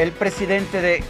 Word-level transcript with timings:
El 0.00 0.12
presidente 0.12 0.80
de 0.80 1.04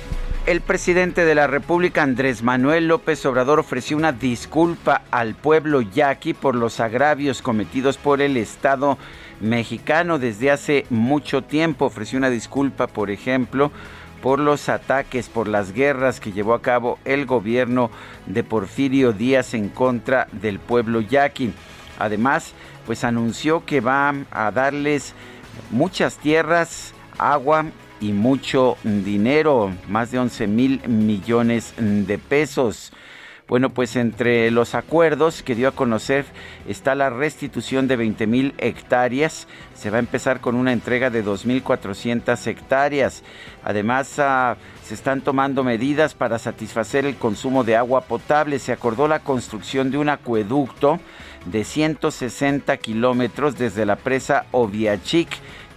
el 0.47 0.63
presidente 0.63 1.25
de 1.25 1.37
la 1.37 1.47
República, 1.47 2.03
Andrés 2.03 2.43
Manuel 2.43 2.89
López 2.89 3.25
Obrador, 3.25 3.61
ofreció 3.61 3.97
una 3.97 4.11
disculpa 4.11 5.03
al 5.13 5.37
pueblo 5.37 5.81
yaqui 5.81 6.35
por 6.35 6.57
los 6.57 6.81
agravios 6.81 7.41
cometidos 7.41 7.99
por 7.99 8.21
el 8.21 8.37
Estado 8.37 8.99
mexicano 9.39 10.19
desde 10.19 10.51
hace 10.51 10.87
mucho 10.91 11.43
tiempo. 11.43 11.85
Ofreció 11.85 12.19
una 12.19 12.31
disculpa, 12.31 12.89
por 12.89 13.13
ejemplo, 13.13 13.71
por 14.23 14.41
los 14.41 14.69
ataques, 14.69 15.29
por 15.29 15.47
las 15.47 15.73
guerras 15.73 16.19
que 16.19 16.33
llevó 16.33 16.53
a 16.53 16.63
cabo 16.63 16.99
el 17.05 17.27
gobierno 17.27 17.93
de 18.27 18.43
Porfirio 18.43 19.13
Díaz 19.13 19.55
en 19.55 19.69
contra 19.69 20.27
del 20.33 20.59
pueblo 20.59 21.01
yaqui. 21.01 21.53
Además, 22.01 22.55
pues 22.87 23.05
anunció 23.05 23.65
que 23.65 23.81
va 23.81 24.13
a 24.33 24.51
darles 24.51 25.15
muchas 25.71 26.17
tierras, 26.17 26.93
agua 27.19 27.67
y 28.01 28.13
mucho 28.13 28.77
dinero, 28.83 29.73
más 29.89 30.11
de 30.11 30.19
11 30.19 30.47
mil 30.47 30.89
millones 30.89 31.75
de 31.79 32.19
pesos. 32.19 32.93
Bueno, 33.51 33.71
pues 33.71 33.97
entre 33.97 34.53
los 34.53 34.77
acuerdos 34.77 35.43
que 35.43 35.57
dio 35.57 35.67
a 35.67 35.73
conocer 35.73 36.25
está 36.69 36.95
la 36.95 37.11
restitución 37.11 37.89
de 37.89 37.97
20 37.97 38.29
mil 38.29 38.55
hectáreas. 38.59 39.49
Se 39.75 39.91
va 39.91 39.97
a 39.97 39.99
empezar 39.99 40.41
con 40.41 40.55
una 40.55 40.73
entrega 40.73 41.11
de 41.11 41.25
2.400 41.25 42.47
hectáreas. 42.47 43.25
Además, 43.65 44.21
ah, 44.21 44.57
se 44.85 44.95
están 44.95 45.23
tomando 45.23 45.65
medidas 45.65 46.15
para 46.15 46.39
satisfacer 46.39 47.05
el 47.05 47.17
consumo 47.17 47.65
de 47.65 47.75
agua 47.75 48.03
potable. 48.03 48.61
Se 48.61 48.71
acordó 48.71 49.09
la 49.09 49.19
construcción 49.19 49.91
de 49.91 49.99
un 49.99 50.11
acueducto 50.11 51.01
de 51.47 51.65
160 51.65 52.77
kilómetros 52.77 53.59
desde 53.59 53.85
la 53.85 53.97
presa 53.97 54.47
Oviachic 54.53 55.29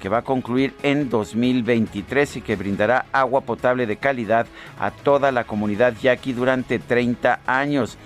que 0.03 0.09
va 0.09 0.17
a 0.17 0.23
concluir 0.23 0.73
en 0.83 1.09
2023 1.09 2.35
y 2.35 2.41
que 2.41 2.57
brindará 2.57 3.05
agua 3.13 3.39
potable 3.39 3.85
de 3.85 3.95
calidad 3.95 4.47
a 4.77 4.91
toda 4.91 5.31
la 5.31 5.45
comunidad 5.45 5.93
yaqui 6.01 6.33
durante 6.33 6.77
30 6.77 7.39
años. 7.45 7.97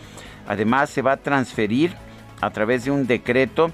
Además, 0.47 0.91
se 0.91 1.01
va 1.01 1.13
a 1.13 1.17
transferir 1.17 1.95
a 2.39 2.51
través 2.51 2.85
de 2.85 2.91
un 2.91 3.07
decreto 3.07 3.71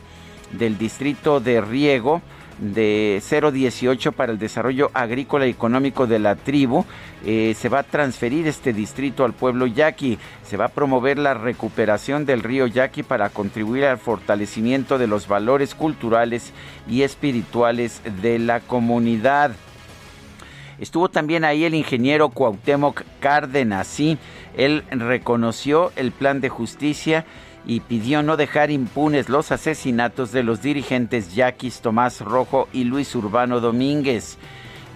del 0.53 0.78
distrito 0.78 1.41
de 1.41 1.59
riego 1.59 2.22
de 2.59 3.22
018 3.30 4.12
para 4.12 4.31
el 4.31 4.40
desarrollo 4.40 4.91
agrícola 4.94 5.47
y 5.47 5.52
económico 5.52 6.08
de 6.08 6.19
la 6.19 6.36
tribu. 6.36 6.86
Eh, 7.25 7.56
se 7.58 7.69
va 7.69 7.80
a 7.80 7.84
transferir 7.84 8.47
este 8.47 8.74
distrito 8.74 9.25
al 9.25 9.34
pueblo 9.34 9.66
yaqui. 9.66 10.18
Se 10.44 10.58
va 10.58 10.66
a 10.66 10.69
promover 10.69 11.18
la 11.18 11.34
recuperación 11.34 12.25
del 12.25 12.44
río 12.44 12.68
Yaqui 12.68 13.03
para 13.03 13.30
contribuir 13.30 13.86
al 13.86 13.97
fortalecimiento 13.97 14.97
de 14.97 15.08
los 15.08 15.28
valores 15.28 15.75
culturales 15.75 16.52
y 16.88 17.03
espirituales 17.03 18.02
de 18.22 18.40
la 18.40 18.59
comunidad. 18.59 19.52
Estuvo 20.80 21.08
también 21.08 21.46
ahí 21.46 21.64
el 21.64 21.75
ingeniero 21.75 22.30
Cuauhtémoc 22.30 23.03
Cárdenas, 23.20 23.88
sí, 23.88 24.18
él 24.58 24.84
reconoció 24.90 25.91
el 25.96 26.12
plan 26.12 26.41
de 26.41 26.50
justicia 26.50 27.25
y 27.66 27.79
pidió 27.79 28.24
no 28.24 28.38
dejar 28.38 28.72
impunes 28.72 29.29
los 29.29 29.51
asesinatos 29.51 30.31
de 30.31 30.44
los 30.44 30.62
dirigentes 30.62 31.34
Yaquis 31.34 31.81
Tomás 31.81 32.22
Rojo 32.22 32.68
y 32.74 32.84
Luis 32.84 33.16
Urbano 33.16 33.59
Domínguez. 33.59 34.38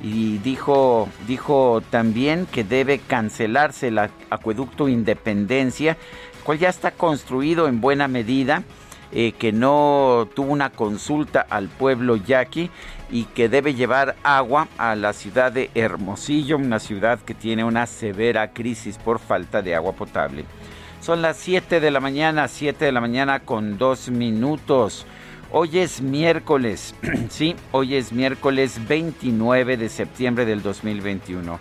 Y 0.04 0.38
dijo, 0.40 1.10
dijo 1.28 1.82
también 1.90 2.46
que 2.46 2.64
debe 2.64 3.00
cancelarse 3.00 3.88
el 3.88 3.98
acueducto 3.98 4.90
Independencia, 4.90 5.98
cual 6.44 6.60
ya 6.60 6.70
está 6.70 6.92
construido 6.92 7.68
en 7.68 7.82
buena 7.82 8.08
medida, 8.08 8.64
eh, 9.12 9.32
que 9.32 9.54
no 9.54 10.28
tuvo 10.36 10.52
una 10.52 10.70
consulta 10.70 11.46
al 11.50 11.70
pueblo 11.70 12.18
yaqui 12.18 12.70
y 13.10 13.24
que 13.24 13.48
debe 13.48 13.74
llevar 13.74 14.18
agua 14.22 14.68
a 14.78 14.96
la 14.96 15.14
ciudad 15.14 15.52
de 15.52 15.72
Hermosillo, 15.74 16.58
una 16.58 16.80
ciudad 16.80 17.20
que 17.20 17.34
tiene 17.34 17.64
una 17.64 17.88
severa 17.88 18.52
crisis 18.52 18.98
por 18.98 19.20
falta 19.20 19.62
de 19.62 19.76
agua 19.76 19.94
potable. 19.94 20.44
Son 21.02 21.22
las 21.22 21.38
7 21.38 21.80
de 21.80 21.92
la 21.92 22.00
mañana, 22.00 22.48
7 22.48 22.84
de 22.84 22.92
la 22.92 23.00
mañana 23.00 23.40
con 23.40 23.78
2 23.78 24.10
minutos. 24.10 25.06
Hoy 25.52 25.80
es 25.80 26.02
miércoles, 26.02 26.96
sí, 27.30 27.56
hoy 27.72 27.96
es 27.96 28.12
miércoles 28.12 28.86
29 28.88 29.78
de 29.78 29.90
septiembre 29.90 30.46
del 30.46 30.62
2021. 30.62 31.60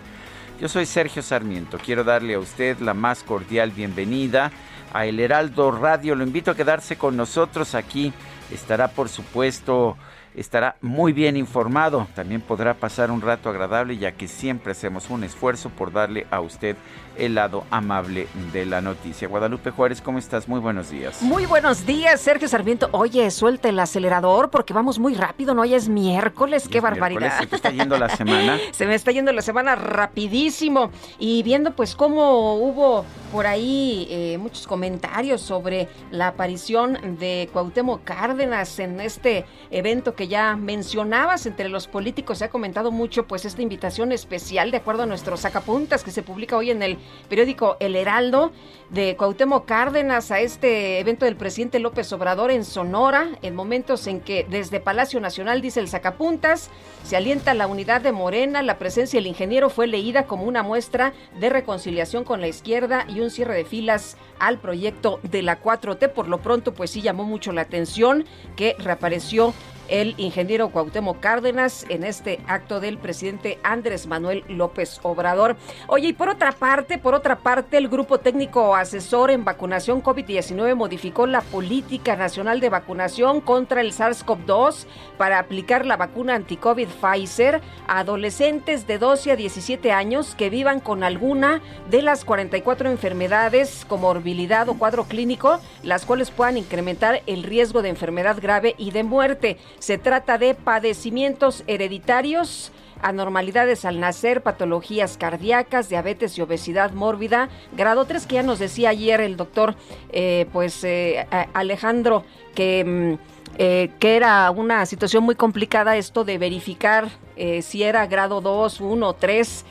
Yo 0.59 0.67
soy 0.67 0.85
Sergio 0.85 1.21
Sarmiento, 1.21 1.77
quiero 1.77 2.03
darle 2.03 2.33
a 2.33 2.39
usted 2.39 2.79
la 2.79 2.93
más 2.93 3.23
cordial 3.23 3.71
bienvenida 3.71 4.51
a 4.91 5.05
El 5.05 5.19
Heraldo 5.19 5.71
Radio. 5.71 6.15
Lo 6.15 6.23
invito 6.23 6.51
a 6.51 6.55
quedarse 6.55 6.97
con 6.97 7.15
nosotros 7.15 7.75
aquí. 7.75 8.11
Estará, 8.51 8.89
por 8.89 9.07
supuesto, 9.07 9.97
estará 10.35 10.77
muy 10.81 11.13
bien 11.13 11.37
informado. 11.37 12.07
También 12.15 12.41
podrá 12.41 12.73
pasar 12.73 13.11
un 13.11 13.21
rato 13.21 13.49
agradable 13.49 13.97
ya 13.97 14.13
que 14.13 14.27
siempre 14.27 14.71
hacemos 14.71 15.09
un 15.09 15.23
esfuerzo 15.23 15.69
por 15.69 15.91
darle 15.91 16.25
a 16.31 16.41
usted 16.41 16.75
el 17.17 17.35
lado 17.35 17.65
amable 17.71 18.27
de 18.53 18.65
la 18.65 18.81
noticia. 18.81 19.27
Guadalupe 19.27 19.71
Juárez, 19.71 20.01
¿cómo 20.01 20.19
estás? 20.19 20.47
Muy 20.47 20.59
buenos 20.59 20.89
días. 20.89 21.21
Muy 21.21 21.45
buenos 21.45 21.85
días, 21.85 22.21
Sergio 22.21 22.47
Sarmiento. 22.47 22.89
Oye, 22.91 23.29
suelta 23.31 23.69
el 23.69 23.79
acelerador 23.79 24.49
porque 24.49 24.73
vamos 24.73 24.99
muy 24.99 25.13
rápido, 25.13 25.53
¿no? 25.53 25.61
Hoy 25.63 25.73
es 25.73 25.89
miércoles, 25.89 26.67
qué 26.69 26.81
barbaridad. 26.81 27.39
¿Se 27.39 27.47
te 27.47 27.55
está 27.55 27.71
yendo 27.71 27.97
la 27.97 28.09
semana? 28.09 28.57
Se 28.71 28.85
me 28.85 28.95
está 28.95 29.11
yendo 29.11 29.31
la 29.31 29.41
semana 29.41 29.75
rapidísimo. 29.75 30.91
Y 31.19 31.43
viendo 31.43 31.75
pues 31.75 31.95
cómo 31.95 32.55
hubo 32.55 33.05
por 33.31 33.47
ahí 33.47 34.07
eh, 34.09 34.37
muchos 34.37 34.67
comentarios 34.67 35.41
sobre 35.41 35.89
la 36.11 36.29
aparición 36.29 37.17
de 37.19 37.49
Cuauhtémoc 37.51 38.03
Cárdenas 38.03 38.79
en 38.79 39.01
este 39.01 39.45
evento 39.71 40.15
que 40.15 40.27
ya 40.27 40.55
mencionabas 40.55 41.45
entre 41.45 41.69
los 41.69 41.87
políticos. 41.87 42.37
Se 42.39 42.45
ha 42.45 42.49
comentado 42.49 42.91
mucho 42.91 43.27
pues 43.27 43.45
esta 43.45 43.61
invitación 43.61 44.11
especial 44.11 44.71
de 44.71 44.77
acuerdo 44.77 45.03
a 45.03 45.05
nuestros 45.05 45.41
sacapuntas 45.41 46.03
que 46.03 46.11
se 46.11 46.23
publica 46.23 46.57
hoy 46.57 46.71
en 46.71 46.83
el 46.83 46.97
periódico 47.29 47.77
El 47.79 47.95
Heraldo 47.95 48.51
de 48.89 49.15
Cuauhtémoc 49.17 49.65
Cárdenas 49.65 50.31
a 50.31 50.39
este 50.39 50.99
evento 50.99 51.25
del 51.25 51.35
presidente 51.35 51.79
López 51.79 52.11
Obrador 52.13 52.51
en 52.51 52.63
Sonora, 52.63 53.27
en 53.41 53.55
momentos 53.55 54.07
en 54.07 54.21
que 54.21 54.45
desde 54.49 54.79
Palacio 54.79 55.19
Nacional, 55.19 55.61
dice 55.61 55.79
el 55.79 55.89
sacapuntas, 55.89 56.69
se 57.03 57.17
alienta 57.17 57.53
la 57.53 57.67
unidad 57.67 58.01
de 58.01 58.11
Morena, 58.11 58.61
la 58.61 58.77
presencia 58.77 59.17
del 59.17 59.27
ingeniero 59.27 59.69
fue 59.69 59.87
leída 59.87 60.25
como 60.25 60.43
una 60.43 60.63
muestra 60.63 61.13
de 61.39 61.49
reconciliación 61.49 62.23
con 62.23 62.41
la 62.41 62.47
izquierda 62.47 63.05
y 63.09 63.19
un 63.19 63.29
cierre 63.29 63.55
de 63.55 63.65
filas 63.65 64.17
al 64.39 64.59
proyecto 64.59 65.19
de 65.23 65.41
la 65.41 65.61
4T. 65.61 66.09
Por 66.09 66.27
lo 66.27 66.39
pronto, 66.39 66.73
pues 66.73 66.91
sí 66.91 67.01
llamó 67.01 67.23
mucho 67.23 67.51
la 67.51 67.61
atención 67.61 68.25
que 68.55 68.75
reapareció 68.79 69.53
el 69.89 70.15
ingeniero 70.17 70.69
Cuauhtémoc 70.69 71.19
Cárdenas 71.19 71.85
en 71.89 72.03
este 72.03 72.39
acto 72.47 72.79
del 72.79 72.97
presidente 72.97 73.59
Andrés 73.63 74.07
Manuel 74.07 74.43
López 74.47 74.99
Obrador. 75.03 75.55
Oye, 75.87 76.09
y 76.09 76.13
por 76.13 76.29
otra 76.29 76.51
parte, 76.51 76.97
por 76.97 77.13
otra 77.13 77.39
parte, 77.39 77.77
el 77.77 77.87
Grupo 77.87 78.19
Técnico 78.19 78.75
Asesor 78.75 79.31
en 79.31 79.45
Vacunación 79.45 80.03
COVID-19 80.03 80.75
modificó 80.75 81.27
la 81.27 81.41
política 81.41 82.15
nacional 82.15 82.59
de 82.59 82.69
vacunación 82.69 83.41
contra 83.41 83.81
el 83.81 83.91
SARS-CoV-2 83.91 84.85
para 85.17 85.39
aplicar 85.39 85.85
la 85.85 85.97
vacuna 85.97 86.35
anti-COVID 86.35 86.87
Pfizer 86.87 87.61
a 87.87 87.99
adolescentes 87.99 88.87
de 88.87 88.97
12 88.97 89.31
a 89.31 89.35
17 89.35 89.91
años 89.91 90.35
que 90.35 90.49
vivan 90.49 90.79
con 90.79 91.03
alguna 91.03 91.61
de 91.89 92.01
las 92.01 92.25
44 92.25 92.89
enfermedades, 92.89 93.85
comorbilidad 93.87 94.69
o 94.69 94.77
cuadro 94.77 95.05
clínico, 95.05 95.59
las 95.83 96.05
cuales 96.05 96.31
puedan 96.31 96.57
incrementar 96.57 97.21
el 97.25 97.43
riesgo 97.43 97.81
de 97.81 97.89
enfermedad 97.89 98.37
grave 98.41 98.75
y 98.77 98.91
de 98.91 99.03
muerte. 99.03 99.57
Se 99.79 99.97
trata 99.97 100.37
de 100.37 100.55
padecimientos 100.55 101.63
hereditarios 101.67 102.71
anormalidades 103.01 103.85
al 103.85 103.99
nacer, 103.99 104.41
patologías 104.41 105.17
cardíacas, 105.17 105.89
diabetes 105.89 106.37
y 106.37 106.41
obesidad 106.41 106.91
mórbida. 106.91 107.49
Grado 107.73 108.05
3, 108.05 108.25
que 108.25 108.35
ya 108.35 108.43
nos 108.43 108.59
decía 108.59 108.89
ayer 108.89 109.21
el 109.21 109.37
doctor, 109.37 109.75
eh, 110.11 110.47
pues 110.51 110.83
eh, 110.83 111.27
Alejandro, 111.53 112.23
que, 112.55 112.83
mm, 112.83 113.36
eh, 113.57 113.91
que 113.99 114.15
era 114.15 114.49
una 114.51 114.85
situación 114.85 115.23
muy 115.23 115.35
complicada 115.35 115.97
esto 115.97 116.23
de 116.23 116.37
verificar 116.37 117.09
eh, 117.35 117.61
si 117.61 117.83
era 117.83 118.05
grado 118.07 118.41
2, 118.41 118.81
1, 118.81 119.13
3, 119.13 119.65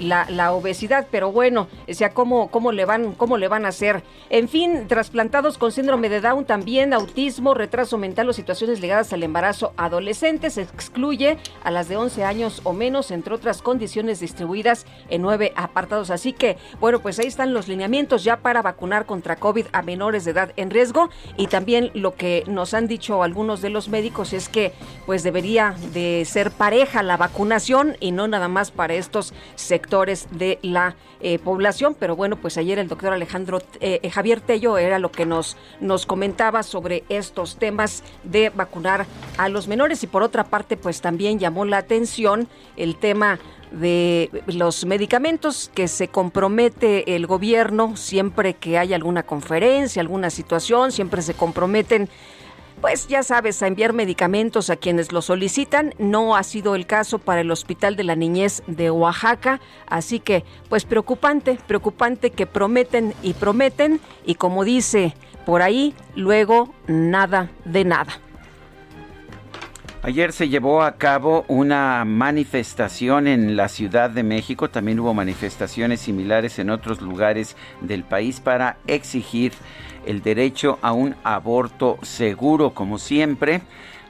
la, 0.00 0.52
obesidad, 0.52 1.06
pero 1.10 1.30
bueno, 1.30 1.68
o 1.88 1.94
sea, 1.94 2.10
¿cómo, 2.10 2.48
cómo, 2.50 2.72
le 2.72 2.84
van, 2.84 3.12
¿cómo 3.12 3.36
le 3.38 3.46
van 3.46 3.64
a 3.64 3.68
hacer? 3.68 4.02
En 4.28 4.48
fin, 4.48 4.88
trasplantados 4.88 5.56
con 5.56 5.70
síndrome 5.70 6.08
de 6.08 6.20
Down 6.20 6.44
también, 6.44 6.92
autismo, 6.92 7.54
retraso 7.54 7.96
mental 7.96 8.28
o 8.28 8.32
situaciones 8.32 8.80
ligadas 8.80 9.12
al 9.12 9.22
embarazo 9.22 9.72
adolescente, 9.76 10.50
se 10.50 10.62
excluye 10.62 11.38
a 11.62 11.70
las 11.70 11.88
de 11.88 11.96
11 11.96 12.24
años 12.24 12.60
o 12.64 12.72
menos, 12.72 13.10
entre 13.10 13.34
otras 13.34 13.62
condiciones 13.62 14.20
distribuidas 14.20 14.86
en 15.08 15.22
nueve 15.22 15.52
apartados. 15.56 16.10
Así 16.10 16.32
que, 16.32 16.56
bueno, 16.80 17.00
pues 17.00 17.18
ahí 17.18 17.26
están 17.26 17.54
los 17.54 17.68
lineamientos 17.68 18.24
ya 18.24 18.38
para 18.38 18.62
vacunar 18.62 19.06
contra 19.06 19.36
COVID 19.36 19.66
a 19.72 19.82
menores 19.82 20.24
de 20.24 20.32
edad 20.32 20.52
en 20.56 20.70
riesgo 20.70 21.10
y 21.36 21.46
también 21.46 21.90
lo 21.94 22.14
que 22.14 22.44
nos 22.46 22.74
han 22.74 22.86
dicho 22.86 23.17
algunos 23.22 23.60
de 23.60 23.70
los 23.70 23.88
médicos 23.88 24.32
es 24.32 24.48
que 24.48 24.72
pues 25.06 25.22
debería 25.22 25.74
de 25.92 26.24
ser 26.24 26.50
pareja 26.50 27.02
la 27.02 27.16
vacunación 27.16 27.96
y 28.00 28.12
no 28.12 28.28
nada 28.28 28.48
más 28.48 28.70
para 28.70 28.94
estos 28.94 29.34
sectores 29.54 30.28
de 30.30 30.58
la 30.62 30.96
eh, 31.20 31.38
población. 31.38 31.96
Pero 31.98 32.14
bueno, 32.14 32.36
pues 32.36 32.56
ayer 32.58 32.78
el 32.78 32.88
doctor 32.88 33.12
Alejandro 33.12 33.58
eh, 33.80 34.00
eh, 34.02 34.10
Javier 34.10 34.40
Tello 34.40 34.78
era 34.78 34.98
lo 34.98 35.10
que 35.10 35.26
nos, 35.26 35.56
nos 35.80 36.06
comentaba 36.06 36.62
sobre 36.62 37.04
estos 37.08 37.56
temas 37.56 38.04
de 38.24 38.50
vacunar 38.50 39.06
a 39.36 39.48
los 39.48 39.68
menores. 39.68 40.02
Y 40.04 40.06
por 40.06 40.22
otra 40.22 40.44
parte, 40.44 40.76
pues 40.76 41.00
también 41.00 41.38
llamó 41.38 41.64
la 41.64 41.78
atención 41.78 42.48
el 42.76 42.96
tema 42.96 43.38
de 43.72 44.30
los 44.46 44.86
medicamentos 44.86 45.70
que 45.74 45.88
se 45.88 46.08
compromete 46.08 47.14
el 47.14 47.26
gobierno 47.26 47.96
siempre 47.96 48.54
que 48.54 48.78
hay 48.78 48.94
alguna 48.94 49.24
conferencia, 49.24 50.00
alguna 50.00 50.30
situación, 50.30 50.92
siempre 50.92 51.22
se 51.22 51.34
comprometen 51.34 52.08
pues 52.80 53.08
ya 53.08 53.22
sabes, 53.22 53.62
a 53.62 53.66
enviar 53.66 53.92
medicamentos 53.92 54.70
a 54.70 54.76
quienes 54.76 55.12
lo 55.12 55.22
solicitan. 55.22 55.94
No 55.98 56.36
ha 56.36 56.42
sido 56.42 56.74
el 56.74 56.86
caso 56.86 57.18
para 57.18 57.40
el 57.40 57.50
Hospital 57.50 57.96
de 57.96 58.04
la 58.04 58.16
Niñez 58.16 58.62
de 58.66 58.90
Oaxaca, 58.90 59.60
así 59.86 60.20
que 60.20 60.44
pues 60.68 60.84
preocupante, 60.84 61.58
preocupante 61.66 62.30
que 62.30 62.46
prometen 62.46 63.14
y 63.22 63.34
prometen 63.34 64.00
y 64.24 64.36
como 64.36 64.64
dice 64.64 65.14
por 65.44 65.62
ahí, 65.62 65.94
luego 66.14 66.74
nada 66.86 67.50
de 67.64 67.84
nada. 67.84 68.20
Ayer 70.02 70.32
se 70.32 70.48
llevó 70.48 70.82
a 70.82 70.96
cabo 70.96 71.44
una 71.48 72.04
manifestación 72.04 73.26
en 73.26 73.56
la 73.56 73.68
Ciudad 73.68 74.10
de 74.10 74.22
México, 74.22 74.70
también 74.70 75.00
hubo 75.00 75.12
manifestaciones 75.12 76.00
similares 76.00 76.58
en 76.58 76.70
otros 76.70 77.00
lugares 77.00 77.56
del 77.80 78.04
país 78.04 78.40
para 78.40 78.76
exigir 78.86 79.52
el 80.08 80.22
derecho 80.22 80.78
a 80.82 80.92
un 80.92 81.14
aborto 81.22 81.98
seguro, 82.02 82.74
como 82.74 82.98
siempre. 82.98 83.60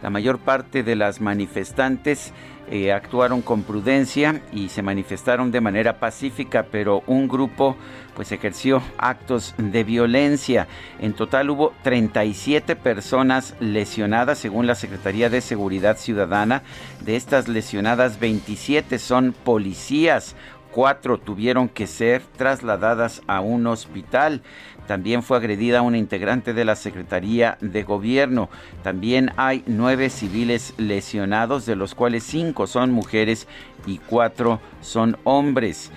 La 0.00 0.10
mayor 0.10 0.38
parte 0.38 0.84
de 0.84 0.94
las 0.94 1.20
manifestantes 1.20 2.32
eh, 2.70 2.92
actuaron 2.92 3.40
con 3.40 3.62
prudencia 3.62 4.42
y 4.52 4.68
se 4.68 4.82
manifestaron 4.82 5.50
de 5.50 5.60
manera 5.60 5.98
pacífica, 5.98 6.66
pero 6.70 7.02
un 7.06 7.26
grupo 7.26 7.76
pues 8.14 8.30
ejerció 8.30 8.82
actos 8.98 9.54
de 9.56 9.84
violencia. 9.84 10.68
En 11.00 11.14
total 11.14 11.50
hubo 11.50 11.72
37 11.82 12.76
personas 12.76 13.56
lesionadas 13.58 14.38
según 14.38 14.66
la 14.66 14.74
Secretaría 14.74 15.30
de 15.30 15.40
Seguridad 15.40 15.96
Ciudadana. 15.96 16.62
De 17.00 17.16
estas 17.16 17.48
lesionadas, 17.48 18.20
27 18.20 18.98
son 18.98 19.34
policías. 19.44 20.36
Cuatro 20.70 21.18
tuvieron 21.18 21.68
que 21.70 21.86
ser 21.86 22.22
trasladadas 22.36 23.22
a 23.26 23.40
un 23.40 23.66
hospital. 23.66 24.42
También 24.88 25.22
fue 25.22 25.36
agredida 25.36 25.82
una 25.82 25.98
integrante 25.98 26.54
de 26.54 26.64
la 26.64 26.74
Secretaría 26.74 27.58
de 27.60 27.82
Gobierno. 27.82 28.48
También 28.82 29.30
hay 29.36 29.62
nueve 29.66 30.08
civiles 30.08 30.72
lesionados, 30.78 31.66
de 31.66 31.76
los 31.76 31.94
cuales 31.94 32.24
cinco 32.24 32.66
son 32.66 32.90
mujeres 32.90 33.46
y 33.86 33.98
cuatro 33.98 34.60
son 34.80 35.18
hombres. 35.24 35.92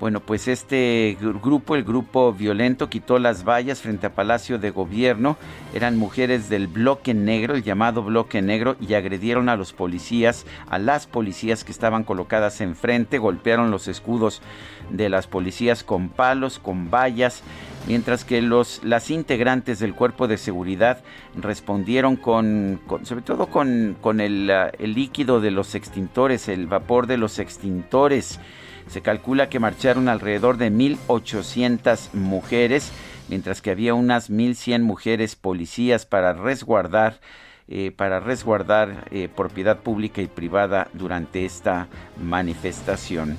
Bueno, 0.00 0.20
pues 0.20 0.48
este 0.48 1.16
grupo, 1.42 1.76
el 1.76 1.84
grupo 1.84 2.32
violento, 2.32 2.90
quitó 2.90 3.18
las 3.18 3.44
vallas 3.44 3.80
frente 3.80 4.08
a 4.08 4.14
Palacio 4.14 4.58
de 4.58 4.70
Gobierno. 4.70 5.38
Eran 5.72 5.96
mujeres 5.96 6.50
del 6.50 6.66
bloque 6.66 7.14
negro, 7.14 7.54
el 7.54 7.62
llamado 7.62 8.02
bloque 8.02 8.42
negro, 8.42 8.76
y 8.80 8.94
agredieron 8.94 9.48
a 9.48 9.56
los 9.56 9.72
policías, 9.72 10.44
a 10.68 10.78
las 10.78 11.06
policías 11.06 11.64
que 11.64 11.72
estaban 11.72 12.04
colocadas 12.04 12.60
enfrente, 12.60 13.18
golpearon 13.18 13.70
los 13.70 13.88
escudos 13.88 14.42
de 14.90 15.08
las 15.08 15.28
policías 15.28 15.84
con 15.84 16.10
palos, 16.10 16.58
con 16.58 16.90
vallas, 16.90 17.42
mientras 17.86 18.24
que 18.24 18.40
los, 18.42 18.82
las 18.84 19.10
integrantes 19.10 19.78
del 19.78 19.94
cuerpo 19.94 20.28
de 20.28 20.38
seguridad 20.38 21.02
respondieron 21.36 22.16
con, 22.16 22.80
sobre 23.02 23.22
todo 23.22 23.46
con, 23.46 23.96
con 24.00 24.20
el, 24.20 24.50
el 24.50 24.94
líquido 24.94 25.40
de 25.40 25.50
los 25.50 25.74
extintores, 25.74 26.48
el 26.48 26.66
vapor 26.66 27.06
de 27.06 27.18
los 27.18 27.38
extintores. 27.38 28.40
Se 28.86 29.00
calcula 29.00 29.48
que 29.48 29.60
marcharon 29.60 30.08
alrededor 30.08 30.58
de 30.58 30.70
1.800 30.70 32.12
mujeres, 32.12 32.92
mientras 33.28 33.62
que 33.62 33.70
había 33.70 33.94
unas 33.94 34.30
1.100 34.30 34.82
mujeres 34.82 35.36
policías 35.36 36.04
para 36.04 36.34
resguardar 36.34 37.20
eh, 37.66 37.92
para 37.92 38.20
resguardar 38.20 39.08
eh, 39.10 39.30
propiedad 39.34 39.78
pública 39.78 40.20
y 40.20 40.26
privada 40.26 40.88
durante 40.92 41.46
esta 41.46 41.88
manifestación. 42.22 43.38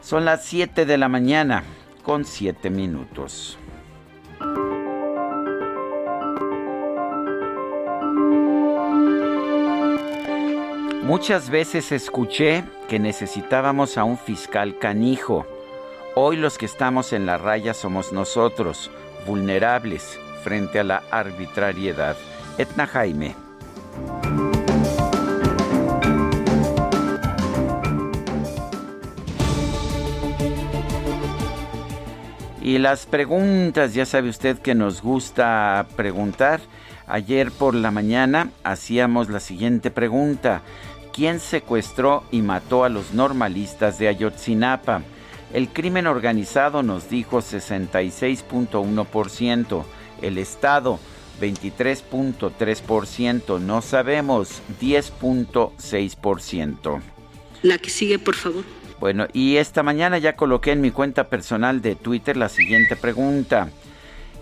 Son 0.00 0.24
las 0.24 0.44
7 0.44 0.86
de 0.86 0.98
la 0.98 1.08
mañana 1.08 1.62
con 2.08 2.24
7 2.24 2.70
minutos. 2.70 3.58
Muchas 11.02 11.50
veces 11.50 11.92
escuché 11.92 12.64
que 12.88 12.98
necesitábamos 12.98 13.98
a 13.98 14.04
un 14.04 14.16
fiscal 14.16 14.78
canijo. 14.78 15.44
Hoy 16.14 16.38
los 16.38 16.56
que 16.56 16.64
estamos 16.64 17.12
en 17.12 17.26
la 17.26 17.36
raya 17.36 17.74
somos 17.74 18.10
nosotros, 18.10 18.90
vulnerables 19.26 20.18
frente 20.42 20.80
a 20.80 20.84
la 20.84 21.02
arbitrariedad. 21.10 22.16
Etna 22.56 22.86
Jaime. 22.86 23.34
Y 32.68 32.76
las 32.76 33.06
preguntas, 33.06 33.94
ya 33.94 34.04
sabe 34.04 34.28
usted 34.28 34.58
que 34.58 34.74
nos 34.74 35.00
gusta 35.00 35.86
preguntar. 35.96 36.60
Ayer 37.06 37.50
por 37.50 37.74
la 37.74 37.90
mañana 37.90 38.50
hacíamos 38.62 39.30
la 39.30 39.40
siguiente 39.40 39.90
pregunta. 39.90 40.60
¿Quién 41.14 41.40
secuestró 41.40 42.24
y 42.30 42.42
mató 42.42 42.84
a 42.84 42.90
los 42.90 43.14
normalistas 43.14 43.98
de 43.98 44.08
Ayotzinapa. 44.08 45.00
El 45.54 45.70
crimen 45.70 46.06
organizado 46.06 46.82
nos 46.82 47.08
dijo 47.08 47.38
66.1%, 47.38 49.84
el 50.20 50.36
Estado 50.36 51.00
23.3%, 51.40 53.60
no 53.62 53.80
sabemos 53.80 54.60
10.6%. 54.78 57.00
La 57.62 57.78
que 57.78 57.88
sigue, 57.88 58.18
por 58.18 58.34
favor. 58.34 58.64
Bueno, 59.00 59.26
y 59.32 59.56
esta 59.58 59.84
mañana 59.84 60.18
ya 60.18 60.34
coloqué 60.34 60.72
en 60.72 60.80
mi 60.80 60.90
cuenta 60.90 61.22
personal 61.24 61.80
de 61.82 61.94
Twitter 61.94 62.36
la 62.36 62.48
siguiente 62.48 62.96
pregunta. 62.96 63.68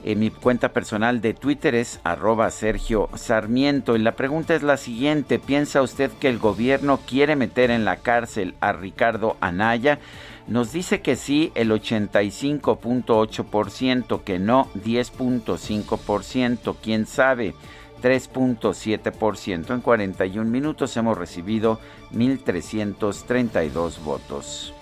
En 0.02 0.18
mi 0.18 0.30
cuenta 0.30 0.72
personal 0.72 1.20
de 1.20 1.34
Twitter 1.34 1.74
es 1.74 2.00
arroba 2.04 2.50
Sergio 2.50 3.10
Sarmiento. 3.16 3.96
Y 3.96 3.98
la 3.98 4.12
pregunta 4.12 4.54
es 4.54 4.62
la 4.62 4.78
siguiente. 4.78 5.38
¿Piensa 5.38 5.82
usted 5.82 6.10
que 6.12 6.28
el 6.28 6.38
gobierno 6.38 7.00
quiere 7.06 7.36
meter 7.36 7.70
en 7.70 7.84
la 7.84 7.96
cárcel 7.96 8.54
a 8.60 8.72
Ricardo 8.72 9.36
Anaya? 9.40 9.98
Nos 10.46 10.72
dice 10.72 11.02
que 11.02 11.16
sí 11.16 11.52
el 11.54 11.70
85.8%, 11.70 14.22
que 14.22 14.38
no 14.38 14.70
10.5%, 14.74 16.76
quién 16.80 17.04
sabe 17.06 17.54
3.7%. 18.02 19.74
En 19.74 19.80
41 19.80 20.50
minutos 20.50 20.96
hemos 20.96 21.16
recibido 21.18 21.80
1.332 22.12 24.02
votos. 24.02 24.74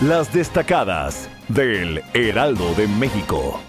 Las 0.00 0.32
destacadas 0.32 1.28
del 1.48 2.02
Heraldo 2.14 2.74
de 2.74 2.88
México. 2.88 3.60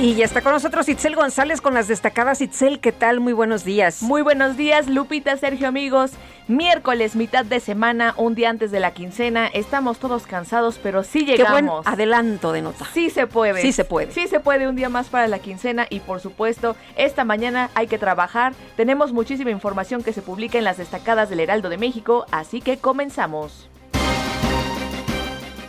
Y 0.00 0.14
ya 0.14 0.24
está 0.24 0.40
con 0.40 0.52
nosotros 0.52 0.88
Itzel 0.88 1.14
González 1.14 1.60
con 1.60 1.74
las 1.74 1.86
destacadas. 1.86 2.40
Itzel, 2.40 2.80
¿qué 2.80 2.90
tal? 2.90 3.20
Muy 3.20 3.34
buenos 3.34 3.64
días. 3.64 4.00
Muy 4.00 4.22
buenos 4.22 4.56
días, 4.56 4.88
Lupita, 4.88 5.36
Sergio, 5.36 5.68
amigos. 5.68 6.12
Miércoles, 6.48 7.16
mitad 7.16 7.44
de 7.44 7.60
semana, 7.60 8.14
un 8.16 8.34
día 8.34 8.48
antes 8.48 8.70
de 8.70 8.80
la 8.80 8.94
quincena. 8.94 9.46
Estamos 9.48 9.98
todos 9.98 10.26
cansados, 10.26 10.80
pero 10.82 11.04
sí 11.04 11.26
llegamos. 11.26 11.54
Qué 11.54 11.62
buen 11.62 11.82
adelanto 11.84 12.52
de 12.52 12.62
nota. 12.62 12.86
Sí 12.94 13.10
se 13.10 13.26
puede. 13.26 13.60
Sí 13.60 13.72
se 13.72 13.84
puede. 13.84 14.10
Sí 14.12 14.26
se 14.26 14.40
puede 14.40 14.68
un 14.68 14.74
día 14.74 14.88
más 14.88 15.08
para 15.08 15.28
la 15.28 15.38
quincena 15.38 15.86
y 15.90 16.00
por 16.00 16.20
supuesto, 16.20 16.76
esta 16.96 17.24
mañana 17.24 17.68
hay 17.74 17.86
que 17.86 17.98
trabajar. 17.98 18.54
Tenemos 18.76 19.12
muchísima 19.12 19.50
información 19.50 20.02
que 20.02 20.14
se 20.14 20.22
publica 20.22 20.56
en 20.56 20.64
las 20.64 20.78
destacadas 20.78 21.28
del 21.28 21.40
Heraldo 21.40 21.68
de 21.68 21.76
México, 21.76 22.24
así 22.30 22.62
que 22.62 22.78
comenzamos. 22.78 23.69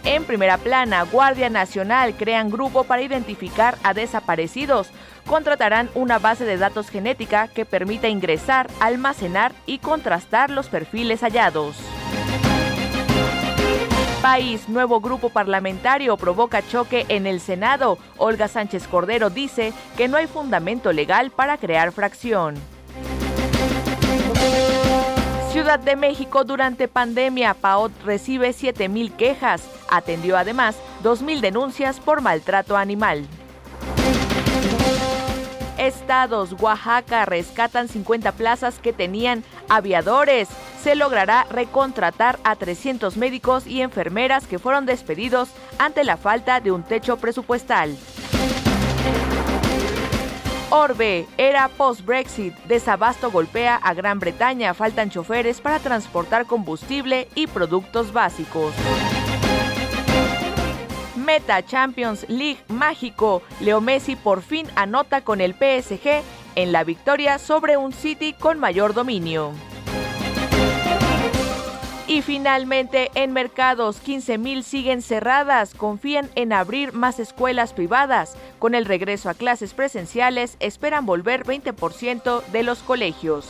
En 0.03 0.23
primera 0.23 0.57
plana, 0.57 1.03
Guardia 1.03 1.49
Nacional 1.49 2.15
crean 2.15 2.49
grupo 2.49 2.83
para 2.85 3.03
identificar 3.03 3.77
a 3.83 3.93
desaparecidos. 3.93 4.89
Contratarán 5.27 5.89
una 5.93 6.17
base 6.17 6.43
de 6.43 6.57
datos 6.57 6.89
genética 6.89 7.47
que 7.47 7.65
permita 7.65 8.07
ingresar, 8.07 8.67
almacenar 8.79 9.53
y 9.67 9.77
contrastar 9.77 10.49
los 10.49 10.69
perfiles 10.69 11.21
hallados. 11.21 11.77
País, 14.23 14.69
nuevo 14.69 15.01
grupo 15.01 15.29
parlamentario 15.29 16.17
provoca 16.17 16.61
choque 16.67 17.05
en 17.09 17.27
el 17.27 17.39
Senado. 17.39 17.97
Olga 18.17 18.47
Sánchez 18.47 18.87
Cordero 18.87 19.29
dice 19.29 19.73
que 19.97 20.07
no 20.07 20.17
hay 20.17 20.27
fundamento 20.27 20.91
legal 20.93 21.31
para 21.31 21.57
crear 21.57 21.91
fracción. 21.91 22.55
Ciudad 25.51 25.79
de 25.79 25.97
México 25.97 26.45
durante 26.45 26.87
pandemia, 26.87 27.53
PAOT 27.53 27.91
recibe 28.05 28.51
7.000 28.51 29.11
quejas. 29.17 29.61
Atendió 29.89 30.37
además 30.37 30.77
2.000 31.03 31.41
denuncias 31.41 31.99
por 31.99 32.21
maltrato 32.21 32.77
animal. 32.77 33.27
Estados, 35.77 36.55
Oaxaca 36.57 37.25
rescatan 37.25 37.89
50 37.89 38.31
plazas 38.31 38.79
que 38.79 38.93
tenían 38.93 39.43
aviadores. 39.67 40.47
Se 40.81 40.95
logrará 40.95 41.45
recontratar 41.49 42.39
a 42.45 42.55
300 42.55 43.17
médicos 43.17 43.67
y 43.67 43.81
enfermeras 43.81 44.47
que 44.47 44.57
fueron 44.57 44.85
despedidos 44.85 45.49
ante 45.77 46.05
la 46.05 46.15
falta 46.15 46.61
de 46.61 46.71
un 46.71 46.83
techo 46.83 47.17
presupuestal. 47.17 47.97
Orbe, 50.73 51.27
era 51.37 51.67
post-Brexit, 51.67 52.55
desabasto 52.63 53.29
golpea 53.29 53.75
a 53.75 53.93
Gran 53.93 54.19
Bretaña, 54.19 54.73
faltan 54.73 55.09
choferes 55.09 55.59
para 55.59 55.79
transportar 55.79 56.45
combustible 56.45 57.27
y 57.35 57.47
productos 57.47 58.13
básicos. 58.13 58.73
Meta 61.17 61.61
Champions 61.61 62.25
League 62.29 62.63
mágico, 62.69 63.41
Leo 63.59 63.81
Messi 63.81 64.15
por 64.15 64.41
fin 64.41 64.65
anota 64.75 65.25
con 65.25 65.41
el 65.41 65.55
PSG 65.55 66.23
en 66.55 66.71
la 66.71 66.85
victoria 66.85 67.37
sobre 67.37 67.75
un 67.75 67.91
City 67.91 68.31
con 68.31 68.57
mayor 68.57 68.93
dominio. 68.93 69.51
Y 72.11 72.21
finalmente, 72.21 73.09
en 73.15 73.31
mercados, 73.31 74.03
15.000 74.05 74.63
siguen 74.63 75.01
cerradas, 75.01 75.73
confían 75.73 76.29
en 76.35 76.51
abrir 76.51 76.91
más 76.91 77.19
escuelas 77.19 77.71
privadas. 77.71 78.35
Con 78.59 78.75
el 78.75 78.83
regreso 78.83 79.29
a 79.29 79.33
clases 79.33 79.73
presenciales, 79.73 80.57
esperan 80.59 81.05
volver 81.05 81.45
20% 81.45 82.43
de 82.47 82.63
los 82.63 82.79
colegios. 82.79 83.47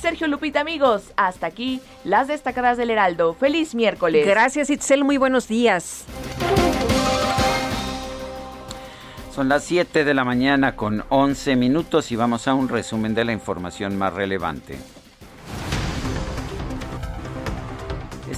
Sergio 0.00 0.28
Lupita, 0.28 0.60
amigos, 0.60 1.12
hasta 1.16 1.48
aquí 1.48 1.80
las 2.04 2.28
destacadas 2.28 2.78
del 2.78 2.90
Heraldo. 2.90 3.34
Feliz 3.34 3.74
miércoles. 3.74 4.24
Gracias, 4.24 4.70
Itzel. 4.70 5.02
Muy 5.02 5.16
buenos 5.16 5.48
días. 5.48 6.04
Son 9.34 9.48
las 9.48 9.64
7 9.64 10.04
de 10.04 10.14
la 10.14 10.22
mañana 10.22 10.76
con 10.76 11.02
11 11.08 11.56
minutos 11.56 12.12
y 12.12 12.16
vamos 12.16 12.46
a 12.46 12.54
un 12.54 12.68
resumen 12.68 13.16
de 13.16 13.24
la 13.24 13.32
información 13.32 13.98
más 13.98 14.14
relevante. 14.14 14.78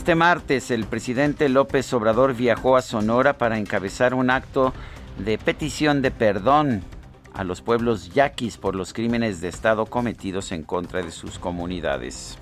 Este 0.00 0.14
martes 0.14 0.70
el 0.70 0.86
presidente 0.86 1.50
López 1.50 1.92
Obrador 1.92 2.32
viajó 2.32 2.78
a 2.78 2.80
Sonora 2.80 3.34
para 3.34 3.58
encabezar 3.58 4.14
un 4.14 4.30
acto 4.30 4.72
de 5.18 5.36
petición 5.36 6.00
de 6.00 6.10
perdón 6.10 6.82
a 7.34 7.44
los 7.44 7.60
pueblos 7.60 8.14
yaquis 8.14 8.56
por 8.56 8.74
los 8.74 8.94
crímenes 8.94 9.42
de 9.42 9.48
Estado 9.48 9.84
cometidos 9.84 10.52
en 10.52 10.62
contra 10.62 11.02
de 11.02 11.10
sus 11.10 11.38
comunidades. 11.38 12.38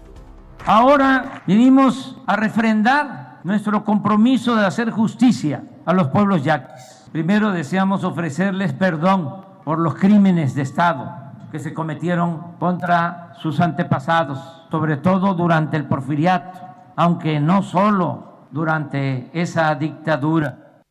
Ahora 0.66 1.42
vinimos 1.48 2.16
a 2.28 2.36
refrendar 2.36 3.40
nuestro 3.42 3.82
compromiso 3.84 4.54
de 4.54 4.64
hacer 4.64 4.92
justicia 4.92 5.64
a 5.84 5.92
los 5.92 6.06
pueblos 6.08 6.44
yaquis. 6.44 7.08
Primero 7.10 7.50
deseamos 7.50 8.04
ofrecerles 8.04 8.72
perdón 8.72 9.44
por 9.64 9.80
los 9.80 9.96
crímenes 9.96 10.54
de 10.54 10.62
Estado 10.62 11.12
que 11.50 11.58
se 11.58 11.74
cometieron 11.74 12.52
contra 12.60 13.32
sus 13.42 13.58
antepasados, 13.58 14.38
sobre 14.70 14.96
todo 14.96 15.34
durante 15.34 15.76
el 15.76 15.86
porfiriato 15.86 16.67
aunque 16.98 17.38
no 17.38 17.62
solo 17.62 18.48
durante 18.50 19.30
esa 19.32 19.72
dictadura. 19.76 20.82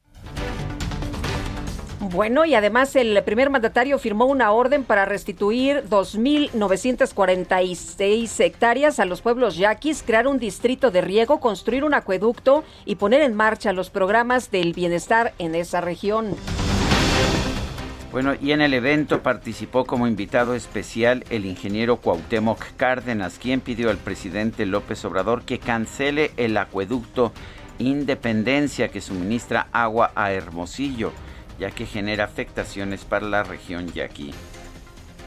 Bueno, 2.00 2.46
y 2.46 2.56
además 2.56 2.96
el 2.96 3.22
primer 3.26 3.50
mandatario 3.50 4.00
firmó 4.00 4.26
una 4.26 4.54
orden 4.54 4.86
para 4.86 5.04
restituir 5.04 5.84
2.946 5.90 8.40
hectáreas 8.40 9.02
a 9.02 9.06
los 9.06 9.22
pueblos 9.22 9.58
yaquis, 9.58 10.02
crear 10.02 10.28
un 10.28 10.40
distrito 10.40 10.92
de 10.92 11.02
riego, 11.02 11.42
construir 11.42 11.84
un 11.84 11.94
acueducto 11.94 12.64
y 12.86 12.96
poner 12.96 13.22
en 13.22 13.36
marcha 13.36 13.74
los 13.74 13.90
programas 13.90 14.50
del 14.50 14.72
bienestar 14.72 15.34
en 15.40 15.56
esa 15.56 15.82
región. 15.82 16.38
Bueno, 18.18 18.34
y 18.42 18.52
en 18.52 18.62
el 18.62 18.74
evento 18.74 19.22
participó 19.22 19.86
como 19.86 20.08
invitado 20.08 20.56
especial 20.56 21.24
el 21.30 21.46
ingeniero 21.46 21.98
Cuauhtémoc 21.98 22.76
Cárdenas, 22.76 23.38
quien 23.38 23.62
pidió 23.62 23.92
al 23.92 23.98
presidente 23.98 24.66
López 24.66 25.06
Obrador 25.06 25.44
que 25.44 25.60
cancele 25.60 26.32
el 26.36 26.58
acueducto 26.58 27.32
Independencia 27.78 28.88
que 28.88 29.02
suministra 29.02 29.68
agua 29.72 30.14
a 30.16 30.32
Hermosillo, 30.32 31.12
ya 31.60 31.70
que 31.70 31.86
genera 31.86 32.24
afectaciones 32.24 33.06
para 33.06 33.28
la 33.28 33.44
región 33.44 33.86
yaqui. 33.90 34.34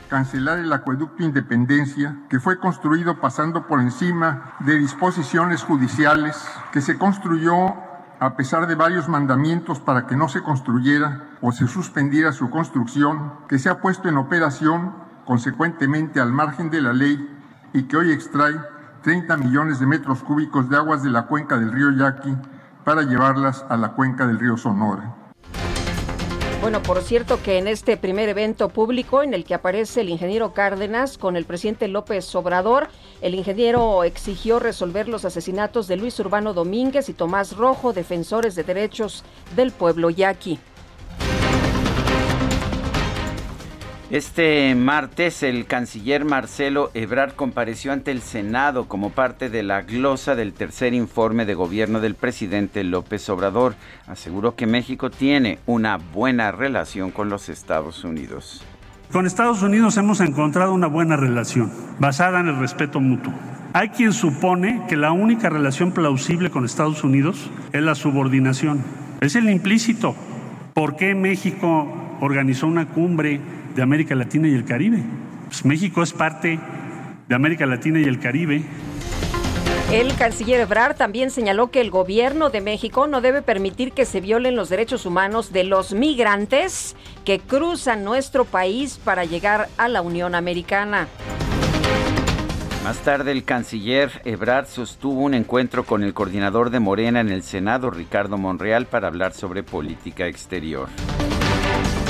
Cancelar 0.09 0.59
el 0.59 0.73
acueducto 0.73 1.23
Independencia, 1.23 2.17
que 2.29 2.41
fue 2.41 2.59
construido 2.59 3.21
pasando 3.21 3.69
por 3.69 3.79
encima 3.79 4.57
de 4.59 4.77
disposiciones 4.77 5.63
judiciales, 5.63 6.45
que 6.73 6.81
se 6.81 6.99
construyó 6.99 7.73
a 8.19 8.35
pesar 8.37 8.67
de 8.67 8.75
varios 8.75 9.09
mandamientos 9.09 9.79
para 9.79 10.09
que 10.09 10.17
no 10.17 10.29
se 10.29 10.43
construyera 10.43 11.30
o 11.43 11.53
se 11.53 11.67
suspendiera 11.67 12.33
su 12.33 12.51
construcción, 12.51 13.33
que 13.49 13.59
se 13.59 13.69
ha 13.69 13.81
puesto 13.81 14.09
en 14.09 14.17
operación 14.17 14.95
consecuentemente 15.25 16.21
al 16.21 16.33
margen 16.33 16.71
de 16.71 16.83
la 16.83 16.93
ley 16.93 17.19
y 17.73 17.85
que 17.85 17.97
hoy 17.97 18.13
extrae 18.13 18.61
30 19.03 19.37
millones 19.37 19.81
de 19.81 19.87
metros 19.87 20.23
cúbicos 20.23 20.69
de 20.69 20.77
aguas 20.77 21.03
de 21.03 21.11
la 21.11 21.27
cuenca 21.27 21.59
del 21.59 21.73
río 21.73 21.91
Yaqui 21.93 22.37
para 22.85 23.03
llevarlas 23.03 23.65
a 23.69 23.77
la 23.77 23.93
cuenca 23.93 24.27
del 24.27 24.39
río 24.39 24.57
Sonora. 24.57 25.17
Bueno, 26.61 26.83
por 26.83 27.01
cierto 27.01 27.43
que 27.43 27.57
en 27.57 27.69
este 27.69 27.97
primer 27.97 28.29
evento 28.29 28.69
público 28.69 29.23
en 29.23 29.33
el 29.33 29.47
que 29.47 29.55
aparece 29.55 30.03
el 30.03 30.11
ingeniero 30.11 30.53
Cárdenas 30.53 31.17
con 31.17 31.37
el 31.37 31.47
presidente 31.47 31.89
López 31.89 32.35
Obrador, 32.35 32.89
el 33.23 33.35
ingeniero 33.35 34.05
exigió 34.05 34.59
resolver 34.59 35.09
los 35.09 35.25
asesinatos 35.25 35.89
de 35.89 35.97
Luis 35.97 36.21
Urbano 36.21 36.53
Domínguez 36.53 37.09
y 37.09 37.15
Tomás 37.15 37.57
Rojo, 37.57 37.95
defensores 37.95 38.57
de 38.57 38.65
derechos 38.65 39.25
del 39.57 39.73
pueblo 39.73 40.11
yaqui. 40.11 40.59
Este 44.11 44.75
martes 44.75 45.45
el 45.45 45.67
canciller 45.67 46.25
Marcelo 46.25 46.91
Ebrard 46.95 47.35
compareció 47.35 47.93
ante 47.93 48.11
el 48.11 48.23
Senado 48.23 48.89
como 48.89 49.11
parte 49.11 49.51
de 49.51 49.63
la 49.63 49.83
glosa 49.83 50.35
del 50.35 50.53
tercer 50.53 50.95
informe 50.95 51.47
de 51.47 51.55
gobierno 51.55 52.01
del 52.01 52.17
presidente 52.17 52.83
López 52.83 53.29
Obrador. 53.29 53.77
Aseguró 54.09 54.57
que 54.57 54.67
México 54.67 55.11
tiene 55.11 55.61
una 55.65 55.97
buena 55.97 56.51
relación 56.51 57.13
con 57.13 57.29
los 57.29 57.49
Estados 57.49 58.03
Unidos. 58.03 58.65
Con 59.13 59.27
Estados 59.27 59.63
Unidos 59.63 59.97
hemos 59.97 60.21
encontrado 60.21 60.75
una 60.75 60.89
buena 60.89 61.17
relación, 61.17 61.71
basada 62.01 62.41
en 62.41 62.49
el 62.49 62.59
respeto 62.59 62.99
mutuo. 62.99 63.33
Hay 63.75 63.91
quien 63.91 64.13
supone 64.13 64.83
que 64.89 64.97
la 64.97 65.13
única 65.13 65.51
relación 65.51 65.93
plausible 65.93 66.51
con 66.51 66.65
Estados 66.65 67.05
Unidos 67.05 67.49
es 67.73 67.83
la 67.83 67.95
subordinación. 67.95 68.83
Es 69.21 69.37
el 69.37 69.49
implícito. 69.49 70.17
¿Por 70.81 70.97
qué 70.97 71.15
México 71.15 71.87
organizó 72.23 72.67
una 72.67 72.89
cumbre 72.89 73.39
de 73.75 73.83
América 73.83 74.15
Latina 74.15 74.49
y 74.49 74.55
el 74.55 74.65
Caribe. 74.65 75.03
Pues 75.45 75.63
México 75.67 76.03
es 76.03 76.15
parte 76.15 76.59
de 77.29 77.35
América 77.35 77.67
Latina 77.67 78.01
y 78.01 78.05
el 78.05 78.19
Caribe. 78.19 78.63
El 79.93 80.17
canciller 80.17 80.59
Ebrard 80.59 80.97
también 80.97 81.31
señaló 81.31 81.71
que 81.71 81.83
el 81.83 81.91
gobierno 81.91 82.49
de 82.49 82.63
México 82.63 83.07
no 83.07 83.21
debe 83.21 83.43
permitir 83.43 83.93
que 83.93 84.07
se 84.07 84.23
violen 84.23 84.57
los 84.57 84.71
derechos 84.71 85.05
humanos 85.05 85.53
de 85.53 85.65
los 85.65 85.93
migrantes 85.93 86.97
que 87.27 87.41
cruzan 87.41 88.03
nuestro 88.03 88.47
país 88.47 88.99
para 89.05 89.27
llegar 89.27 89.69
a 89.77 89.87
la 89.87 90.01
Unión 90.01 90.35
Americana. 90.35 91.09
Más 92.85 92.99
tarde, 93.01 93.33
el 93.33 93.45
canciller 93.45 94.11
Ebrard 94.25 94.67
sostuvo 94.67 95.21
un 95.21 95.35
encuentro 95.35 95.85
con 95.85 96.03
el 96.03 96.15
coordinador 96.15 96.71
de 96.71 96.81
Morena 96.81 97.21
en 97.21 97.29
el 97.29 97.43
Senado, 97.43 97.91
Ricardo 97.91 98.39
Monreal, 98.39 98.87
para 98.87 99.09
hablar 99.09 99.35
sobre 99.35 99.63
política 99.63 100.27
exterior. 100.27 100.89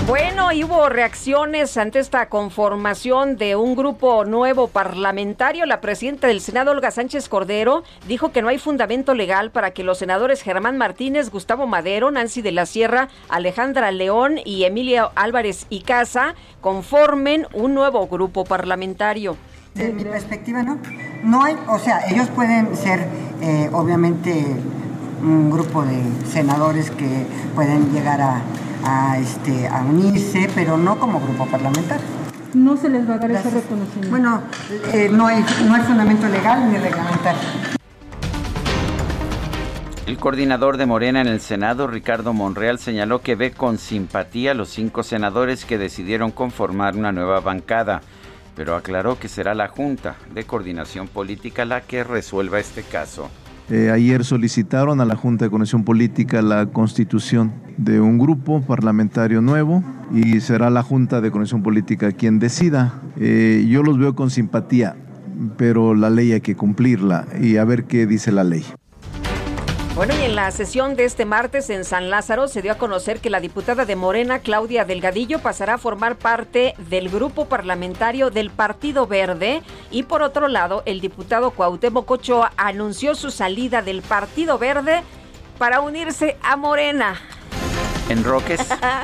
Bueno, 0.06 0.48
hubo 0.64 0.88
reacciones 0.88 1.76
ante 1.76 1.98
esta 1.98 2.28
conformación 2.28 3.36
de 3.36 3.56
un 3.56 3.74
grupo 3.74 4.24
nuevo 4.24 4.68
parlamentario. 4.68 5.66
La 5.66 5.80
presidenta 5.80 6.28
del 6.28 6.40
Senado, 6.40 6.70
Olga 6.70 6.92
Sánchez 6.92 7.28
Cordero, 7.28 7.82
dijo 8.06 8.30
que 8.30 8.40
no 8.40 8.48
hay 8.48 8.58
fundamento 8.58 9.14
legal 9.14 9.50
para 9.50 9.72
que 9.72 9.82
los 9.82 9.98
senadores 9.98 10.42
Germán 10.42 10.78
Martínez, 10.78 11.30
Gustavo 11.30 11.66
Madero, 11.66 12.12
Nancy 12.12 12.42
de 12.42 12.52
la 12.52 12.66
Sierra, 12.66 13.08
Alejandra 13.28 13.90
León 13.90 14.38
y 14.44 14.64
Emilia 14.64 15.10
Álvarez 15.16 15.66
y 15.68 15.80
Casa 15.82 16.34
conformen 16.60 17.46
un 17.52 17.74
nuevo 17.74 18.06
grupo 18.06 18.44
parlamentario. 18.44 19.36
De 19.74 19.92
mi 19.92 20.04
perspectiva, 20.04 20.62
no. 20.62 20.78
No 21.22 21.44
hay, 21.44 21.56
o 21.68 21.78
sea, 21.78 22.00
ellos 22.08 22.28
pueden 22.28 22.76
ser, 22.76 23.06
eh, 23.40 23.70
obviamente, 23.72 24.44
un 25.22 25.50
grupo 25.50 25.84
de 25.84 26.02
senadores 26.26 26.90
que 26.90 27.26
pueden 27.54 27.92
llegar 27.92 28.20
a 28.20 28.42
a, 28.84 29.18
este, 29.18 29.68
a 29.68 29.82
unirse, 29.82 30.48
pero 30.54 30.76
no 30.76 30.98
como 30.98 31.20
grupo 31.20 31.46
parlamentario. 31.46 32.04
No 32.54 32.76
se 32.76 32.88
les 32.88 33.08
va 33.08 33.14
a 33.14 33.18
dar 33.18 33.30
ese 33.30 33.50
reconocimiento. 33.50 34.10
Bueno, 34.10 34.42
eh, 34.92 35.08
no, 35.10 35.26
hay, 35.26 35.44
no 35.66 35.74
hay 35.74 35.82
fundamento 35.82 36.28
legal 36.28 36.70
ni 36.70 36.78
reglamentario. 36.78 37.40
El 40.06 40.16
coordinador 40.16 40.76
de 40.76 40.86
Morena 40.86 41.20
en 41.20 41.28
el 41.28 41.40
Senado, 41.40 41.86
Ricardo 41.86 42.32
Monreal, 42.32 42.80
señaló 42.80 43.22
que 43.22 43.36
ve 43.36 43.52
con 43.52 43.78
simpatía 43.78 44.50
a 44.50 44.54
los 44.54 44.68
cinco 44.70 45.04
senadores 45.04 45.64
que 45.64 45.78
decidieron 45.78 46.32
conformar 46.32 46.96
una 46.96 47.12
nueva 47.12 47.38
bancada, 47.38 48.00
pero 48.60 48.76
aclaró 48.76 49.18
que 49.18 49.28
será 49.28 49.54
la 49.54 49.68
Junta 49.68 50.16
de 50.34 50.44
Coordinación 50.44 51.08
Política 51.08 51.64
la 51.64 51.80
que 51.80 52.04
resuelva 52.04 52.60
este 52.60 52.82
caso. 52.82 53.30
Eh, 53.70 53.90
ayer 53.90 54.22
solicitaron 54.22 55.00
a 55.00 55.06
la 55.06 55.16
Junta 55.16 55.46
de 55.46 55.50
Conexión 55.50 55.82
Política 55.82 56.42
la 56.42 56.66
constitución 56.66 57.54
de 57.78 58.02
un 58.02 58.18
grupo 58.18 58.60
parlamentario 58.60 59.40
nuevo 59.40 59.82
y 60.12 60.40
será 60.40 60.68
la 60.68 60.82
Junta 60.82 61.22
de 61.22 61.30
Conexión 61.30 61.62
Política 61.62 62.12
quien 62.12 62.38
decida. 62.38 63.00
Eh, 63.18 63.66
yo 63.66 63.82
los 63.82 63.98
veo 63.98 64.14
con 64.14 64.28
simpatía, 64.28 64.94
pero 65.56 65.94
la 65.94 66.10
ley 66.10 66.32
hay 66.32 66.42
que 66.42 66.54
cumplirla 66.54 67.28
y 67.40 67.56
a 67.56 67.64
ver 67.64 67.84
qué 67.84 68.06
dice 68.06 68.30
la 68.30 68.44
ley. 68.44 68.66
Bueno, 69.94 70.14
y 70.16 70.22
en 70.22 70.36
la 70.36 70.50
sesión 70.52 70.94
de 70.94 71.04
este 71.04 71.24
martes 71.24 71.68
en 71.68 71.84
San 71.84 72.10
Lázaro 72.10 72.46
se 72.48 72.62
dio 72.62 72.72
a 72.72 72.78
conocer 72.78 73.20
que 73.20 73.28
la 73.28 73.40
diputada 73.40 73.84
de 73.84 73.96
Morena, 73.96 74.38
Claudia 74.38 74.84
Delgadillo, 74.84 75.40
pasará 75.40 75.74
a 75.74 75.78
formar 75.78 76.16
parte 76.16 76.74
del 76.78 77.08
grupo 77.08 77.46
parlamentario 77.46 78.30
del 78.30 78.50
Partido 78.50 79.06
Verde. 79.06 79.62
Y 79.90 80.04
por 80.04 80.22
otro 80.22 80.48
lado, 80.48 80.82
el 80.86 81.00
diputado 81.00 81.50
Cuauhtémoc 81.50 82.10
Ochoa 82.10 82.52
anunció 82.56 83.14
su 83.14 83.30
salida 83.30 83.82
del 83.82 84.02
Partido 84.02 84.58
Verde 84.58 85.02
para 85.58 85.80
unirse 85.80 86.38
a 86.42 86.56
Morena. 86.56 87.20
¿En 88.08 88.24
Roques? 88.24 88.60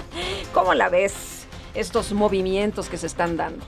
¿Cómo 0.54 0.72
la 0.72 0.88
ves? 0.88 1.46
Estos 1.74 2.12
movimientos 2.12 2.88
que 2.88 2.96
se 2.96 3.08
están 3.08 3.36
dando. 3.36 3.64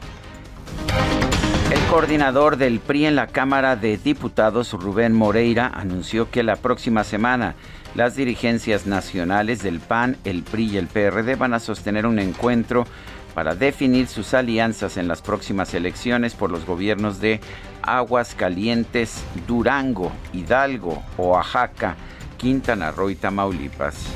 El 1.70 1.80
coordinador 1.90 2.56
del 2.56 2.80
PRI 2.80 3.06
en 3.06 3.16
la 3.16 3.26
Cámara 3.26 3.76
de 3.76 3.98
Diputados, 3.98 4.72
Rubén 4.72 5.12
Moreira, 5.12 5.70
anunció 5.74 6.30
que 6.30 6.42
la 6.42 6.56
próxima 6.56 7.04
semana 7.04 7.56
las 7.94 8.16
dirigencias 8.16 8.86
nacionales 8.86 9.62
del 9.62 9.80
PAN, 9.80 10.16
el 10.24 10.44
PRI 10.44 10.64
y 10.70 10.76
el 10.78 10.86
PRD 10.86 11.36
van 11.36 11.52
a 11.52 11.60
sostener 11.60 12.06
un 12.06 12.18
encuentro 12.20 12.86
para 13.34 13.54
definir 13.54 14.06
sus 14.06 14.32
alianzas 14.32 14.96
en 14.96 15.08
las 15.08 15.20
próximas 15.20 15.74
elecciones 15.74 16.34
por 16.34 16.50
los 16.50 16.64
gobiernos 16.64 17.20
de 17.20 17.38
Aguascalientes, 17.82 19.22
Durango, 19.46 20.10
Hidalgo, 20.32 21.02
Oaxaca, 21.18 21.96
Quintana 22.38 22.92
Roo 22.92 23.10
y 23.10 23.16
Tamaulipas. 23.16 24.06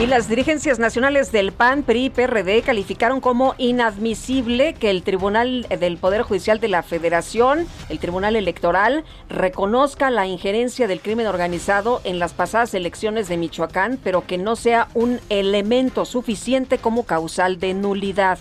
Y 0.00 0.06
las 0.06 0.30
dirigencias 0.30 0.78
nacionales 0.78 1.30
del 1.30 1.52
PAN, 1.52 1.82
PRI 1.82 2.06
y 2.06 2.10
PRD 2.10 2.62
calificaron 2.62 3.20
como 3.20 3.54
inadmisible 3.58 4.72
que 4.72 4.88
el 4.88 5.02
Tribunal 5.02 5.66
del 5.68 5.98
Poder 5.98 6.22
Judicial 6.22 6.58
de 6.58 6.68
la 6.68 6.82
Federación, 6.82 7.66
el 7.90 7.98
Tribunal 7.98 8.34
Electoral, 8.34 9.04
reconozca 9.28 10.08
la 10.08 10.26
injerencia 10.26 10.88
del 10.88 11.02
crimen 11.02 11.26
organizado 11.26 12.00
en 12.04 12.18
las 12.18 12.32
pasadas 12.32 12.72
elecciones 12.72 13.28
de 13.28 13.36
Michoacán, 13.36 13.98
pero 14.02 14.26
que 14.26 14.38
no 14.38 14.56
sea 14.56 14.88
un 14.94 15.20
elemento 15.28 16.06
suficiente 16.06 16.78
como 16.78 17.04
causal 17.04 17.60
de 17.60 17.74
nulidad. 17.74 18.38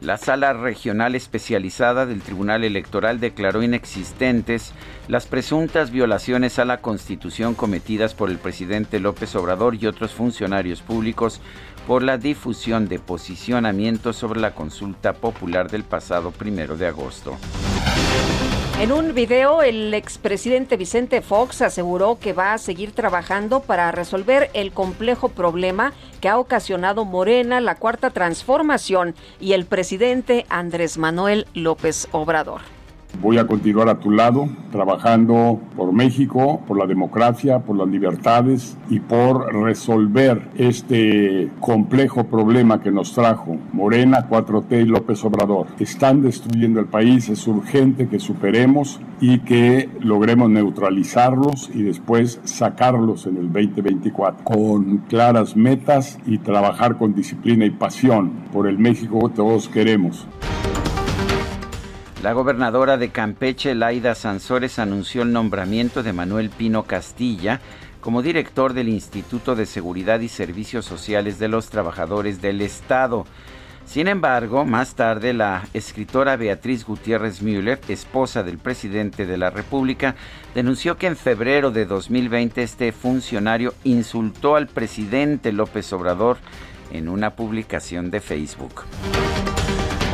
La 0.00 0.16
sala 0.16 0.54
regional 0.54 1.14
especializada 1.14 2.06
del 2.06 2.22
Tribunal 2.22 2.64
Electoral 2.64 3.20
declaró 3.20 3.62
inexistentes 3.62 4.72
las 5.08 5.26
presuntas 5.26 5.90
violaciones 5.90 6.58
a 6.58 6.64
la 6.64 6.80
Constitución 6.80 7.54
cometidas 7.54 8.14
por 8.14 8.30
el 8.30 8.38
presidente 8.38 8.98
López 8.98 9.36
Obrador 9.36 9.74
y 9.74 9.86
otros 9.86 10.12
funcionarios 10.14 10.80
públicos 10.80 11.42
por 11.86 12.02
la 12.02 12.16
difusión 12.16 12.88
de 12.88 12.98
posicionamientos 12.98 14.16
sobre 14.16 14.40
la 14.40 14.54
consulta 14.54 15.12
popular 15.12 15.70
del 15.70 15.84
pasado 15.84 16.30
primero 16.30 16.78
de 16.78 16.86
agosto. 16.86 17.36
En 18.80 18.92
un 18.92 19.12
video, 19.12 19.60
el 19.60 19.92
expresidente 19.92 20.78
Vicente 20.78 21.20
Fox 21.20 21.60
aseguró 21.60 22.18
que 22.18 22.32
va 22.32 22.54
a 22.54 22.58
seguir 22.58 22.92
trabajando 22.92 23.60
para 23.60 23.92
resolver 23.92 24.48
el 24.54 24.72
complejo 24.72 25.28
problema 25.28 25.92
que 26.22 26.30
ha 26.30 26.38
ocasionado 26.38 27.04
Morena, 27.04 27.60
la 27.60 27.74
cuarta 27.74 28.08
transformación 28.08 29.14
y 29.38 29.52
el 29.52 29.66
presidente 29.66 30.46
Andrés 30.48 30.96
Manuel 30.96 31.46
López 31.52 32.08
Obrador. 32.12 32.62
Voy 33.20 33.36
a 33.36 33.46
continuar 33.46 33.88
a 33.88 34.00
tu 34.00 34.10
lado, 34.10 34.48
trabajando 34.72 35.60
por 35.76 35.92
México, 35.92 36.62
por 36.66 36.78
la 36.78 36.86
democracia, 36.86 37.58
por 37.58 37.76
las 37.76 37.88
libertades 37.88 38.78
y 38.88 39.00
por 39.00 39.52
resolver 39.54 40.48
este 40.56 41.50
complejo 41.60 42.24
problema 42.24 42.80
que 42.80 42.90
nos 42.90 43.12
trajo 43.12 43.58
Morena, 43.72 44.26
4T 44.28 44.82
y 44.82 44.86
López 44.86 45.22
Obrador. 45.24 45.66
Están 45.78 46.22
destruyendo 46.22 46.80
el 46.80 46.86
país, 46.86 47.28
es 47.28 47.46
urgente 47.46 48.08
que 48.08 48.18
superemos 48.18 49.00
y 49.20 49.40
que 49.40 49.90
logremos 50.00 50.48
neutralizarlos 50.48 51.70
y 51.74 51.82
después 51.82 52.40
sacarlos 52.44 53.26
en 53.26 53.36
el 53.36 53.52
2024 53.52 54.44
con 54.44 54.98
claras 55.08 55.56
metas 55.56 56.18
y 56.26 56.38
trabajar 56.38 56.96
con 56.96 57.14
disciplina 57.14 57.66
y 57.66 57.70
pasión 57.70 58.30
por 58.52 58.66
el 58.66 58.78
México 58.78 59.28
que 59.28 59.34
todos 59.36 59.68
queremos. 59.68 60.26
La 62.22 62.34
gobernadora 62.34 62.98
de 62.98 63.08
Campeche, 63.08 63.74
Laida 63.74 64.14
Sansores, 64.14 64.78
anunció 64.78 65.22
el 65.22 65.32
nombramiento 65.32 66.02
de 66.02 66.12
Manuel 66.12 66.50
Pino 66.50 66.82
Castilla 66.82 67.62
como 68.02 68.20
director 68.20 68.74
del 68.74 68.90
Instituto 68.90 69.56
de 69.56 69.64
Seguridad 69.64 70.20
y 70.20 70.28
Servicios 70.28 70.84
Sociales 70.84 71.38
de 71.38 71.48
los 71.48 71.70
Trabajadores 71.70 72.42
del 72.42 72.60
Estado. 72.60 73.24
Sin 73.86 74.06
embargo, 74.06 74.66
más 74.66 74.96
tarde 74.96 75.32
la 75.32 75.66
escritora 75.72 76.36
Beatriz 76.36 76.84
Gutiérrez 76.84 77.40
Müller, 77.40 77.80
esposa 77.88 78.42
del 78.42 78.58
presidente 78.58 79.24
de 79.24 79.38
la 79.38 79.48
República, 79.48 80.14
denunció 80.54 80.98
que 80.98 81.06
en 81.06 81.16
febrero 81.16 81.70
de 81.70 81.86
2020 81.86 82.62
este 82.62 82.92
funcionario 82.92 83.72
insultó 83.82 84.56
al 84.56 84.66
presidente 84.66 85.52
López 85.52 85.90
Obrador 85.94 86.36
en 86.92 87.08
una 87.08 87.30
publicación 87.34 88.10
de 88.10 88.20
Facebook. 88.20 88.84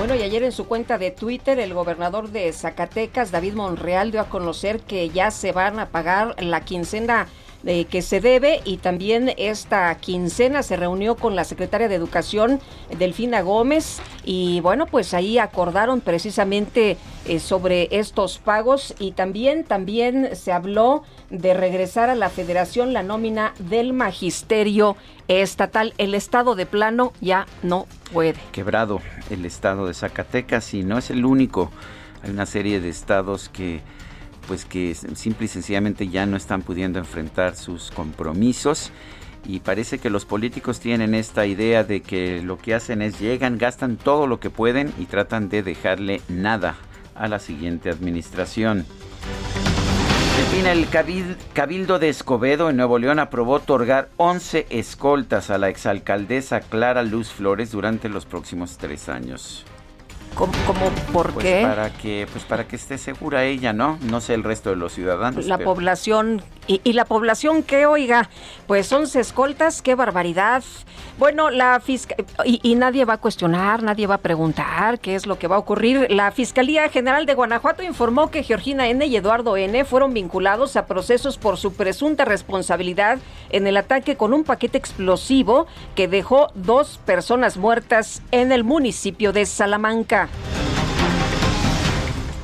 Bueno, 0.07 0.23
y 0.23 0.25
ayer 0.25 0.45
en 0.45 0.53
su 0.53 0.69
cuenta 0.69 0.99
de 0.99 1.11
Twitter, 1.11 1.59
el 1.59 1.75
gobernador 1.75 2.31
de 2.31 2.53
Zacatecas, 2.53 3.33
David 3.33 3.55
Monreal, 3.55 4.13
dio 4.13 4.21
a 4.21 4.29
conocer 4.29 4.79
que 4.79 5.11
ya 5.11 5.33
se 5.33 5.51
van 5.51 5.81
a 5.81 5.89
pagar 5.89 6.41
la 6.41 6.61
quincena 6.61 7.27
de 7.67 7.85
que 7.85 8.01
se 8.01 8.21
debe 8.21 8.61
y 8.65 8.77
también 8.77 9.33
esta 9.37 9.93
quincena 9.97 10.63
se 10.63 10.77
reunió 10.77 11.17
con 11.17 11.35
la 11.35 11.43
secretaria 11.43 11.89
de 11.89 11.97
Educación, 11.97 12.61
Delfina 12.97 13.41
Gómez, 13.43 13.99
y 14.25 14.61
bueno, 14.61 14.87
pues 14.87 15.13
ahí 15.15 15.39
acordaron 15.39 16.01
precisamente 16.01 16.97
eh, 17.27 17.41
sobre 17.41 17.89
estos 17.91 18.39
pagos 18.39 18.95
y 19.01 19.11
también, 19.13 19.65
también 19.65 20.37
se 20.37 20.53
habló 20.53 21.03
de 21.29 21.55
regresar 21.55 22.09
a 22.09 22.15
la 22.15 22.31
federación 22.31 22.93
la 22.93 23.03
nómina 23.03 23.53
del 23.59 23.93
magisterio 23.93 24.97
estatal. 25.27 25.93
El 25.99 26.15
estado 26.15 26.55
de 26.55 26.67
plano 26.67 27.13
ya 27.21 27.47
no 27.65 27.89
puede. 28.13 28.39
Quebrado 28.53 29.01
el 29.29 29.45
estado 29.45 29.89
de 29.89 29.95
Zacatecas 29.95 30.73
y 30.73 30.85
no 30.85 30.99
es 30.99 31.11
el 31.11 31.25
único. 31.25 31.73
Hay 32.23 32.31
una 32.31 32.47
serie 32.47 32.81
de 32.81 32.91
estados 32.91 33.49
que 33.49 33.81
pues 34.47 34.65
que 34.65 34.95
simple 34.95 35.47
y 35.47 35.49
sencillamente 35.49 36.09
ya 36.09 36.27
no 36.27 36.37
están 36.37 36.63
pudiendo 36.63 36.99
enfrentar 36.99 37.57
sus 37.57 37.91
compromisos 37.91 38.93
y 39.49 39.61
parece 39.61 39.99
que 39.99 40.11
los 40.11 40.25
políticos 40.25 40.81
tienen 40.81 41.15
esta 41.15 41.47
idea 41.47 41.85
de 41.85 42.03
que 42.03 42.43
lo 42.43 42.59
que 42.59 42.75
hacen 42.75 43.03
es 43.03 43.21
llegan, 43.21 43.59
gastan 43.59 43.97
todo 43.97 44.27
lo 44.27 44.41
que 44.41 44.51
pueden 44.51 44.93
y 44.99 45.07
tratan 45.07 45.49
de 45.49 45.63
dejarle 45.63 46.21
nada 46.29 46.77
a 47.15 47.29
la 47.29 47.39
siguiente 47.39 47.91
administración. 47.91 48.85
En 50.39 50.47
fin, 50.47 50.67
el 50.67 50.87
Cabildo 51.55 51.99
de 51.99 52.09
Escobedo 52.09 52.69
en 52.69 52.77
Nuevo 52.77 52.99
León 52.99 53.19
aprobó 53.19 53.55
otorgar 53.55 54.11
11 54.17 54.67
escoltas 54.71 55.51
a 55.51 55.59
la 55.59 55.69
exalcaldesa 55.69 56.61
Clara 56.61 57.03
Luz 57.03 57.31
Flores 57.31 57.73
durante 57.73 58.09
los 58.09 58.27
próximos 58.27 58.77
tres 58.77 59.09
años. 59.09 59.65
¿Cómo, 60.37 60.53
por 61.15 61.33
pues 61.33 61.47
qué? 61.47 61.63
Para 61.63 61.91
que, 61.91 62.29
pues 62.31 62.45
para 62.45 62.69
que 62.69 62.77
esté 62.77 62.99
segura 62.99 63.45
ella, 63.45 63.73
¿no? 63.73 63.99
No 64.03 64.21
sé 64.21 64.35
el 64.35 64.45
resto 64.45 64.69
de 64.69 64.77
los 64.77 64.93
ciudadanos. 64.93 65.47
La 65.47 65.57
población, 65.57 66.43
y, 66.67 66.93
la 66.93 67.07
población 67.07 67.63
que, 67.63 67.87
oiga, 67.87 68.29
pues 68.67 68.93
11 68.93 69.19
escoltas, 69.19 69.81
qué 69.81 69.95
barbaridad. 69.95 70.63
Bueno, 71.19 71.49
la 71.49 71.81
fiscal, 71.81 72.27
y, 72.45 72.75
nadie 72.75 73.07
va 73.07 73.15
a 73.15 73.19
cuestionar, 73.19 73.83
nadie 73.83 74.07
va 74.07 74.17
a 74.17 74.19
preguntar 74.19 75.01
qué 75.01 75.15
es 75.15 75.27
lo 75.27 75.39
que 75.39 75.49
va 75.49 75.57
a 75.57 75.59
ocurrir. 75.59 76.11
La 76.11 76.31
Fiscalía 76.33 76.91
General 76.91 77.25
de 77.25 77.33
Guanajuato 77.33 77.83
informó 77.83 78.31
que 78.31 78.43
Georgina 78.43 78.89
N. 78.89 79.07
y 79.07 79.17
Eduardo 79.17 79.57
N. 79.57 79.87
fueron 79.87 80.13
vinculados 80.13 80.77
a 80.77 80.85
procesos 80.85 81.39
por 81.39 81.57
su 81.57 81.73
presunta 81.73 82.27
responsabilidad 82.27 83.19
en 83.49 83.67
el 83.67 83.79
ataque 83.79 84.17
con 84.17 84.35
un 84.35 84.45
paquete 84.45 84.77
explosivo 84.77 85.67
que 85.95 86.09
dejó 86.09 86.49
dos 86.55 87.01
personas 87.07 87.57
muertas 87.57 88.21
en 88.33 88.53
el 88.53 88.65
municipio 88.65 89.33
de 89.33 89.47
Salamanca. 89.47 90.26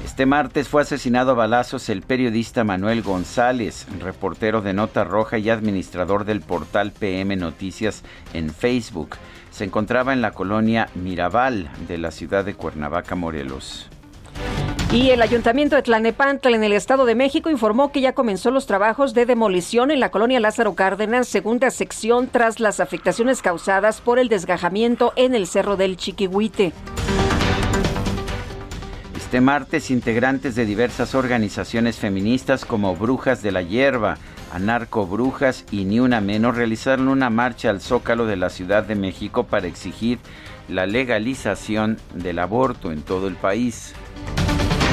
Este 0.04 0.26
martes 0.26 0.68
fue 0.68 0.82
asesinado 0.82 1.30
a 1.32 1.34
balazos 1.34 1.88
el 1.88 2.02
periodista 2.02 2.64
Manuel 2.64 3.02
González, 3.02 3.86
reportero 3.98 4.60
de 4.60 4.74
Nota 4.74 5.04
Roja 5.04 5.38
y 5.38 5.48
administrador 5.48 6.26
del 6.26 6.42
portal 6.42 6.92
PM 6.92 7.34
Noticias 7.36 8.02
en 8.34 8.50
Facebook. 8.50 9.16
Se 9.50 9.64
encontraba 9.64 10.12
en 10.12 10.20
la 10.20 10.32
colonia 10.32 10.90
Mirabal 10.94 11.70
de 11.88 11.96
la 11.96 12.10
ciudad 12.10 12.44
de 12.44 12.54
Cuernavaca, 12.54 13.14
Morelos. 13.14 13.88
Y 14.92 15.08
el 15.08 15.22
Ayuntamiento 15.22 15.76
de 15.76 15.82
Tlanepantla 15.82 16.54
en 16.54 16.64
el 16.64 16.74
Estado 16.74 17.06
de 17.06 17.14
México 17.14 17.48
informó 17.48 17.90
que 17.90 18.02
ya 18.02 18.12
comenzó 18.12 18.50
los 18.50 18.66
trabajos 18.66 19.14
de 19.14 19.24
demolición 19.24 19.90
en 19.90 20.00
la 20.00 20.10
colonia 20.10 20.40
Lázaro 20.40 20.74
Cárdenas, 20.74 21.26
segunda 21.26 21.70
sección, 21.70 22.28
tras 22.28 22.60
las 22.60 22.80
afectaciones 22.80 23.40
causadas 23.40 24.02
por 24.02 24.18
el 24.18 24.28
desgajamiento 24.28 25.14
en 25.16 25.34
el 25.34 25.46
Cerro 25.46 25.78
del 25.78 25.96
Chiquihuite. 25.96 26.74
Este 29.32 29.40
martes, 29.40 29.90
integrantes 29.90 30.56
de 30.56 30.66
diversas 30.66 31.14
organizaciones 31.14 31.96
feministas 31.96 32.66
como 32.66 32.94
Brujas 32.94 33.40
de 33.40 33.50
la 33.50 33.62
Hierba, 33.62 34.18
Anarco 34.52 35.06
Brujas 35.06 35.64
y 35.70 35.86
Ni 35.86 36.00
Una 36.00 36.20
Menos 36.20 36.54
realizaron 36.54 37.08
una 37.08 37.30
marcha 37.30 37.70
al 37.70 37.80
Zócalo 37.80 38.26
de 38.26 38.36
la 38.36 38.50
Ciudad 38.50 38.84
de 38.84 38.94
México 38.94 39.44
para 39.44 39.68
exigir 39.68 40.18
la 40.68 40.84
legalización 40.84 41.96
del 42.12 42.40
aborto 42.40 42.92
en 42.92 43.00
todo 43.00 43.26
el 43.26 43.36
país. 43.36 43.94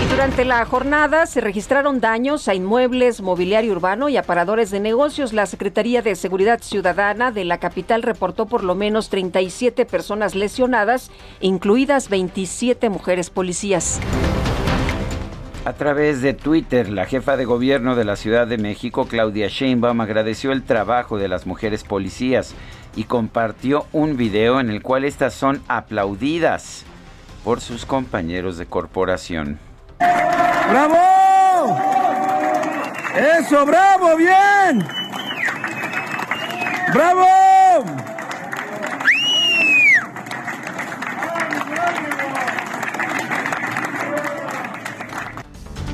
Durante 0.07 0.45
la 0.45 0.65
jornada 0.65 1.25
se 1.25 1.41
registraron 1.41 1.99
daños 1.99 2.47
a 2.47 2.53
inmuebles, 2.53 3.21
mobiliario 3.21 3.71
urbano 3.71 4.09
y 4.09 4.17
aparadores 4.17 4.71
de 4.71 4.79
negocios. 4.79 5.33
La 5.33 5.45
Secretaría 5.45 6.01
de 6.01 6.15
Seguridad 6.15 6.61
Ciudadana 6.61 7.31
de 7.31 7.43
la 7.45 7.57
capital 7.57 8.03
reportó 8.03 8.45
por 8.45 8.63
lo 8.63 8.75
menos 8.75 9.09
37 9.09 9.85
personas 9.85 10.35
lesionadas, 10.35 11.11
incluidas 11.41 12.09
27 12.09 12.89
mujeres 12.89 13.29
policías. 13.29 13.99
A 15.65 15.73
través 15.73 16.21
de 16.21 16.33
Twitter, 16.33 16.89
la 16.89 17.05
jefa 17.05 17.37
de 17.37 17.45
gobierno 17.45 17.95
de 17.95 18.05
la 18.05 18.15
Ciudad 18.15 18.47
de 18.47 18.57
México, 18.57 19.07
Claudia 19.07 19.49
Sheinbaum, 19.49 20.01
agradeció 20.01 20.51
el 20.51 20.63
trabajo 20.63 21.17
de 21.17 21.27
las 21.27 21.45
mujeres 21.45 21.83
policías 21.83 22.55
y 22.95 23.03
compartió 23.03 23.85
un 23.91 24.17
video 24.17 24.59
en 24.59 24.69
el 24.69 24.81
cual 24.81 25.03
estas 25.03 25.33
son 25.33 25.61
aplaudidas 25.67 26.85
por 27.43 27.61
sus 27.61 27.85
compañeros 27.85 28.57
de 28.57 28.65
corporación. 28.65 29.68
¡Bravo! 29.99 31.77
¡Eso, 33.15 33.65
bravo! 33.65 34.15
¡Bien! 34.15 34.85
¡Bravo! 36.93 37.25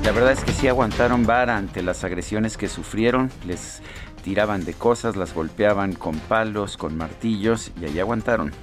La 0.03 0.11
verdad 0.11 0.33
es 0.33 0.43
que 0.43 0.51
sí 0.51 0.67
aguantaron 0.67 1.25
vara 1.25 1.57
ante 1.57 1.81
las 1.81 2.03
agresiones 2.03 2.57
que 2.57 2.67
sufrieron. 2.67 3.31
Les 3.45 3.81
tiraban 4.23 4.63
de 4.63 4.73
cosas, 4.73 5.15
las 5.15 5.33
golpeaban 5.33 5.93
con 5.93 6.19
palos, 6.19 6.77
con 6.77 6.95
martillos 6.95 7.71
y 7.81 7.85
ahí 7.85 7.99
aguantaron. 7.99 8.53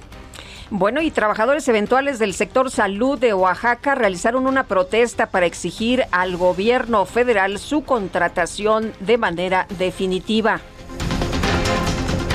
Bueno, 0.75 1.03
y 1.03 1.11
trabajadores 1.11 1.67
eventuales 1.67 2.17
del 2.17 2.33
sector 2.33 2.71
salud 2.71 3.19
de 3.19 3.31
Oaxaca 3.35 3.93
realizaron 3.93 4.47
una 4.47 4.63
protesta 4.63 5.27
para 5.27 5.45
exigir 5.45 6.05
al 6.09 6.35
gobierno 6.35 7.05
federal 7.05 7.59
su 7.59 7.83
contratación 7.83 8.91
de 8.99 9.19
manera 9.19 9.67
definitiva. 9.77 10.61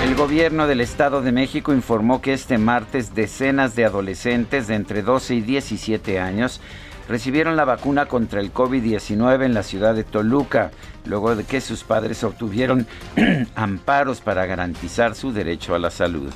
El 0.05 0.15
gobierno 0.15 0.69
del 0.69 0.81
Estado 0.81 1.21
de 1.21 1.33
México 1.33 1.73
informó 1.73 2.23
que 2.23 2.33
este 2.33 2.59
martes 2.59 3.13
decenas 3.13 3.75
de 3.75 3.87
adolescentes 3.87 4.69
de 4.69 4.77
entre 4.77 5.03
12 5.03 5.35
y 5.35 5.41
17 5.41 6.21
años 6.21 6.61
recibieron 7.09 7.57
la 7.57 7.65
vacuna 7.65 8.07
contra 8.07 8.39
el 8.41 8.55
COVID-19 8.55 9.47
en 9.47 9.55
la 9.55 9.65
ciudad 9.65 9.97
de 9.97 10.05
Toluca, 10.05 10.71
luego 11.07 11.35
de 11.35 11.43
que 11.43 11.61
sus 11.61 11.83
padres 11.83 12.23
obtuvieron 12.23 12.87
amparos 13.57 14.21
para 14.21 14.47
garantizar 14.47 15.17
su 15.17 15.33
derecho 15.33 15.75
a 15.75 15.81
la 15.81 15.91
salud. 15.91 16.33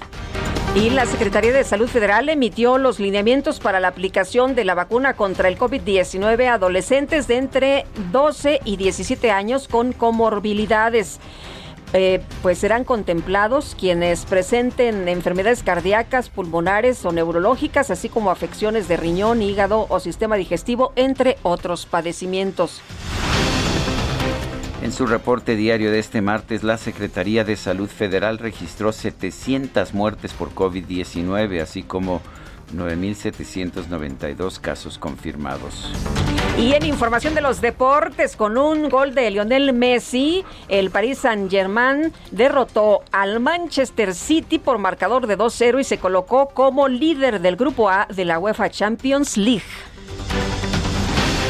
Y 0.75 0.89
la 0.89 1.05
Secretaría 1.05 1.53
de 1.53 1.65
Salud 1.65 1.87
Federal 1.87 2.31
emitió 2.31 2.79
los 2.79 2.99
lineamientos 2.99 3.61
para 3.61 3.79
la 3.79 3.89
aplicación 3.89 4.55
de 4.55 4.65
la 4.65 4.75
vacuna 4.75 5.13
contra 5.15 5.49
el 5.49 5.59
COVID-19 5.59 6.49
a 6.49 6.55
adolescentes 6.55 7.29
de 7.29 7.37
entre 7.37 7.85
12 8.11 8.61
y 8.65 8.79
17 8.79 9.31
años 9.31 9.69
con 9.69 9.93
comorbilidades. 9.93 11.21
Eh, 11.93 12.23
pues 12.41 12.57
serán 12.57 12.85
contemplados 12.85 13.77
quienes 13.79 14.25
presenten 14.25 15.09
enfermedades 15.09 15.63
cardíacas, 15.63 16.31
pulmonares 16.31 17.05
o 17.05 17.13
neurológicas, 17.13 17.91
así 17.91 18.09
como 18.09 18.31
afecciones 18.31 18.89
de 18.89 18.97
riñón, 18.97 19.43
hígado 19.43 19.85
o 19.91 20.01
sistema 20.01 20.37
digestivo, 20.37 20.95
entre 20.97 21.37
otros 21.43 21.85
padecimientos. 21.85 22.81
En 24.93 24.99
su 24.99 25.07
reporte 25.07 25.57
diario 25.57 25.91
de 25.91 25.99
este 25.99 26.21
martes, 26.21 26.63
la 26.63 26.77
Secretaría 26.77 27.45
de 27.45 27.57
Salud 27.57 27.89
Federal 27.89 28.37
registró 28.37 28.93
700 28.93 29.95
muertes 29.95 30.35
por 30.35 30.55
COVID-19, 30.55 31.63
así 31.63 31.83
como 31.83 32.21
9.792 32.77 34.61
casos 34.61 34.99
confirmados. 34.99 35.91
Y 36.59 36.75
en 36.75 36.85
información 36.85 37.35
de 37.35 37.41
los 37.41 37.63
deportes, 37.63 38.37
con 38.37 38.59
un 38.59 38.91
gol 38.91 39.15
de 39.15 39.31
Lionel 39.31 39.73
Messi, 39.73 40.45
el 40.69 40.91
Paris 40.91 41.21
Saint-Germain 41.21 42.13
derrotó 42.31 43.01
al 43.13 43.41
Manchester 43.41 44.15
City 44.15 44.59
por 44.59 44.77
marcador 44.77 45.27
de 45.27 45.39
2-0 45.39 45.81
y 45.81 45.85
se 45.85 45.97
colocó 45.97 46.51
como 46.51 46.89
líder 46.89 47.41
del 47.41 47.57
grupo 47.57 47.89
A 47.89 48.07
de 48.15 48.27
la 48.27 48.39
UEFA 48.39 48.69
Champions 48.69 49.39
League. 49.39 49.63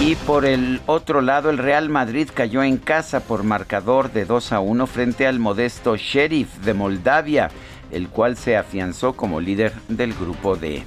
Y 0.04 0.16
por 0.16 0.44
el 0.44 0.80
otro 0.86 1.20
lado, 1.20 1.48
el 1.48 1.58
Real 1.58 1.88
Madrid 1.88 2.28
cayó 2.34 2.64
en 2.64 2.76
casa 2.76 3.20
por 3.20 3.44
marcador 3.44 4.12
de 4.12 4.24
2 4.24 4.52
a 4.52 4.58
1 4.58 4.88
frente 4.88 5.28
al 5.28 5.38
modesto 5.38 5.94
Sheriff 5.94 6.56
de 6.64 6.74
Moldavia, 6.74 7.50
el 7.92 8.08
cual 8.08 8.36
se 8.36 8.56
afianzó 8.56 9.12
como 9.12 9.40
líder 9.40 9.72
del 9.86 10.12
grupo 10.12 10.56
D. 10.56 10.82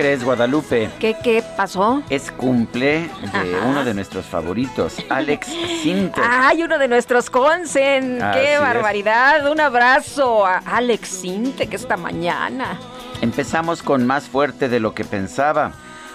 crees, 0.00 0.24
Guadalupe? 0.24 0.88
¿Qué, 0.98 1.14
qué 1.22 1.44
pasó? 1.58 2.02
Es 2.08 2.30
cumple 2.30 3.00
de 3.00 3.60
uno 3.66 3.84
de 3.84 3.92
nuestros 3.92 4.24
favoritos, 4.24 4.96
Alex 5.10 5.48
Sintek. 5.82 6.24
¡Ay, 6.26 6.62
uno 6.62 6.78
de 6.78 6.88
nuestros 6.88 7.28
consen! 7.28 8.18
¡Qué 8.32 8.56
barbaridad! 8.58 9.46
Un 9.50 9.60
abrazo 9.60 10.46
a 10.46 10.56
Alex 10.56 11.06
Sintek 11.06 11.74
esta 11.74 11.98
mañana. 11.98 12.80
Empezamos 13.20 13.82
con 13.82 14.06
más 14.06 14.24
fuerte 14.24 14.70
de 14.70 14.80
lo 14.80 14.94
que 14.94 15.04
pensaba. 15.04 15.72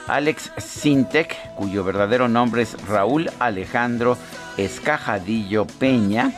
Alex 0.08 0.52
Sintek, 0.58 1.54
cuyo 1.54 1.84
verdadero 1.84 2.28
nombre 2.28 2.64
es 2.64 2.76
Raúl 2.88 3.30
Alejandro 3.38 4.18
Escajadillo 4.58 5.66
Peña, 5.66 6.32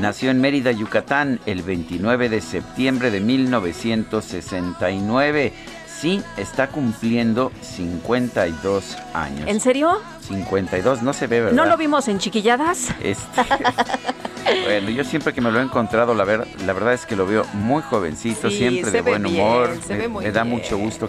nació 0.00 0.30
en 0.30 0.42
Mérida, 0.42 0.70
Yucatán, 0.72 1.40
el 1.46 1.62
29 1.62 2.28
de 2.28 2.42
septiembre 2.42 3.10
de 3.10 3.20
1969 3.20 5.54
sí 6.00 6.22
está 6.36 6.68
cumpliendo 6.68 7.52
52 7.60 8.96
años. 9.12 9.46
¿En 9.46 9.60
serio? 9.60 10.00
52, 10.26 11.02
no 11.02 11.12
se 11.12 11.26
ve, 11.26 11.40
¿verdad? 11.40 11.56
¿No 11.56 11.66
lo 11.66 11.76
vimos 11.76 12.08
en 12.08 12.18
chiquilladas? 12.18 12.88
Este, 13.02 13.42
bueno, 14.64 14.90
yo 14.90 15.04
siempre 15.04 15.34
que 15.34 15.40
me 15.40 15.50
lo 15.50 15.60
he 15.60 15.62
encontrado, 15.62 16.14
la, 16.14 16.24
ver, 16.24 16.46
la 16.64 16.72
verdad 16.72 16.94
es 16.94 17.04
que 17.04 17.16
lo 17.16 17.26
veo 17.26 17.44
muy 17.52 17.82
jovencito, 17.82 18.50
siempre 18.50 18.90
de 18.90 19.02
buen 19.02 19.26
humor. 19.26 19.70
me, 19.88 20.32
da 20.32 20.44
mucho 20.44 20.78
gusto. 20.78 21.08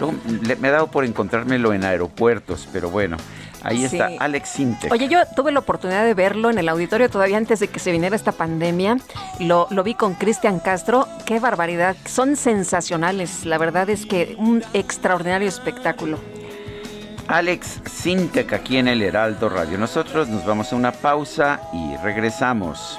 Luego, 0.00 0.16
me 0.58 0.68
ha 0.68 0.72
dado 0.72 0.86
por 0.88 1.04
encontrármelo 1.04 1.72
en 1.72 1.84
aeropuertos, 1.84 2.68
pero 2.72 2.90
bueno. 2.90 3.16
Ahí 3.62 3.84
está 3.84 4.10
Alex 4.18 4.48
Sintek. 4.48 4.92
Oye, 4.92 5.08
yo 5.08 5.20
tuve 5.36 5.52
la 5.52 5.60
oportunidad 5.60 6.04
de 6.04 6.14
verlo 6.14 6.50
en 6.50 6.58
el 6.58 6.68
auditorio 6.68 7.08
todavía 7.08 7.36
antes 7.36 7.60
de 7.60 7.68
que 7.68 7.78
se 7.78 7.92
viniera 7.92 8.16
esta 8.16 8.32
pandemia. 8.32 8.98
Lo, 9.38 9.66
lo 9.70 9.82
vi 9.82 9.94
con 9.94 10.14
Cristian 10.14 10.58
Castro. 10.58 11.06
Qué 11.24 11.38
barbaridad. 11.40 11.96
Son 12.06 12.36
sensacionales. 12.36 13.44
La 13.44 13.58
verdad 13.58 13.88
es 13.90 14.06
que 14.06 14.34
un 14.38 14.62
extraordinario 14.72 15.48
espectáculo. 15.48 16.18
Alex 17.28 17.80
Sintek 17.90 18.52
aquí 18.52 18.78
en 18.78 18.88
el 18.88 19.02
Heraldo 19.02 19.48
Radio. 19.48 19.78
Nosotros 19.78 20.28
nos 20.28 20.44
vamos 20.44 20.72
a 20.72 20.76
una 20.76 20.92
pausa 20.92 21.60
y 21.72 21.96
regresamos. 21.98 22.98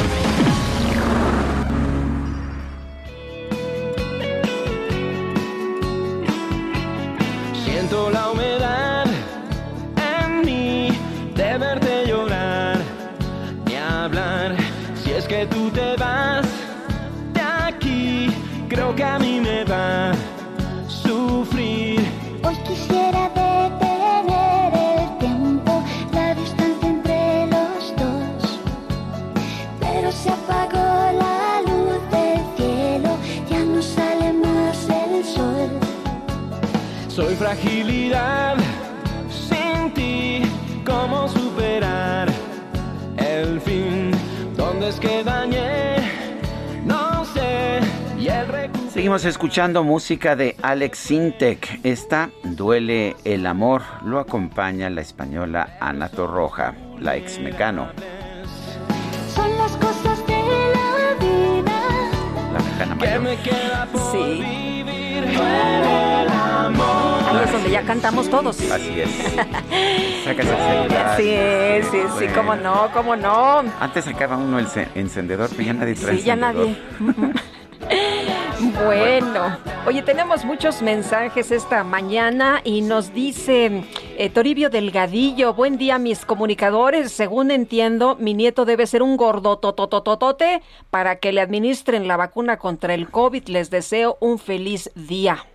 Seguimos 49.11 49.25
escuchando 49.25 49.83
música 49.83 50.37
de 50.37 50.55
Alex 50.61 50.97
Sintek. 50.97 51.81
Esta 51.83 52.29
Duele 52.43 53.17
el 53.25 53.45
amor. 53.45 53.81
Lo 54.05 54.19
acompaña 54.19 54.89
la 54.89 55.01
española 55.01 55.75
Ana 55.81 56.07
Torroja, 56.07 56.73
la 56.97 57.17
ex 57.17 57.37
mecano. 57.37 57.89
Son 59.35 59.57
las 59.57 59.75
cosas 59.75 60.25
de 60.27 60.41
la 60.71 61.15
vida. 61.19 61.81
La 62.53 62.59
mecana 62.59 62.95
mayor. 62.95 63.89
Sí. 64.13 64.83
El 65.25 66.31
amor 66.31 67.43
es 67.43 67.51
donde 67.51 67.69
ya 67.69 67.81
cantamos 67.81 68.29
todos. 68.29 68.61
Así 68.71 69.01
es. 69.01 69.09
Sí, 71.17 71.35
sí, 71.91 71.97
sí, 72.17 72.27
cómo 72.33 72.55
no, 72.55 72.89
cómo 72.93 73.17
no. 73.17 73.63
Antes 73.81 74.05
sacaba 74.05 74.37
uno 74.37 74.59
el 74.59 74.67
encendedor, 74.95 75.49
pero 75.49 75.63
ya 75.63 75.73
nadie 75.73 75.95
trae 75.95 76.17
Sí, 76.17 76.23
ya 76.23 76.37
nadie. 76.37 76.77
Bueno, 78.85 79.57
oye, 79.85 80.01
tenemos 80.01 80.45
muchos 80.45 80.81
mensajes 80.81 81.51
esta 81.51 81.83
mañana 81.83 82.61
y 82.63 82.81
nos 82.81 83.13
dice 83.13 83.83
eh, 84.17 84.29
Toribio 84.29 84.69
Delgadillo, 84.69 85.53
buen 85.53 85.77
día 85.77 85.97
mis 85.97 86.25
comunicadores, 86.25 87.11
según 87.11 87.51
entiendo, 87.51 88.15
mi 88.19 88.33
nieto 88.33 88.65
debe 88.65 88.87
ser 88.87 89.01
un 89.01 89.17
gordo 89.17 89.57
totototote 89.57 90.61
para 90.89 91.17
que 91.17 91.31
le 91.31 91.41
administren 91.41 92.07
la 92.07 92.17
vacuna 92.17 92.57
contra 92.57 92.93
el 92.93 93.09
COVID. 93.09 93.47
Les 93.47 93.69
deseo 93.69 94.17
un 94.19 94.39
feliz 94.39 94.91
día. 94.95 95.45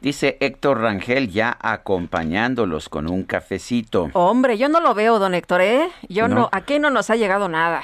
Dice 0.00 0.36
Héctor 0.40 0.80
Rangel 0.80 1.30
ya 1.30 1.56
acompañándolos 1.60 2.88
con 2.88 3.08
un 3.08 3.22
cafecito. 3.22 4.10
Hombre, 4.14 4.58
yo 4.58 4.68
no 4.68 4.80
lo 4.80 4.94
veo, 4.94 5.18
don 5.18 5.32
Héctor, 5.32 5.60
¿eh? 5.60 5.88
Yo 6.08 6.26
no, 6.26 6.34
no 6.34 6.48
aquí 6.52 6.78
no 6.78 6.90
nos 6.90 7.08
ha 7.10 7.16
llegado 7.16 7.48
nada. 7.48 7.82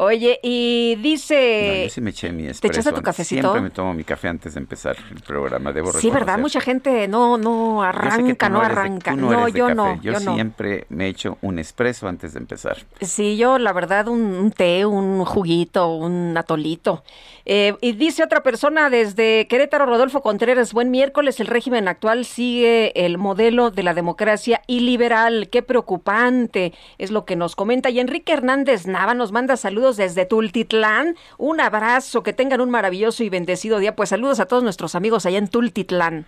Oye, 0.00 0.38
y 0.44 0.94
dice... 1.02 1.72
No, 1.76 1.82
yo 1.82 1.90
sí 1.90 2.00
me 2.00 2.10
eché 2.10 2.30
mi 2.30 2.46
espresso. 2.46 2.60
¿Te 2.60 2.68
echaste 2.68 2.92
tu 2.92 3.02
cafecito? 3.02 3.40
Siempre 3.40 3.60
me 3.60 3.70
tomo 3.70 3.92
mi 3.94 4.04
café 4.04 4.28
antes 4.28 4.54
de 4.54 4.60
empezar 4.60 4.96
el 5.10 5.20
programa, 5.22 5.72
debo 5.72 5.92
Sí, 5.92 6.08
¿verdad? 6.08 6.38
Mucha 6.38 6.60
gente 6.60 7.08
no, 7.08 7.36
no 7.36 7.82
arranca, 7.82 8.48
no, 8.48 8.60
arranca. 8.60 9.16
no, 9.16 9.48
yo 9.48 9.74
no. 9.74 10.00
Yo, 10.00 10.14
siempre 10.20 10.86
me 10.88 11.08
echo 11.08 11.38
un 11.42 11.58
espresso 11.58 12.06
antes 12.06 12.34
de 12.34 12.38
empezar. 12.38 12.76
Sí, 13.00 13.36
yo 13.36 13.58
la 13.58 13.72
verdad 13.72 14.06
un, 14.06 14.52
té, 14.52 14.86
un 14.86 15.24
juguito, 15.24 15.92
un 15.92 16.36
atolito. 16.36 17.02
Eh, 17.44 17.74
y 17.80 17.92
dice 17.92 18.22
otra 18.22 18.44
persona 18.44 18.90
desde 18.90 19.48
Querétaro, 19.48 19.86
Rodolfo 19.86 20.20
Contreras, 20.20 20.74
buen 20.74 20.92
miércoles, 20.92 21.40
el 21.40 21.48
régimen 21.48 21.88
actual 21.88 22.24
sigue 22.24 22.92
el 23.04 23.18
modelo 23.18 23.72
de 23.72 23.82
la 23.82 23.94
democracia 23.94 24.62
iliberal. 24.68 25.48
Qué 25.50 25.62
preocupante 25.62 26.72
es 26.98 27.10
lo 27.10 27.24
que 27.24 27.34
nos 27.34 27.56
comenta. 27.56 27.90
Y 27.90 27.98
Enrique 27.98 28.32
Hernández 28.32 28.86
Nava 28.86 29.14
nos 29.14 29.32
manda 29.32 29.56
saludos 29.56 29.87
desde 29.96 30.26
Tultitlán. 30.26 31.16
Un 31.38 31.60
abrazo, 31.60 32.22
que 32.22 32.32
tengan 32.32 32.60
un 32.60 32.70
maravilloso 32.70 33.22
y 33.24 33.28
bendecido 33.28 33.78
día. 33.78 33.96
Pues 33.96 34.10
saludos 34.10 34.40
a 34.40 34.46
todos 34.46 34.62
nuestros 34.62 34.94
amigos 34.94 35.26
allá 35.26 35.38
en 35.38 35.48
Tultitlán. 35.48 36.26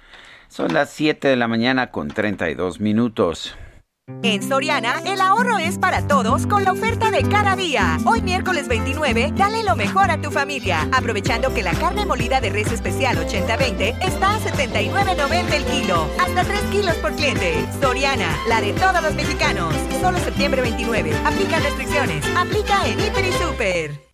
Son 0.49 0.73
las 0.73 0.90
7 0.90 1.29
de 1.29 1.37
la 1.37 1.46
mañana 1.46 1.90
con 1.90 2.09
32 2.09 2.81
minutos. 2.81 3.57
En 4.23 4.42
Soriana, 4.42 5.01
el 5.07 5.20
ahorro 5.20 5.59
es 5.59 5.79
para 5.79 6.07
todos 6.07 6.46
con 6.46 6.64
la 6.64 6.73
oferta 6.73 7.11
de 7.11 7.23
cada 7.23 7.57
día. 7.57 7.96
Hoy 8.05 8.20
miércoles 8.20 8.68
29, 8.68 9.33
dale 9.35 9.62
lo 9.62 9.77
mejor 9.77 10.11
a 10.11 10.20
tu 10.20 10.31
familia, 10.31 10.87
aprovechando 10.92 11.55
que 11.55 11.62
la 11.62 11.73
carne 11.73 12.05
molida 12.05 12.40
de 12.40 12.51
res 12.51 12.70
especial 12.70 13.16
80-20 13.16 13.96
está 14.07 14.37
a 14.37 14.40
79.90 14.40 15.53
el 15.55 15.64
kilo, 15.64 16.07
hasta 16.18 16.44
3 16.44 16.61
kilos 16.70 16.94
por 16.96 17.12
cliente. 17.14 17.66
Soriana, 17.81 18.29
la 18.46 18.61
de 18.61 18.75
todos 18.75 19.03
los 19.03 19.14
mexicanos. 19.14 19.75
Solo 20.03 20.18
septiembre 20.18 20.61
29. 20.61 21.12
Aplica 21.25 21.59
restricciones. 21.59 22.25
Aplica 22.37 22.87
en 22.87 23.01
Hiper 23.01 23.25
y 23.25 23.33
Super. 23.33 24.11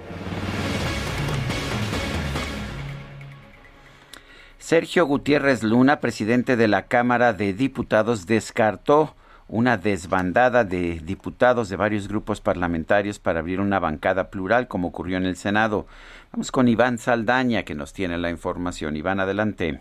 Sergio 4.58 5.06
Gutiérrez 5.06 5.62
Luna, 5.62 6.00
presidente 6.00 6.56
de 6.56 6.66
la 6.66 6.86
Cámara 6.86 7.32
de 7.32 7.52
Diputados, 7.52 8.26
descartó 8.26 9.14
una 9.48 9.76
desbandada 9.76 10.64
de 10.64 11.00
diputados 11.00 11.68
de 11.68 11.76
varios 11.76 12.08
grupos 12.08 12.40
parlamentarios 12.40 13.18
para 13.18 13.40
abrir 13.40 13.60
una 13.60 13.78
bancada 13.78 14.30
plural 14.30 14.68
como 14.68 14.88
ocurrió 14.88 15.16
en 15.16 15.26
el 15.26 15.36
Senado. 15.36 15.86
Vamos 16.32 16.50
con 16.50 16.68
Iván 16.68 16.98
Saldaña 16.98 17.62
que 17.62 17.74
nos 17.74 17.92
tiene 17.92 18.18
la 18.18 18.30
información. 18.30 18.96
Iván, 18.96 19.20
adelante. 19.20 19.80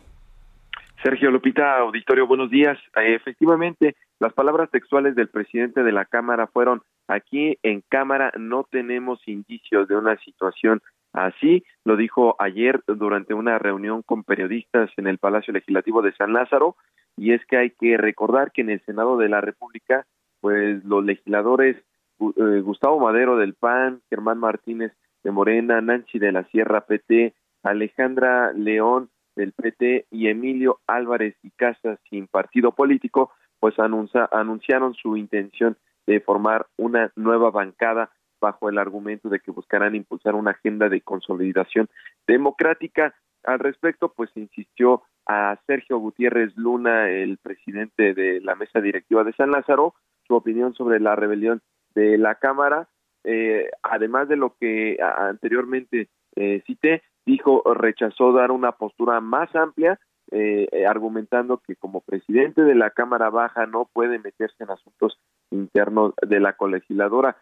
Sergio 1.03 1.29
Lupita, 1.29 1.77
auditorio, 1.79 2.25
buenos 2.27 2.49
días. 2.49 2.77
Eh, 2.95 3.15
efectivamente, 3.15 3.95
las 4.19 4.33
palabras 4.33 4.69
textuales 4.71 5.15
del 5.15 5.29
presidente 5.29 5.83
de 5.83 5.91
la 5.91 6.05
Cámara 6.05 6.47
fueron, 6.47 6.81
aquí 7.07 7.57
en 7.63 7.83
Cámara 7.89 8.31
no 8.37 8.65
tenemos 8.69 9.19
indicios 9.27 9.87
de 9.87 9.95
una 9.97 10.17
situación 10.17 10.81
Así 11.15 11.63
lo 11.85 11.95
dijo 11.95 12.35
ayer 12.39 12.81
durante 12.87 13.33
una 13.33 13.57
reunión 13.57 14.01
con 14.01 14.25
periodistas 14.25 14.91
en 14.97 15.07
el 15.07 15.17
Palacio 15.17 15.53
Legislativo 15.53 16.01
de 16.01 16.11
San 16.11 16.33
Lázaro, 16.33 16.75
y 17.17 17.33
es 17.33 17.45
que 17.45 17.57
hay 17.57 17.69
que 17.71 17.97
recordar 17.97 18.51
que 18.51 18.61
en 18.61 18.69
el 18.69 18.81
Senado 18.85 19.17
de 19.17 19.29
la 19.29 19.41
República, 19.41 20.05
pues 20.41 20.83
los 20.83 21.03
legisladores 21.03 21.77
eh, 22.19 22.61
Gustavo 22.61 22.99
Madero 22.99 23.37
del 23.37 23.53
PAN, 23.53 24.01
Germán 24.09 24.37
Martínez 24.37 24.93
de 25.23 25.31
Morena, 25.31 25.81
Nancy 25.81 26.19
de 26.19 26.31
la 26.31 26.43
Sierra 26.45 26.81
PT, 26.81 27.33
Alejandra 27.63 28.53
León 28.53 29.09
del 29.35 29.51
PT 29.51 30.05
y 30.11 30.27
Emilio 30.27 30.79
Álvarez 30.87 31.35
y 31.43 31.51
Casas 31.51 31.99
sin 32.09 32.27
partido 32.27 32.71
político, 32.71 33.31
pues 33.59 33.75
anunciaron 33.79 34.93
su 34.93 35.17
intención 35.17 35.77
de 36.05 36.19
formar 36.19 36.67
una 36.77 37.11
nueva 37.15 37.49
bancada 37.49 38.11
bajo 38.39 38.69
el 38.69 38.77
argumento 38.77 39.29
de 39.29 39.39
que 39.39 39.51
buscarán 39.51 39.95
impulsar 39.95 40.35
una 40.35 40.51
agenda 40.51 40.87
de 40.87 41.01
consolidación 41.01 41.89
democrática. 42.27 43.15
Al 43.43 43.59
respecto, 43.59 44.13
pues 44.15 44.29
insistió 44.35 45.03
a 45.25 45.57
Sergio 45.65 45.97
Gutiérrez 45.97 46.55
Luna, 46.55 47.09
el 47.09 47.37
presidente 47.37 48.13
de 48.13 48.41
la 48.41 48.55
mesa 48.55 48.81
directiva 48.81 49.23
de 49.23 49.33
San 49.33 49.51
Lázaro, 49.51 49.95
su 50.27 50.35
opinión 50.35 50.73
sobre 50.73 50.99
la 50.99 51.15
rebelión 51.15 51.61
de 51.93 52.17
la 52.17 52.35
Cámara, 52.35 52.89
eh, 53.23 53.69
además 53.81 54.27
de 54.29 54.35
lo 54.35 54.55
que 54.59 54.97
anteriormente 55.01 56.09
eh, 56.35 56.61
cité, 56.67 57.01
dijo 57.25 57.63
rechazó 57.73 58.33
dar 58.33 58.51
una 58.51 58.73
postura 58.73 59.19
más 59.19 59.55
amplia, 59.55 59.99
eh, 60.31 60.85
argumentando 60.87 61.57
que 61.57 61.75
como 61.75 62.01
presidente 62.01 62.63
de 62.63 62.75
la 62.75 62.91
Cámara 62.91 63.29
Baja 63.29 63.65
no 63.65 63.89
puede 63.91 64.19
meterse 64.19 64.63
en 64.63 64.71
asuntos 64.71 65.19
internos 65.51 66.13
de 66.27 66.39
la 66.39 66.53
colegisladora. 66.53 67.37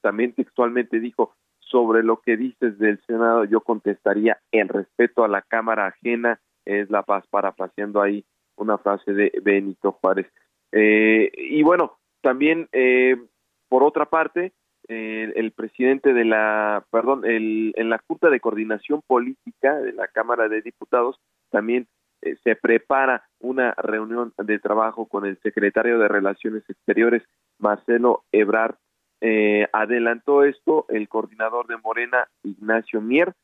también 0.00 0.34
textualmente 0.34 1.00
dijo, 1.00 1.34
sobre 1.58 2.04
lo 2.04 2.20
que 2.20 2.36
dices 2.36 2.78
del 2.78 3.00
Senado, 3.06 3.44
yo 3.44 3.60
contestaría 3.62 4.38
en 4.52 4.68
respeto 4.68 5.24
a 5.24 5.28
la 5.28 5.42
Cámara 5.42 5.86
ajena, 5.86 6.40
es 6.64 6.90
la 6.90 7.02
paz, 7.02 7.26
parafraseando 7.28 8.00
ahí 8.00 8.24
una 8.56 8.78
frase 8.78 9.12
de 9.12 9.32
Benito 9.42 9.92
Juárez. 9.92 10.26
y 10.72 11.62
bueno, 11.62 11.98
también 12.20 12.68
por 13.68 13.82
otra 13.82 14.06
parte, 14.06 14.52
el 14.88 15.52
presidente 15.52 16.12
de 16.12 16.24
la, 16.24 16.84
perdón, 16.90 17.24
el, 17.24 17.72
en 17.76 17.90
la 17.90 17.98
Junta 18.06 18.30
de 18.30 18.40
Coordinación 18.40 19.02
Política 19.06 19.74
de 19.80 19.92
la 19.92 20.08
Cámara 20.08 20.48
de 20.48 20.62
Diputados 20.62 21.20
también 21.50 21.86
eh, 22.24 22.36
se 22.42 22.56
prepara 22.56 23.24
una 23.38 23.72
reunión 23.72 24.32
de 24.38 24.58
trabajo 24.58 25.06
con 25.06 25.26
el 25.26 25.38
secretario 25.40 25.98
de 25.98 26.08
Relaciones 26.08 26.62
Exteriores, 26.68 27.22
Marcelo 27.58 28.24
Ebrard. 28.32 28.76
Eh, 29.20 29.68
adelantó 29.72 30.42
esto 30.42 30.86
el 30.88 31.08
coordinador 31.08 31.66
de 31.66 31.76
Morena, 31.76 32.26
Ignacio 32.42 33.00
Mier, 33.02 33.34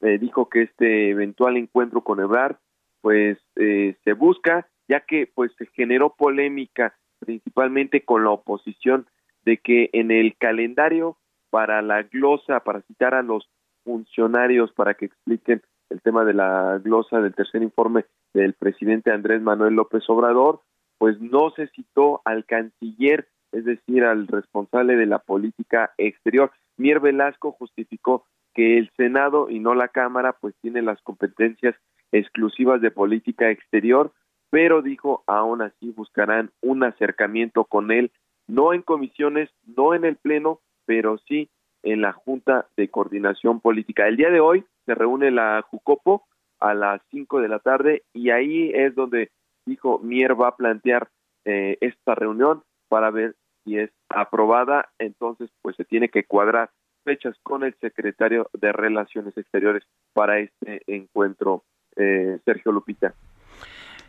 eh, 0.00 0.18
dijo 0.18 0.48
que 0.48 0.62
este 0.62 1.10
eventual 1.10 1.56
encuentro 1.56 2.02
con 2.02 2.20
Ebrard, 2.20 2.56
pues 3.00 3.38
se 3.54 4.12
busca, 4.14 4.66
ya 4.88 5.00
que 5.00 5.30
pues 5.32 5.52
se 5.58 5.66
generó 5.66 6.14
polémica 6.16 6.94
principalmente 7.20 8.04
con 8.04 8.24
la 8.24 8.30
oposición 8.30 9.06
de 9.44 9.58
que 9.58 9.90
en 9.92 10.10
el 10.10 10.36
calendario 10.36 11.16
para 11.50 11.80
la 11.82 12.02
glosa, 12.02 12.60
para 12.60 12.82
citar 12.82 13.14
a 13.14 13.22
los 13.22 13.48
funcionarios 13.84 14.72
para 14.72 14.94
que 14.94 15.06
expliquen 15.06 15.62
el 15.88 16.02
tema 16.02 16.24
de 16.24 16.34
la 16.34 16.80
glosa 16.82 17.20
del 17.20 17.34
tercer 17.34 17.62
informe 17.62 18.04
del 18.34 18.52
presidente 18.54 19.12
Andrés 19.12 19.40
Manuel 19.40 19.74
López 19.74 20.02
Obrador, 20.08 20.60
pues 20.98 21.20
no 21.20 21.50
se 21.52 21.68
citó 21.68 22.20
al 22.24 22.44
canciller, 22.44 23.28
es 23.52 23.64
decir, 23.64 24.04
al 24.04 24.26
responsable 24.26 24.96
de 24.96 25.06
la 25.06 25.20
política 25.20 25.92
exterior. 25.96 26.50
Mier 26.76 27.00
Velasco 27.00 27.52
justificó 27.52 28.24
que 28.56 28.78
el 28.78 28.90
Senado 28.96 29.50
y 29.50 29.60
no 29.60 29.74
la 29.74 29.88
Cámara 29.88 30.36
pues 30.40 30.54
tiene 30.62 30.80
las 30.80 31.00
competencias 31.02 31.76
exclusivas 32.10 32.80
de 32.80 32.90
política 32.90 33.50
exterior, 33.50 34.12
pero 34.50 34.80
dijo 34.80 35.22
aún 35.26 35.60
así 35.60 35.90
buscarán 35.90 36.50
un 36.62 36.82
acercamiento 36.82 37.64
con 37.66 37.92
él 37.92 38.10
no 38.48 38.72
en 38.72 38.82
comisiones, 38.82 39.50
no 39.66 39.94
en 39.94 40.04
el 40.04 40.16
Pleno, 40.16 40.60
pero 40.86 41.18
sí 41.28 41.50
en 41.82 42.00
la 42.00 42.12
Junta 42.12 42.66
de 42.76 42.88
Coordinación 42.88 43.60
Política. 43.60 44.08
El 44.08 44.16
día 44.16 44.30
de 44.30 44.40
hoy 44.40 44.64
se 44.86 44.94
reúne 44.94 45.30
la 45.30 45.62
Jucopo 45.62 46.26
a 46.58 46.74
las 46.74 47.02
5 47.10 47.40
de 47.40 47.48
la 47.48 47.58
tarde 47.58 48.04
y 48.14 48.30
ahí 48.30 48.70
es 48.74 48.94
donde 48.94 49.30
dijo 49.66 49.98
Mier 49.98 50.40
va 50.40 50.48
a 50.48 50.56
plantear 50.56 51.08
eh, 51.44 51.76
esta 51.80 52.14
reunión 52.14 52.62
para 52.88 53.10
ver 53.10 53.34
si 53.64 53.78
es 53.78 53.90
aprobada, 54.08 54.88
entonces 54.98 55.50
pues 55.60 55.76
se 55.76 55.84
tiene 55.84 56.08
que 56.08 56.24
cuadrar 56.24 56.70
fechas 57.06 57.36
con 57.44 57.62
el 57.62 57.74
secretario 57.80 58.50
de 58.52 58.72
Relaciones 58.72 59.38
Exteriores 59.38 59.84
para 60.12 60.40
este 60.40 60.82
encuentro, 60.88 61.62
eh, 61.94 62.38
Sergio 62.44 62.72
Lupita. 62.72 63.14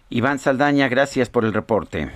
Iván 0.10 0.40
Saldaña, 0.40 0.90
gracias 0.90 1.30
por 1.30 1.46
el 1.46 1.54
reporte. 1.54 2.10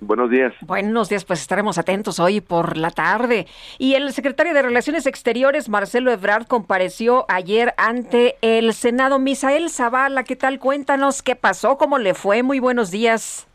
Buenos 0.00 0.30
días. 0.30 0.52
Buenos 0.62 1.08
días, 1.08 1.24
pues 1.24 1.40
estaremos 1.40 1.78
atentos 1.78 2.18
hoy 2.18 2.40
por 2.40 2.76
la 2.76 2.90
tarde. 2.90 3.46
Y 3.78 3.94
el 3.94 4.12
secretario 4.12 4.52
de 4.52 4.62
Relaciones 4.62 5.06
Exteriores, 5.06 5.68
Marcelo 5.68 6.10
Ebrard, 6.10 6.46
compareció 6.46 7.24
ayer 7.28 7.72
ante 7.78 8.36
el 8.42 8.74
Senado. 8.74 9.18
Misael 9.18 9.70
Zavala, 9.70 10.24
¿qué 10.24 10.36
tal? 10.36 10.58
Cuéntanos 10.58 11.22
qué 11.22 11.36
pasó, 11.36 11.78
cómo 11.78 11.98
le 11.98 12.14
fue. 12.14 12.42
Muy 12.42 12.58
buenos 12.58 12.90
días. 12.90 13.46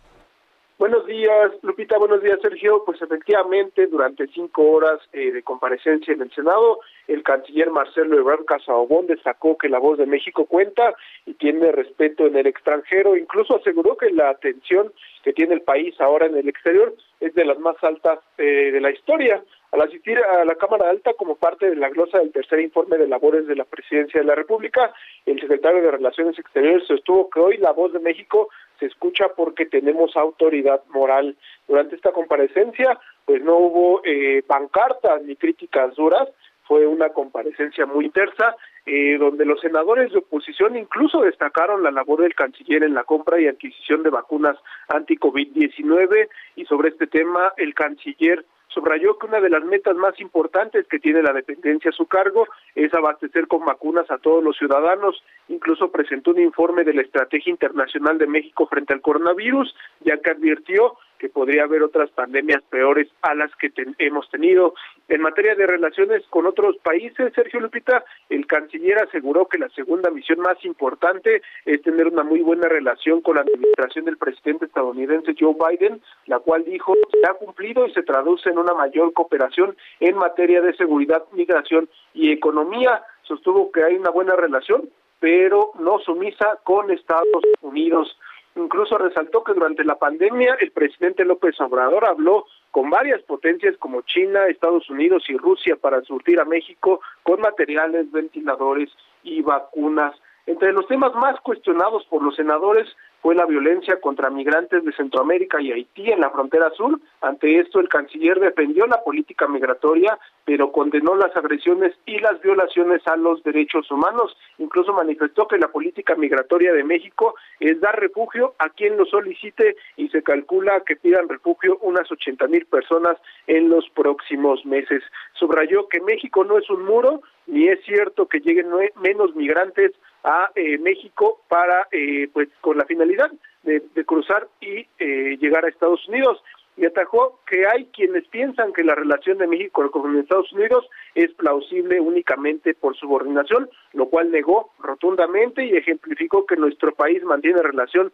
Buenos 0.81 1.05
días, 1.05 1.51
Lupita. 1.61 1.99
Buenos 1.99 2.23
días, 2.23 2.39
Sergio. 2.41 2.83
Pues 2.83 2.99
efectivamente, 2.99 3.85
durante 3.85 4.25
cinco 4.29 4.63
horas 4.63 4.99
eh, 5.13 5.31
de 5.31 5.43
comparecencia 5.43 6.11
en 6.11 6.23
el 6.23 6.31
Senado, 6.31 6.79
el 7.07 7.21
canciller 7.21 7.69
Marcelo 7.69 8.17
Ebrard 8.17 8.45
Casaobón 8.45 9.05
destacó 9.05 9.59
que 9.59 9.69
la 9.69 9.77
voz 9.77 9.99
de 9.99 10.07
México 10.07 10.47
cuenta 10.47 10.95
y 11.27 11.35
tiene 11.35 11.71
respeto 11.71 12.25
en 12.25 12.35
el 12.35 12.47
extranjero. 12.47 13.15
Incluso 13.15 13.57
aseguró 13.57 13.95
que 13.95 14.09
la 14.09 14.31
atención 14.31 14.91
que 15.23 15.33
tiene 15.33 15.53
el 15.53 15.61
país 15.61 15.93
ahora 16.01 16.25
en 16.25 16.35
el 16.35 16.49
exterior 16.49 16.95
es 17.19 17.35
de 17.35 17.45
las 17.45 17.59
más 17.59 17.75
altas 17.83 18.17
eh, 18.39 18.71
de 18.71 18.81
la 18.81 18.89
historia. 18.89 19.43
Al 19.71 19.81
asistir 19.81 20.17
a 20.17 20.43
la 20.43 20.55
Cámara 20.55 20.89
Alta 20.89 21.13
como 21.13 21.35
parte 21.35 21.69
de 21.69 21.77
la 21.77 21.89
glosa 21.89 22.17
del 22.17 22.33
tercer 22.33 22.59
informe 22.59 22.97
de 22.97 23.07
labores 23.07 23.47
de 23.47 23.55
la 23.55 23.63
Presidencia 23.63 24.19
de 24.19 24.25
la 24.25 24.35
República, 24.35 24.91
el 25.25 25.39
secretario 25.39 25.81
de 25.81 25.91
Relaciones 25.91 26.37
Exteriores 26.37 26.87
sostuvo 26.87 27.29
que 27.29 27.39
hoy 27.39 27.57
la 27.57 27.71
voz 27.71 27.93
de 27.93 27.99
México 27.99 28.49
se 28.81 28.87
escucha 28.87 29.27
porque 29.37 29.67
tenemos 29.67 30.17
autoridad 30.17 30.81
moral. 30.89 31.37
Durante 31.67 31.95
esta 31.95 32.11
comparecencia, 32.11 32.99
pues 33.25 33.41
no 33.43 33.57
hubo 33.57 34.01
eh, 34.03 34.43
pancartas 34.45 35.21
ni 35.21 35.35
críticas 35.35 35.95
duras, 35.95 36.27
fue 36.63 36.87
una 36.87 37.09
comparecencia 37.09 37.85
muy 37.85 38.09
tersa, 38.09 38.55
eh, 38.87 39.17
donde 39.19 39.45
los 39.45 39.61
senadores 39.61 40.11
de 40.11 40.17
oposición 40.17 40.75
incluso 40.75 41.21
destacaron 41.21 41.83
la 41.83 41.91
labor 41.91 42.21
del 42.21 42.33
canciller 42.33 42.83
en 42.83 42.95
la 42.95 43.03
compra 43.03 43.39
y 43.39 43.47
adquisición 43.47 44.01
de 44.01 44.09
vacunas 44.09 44.57
anti-COVID-19 44.87 46.27
y 46.55 46.65
sobre 46.65 46.89
este 46.89 47.05
tema 47.05 47.53
el 47.57 47.75
canciller 47.75 48.43
subrayó 48.73 49.17
que 49.17 49.27
una 49.27 49.39
de 49.39 49.49
las 49.49 49.63
metas 49.63 49.95
más 49.95 50.19
importantes 50.19 50.87
que 50.87 50.99
tiene 50.99 51.21
la 51.21 51.33
dependencia 51.33 51.89
a 51.89 51.93
su 51.93 52.05
cargo 52.05 52.47
es 52.75 52.93
abastecer 52.93 53.47
con 53.47 53.65
vacunas 53.65 54.09
a 54.09 54.17
todos 54.17 54.43
los 54.43 54.57
ciudadanos. 54.57 55.23
Incluso 55.49 55.91
presentó 55.91 56.31
un 56.31 56.39
informe 56.39 56.83
de 56.83 56.93
la 56.93 57.01
Estrategia 57.01 57.51
Internacional 57.51 58.17
de 58.17 58.27
México 58.27 58.67
frente 58.67 58.93
al 58.93 59.01
coronavirus, 59.01 59.75
ya 60.01 60.17
que 60.17 60.31
advirtió 60.31 60.97
que 61.21 61.29
podría 61.29 61.65
haber 61.65 61.83
otras 61.83 62.09
pandemias 62.09 62.63
peores 62.63 63.07
a 63.21 63.35
las 63.35 63.55
que 63.57 63.71
hemos 63.99 64.27
tenido. 64.31 64.73
En 65.07 65.21
materia 65.21 65.53
de 65.53 65.67
relaciones 65.67 66.23
con 66.31 66.47
otros 66.47 66.77
países, 66.77 67.31
Sergio 67.35 67.59
Lupita, 67.59 68.03
el 68.27 68.47
canciller 68.47 68.97
aseguró 68.97 69.45
que 69.45 69.59
la 69.59 69.69
segunda 69.69 70.09
misión 70.09 70.39
más 70.39 70.57
importante 70.65 71.43
es 71.65 71.79
tener 71.83 72.07
una 72.07 72.23
muy 72.23 72.41
buena 72.41 72.67
relación 72.67 73.21
con 73.21 73.35
la 73.35 73.41
administración 73.41 74.05
del 74.05 74.17
presidente 74.17 74.65
estadounidense 74.65 75.35
Joe 75.39 75.53
Biden, 75.53 76.01
la 76.25 76.39
cual 76.39 76.65
dijo 76.65 76.95
se 77.11 77.29
ha 77.29 77.35
cumplido 77.35 77.85
y 77.85 77.93
se 77.93 78.01
traduce 78.01 78.49
en 78.49 78.57
una 78.57 78.73
mayor 78.73 79.13
cooperación 79.13 79.77
en 79.99 80.15
materia 80.15 80.59
de 80.63 80.73
seguridad, 80.73 81.23
migración 81.33 81.87
y 82.15 82.31
economía. 82.31 83.03
Sostuvo 83.21 83.71
que 83.71 83.83
hay 83.83 83.93
una 83.93 84.09
buena 84.09 84.35
relación, 84.35 84.89
pero 85.19 85.69
no 85.79 85.99
sumisa 85.99 86.57
con 86.63 86.89
Estados 86.89 87.43
Unidos. 87.61 88.17
Incluso 88.55 88.97
resaltó 88.97 89.43
que 89.43 89.53
durante 89.53 89.83
la 89.83 89.95
pandemia 89.95 90.57
el 90.59 90.71
presidente 90.71 91.23
López 91.23 91.59
Obrador 91.61 92.05
habló 92.05 92.45
con 92.71 92.89
varias 92.89 93.21
potencias 93.23 93.77
como 93.77 94.01
China, 94.01 94.47
Estados 94.47 94.89
Unidos 94.89 95.23
y 95.29 95.37
Rusia 95.37 95.77
para 95.79 96.01
surtir 96.01 96.39
a 96.39 96.45
México 96.45 96.99
con 97.23 97.39
materiales, 97.39 98.11
ventiladores 98.11 98.89
y 99.23 99.41
vacunas. 99.41 100.15
Entre 100.45 100.73
los 100.73 100.87
temas 100.87 101.13
más 101.15 101.39
cuestionados 101.41 102.05
por 102.07 102.23
los 102.23 102.35
senadores 102.35 102.87
fue 103.21 103.35
la 103.35 103.45
violencia 103.45 104.01
contra 104.01 104.29
migrantes 104.29 104.83
de 104.83 104.93
Centroamérica 104.93 105.61
y 105.61 105.71
Haití 105.71 106.11
en 106.11 106.21
la 106.21 106.31
frontera 106.31 106.71
sur. 106.71 106.99
Ante 107.21 107.59
esto, 107.59 107.79
el 107.79 107.87
canciller 107.87 108.39
defendió 108.39 108.87
la 108.87 109.03
política 109.03 109.47
migratoria, 109.47 110.17
pero 110.43 110.71
condenó 110.71 111.15
las 111.15 111.35
agresiones 111.35 111.93
y 112.05 112.17
las 112.19 112.41
violaciones 112.41 113.05
a 113.07 113.15
los 113.15 113.43
derechos 113.43 113.89
humanos. 113.91 114.35
Incluso 114.57 114.91
manifestó 114.93 115.47
que 115.47 115.59
la 115.59 115.67
política 115.67 116.15
migratoria 116.15 116.73
de 116.73 116.83
México 116.83 117.35
es 117.59 117.79
dar 117.79 117.99
refugio 117.99 118.55
a 118.57 118.69
quien 118.69 118.97
lo 118.97 119.05
solicite 119.05 119.75
y 119.97 120.09
se 120.09 120.23
calcula 120.23 120.81
que 120.81 120.95
pidan 120.95 121.29
refugio 121.29 121.77
unas 121.81 122.11
80 122.11 122.47
mil 122.47 122.65
personas 122.65 123.17
en 123.45 123.69
los 123.69 123.87
próximos 123.89 124.65
meses. 124.65 125.03
Subrayó 125.33 125.87
que 125.87 126.01
México 126.01 126.43
no 126.43 126.57
es 126.57 126.67
un 126.71 126.85
muro, 126.85 127.21
ni 127.45 127.67
es 127.67 127.83
cierto 127.85 128.27
que 128.27 128.39
lleguen 128.39 128.69
menos 129.01 129.35
migrantes 129.35 129.91
a 130.23 130.51
eh, 130.55 130.77
México 130.77 131.41
para, 131.47 131.87
eh, 131.91 132.29
pues, 132.31 132.49
con 132.61 132.77
la 132.77 132.85
finalidad 132.85 133.31
de, 133.63 133.81
cruzar 134.05 134.47
y 134.59 134.87
eh, 134.99 135.37
llegar 135.39 135.65
a 135.65 135.69
Estados 135.69 136.07
Unidos. 136.07 136.43
Y 136.77 136.85
atajó 136.85 137.39
que 137.45 137.67
hay 137.67 137.85
quienes 137.93 138.25
piensan 138.29 138.73
que 138.73 138.83
la 138.83 138.95
relación 138.95 139.37
de 139.37 139.45
México 139.45 139.91
con 139.91 140.17
Estados 140.17 140.51
Unidos 140.53 140.87
es 141.13 141.31
plausible 141.33 141.99
únicamente 141.99 142.73
por 142.73 142.95
subordinación, 142.95 143.69
lo 143.93 144.07
cual 144.07 144.31
negó 144.31 144.71
rotundamente 144.79 145.65
y 145.65 145.75
ejemplificó 145.75 146.45
que 146.45 146.55
nuestro 146.55 146.93
país 146.93 147.21
mantiene 147.23 147.61
relación 147.61 148.11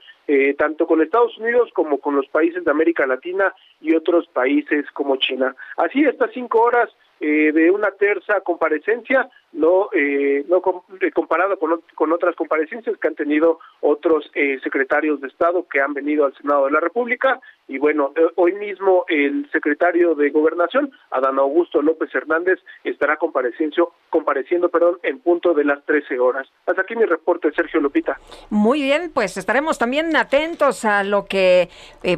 tanto 0.58 0.88
con 0.88 1.02
Estados 1.02 1.38
Unidos 1.38 1.70
como 1.74 2.00
con 2.00 2.16
los 2.16 2.28
países 2.28 2.66
de 2.66 2.72
América 2.72 3.06
Latina 3.06 3.54
y 3.80 3.96
otros 3.96 4.28
países 4.28 4.90
como 4.92 5.16
China. 5.18 5.56
Así, 5.78 6.04
estas 6.04 6.32
cinco 6.34 6.62
horas 6.62 6.90
eh, 7.20 7.52
de 7.52 7.72
una 7.72 7.90
terza 7.92 8.42
comparecencia, 8.42 9.28
no, 9.58 9.90
eh, 9.92 10.46
no 10.48 10.62
eh, 11.02 11.12
comparado 11.12 11.58
con, 11.58 11.82
con, 11.96 12.14
otras 12.14 12.36
comparecencias 12.36 12.98
que 12.98 13.08
han 13.08 13.16
tenido 13.16 13.60
otros 13.82 14.30
secretarios 14.64 15.20
de 15.20 15.28
Estado 15.28 15.66
que 15.68 15.82
han 15.82 15.94
venido 15.94 16.26
al 16.26 16.36
Senado 16.36 16.66
de 16.66 16.72
la 16.72 16.80
República. 16.80 17.42
Y 17.68 17.80
bueno, 17.80 18.14
hoy 18.36 18.54
mismo 18.54 19.04
el 19.10 19.50
secretario 19.52 20.16
de 20.16 20.30
Gobernación, 20.30 20.92
Adán 21.12 21.40
Augusto 21.40 21.82
López 21.82 22.14
Hernández, 22.14 22.60
estará 22.84 23.18
compareciendo, 23.18 23.94
compareciendo 24.10 24.70
perdón, 24.70 25.00
en 25.04 25.20
punto 25.20 25.54
de 25.54 25.66
las 25.66 25.84
13 25.86 26.20
horas. 26.20 26.48
Hasta 26.66 26.84
aquí 26.84 26.96
mi 26.96 27.06
reporte, 27.06 27.52
Sergio 27.52 27.82
Lupita. 27.82 28.18
Muy 28.50 28.82
bien, 28.82 29.12
pues 29.14 29.38
estaremos 29.38 29.78
también 29.78 30.16
atentos 30.16 30.86
a 30.86 31.04
lo 31.04 31.26
que 31.26 31.70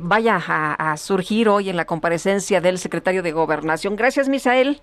vaya 0.02 0.40
a, 0.46 0.92
a 0.92 0.98
surgir 0.98 1.50
hoy 1.50 1.70
en 1.70 1.78
la 1.78 1.86
comparecencia 1.86 2.62
del 2.62 2.78
secretario 2.78 3.24
de 3.24 3.32
Gobernación. 3.32 3.96
Gracias, 3.96 4.30
Misael. 4.30 4.82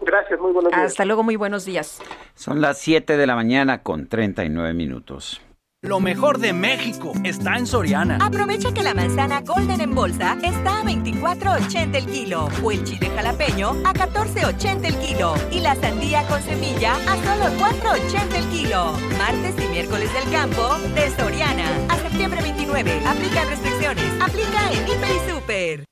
Gracias, 0.00 0.40
muy 0.40 0.52
buenos 0.52 0.72
días. 0.72 0.84
Hasta 0.84 1.04
luego, 1.04 1.22
muy 1.22 1.36
buenos 1.36 1.64
días. 1.64 2.00
Son 2.34 2.60
las 2.60 2.78
7 2.78 3.16
de 3.16 3.26
la 3.26 3.34
mañana 3.34 3.82
con 3.82 4.08
39 4.08 4.74
minutos. 4.74 5.40
Lo 5.80 6.00
mejor 6.00 6.38
de 6.38 6.52
México 6.52 7.12
está 7.22 7.56
en 7.56 7.64
Soriana. 7.64 8.18
Aprovecha 8.20 8.74
que 8.74 8.82
la 8.82 8.94
manzana 8.94 9.42
Golden 9.42 9.80
en 9.80 9.94
bolsa 9.94 10.36
está 10.42 10.80
a 10.80 10.82
24.80 10.82 11.94
el 11.94 12.06
kilo 12.06 12.48
o 12.64 12.72
el 12.72 12.82
chile 12.82 13.08
jalapeño 13.14 13.70
a 13.84 13.94
14.80 13.94 14.84
el 14.86 14.98
kilo 14.98 15.34
y 15.52 15.60
la 15.60 15.76
sandía 15.76 16.26
con 16.26 16.42
semilla 16.42 16.94
a 16.94 17.16
solo 17.22 17.44
4.80 17.58 18.34
el 18.38 18.44
kilo. 18.48 18.92
Martes 19.18 19.54
y 19.64 19.68
miércoles 19.68 20.12
del 20.12 20.32
campo 20.32 20.78
de 20.96 21.10
Soriana 21.10 21.68
a 21.88 21.96
septiembre 21.98 22.42
29. 22.42 23.00
Aplica 23.06 23.44
restricciones. 23.44 24.20
Aplica 24.20 24.72
en 24.72 24.82
Hiper 24.82 25.10
y 25.10 25.30
Super. 25.30 25.84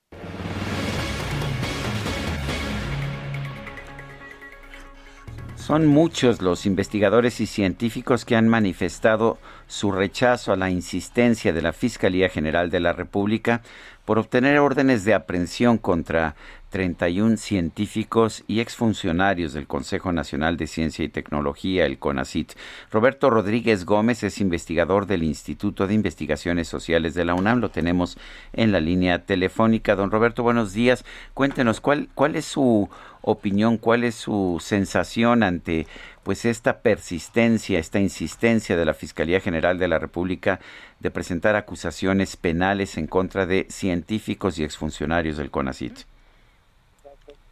Son 5.66 5.84
muchos 5.88 6.42
los 6.42 6.64
investigadores 6.64 7.40
y 7.40 7.46
científicos 7.46 8.24
que 8.24 8.36
han 8.36 8.46
manifestado 8.46 9.36
su 9.66 9.90
rechazo 9.90 10.52
a 10.52 10.56
la 10.56 10.70
insistencia 10.70 11.52
de 11.52 11.60
la 11.60 11.72
Fiscalía 11.72 12.28
General 12.28 12.70
de 12.70 12.78
la 12.78 12.92
República 12.92 13.62
por 14.04 14.20
obtener 14.20 14.60
órdenes 14.60 15.04
de 15.04 15.14
aprehensión 15.14 15.78
contra 15.78 16.36
31 16.70 17.36
científicos 17.36 18.44
y 18.46 18.60
exfuncionarios 18.60 19.54
del 19.54 19.66
Consejo 19.66 20.12
Nacional 20.12 20.56
de 20.56 20.68
Ciencia 20.68 21.04
y 21.04 21.08
Tecnología, 21.08 21.86
el 21.86 21.98
CONACIT. 21.98 22.52
Roberto 22.92 23.30
Rodríguez 23.30 23.84
Gómez 23.84 24.22
es 24.22 24.40
investigador 24.40 25.06
del 25.06 25.24
Instituto 25.24 25.88
de 25.88 25.94
Investigaciones 25.94 26.68
Sociales 26.68 27.14
de 27.14 27.24
la 27.24 27.34
UNAM. 27.34 27.60
Lo 27.60 27.70
tenemos 27.70 28.18
en 28.52 28.70
la 28.70 28.78
línea 28.78 29.24
telefónica. 29.24 29.96
Don 29.96 30.12
Roberto, 30.12 30.44
buenos 30.44 30.72
días. 30.72 31.04
Cuéntenos 31.34 31.80
cuál, 31.80 32.08
cuál 32.14 32.36
es 32.36 32.44
su 32.44 32.88
opinión, 33.26 33.76
cuál 33.76 34.04
es 34.04 34.14
su 34.14 34.58
sensación 34.60 35.42
ante 35.42 35.86
pues 36.22 36.44
esta 36.44 36.80
persistencia, 36.80 37.78
esta 37.78 37.98
insistencia 37.98 38.76
de 38.76 38.84
la 38.84 38.94
Fiscalía 38.94 39.40
General 39.40 39.78
de 39.78 39.88
la 39.88 39.98
República 39.98 40.60
de 41.00 41.10
presentar 41.10 41.56
acusaciones 41.56 42.36
penales 42.36 42.96
en 42.96 43.08
contra 43.08 43.44
de 43.44 43.66
científicos 43.68 44.58
y 44.58 44.64
exfuncionarios 44.64 45.36
del 45.36 45.50
CONACIT. 45.50 45.98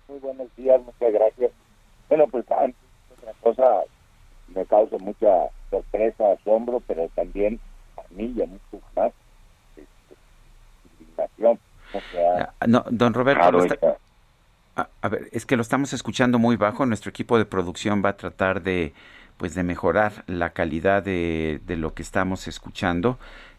Muy 0.08 0.18
buenos 0.20 0.48
días, 0.56 0.80
muchas 0.80 1.12
gracias. 1.12 1.50
Bueno, 2.08 2.26
pues 2.28 2.50
antes, 2.52 2.76
otra 3.18 3.32
cosa 3.42 3.80
me 4.54 4.64
causa 4.66 4.96
mucha 4.98 5.48
sorpresa, 5.70 6.32
asombro, 6.32 6.80
pero 6.86 7.08
también 7.16 7.58
a 7.96 8.02
mí 8.10 8.32
y 8.36 8.42
a 8.42 8.46
muchos 8.46 8.80
más 8.94 9.12
este, 9.76 10.14
indignación. 11.00 11.58
no, 12.68 12.84
don 12.90 13.12
Roberto, 13.12 13.98
a, 14.76 15.08
ver, 15.08 15.28
es 15.32 15.46
que 15.46 15.56
lo 15.56 15.62
estamos 15.62 15.92
escuchando 15.92 16.38
muy 16.38 16.56
bajo. 16.56 16.86
Nuestro 16.86 17.10
equipo 17.10 17.38
de 17.38 17.44
producción 17.44 18.02
va 18.04 18.10
a 18.10 18.16
tratar 18.16 18.62
de, 18.62 18.92
pues, 19.36 19.54
de 19.54 19.62
mejorar 19.62 20.24
la 20.26 20.50
calidad 20.50 21.02
de, 21.02 21.60
de 21.66 21.76
lo 21.76 21.94
que 21.94 22.02
estamos 22.02 22.48
escuchando, 22.48 23.18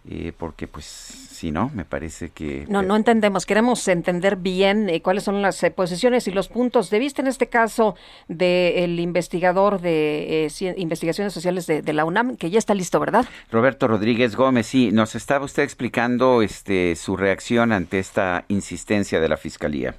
eh, 0.09 0.33
porque, 0.37 0.67
pues, 0.67 0.85
si 0.85 1.51
no, 1.51 1.71
me 1.73 1.85
parece 1.85 2.29
que... 2.29 2.65
No, 2.67 2.81
no 2.81 2.95
entendemos. 2.95 3.45
Queremos 3.45 3.87
entender 3.87 4.35
bien 4.35 4.89
eh, 4.89 5.01
cuáles 5.01 5.23
son 5.23 5.41
las 5.41 5.63
eh, 5.63 5.71
posiciones 5.71 6.27
y 6.27 6.31
los 6.31 6.49
puntos 6.49 6.89
de 6.89 6.99
vista, 6.99 7.21
en 7.21 7.27
este 7.27 7.47
caso, 7.47 7.95
del 8.27 8.99
investigador 8.99 9.79
de 9.79 10.51
investigaciones 10.77 11.33
sociales 11.33 11.65
de, 11.65 11.81
de, 11.81 11.93
la 11.93 12.03
UNAM, 12.03 12.35
que 12.35 12.49
ya 12.49 12.59
está 12.59 12.73
listo, 12.73 12.99
¿verdad? 12.99 13.25
Roberto 13.51 13.87
Rodríguez 13.87 14.35
Gómez, 14.35 14.67
sí, 14.67 14.91
nos 14.91 15.15
estaba 15.15 15.45
usted 15.45 15.63
explicando 15.63 16.41
este, 16.41 16.95
su 16.97 17.15
reacción 17.15 17.71
ante 17.71 17.99
esta 17.99 18.43
insistencia 18.49 19.21
de 19.21 19.29
la 19.29 19.37
Fiscalía. 19.37 19.95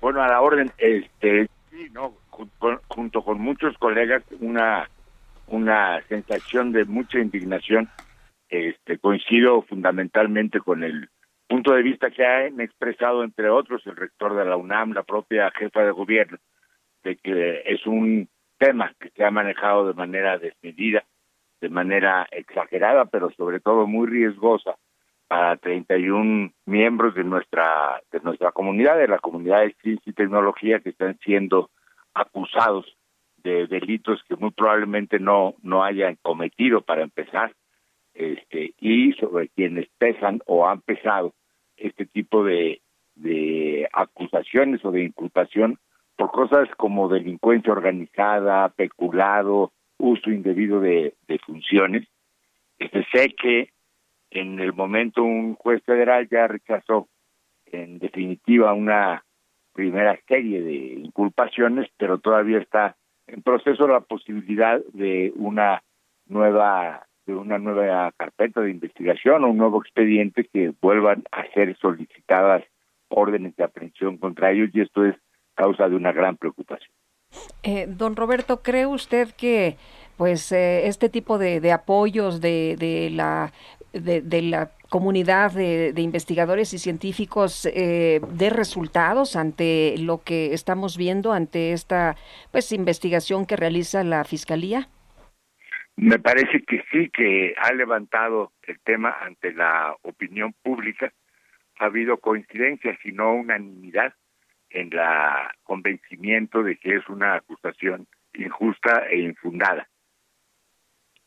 Bueno, 0.00 0.22
a 0.22 0.28
la 0.28 0.40
orden, 0.40 0.70
este, 0.78 1.48
sí, 1.70 1.88
¿no? 1.92 2.14
Junto, 2.30 3.22
con 3.22 3.40
muchos 3.40 3.76
colegas, 3.76 4.22
una, 4.40 4.88
una 5.46 6.00
sensación 6.08 6.72
de 6.72 6.84
mucha 6.86 7.18
indignación. 7.18 7.88
Este, 8.48 8.98
coincido 8.98 9.62
fundamentalmente 9.62 10.58
con 10.60 10.82
el 10.82 11.08
punto 11.46 11.72
de 11.72 11.82
vista 11.82 12.10
que 12.10 12.24
han 12.26 12.60
expresado, 12.60 13.22
entre 13.22 13.48
otros, 13.48 13.86
el 13.86 13.94
rector 13.94 14.34
de 14.36 14.44
la 14.44 14.56
UNAM, 14.56 14.92
la 14.92 15.02
propia 15.02 15.50
jefa 15.52 15.82
de 15.82 15.92
gobierno, 15.92 16.38
de 17.04 17.16
que 17.16 17.62
es 17.66 17.86
un 17.86 18.28
tema 18.58 18.92
que 18.98 19.10
se 19.10 19.24
ha 19.24 19.30
manejado 19.30 19.86
de 19.86 19.94
manera 19.94 20.38
desmedida, 20.38 21.04
de 21.60 21.68
manera 21.68 22.26
exagerada, 22.30 23.04
pero 23.04 23.30
sobre 23.30 23.60
todo 23.60 23.86
muy 23.86 24.08
riesgosa 24.08 24.76
a 25.30 25.56
31 25.56 26.52
miembros 26.66 27.14
de 27.14 27.22
nuestra 27.22 28.02
de 28.10 28.20
nuestra 28.20 28.50
comunidad, 28.50 28.98
de 28.98 29.08
la 29.08 29.18
comunidad 29.18 29.60
de 29.60 29.76
ciencia 29.80 30.10
y 30.10 30.12
tecnología 30.12 30.80
que 30.80 30.90
están 30.90 31.16
siendo 31.24 31.70
acusados 32.12 32.84
de 33.36 33.68
delitos 33.68 34.20
que 34.28 34.34
muy 34.36 34.50
probablemente 34.50 35.20
no 35.20 35.54
no 35.62 35.84
hayan 35.84 36.18
cometido 36.20 36.82
para 36.82 37.02
empezar, 37.02 37.54
este 38.12 38.74
y 38.80 39.12
sobre 39.14 39.48
quienes 39.48 39.88
pesan 39.98 40.42
o 40.46 40.66
han 40.68 40.80
pesado 40.80 41.32
este 41.76 42.06
tipo 42.06 42.44
de 42.44 42.80
de 43.14 43.88
acusaciones 43.92 44.84
o 44.84 44.90
de 44.90 45.04
inculpación 45.04 45.78
por 46.16 46.32
cosas 46.32 46.68
como 46.76 47.08
delincuencia 47.08 47.72
organizada, 47.72 48.68
peculado, 48.70 49.72
uso 49.96 50.30
indebido 50.30 50.80
de, 50.80 51.14
de 51.28 51.38
funciones. 51.38 52.06
Este, 52.78 53.06
sé 53.12 53.34
que 53.40 53.70
en 54.30 54.60
el 54.60 54.72
momento 54.72 55.22
un 55.22 55.54
juez 55.54 55.82
federal 55.84 56.28
ya 56.30 56.46
rechazó 56.46 57.08
en 57.66 57.98
definitiva 57.98 58.72
una 58.72 59.24
primera 59.72 60.18
serie 60.26 60.62
de 60.62 60.74
inculpaciones, 61.04 61.88
pero 61.96 62.18
todavía 62.18 62.58
está 62.58 62.96
en 63.26 63.42
proceso 63.42 63.86
la 63.86 64.00
posibilidad 64.00 64.80
de 64.92 65.32
una 65.36 65.82
nueva 66.26 67.06
de 67.26 67.34
una 67.34 67.58
nueva 67.58 68.10
carpeta 68.16 68.60
de 68.60 68.70
investigación 68.70 69.44
o 69.44 69.50
un 69.50 69.58
nuevo 69.58 69.80
expediente 69.80 70.48
que 70.52 70.72
vuelvan 70.80 71.22
a 71.30 71.46
ser 71.52 71.76
solicitadas 71.78 72.64
órdenes 73.08 73.54
de 73.56 73.64
aprehensión 73.64 74.16
contra 74.16 74.50
ellos 74.50 74.70
y 74.72 74.80
esto 74.80 75.04
es 75.04 75.14
causa 75.54 75.88
de 75.88 75.96
una 75.96 76.12
gran 76.12 76.36
preocupación. 76.36 76.92
Eh, 77.62 77.86
don 77.88 78.16
Roberto, 78.16 78.62
¿cree 78.62 78.86
usted 78.86 79.28
que 79.36 79.76
pues 80.16 80.50
eh, 80.52 80.86
este 80.86 81.08
tipo 81.08 81.38
de, 81.38 81.72
apoyos 81.72 82.40
de, 82.40 82.76
de 82.78 83.10
la 83.10 83.52
de, 83.92 84.42
la 84.42 84.70
comunidad 84.88 85.52
de, 85.52 85.92
investigadores 85.96 86.72
y 86.72 86.78
científicos 86.78 87.66
eh, 87.66 88.20
de 88.32 88.50
resultados 88.50 89.36
ante 89.36 89.94
lo 89.98 90.22
que 90.22 90.52
estamos 90.54 90.96
viendo 90.96 91.32
ante 91.32 91.72
esta 91.72 92.16
pues 92.50 92.72
investigación 92.72 93.46
que 93.46 93.56
realiza 93.56 94.04
la 94.04 94.24
fiscalía? 94.24 94.88
Me 95.96 96.18
parece 96.18 96.62
que 96.62 96.82
sí, 96.90 97.10
que 97.10 97.54
ha 97.58 97.72
levantado 97.72 98.52
el 98.62 98.80
tema 98.80 99.16
ante 99.20 99.52
la 99.52 99.94
opinión 100.02 100.54
pública. 100.62 101.12
Ha 101.78 101.86
habido 101.86 102.18
coincidencias 102.18 102.98
y 103.04 103.12
no 103.12 103.34
unanimidad 103.34 104.14
en 104.70 104.90
la 104.90 105.52
convencimiento 105.62 106.62
de 106.62 106.76
que 106.76 106.96
es 106.96 107.08
una 107.08 107.34
acusación 107.34 108.06
injusta 108.34 109.06
e 109.10 109.18
infundada. 109.18 109.88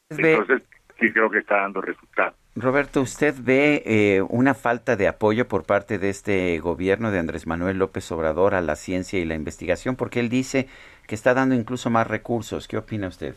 Entonces, 0.09 0.63
sí 0.99 1.11
creo 1.11 1.29
que 1.29 1.39
está 1.39 1.57
dando 1.57 1.81
resultados. 1.81 2.42
Roberto, 2.55 3.01
¿usted 3.01 3.33
ve 3.41 3.81
eh, 3.83 4.21
una 4.29 4.53
falta 4.53 4.95
de 4.95 5.07
apoyo 5.07 5.47
por 5.47 5.65
parte 5.65 5.97
de 5.97 6.09
este 6.09 6.59
gobierno 6.59 7.09
de 7.09 7.17
Andrés 7.17 7.47
Manuel 7.47 7.79
López 7.79 8.11
Obrador 8.11 8.53
a 8.53 8.61
la 8.61 8.75
ciencia 8.75 9.19
y 9.19 9.25
la 9.25 9.33
investigación? 9.33 9.95
Porque 9.95 10.19
él 10.19 10.29
dice 10.29 10.67
que 11.07 11.15
está 11.15 11.33
dando 11.33 11.55
incluso 11.55 11.89
más 11.89 12.07
recursos. 12.07 12.67
¿Qué 12.67 12.77
opina 12.77 13.07
usted? 13.07 13.33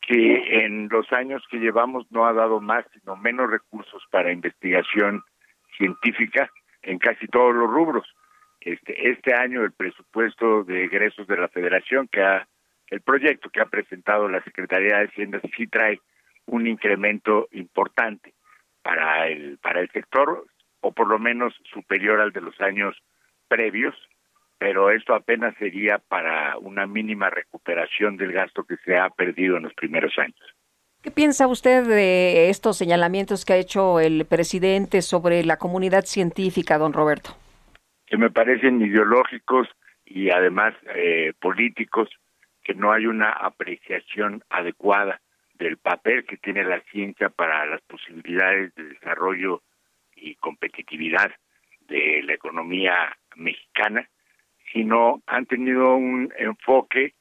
Que 0.00 0.64
en 0.64 0.88
los 0.88 1.10
años 1.12 1.44
que 1.48 1.58
llevamos 1.58 2.04
no 2.10 2.26
ha 2.26 2.32
dado 2.32 2.60
más, 2.60 2.84
sino 2.92 3.14
menos 3.14 3.48
recursos 3.48 4.02
para 4.10 4.32
investigación 4.32 5.22
científica 5.78 6.50
en 6.82 6.98
casi 6.98 7.28
todos 7.28 7.54
los 7.54 7.70
rubros. 7.70 8.06
Este, 8.60 9.08
este 9.08 9.34
año 9.34 9.62
el 9.62 9.72
presupuesto 9.72 10.64
de 10.64 10.84
egresos 10.86 11.28
de 11.28 11.36
la 11.36 11.46
Federación, 11.46 12.08
que 12.08 12.22
ha, 12.22 12.48
el 12.88 13.02
proyecto 13.02 13.50
que 13.50 13.60
ha 13.60 13.66
presentado 13.66 14.28
la 14.28 14.42
Secretaría 14.42 14.98
de 14.98 15.04
Hacienda, 15.04 15.40
sí 15.56 15.68
trae 15.68 16.00
un 16.50 16.66
incremento 16.66 17.48
importante 17.52 18.34
para 18.82 19.28
el 19.28 19.58
para 19.58 19.80
el 19.80 19.90
sector 19.90 20.46
o 20.80 20.92
por 20.92 21.08
lo 21.08 21.18
menos 21.18 21.54
superior 21.72 22.20
al 22.20 22.32
de 22.32 22.40
los 22.40 22.60
años 22.60 22.96
previos, 23.48 23.94
pero 24.58 24.90
esto 24.90 25.14
apenas 25.14 25.54
sería 25.58 25.98
para 25.98 26.56
una 26.58 26.86
mínima 26.86 27.30
recuperación 27.30 28.16
del 28.16 28.32
gasto 28.32 28.64
que 28.64 28.76
se 28.84 28.98
ha 28.98 29.10
perdido 29.10 29.56
en 29.56 29.64
los 29.64 29.74
primeros 29.74 30.18
años. 30.18 30.40
¿Qué 31.02 31.10
piensa 31.10 31.46
usted 31.46 31.84
de 31.86 32.50
estos 32.50 32.76
señalamientos 32.76 33.44
que 33.44 33.54
ha 33.54 33.56
hecho 33.56 34.00
el 34.00 34.26
presidente 34.26 35.02
sobre 35.02 35.44
la 35.44 35.56
comunidad 35.56 36.04
científica, 36.04 36.78
don 36.78 36.92
Roberto? 36.92 37.30
Que 38.06 38.18
me 38.18 38.30
parecen 38.30 38.82
ideológicos 38.82 39.68
y 40.04 40.30
además 40.30 40.74
eh, 40.94 41.32
políticos, 41.40 42.08
que 42.62 42.74
no 42.74 42.92
hay 42.92 43.06
una 43.06 43.30
apreciación 43.30 44.42
adecuada 44.50 45.20
del 45.60 45.76
papel 45.76 46.24
que 46.24 46.38
tiene 46.38 46.64
la 46.64 46.80
ciencia 46.90 47.28
para 47.28 47.66
las 47.66 47.82
posibilidades 47.82 48.74
de 48.74 48.84
desarrollo 48.84 49.62
y 50.16 50.34
competitividad 50.36 51.30
de 51.86 52.22
la 52.24 52.32
economía 52.32 52.94
mexicana, 53.36 54.08
sino 54.72 55.22
han 55.26 55.44
tenido 55.44 55.94
un 55.94 56.32
enfoque 56.38 57.14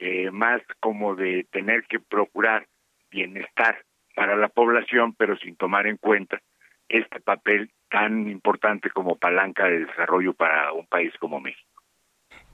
eh, 0.00 0.30
más 0.30 0.62
como 0.80 1.14
de 1.14 1.46
tener 1.52 1.84
que 1.84 2.00
procurar 2.00 2.66
bienestar 3.10 3.84
para 4.14 4.34
la 4.34 4.48
población, 4.48 5.14
pero 5.14 5.36
sin 5.36 5.56
tomar 5.56 5.86
en 5.86 5.98
cuenta 5.98 6.40
este 6.88 7.20
papel 7.20 7.70
tan 7.90 8.28
importante 8.28 8.90
como 8.90 9.16
palanca 9.16 9.64
de 9.66 9.80
desarrollo 9.80 10.32
para 10.32 10.72
un 10.72 10.86
país 10.86 11.12
como 11.20 11.38
México. 11.38 11.68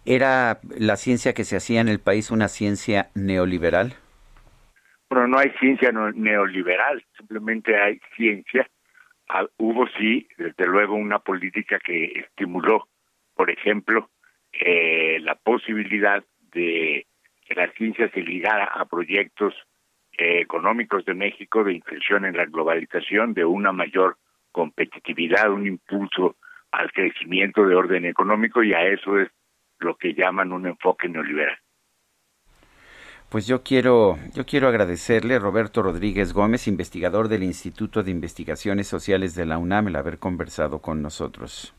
¿Era 0.05 0.61
la 0.76 0.97
ciencia 0.97 1.35
que 1.35 1.45
se 1.45 1.57
hacía 1.57 1.81
en 1.81 1.89
el 1.89 2.01
país 2.01 2.31
una 2.31 2.49
ciencia 2.49 3.11
neoliberal? 3.14 3.95
Pero 5.11 5.27
no 5.27 5.39
hay 5.39 5.51
ciencia 5.59 5.91
neoliberal, 5.91 7.05
simplemente 7.17 7.77
hay 7.77 8.01
ciencia. 8.15 8.71
Ah, 9.29 9.45
hubo 9.57 9.89
sí, 9.99 10.29
desde 10.39 10.67
luego, 10.69 10.95
una 10.95 11.19
política 11.19 11.81
que 11.81 12.05
estimuló, 12.21 12.87
por 13.35 13.51
ejemplo, 13.51 14.09
eh, 14.53 15.19
la 15.21 15.35
posibilidad 15.35 16.23
de 16.53 17.09
que 17.45 17.55
la 17.57 17.73
ciencia 17.73 18.09
se 18.11 18.23
ligara 18.23 18.67
a 18.67 18.85
proyectos 18.85 19.53
eh, 20.17 20.43
económicos 20.43 21.05
de 21.05 21.15
México, 21.15 21.65
de 21.65 21.73
inclusión 21.73 22.25
en 22.25 22.37
la 22.37 22.45
globalización, 22.45 23.35
de 23.35 23.45
una 23.45 23.73
mayor 23.73 24.17
competitividad, 24.53 25.51
un 25.51 25.67
impulso 25.67 26.37
al 26.71 26.93
crecimiento 26.93 27.67
de 27.67 27.75
orden 27.75 28.05
económico 28.05 28.63
y 28.63 28.75
a 28.75 28.87
eso 28.87 29.19
es 29.19 29.29
lo 29.81 29.97
que 29.97 30.15
llaman 30.15 30.53
un 30.53 30.69
enfoque 30.69 31.09
neoliberal. 31.09 31.59
Pues 33.31 33.47
yo 33.47 33.62
quiero, 33.62 34.18
yo 34.35 34.45
quiero 34.45 34.66
agradecerle 34.66 35.37
a 35.37 35.39
Roberto 35.39 35.83
Rodríguez 35.83 36.33
Gómez, 36.33 36.66
investigador 36.66 37.28
del 37.28 37.45
Instituto 37.45 38.03
de 38.03 38.11
Investigaciones 38.11 38.89
Sociales 38.89 39.37
de 39.37 39.47
la 39.47 39.57
UNAM, 39.57 39.87
el 39.87 39.95
haber 39.95 40.18
conversado 40.18 40.81
con 40.81 41.01
nosotros. 41.01 41.72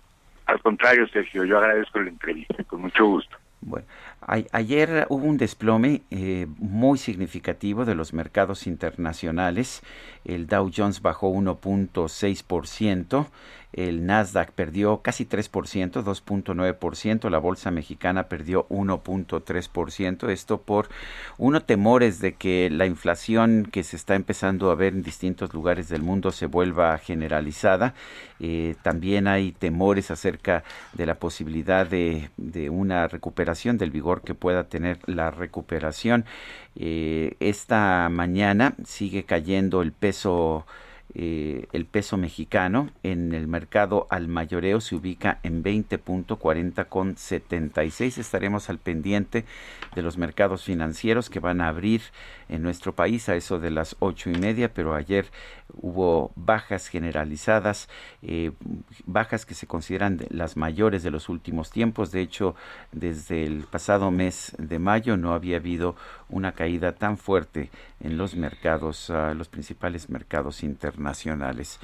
Al 0.45 0.61
contrario, 0.61 1.05
Sergio, 1.09 1.43
yo 1.43 1.57
agradezco 1.57 1.99
la 1.99 2.09
entrevista, 2.09 2.63
con 2.63 2.79
mucho 2.79 3.05
gusto. 3.05 3.35
Bueno, 3.59 3.85
ayer 4.27 5.07
hubo 5.09 5.25
un 5.25 5.37
desplome 5.37 6.03
eh, 6.11 6.47
muy 6.57 6.97
significativo 6.97 7.85
de 7.85 7.95
los 7.95 8.13
mercados 8.13 8.67
internacionales. 8.67 9.81
El 10.25 10.47
Dow 10.47 10.71
Jones 10.75 11.01
bajó 11.01 11.31
1.6%, 11.31 13.27
el 13.73 14.05
Nasdaq 14.05 14.51
perdió 14.51 15.01
casi 15.01 15.25
3%, 15.25 16.03
2.9%, 16.03 17.29
la 17.29 17.37
bolsa 17.37 17.71
mexicana 17.71 18.27
perdió 18.27 18.67
1.3%, 18.67 20.29
esto 20.29 20.61
por 20.61 20.89
uno 21.37 21.61
temores 21.61 22.19
de 22.19 22.33
que 22.33 22.69
la 22.69 22.85
inflación 22.85 23.67
que 23.71 23.83
se 23.83 23.95
está 23.95 24.15
empezando 24.15 24.71
a 24.71 24.75
ver 24.75 24.93
en 24.93 25.03
distintos 25.03 25.53
lugares 25.53 25.87
del 25.87 26.01
mundo 26.01 26.31
se 26.31 26.47
vuelva 26.47 26.97
generalizada. 26.97 27.93
Eh, 28.39 28.75
también 28.81 29.27
hay 29.27 29.51
temores 29.53 30.11
acerca 30.11 30.63
de 30.93 31.05
la 31.05 31.15
posibilidad 31.15 31.85
de, 31.85 32.29
de, 32.37 32.69
una 32.69 33.07
recuperación 33.07 33.77
del 33.77 33.91
vigor 33.91 34.10
que 34.19 34.35
pueda 34.35 34.65
tener 34.65 34.99
la 35.05 35.31
recuperación. 35.31 36.25
Eh, 36.75 37.37
esta 37.39 38.09
mañana 38.09 38.75
sigue 38.83 39.23
cayendo 39.23 39.81
el 39.81 39.93
peso 39.93 40.65
eh, 41.13 41.67
el 41.73 41.85
peso 41.85 42.15
mexicano 42.15 42.89
en 43.03 43.33
el 43.33 43.45
mercado 43.45 44.07
al 44.09 44.29
mayoreo 44.29 44.79
se 44.79 44.95
ubica 44.95 45.39
en 45.43 45.61
20.40 45.61 46.87
con 46.87 47.17
76. 47.17 48.17
Estaremos 48.17 48.69
al 48.69 48.77
pendiente 48.77 49.43
de 49.93 50.01
los 50.01 50.17
mercados 50.17 50.63
financieros 50.63 51.29
que 51.29 51.41
van 51.41 51.59
a 51.59 51.67
abrir 51.67 52.01
en 52.51 52.61
nuestro 52.61 52.93
país 52.93 53.29
a 53.29 53.35
eso 53.35 53.59
de 53.59 53.71
las 53.71 53.95
ocho 53.99 54.29
y 54.29 54.35
media, 54.35 54.73
pero 54.73 54.93
ayer 54.93 55.25
hubo 55.73 56.31
bajas 56.35 56.87
generalizadas, 56.87 57.87
eh, 58.21 58.51
bajas 59.05 59.45
que 59.45 59.55
se 59.55 59.67
consideran 59.67 60.19
las 60.29 60.57
mayores 60.57 61.01
de 61.01 61.11
los 61.11 61.29
últimos 61.29 61.71
tiempos. 61.71 62.11
De 62.11 62.21
hecho, 62.21 62.55
desde 62.91 63.45
el 63.45 63.63
pasado 63.63 64.11
mes 64.11 64.53
de 64.57 64.79
mayo 64.79 65.17
no 65.17 65.33
había 65.33 65.57
habido 65.57 65.95
una 66.29 66.51
caída 66.51 66.93
tan 66.93 67.17
fuerte 67.17 67.69
en 68.01 68.17
los 68.17 68.35
mercados, 68.35 69.09
uh, 69.09 69.33
los 69.33 69.47
principales 69.47 70.09
mercados 70.09 70.63
internacionales. 70.63 71.79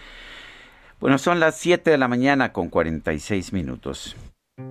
Bueno, 1.00 1.18
son 1.18 1.40
las 1.40 1.58
7 1.58 1.92
de 1.92 1.98
la 1.98 2.08
mañana 2.08 2.52
con 2.52 2.70
46 2.70 3.54
minutos. 3.54 4.16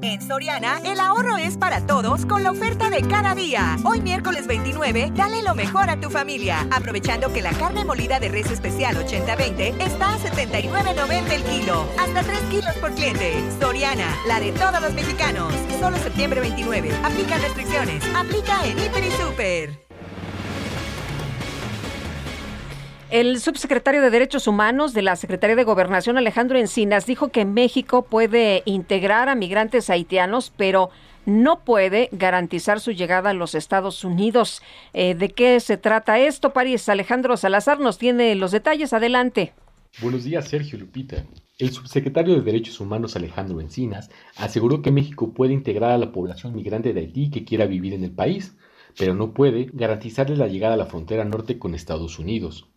En 0.02 0.20
Soriana, 0.20 0.80
el 0.84 0.98
ahorro 0.98 1.36
es 1.36 1.56
para 1.56 1.86
todos 1.86 2.26
con 2.26 2.42
la 2.42 2.50
oferta 2.50 2.90
de 2.90 3.02
cada 3.02 3.36
día. 3.36 3.76
Hoy 3.84 4.00
miércoles 4.00 4.48
29, 4.48 5.12
dale 5.14 5.42
lo 5.42 5.54
mejor 5.54 5.90
a 5.90 6.00
tu 6.00 6.10
familia, 6.10 6.66
aprovechando 6.72 7.32
que 7.32 7.40
la 7.40 7.52
carne 7.52 7.84
molida 7.84 8.18
de 8.18 8.28
res 8.28 8.50
especial 8.50 8.96
80-20 8.96 9.80
está 9.80 10.14
a 10.14 10.18
79.90 10.18 11.32
el 11.32 11.42
kilo, 11.44 11.86
hasta 11.98 12.22
3 12.22 12.40
kilos 12.50 12.74
por 12.80 12.94
cliente. 12.94 13.34
Soriana, 13.60 14.12
la 14.26 14.40
de 14.40 14.50
todos 14.52 14.80
los 14.80 14.92
mexicanos. 14.92 15.54
Solo 15.78 15.96
septiembre 15.98 16.40
29. 16.40 16.90
Aplica 17.04 17.38
restricciones. 17.38 18.02
Aplica 18.16 18.66
en 18.66 18.78
Hiper 18.78 19.04
y 19.04 19.10
Super. 19.12 19.85
El 23.08 23.38
subsecretario 23.38 24.02
de 24.02 24.10
Derechos 24.10 24.48
Humanos 24.48 24.92
de 24.92 25.02
la 25.02 25.14
Secretaría 25.14 25.54
de 25.54 25.62
Gobernación, 25.62 26.18
Alejandro 26.18 26.58
Encinas, 26.58 27.06
dijo 27.06 27.28
que 27.28 27.44
México 27.44 28.02
puede 28.02 28.64
integrar 28.64 29.28
a 29.28 29.36
migrantes 29.36 29.90
haitianos, 29.90 30.52
pero 30.56 30.90
no 31.24 31.60
puede 31.60 32.08
garantizar 32.10 32.80
su 32.80 32.90
llegada 32.90 33.30
a 33.30 33.34
los 33.34 33.54
Estados 33.54 34.02
Unidos. 34.02 34.60
Eh, 34.92 35.14
¿De 35.14 35.28
qué 35.28 35.60
se 35.60 35.76
trata 35.76 36.18
esto, 36.18 36.52
París? 36.52 36.88
Alejandro 36.88 37.36
Salazar 37.36 37.78
nos 37.78 37.96
tiene 37.96 38.34
los 38.34 38.50
detalles. 38.50 38.92
Adelante. 38.92 39.52
Buenos 40.02 40.24
días, 40.24 40.48
Sergio 40.48 40.76
Lupita. 40.76 41.24
El 41.58 41.70
subsecretario 41.70 42.34
de 42.34 42.42
Derechos 42.42 42.80
Humanos 42.80 43.14
Alejandro 43.14 43.60
Encinas 43.60 44.10
aseguró 44.36 44.82
que 44.82 44.90
México 44.90 45.32
puede 45.32 45.52
integrar 45.52 45.92
a 45.92 45.98
la 45.98 46.10
población 46.10 46.56
migrante 46.56 46.92
de 46.92 47.02
Haití 47.02 47.30
que 47.30 47.44
quiera 47.44 47.66
vivir 47.66 47.94
en 47.94 48.02
el 48.02 48.10
país, 48.10 48.56
pero 48.98 49.14
no 49.14 49.32
puede 49.32 49.70
garantizarle 49.72 50.36
la 50.36 50.48
llegada 50.48 50.74
a 50.74 50.78
la 50.78 50.86
frontera 50.86 51.24
norte 51.24 51.60
con 51.60 51.76
Estados 51.76 52.18
Unidos. 52.18 52.68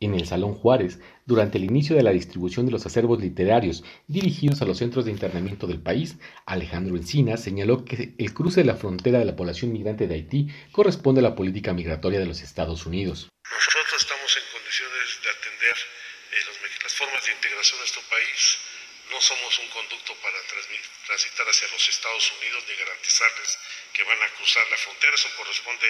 En 0.00 0.14
el 0.14 0.26
Salón 0.26 0.54
Juárez, 0.54 0.98
durante 1.26 1.58
el 1.58 1.64
inicio 1.64 1.96
de 1.96 2.02
la 2.02 2.10
distribución 2.10 2.66
de 2.66 2.72
los 2.72 2.86
acervos 2.86 3.20
literarios 3.20 3.84
dirigidos 4.06 4.62
a 4.62 4.64
los 4.64 4.78
centros 4.78 5.04
de 5.04 5.10
internamiento 5.10 5.66
del 5.66 5.80
país, 5.80 6.16
Alejandro 6.46 6.96
Encinas 6.96 7.42
señaló 7.42 7.84
que 7.84 8.14
el 8.18 8.34
cruce 8.34 8.60
de 8.60 8.66
la 8.66 8.76
frontera 8.76 9.18
de 9.18 9.24
la 9.24 9.36
población 9.36 9.72
migrante 9.72 10.06
de 10.06 10.14
Haití 10.14 10.48
corresponde 10.72 11.20
a 11.20 11.24
la 11.24 11.34
política 11.34 11.72
migratoria 11.72 12.18
de 12.18 12.26
los 12.26 12.40
Estados 12.42 12.86
Unidos. 12.86 13.28
Nosotros 13.44 14.02
estamos 14.02 14.36
en 14.36 14.44
condiciones 14.52 15.06
de 15.22 15.30
atender 15.30 15.76
eh, 15.76 16.82
las 16.84 16.94
formas 16.94 17.24
de 17.24 17.32
integración 17.32 17.78
a 17.78 17.82
nuestro 17.82 18.02
país 18.08 18.68
no 19.10 19.20
somos 19.22 19.58
un 19.58 19.68
conducto 19.68 20.14
para 20.16 20.36
transitar 21.06 21.48
hacia 21.48 21.68
los 21.68 21.88
Estados 21.88 22.32
Unidos 22.38 22.64
ni 22.68 22.76
garantizarles 22.76 23.58
que 23.92 24.04
van 24.04 24.22
a 24.22 24.28
cruzar 24.34 24.68
la 24.70 24.76
frontera. 24.76 25.14
Eso 25.14 25.34
corresponde 25.36 25.88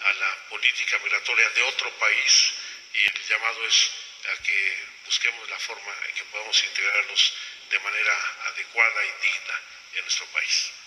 a 0.00 0.12
la 0.12 0.48
política 0.48 0.98
migratoria 1.02 1.48
de 1.50 1.62
otro 1.62 1.90
país 1.98 2.52
y 2.94 3.00
el 3.06 3.18
llamado 3.28 3.60
es 3.66 3.78
a 4.20 4.42
que 4.42 4.58
busquemos 5.06 5.48
la 5.48 5.58
forma 5.58 5.92
en 6.08 6.14
que 6.14 6.26
podamos 6.30 6.56
integrarlos 6.64 7.22
de 7.70 7.78
manera 7.78 8.14
adecuada 8.52 9.00
y 9.06 9.12
digna 9.22 9.56
en 9.96 10.02
nuestro 10.02 10.26
país. 10.34 10.80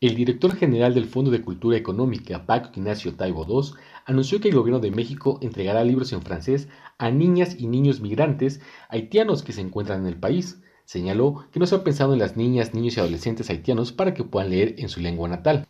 El 0.00 0.16
director 0.16 0.56
general 0.56 0.92
del 0.92 1.08
Fondo 1.08 1.30
de 1.30 1.40
Cultura 1.40 1.78
Económica, 1.78 2.44
Paco 2.44 2.70
Ignacio 2.74 3.14
Taibo 3.16 3.46
II, 3.48 3.78
anunció 4.04 4.40
que 4.40 4.48
el 4.48 4.54
gobierno 4.54 4.80
de 4.80 4.90
México 4.90 5.38
entregará 5.40 5.84
libros 5.84 6.12
en 6.12 6.22
francés 6.22 6.68
a 6.98 7.10
niñas 7.10 7.56
y 7.58 7.68
niños 7.68 8.00
migrantes 8.00 8.60
haitianos 8.88 9.42
que 9.42 9.52
se 9.52 9.62
encuentran 9.62 10.00
en 10.00 10.06
el 10.06 10.18
país. 10.18 10.60
Señaló 10.84 11.48
que 11.52 11.60
no 11.60 11.66
se 11.66 11.76
ha 11.76 11.84
pensado 11.84 12.12
en 12.12 12.18
las 12.18 12.36
niñas, 12.36 12.74
niños 12.74 12.96
y 12.96 13.00
adolescentes 13.00 13.48
haitianos 13.48 13.92
para 13.92 14.12
que 14.12 14.24
puedan 14.24 14.50
leer 14.50 14.74
en 14.78 14.90
su 14.90 15.00
lengua 15.00 15.28
natal. 15.28 15.66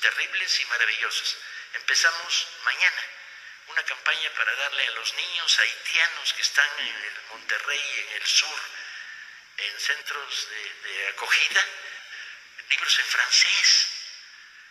Terribles 0.00 0.60
y 0.60 0.64
maravillosas. 0.66 1.36
Empezamos 1.74 2.46
mañana. 2.64 3.02
Una 3.68 3.82
campaña 3.84 4.30
para 4.36 4.54
darle 4.54 4.86
a 4.86 4.90
los 4.92 5.14
niños 5.14 5.58
haitianos 5.58 6.32
que 6.34 6.42
están 6.42 6.68
en 6.80 6.88
el 6.88 7.22
Monterrey, 7.30 8.06
en 8.08 8.20
el 8.20 8.26
sur, 8.26 8.60
en 9.58 9.80
centros 9.80 10.48
de, 10.50 10.74
de 10.88 11.08
acogida, 11.08 11.64
libros 12.68 12.98
en 12.98 13.06
francés, 13.06 13.86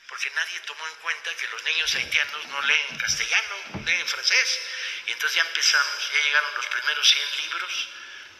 porque 0.07 0.29
nadie 0.31 0.59
tomó 0.61 0.85
en 0.87 0.95
cuenta 0.95 1.35
que 1.35 1.47
los 1.47 1.63
niños 1.63 1.95
haitianos 1.95 2.45
no 2.47 2.61
leen 2.61 2.97
castellano, 2.97 3.55
leen 3.85 4.07
francés. 4.07 4.59
Y 5.07 5.11
entonces 5.13 5.35
ya 5.35 5.47
empezamos, 5.47 6.11
ya 6.13 6.21
llegaron 6.21 6.55
los 6.55 6.67
primeros 6.67 7.09
100 7.09 7.37
libros, 7.37 7.89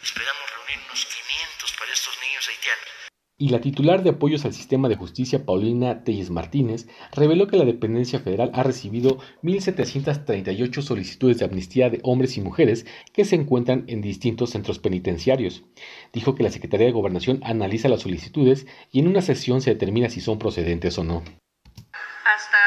esperamos 0.02 0.50
reunir 0.50 0.78
unos 0.78 1.06
500 1.06 1.72
para 1.72 1.92
estos 1.92 2.18
niños 2.18 2.46
haitianos 2.48 3.09
y 3.40 3.48
la 3.48 3.62
titular 3.62 4.02
de 4.02 4.10
apoyos 4.10 4.44
al 4.44 4.52
sistema 4.52 4.90
de 4.90 4.96
justicia, 4.96 5.46
Paulina 5.46 6.04
Telles 6.04 6.28
Martínez, 6.28 6.86
reveló 7.10 7.46
que 7.46 7.56
la 7.56 7.64
dependencia 7.64 8.20
federal 8.20 8.50
ha 8.52 8.62
recibido 8.62 9.16
1.738 9.42 10.82
solicitudes 10.82 11.38
de 11.38 11.46
amnistía 11.46 11.88
de 11.88 12.00
hombres 12.02 12.36
y 12.36 12.42
mujeres 12.42 12.84
que 13.14 13.24
se 13.24 13.36
encuentran 13.36 13.84
en 13.88 14.02
distintos 14.02 14.50
centros 14.50 14.78
penitenciarios. 14.78 15.64
Dijo 16.12 16.34
que 16.34 16.42
la 16.42 16.50
Secretaría 16.50 16.84
de 16.84 16.92
Gobernación 16.92 17.40
analiza 17.42 17.88
las 17.88 18.02
solicitudes 18.02 18.66
y 18.92 19.00
en 19.00 19.08
una 19.08 19.22
sesión 19.22 19.62
se 19.62 19.70
determina 19.70 20.10
si 20.10 20.20
son 20.20 20.38
procedentes 20.38 20.98
o 20.98 21.04
no. 21.04 21.24
Hasta 21.24 22.62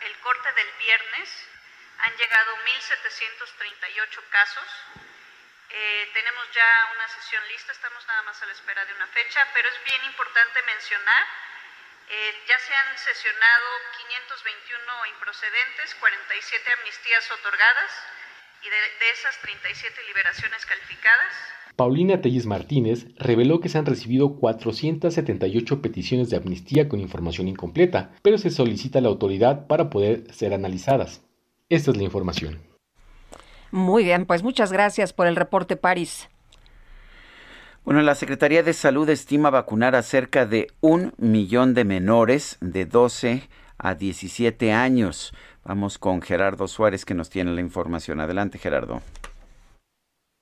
el 0.00 0.16
corte 0.24 0.48
del 0.56 0.70
viernes 0.80 1.28
han 2.00 2.12
llegado 2.16 2.56
1.738 2.64 4.24
casos 4.32 5.05
eh, 5.70 6.08
tenemos 6.14 6.44
ya 6.54 6.70
una 6.94 7.08
sesión 7.08 7.42
lista, 7.48 7.72
estamos 7.72 8.06
nada 8.06 8.22
más 8.22 8.40
a 8.42 8.46
la 8.46 8.52
espera 8.52 8.84
de 8.84 8.94
una 8.94 9.06
fecha, 9.08 9.40
pero 9.52 9.68
es 9.68 9.78
bien 9.84 10.04
importante 10.04 10.62
mencionar, 10.62 11.24
eh, 12.08 12.32
ya 12.46 12.58
se 12.58 12.72
han 12.72 12.96
sesionado 12.98 13.66
521 13.98 15.06
improcedentes, 15.18 15.94
47 15.98 16.62
amnistías 16.78 17.26
otorgadas 17.34 17.90
y 18.62 18.70
de, 18.70 19.10
esas 19.10 19.34
37 19.42 19.94
liberaciones 20.06 20.64
calificadas. 20.66 21.34
Paulina 21.74 22.20
Telles 22.20 22.46
Martínez 22.46 23.06
reveló 23.18 23.60
que 23.60 23.68
se 23.68 23.78
han 23.78 23.86
recibido 23.86 24.38
478 24.38 25.82
peticiones 25.82 26.30
de 26.30 26.36
amnistía 26.36 26.88
con 26.88 27.00
información 27.00 27.48
incompleta, 27.48 28.14
pero 28.22 28.38
se 28.38 28.50
solicita 28.50 29.00
a 29.00 29.02
la 29.02 29.08
autoridad 29.08 29.66
para 29.66 29.90
poder 29.90 30.32
ser 30.32 30.54
analizadas. 30.54 31.22
Esta 31.68 31.90
es 31.90 31.96
la 31.96 32.04
información. 32.04 32.65
Muy 33.70 34.04
bien, 34.04 34.26
pues 34.26 34.42
muchas 34.42 34.72
gracias 34.72 35.12
por 35.12 35.26
el 35.26 35.36
reporte, 35.36 35.76
París. 35.76 36.28
Bueno, 37.84 38.02
la 38.02 38.14
Secretaría 38.14 38.62
de 38.62 38.72
Salud 38.72 39.08
estima 39.08 39.50
vacunar 39.50 39.94
a 39.94 40.02
cerca 40.02 40.44
de 40.44 40.66
un 40.80 41.12
millón 41.18 41.72
de 41.74 41.84
menores 41.84 42.58
de 42.60 42.84
12 42.84 43.42
a 43.78 43.94
17 43.94 44.72
años. 44.72 45.32
Vamos 45.64 45.98
con 45.98 46.20
Gerardo 46.20 46.66
Suárez 46.66 47.04
que 47.04 47.14
nos 47.14 47.30
tiene 47.30 47.52
la 47.52 47.60
información. 47.60 48.20
Adelante, 48.20 48.58
Gerardo. 48.58 49.00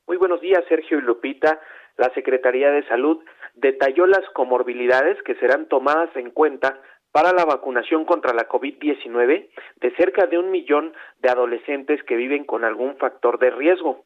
Muy 0.07 0.16
buenos 0.16 0.41
días, 0.41 0.64
Sergio 0.68 0.99
y 0.99 1.03
Lupita. 1.03 1.61
La 1.97 2.12
Secretaría 2.14 2.70
de 2.70 2.87
Salud 2.89 3.22
detalló 3.55 4.07
las 4.07 4.25
comorbilidades 4.35 5.16
que 5.25 5.35
serán 5.37 5.68
tomadas 5.68 6.14
en 6.16 6.31
cuenta 6.31 6.81
para 7.14 7.32
la 7.32 7.44
vacunación 7.44 8.04
contra 8.04 8.34
la 8.34 8.48
COVID-19 8.48 9.48
de 9.76 9.96
cerca 9.96 10.26
de 10.26 10.36
un 10.36 10.50
millón 10.50 10.92
de 11.20 11.30
adolescentes 11.30 12.02
que 12.02 12.16
viven 12.16 12.44
con 12.44 12.64
algún 12.64 12.96
factor 12.96 13.38
de 13.38 13.50
riesgo. 13.50 14.04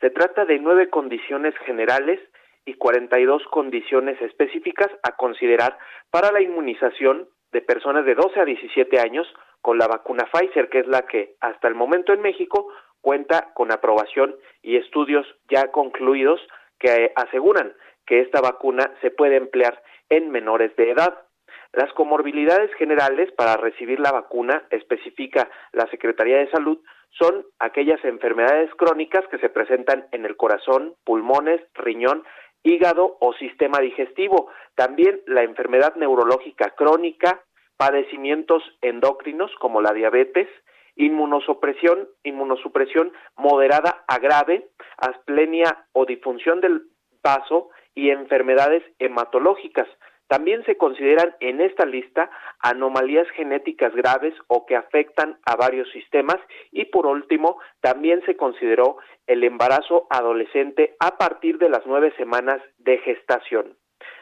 Se 0.00 0.10
trata 0.10 0.44
de 0.44 0.58
nueve 0.58 0.90
condiciones 0.90 1.54
generales 1.64 2.18
y 2.64 2.74
42 2.74 3.44
condiciones 3.52 4.20
específicas 4.20 4.88
a 5.04 5.14
considerar 5.14 5.78
para 6.10 6.32
la 6.32 6.40
inmunización 6.40 7.28
de 7.52 7.62
personas 7.62 8.04
de 8.04 8.16
12 8.16 8.40
a 8.40 8.44
17 8.44 8.98
años 8.98 9.32
con 9.60 9.78
la 9.78 9.86
vacuna 9.86 10.28
Pfizer, 10.32 10.68
que 10.70 10.80
es 10.80 10.88
la 10.88 11.02
que 11.02 11.36
hasta 11.40 11.68
el 11.68 11.76
momento 11.76 12.12
en 12.12 12.20
México 12.20 12.66
cuenta 13.00 13.52
con 13.54 13.70
aprobación 13.70 14.34
y 14.60 14.74
estudios 14.74 15.24
ya 15.48 15.70
concluidos 15.70 16.40
que 16.80 17.12
aseguran 17.14 17.74
que 18.06 18.22
esta 18.22 18.40
vacuna 18.40 18.92
se 19.02 19.12
puede 19.12 19.36
emplear 19.36 19.80
en 20.08 20.32
menores 20.32 20.74
de 20.74 20.90
edad. 20.90 21.29
Las 21.72 21.92
comorbilidades 21.92 22.72
generales 22.74 23.30
para 23.32 23.56
recibir 23.56 24.00
la 24.00 24.10
vacuna, 24.10 24.64
especifica 24.70 25.48
la 25.72 25.86
Secretaría 25.86 26.38
de 26.38 26.50
Salud, 26.50 26.78
son 27.10 27.44
aquellas 27.58 28.04
enfermedades 28.04 28.74
crónicas 28.74 29.26
que 29.28 29.38
se 29.38 29.50
presentan 29.50 30.06
en 30.12 30.24
el 30.24 30.36
corazón, 30.36 30.94
pulmones, 31.04 31.60
riñón, 31.74 32.24
hígado 32.62 33.16
o 33.20 33.32
sistema 33.34 33.78
digestivo. 33.80 34.50
También 34.74 35.20
la 35.26 35.42
enfermedad 35.42 35.94
neurológica 35.96 36.70
crónica, 36.70 37.42
padecimientos 37.76 38.62
endocrinos 38.82 39.50
como 39.60 39.80
la 39.80 39.92
diabetes, 39.92 40.48
inmunosupresión, 40.96 42.08
inmunosupresión 42.24 43.12
moderada 43.36 44.04
a 44.06 44.18
grave, 44.18 44.68
asplenia 44.98 45.86
o 45.92 46.04
disfunción 46.04 46.60
del 46.60 46.82
vaso 47.22 47.70
y 47.94 48.10
enfermedades 48.10 48.82
hematológicas. 48.98 49.88
También 50.30 50.64
se 50.64 50.76
consideran 50.76 51.34
en 51.40 51.60
esta 51.60 51.84
lista 51.84 52.30
anomalías 52.60 53.28
genéticas 53.30 53.92
graves 53.96 54.32
o 54.46 54.64
que 54.64 54.76
afectan 54.76 55.40
a 55.44 55.56
varios 55.56 55.90
sistemas 55.90 56.36
y 56.70 56.84
por 56.84 57.06
último 57.06 57.58
también 57.80 58.22
se 58.24 58.36
consideró 58.36 58.98
el 59.26 59.42
embarazo 59.42 60.06
adolescente 60.08 60.94
a 61.00 61.18
partir 61.18 61.58
de 61.58 61.68
las 61.68 61.84
nueve 61.84 62.12
semanas 62.16 62.62
de 62.78 62.98
gestación. 62.98 63.76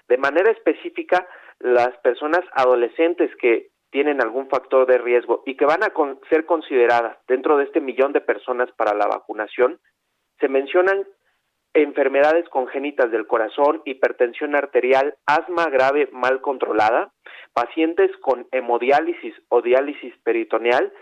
De 0.09 0.17
manera 0.17 0.51
específica, 0.51 1.29
las 1.59 1.95
personas 1.99 2.41
adolescentes 2.53 3.31
que 3.37 3.69
tienen 3.91 4.23
algún 4.23 4.49
factor 4.49 4.87
de 4.87 4.97
riesgo 4.97 5.43
y 5.45 5.59
que 5.59 5.67
van 5.67 5.83
a 5.83 5.93
ser 6.31 6.47
consideradas 6.47 7.19
dentro 7.29 7.59
de 7.59 7.65
este 7.65 7.83
millón 7.83 8.15
de 8.15 8.23
personas 8.23 8.73
para 8.79 8.95
la 8.95 9.09
vacunación, 9.09 9.79
se 10.41 10.49
mencionan 10.49 11.07
enfermedades 11.75 12.49
congénitas 12.49 13.11
del 13.11 13.27
corazón, 13.27 13.83
hipertensión 13.85 14.55
arterial, 14.55 15.15
asma 15.27 15.67
grave 15.67 16.09
mal 16.13 16.41
controlada, 16.41 17.13
pacientes 17.53 18.11
con 18.21 18.47
hemodiálisis 18.53 19.35
o 19.49 19.63
diálisis 19.63 20.15
peritoneal, 20.25 20.93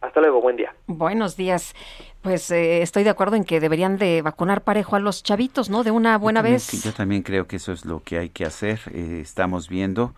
Hasta 0.00 0.20
luego, 0.20 0.40
buen 0.40 0.56
día. 0.56 0.74
Buenos 0.88 1.36
días. 1.36 1.74
Pues 2.22 2.50
eh, 2.50 2.82
estoy 2.82 3.04
de 3.04 3.10
acuerdo 3.10 3.36
en 3.36 3.44
que 3.44 3.60
deberían 3.60 3.98
de 3.98 4.20
vacunar 4.20 4.62
parejo 4.62 4.96
a 4.96 5.00
los 5.00 5.22
chavitos, 5.22 5.70
¿no? 5.70 5.84
De 5.84 5.92
una 5.92 6.18
buena 6.18 6.42
vez. 6.42 6.84
Yo 6.84 6.92
también 6.92 7.22
creo 7.22 7.46
que 7.46 7.56
eso 7.56 7.70
es 7.70 7.84
lo 7.84 8.00
que 8.00 8.18
hay 8.18 8.28
que 8.30 8.44
hacer. 8.44 8.80
Eh, 8.92 9.20
estamos 9.20 9.68
viendo 9.68 10.12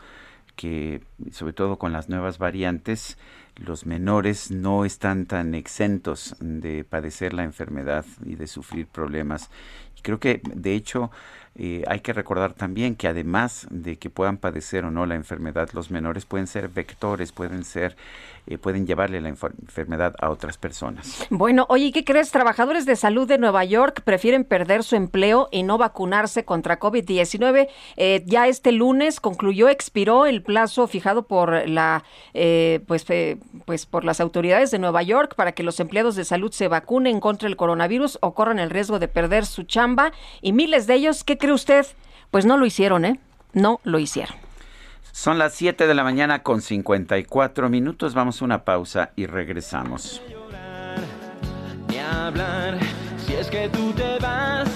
que, 0.57 1.03
sobre 1.31 1.53
todo 1.53 1.79
con 1.79 1.93
las 1.93 2.09
nuevas 2.09 2.39
variantes, 2.39 3.19
los 3.57 3.87
menores 3.87 4.51
no 4.51 4.85
están 4.85 5.27
tan 5.27 5.55
exentos 5.55 6.37
de 6.41 6.85
padecer 6.85 7.33
la 7.35 7.45
enfermedad 7.45 8.05
y 8.25 8.35
de 8.35 8.47
sufrir 8.47 8.87
problemas. 8.87 9.51
Y 9.97 10.03
creo 10.03 10.19
que, 10.19 10.41
de 10.45 10.75
hecho, 10.75 11.11
eh, 11.57 11.85
hay 11.87 12.01
que 12.01 12.13
recordar 12.13 12.53
también 12.53 12.97
que 12.97 13.07
además 13.07 13.69
de 13.71 13.97
que 13.97 14.11
puedan 14.11 14.39
padecer 14.39 14.85
o 14.85 14.91
no 14.91 15.07
la 15.07 15.15
enfermedad, 15.15 15.69
los 15.73 15.91
menores 15.91 16.25
pueden 16.27 16.49
ser 16.49 16.69
vectores, 16.69 17.31
pueden 17.31 17.65
ser, 17.65 17.97
eh, 18.49 18.59
pueden 18.59 18.89
llevarle 18.89 19.21
la 19.21 19.29
enfermedad 19.29 20.17
a 20.19 20.31
otras 20.31 20.59
personas. 20.59 21.27
Bueno, 21.31 21.67
oye, 21.69 21.93
¿qué 21.93 22.05
crees? 22.05 22.31
Trabajadores 22.33 22.87
de 22.87 22.97
salud 22.97 23.29
de 23.29 23.39
Nueva 23.39 23.65
York 23.65 24.03
prefieren 24.05 24.45
perder 24.45 24.83
su 24.83 24.97
empleo 24.97 25.49
y 25.53 25.63
no 25.63 25.79
vacunarse 25.79 26.45
contra 26.45 26.81
COVID-19. 26.81 27.69
Eh, 27.97 28.23
ya 28.27 28.49
este 28.49 28.73
lunes 28.73 29.21
concluyó, 29.21 29.69
expiró 29.69 30.27
el 30.27 30.43
plazo 30.43 30.89
fijado 30.89 31.27
por 31.27 31.69
la, 31.69 32.05
pues, 32.87 33.07
pues 33.65 33.87
por 33.87 34.05
las 34.05 34.21
autoridades 34.21 34.71
de 34.71 34.79
Nueva 34.79 35.03
York 35.03 35.35
para 35.37 35.53
que 35.53 35.63
los 35.63 35.79
empleados 35.79 36.17
de 36.17 36.25
salud 36.25 36.51
se 36.51 36.69
vacunen 36.69 37.21
contra 37.21 37.49
el 37.49 37.57
coronavirus 37.57 38.19
o 38.23 38.35
corran 38.35 38.59
el 38.59 38.71
riesgo 38.71 38.99
de 38.99 39.09
perder 39.09 39.47
su 39.47 39.63
chamba 39.63 40.13
y 40.41 40.53
miles 40.53 40.87
de 40.87 40.95
ellos, 40.95 41.23
¿qué 41.25 41.39
cree 41.45 41.55
usted? 41.55 41.87
Pues 42.31 42.47
no 42.47 42.57
lo 42.57 42.67
hicieron, 42.67 43.05
¿eh? 43.05 43.21
No 43.53 43.81
lo 43.85 43.99
hicieron. 43.99 44.35
Son 45.13 45.39
las 45.39 45.55
7 45.55 45.87
de 45.87 45.95
la 45.95 46.03
mañana 46.03 46.43
con 46.43 46.61
54 46.61 47.69
minutos. 47.69 48.15
Vamos 48.15 48.41
a 48.41 48.45
una 48.45 48.65
pausa 48.65 49.13
y 49.15 49.27
regresamos. 49.27 50.21
Ni 51.89 51.99
hablar, 51.99 52.79
si 53.25 53.35
es 53.35 53.49
que 53.49 53.69
tú 53.69 53.93
te 53.93 54.19
vas 54.19 54.69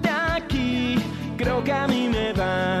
de 0.00 0.08
aquí, 0.08 0.96
creo 1.36 1.62
que 1.62 1.72
a 1.72 1.86
mí 1.86 2.08
me 2.08 2.32
va 2.32 2.80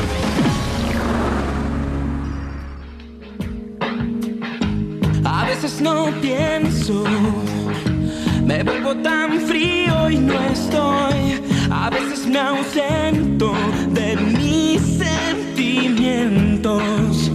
Veces 5.61 5.81
no 5.81 6.09
pienso, 6.21 7.03
me 8.43 8.63
vuelvo 8.63 8.95
tan 8.95 9.39
frío 9.41 10.09
y 10.09 10.17
no 10.17 10.33
estoy. 10.33 11.39
A 11.69 11.91
veces 11.91 12.25
me 12.25 12.39
ausento 12.39 13.53
de 13.89 14.15
mis 14.15 14.81
sentimientos 14.97 17.29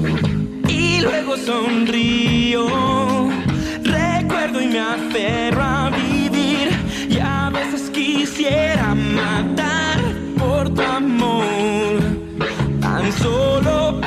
y 0.69 1.03
luego 1.03 1.37
sonrío. 1.37 2.67
Recuerdo 3.85 4.61
y 4.61 4.67
me 4.67 4.81
aferro 4.81 5.63
a 5.63 5.91
vivir 5.91 6.71
y 7.09 7.21
a 7.21 7.49
veces 7.51 7.89
quisiera 7.91 8.93
matar 8.95 10.01
por 10.37 10.69
tu 10.71 10.83
amor, 10.83 12.01
tan 12.81 13.13
solo 13.13 14.01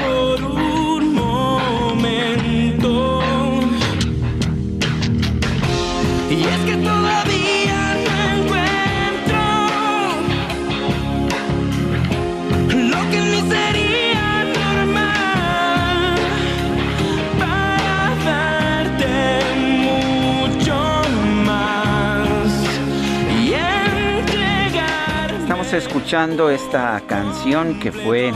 Estamos 25.70 25.88
escuchando 25.88 26.50
esta 26.50 27.00
canción 27.06 27.80
que 27.80 27.92
fue 27.92 28.34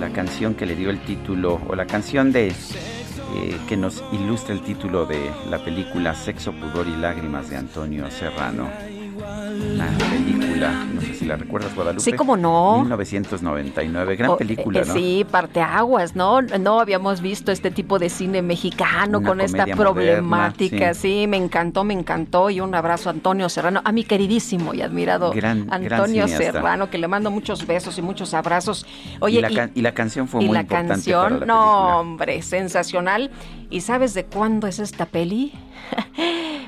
la 0.00 0.10
canción 0.10 0.56
que 0.56 0.66
le 0.66 0.74
dio 0.74 0.90
el 0.90 0.98
título, 1.04 1.60
o 1.68 1.76
la 1.76 1.86
canción 1.86 2.32
de 2.32 2.48
eh, 2.48 2.54
que 3.68 3.76
nos 3.76 4.02
ilustra 4.10 4.52
el 4.52 4.62
título 4.62 5.06
de 5.06 5.30
la 5.48 5.64
película 5.64 6.12
Sexo, 6.16 6.50
Pudor 6.50 6.88
y 6.88 6.96
Lágrimas 6.96 7.48
de 7.48 7.56
Antonio 7.56 8.10
Serrano. 8.10 8.68
La 9.76 9.86
película, 9.98 10.84
no 10.94 11.00
sé 11.00 11.14
si 11.14 11.24
la 11.24 11.36
recuerdas, 11.36 11.74
Guadalupe. 11.74 12.02
Sí, 12.04 12.12
cómo 12.12 12.36
no. 12.36 12.78
1999, 12.80 14.16
gran 14.16 14.30
O- 14.30 14.36
película, 14.36 14.80
eh, 14.80 14.84
¿no? 14.86 14.94
Sí, 14.94 15.26
parteaguas, 15.30 16.14
¿no? 16.14 16.42
No 16.42 16.80
habíamos 16.80 17.20
visto 17.20 17.50
este 17.52 17.70
tipo 17.70 17.98
de 17.98 18.08
cine 18.08 18.42
mexicano 18.42 19.18
Una 19.18 19.28
con 19.28 19.40
esta 19.40 19.66
problemática. 19.66 20.76
moderna, 20.76 20.94
sí. 20.94 21.26
me 21.28 21.36
encantó, 21.36 21.84
me 21.84 21.94
encantó. 21.94 22.50
Y 22.50 22.60
un 22.60 22.74
abrazo 22.74 23.08
a 23.08 23.12
Antonio 23.12 23.48
Serrano, 23.48 23.80
a 23.84 23.92
mi 23.92 24.04
queridísimo 24.04 24.74
y 24.74 24.82
admirado 24.82 25.32
Gran- 25.32 25.66
gran 25.66 25.82
Antonio 25.84 26.26
cineasta. 26.28 26.52
Serrano, 26.52 26.90
que 26.90 26.98
le 26.98 27.08
mando 27.08 27.30
muchos 27.30 27.66
besos 27.66 27.98
y 27.98 28.02
muchos 28.02 28.34
abrazos. 28.34 28.86
Oye, 29.20 29.38
y, 29.38 29.42
la 29.42 29.50
can- 29.50 29.72
y 29.74 29.80
la 29.82 29.92
canción 29.94 30.28
fue 30.28 30.42
y 30.42 30.46
muy 30.46 30.54
la 30.54 30.60
importante 30.62 30.94
canción, 30.94 31.22
para 31.22 31.36
la 31.40 31.46
no, 31.46 31.54
película. 31.60 31.96
hombre, 31.96 32.42
sensacional. 32.42 33.30
¿Y 33.70 33.80
sabes 33.80 34.14
de 34.14 34.24
cuándo 34.26 34.66
es 34.66 34.78
esta 34.78 35.06
peli? 35.06 35.52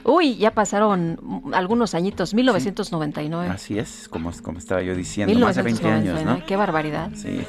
Uy, 0.05 0.37
ya 0.37 0.53
pasaron 0.53 1.43
algunos 1.53 1.95
añitos, 1.95 2.35
1999. 2.35 3.49
Así 3.49 3.79
es, 3.79 4.09
como, 4.09 4.31
como 4.43 4.59
estaba 4.59 4.83
yo 4.83 4.95
diciendo, 4.95 5.39
más 5.39 5.57
de 5.57 5.63
20 5.63 5.89
años, 5.89 6.17
1999, 6.17 6.41
¿no? 6.41 6.47
Qué 6.47 6.57
barbaridad. 6.57 7.11
Sí. 7.15 7.41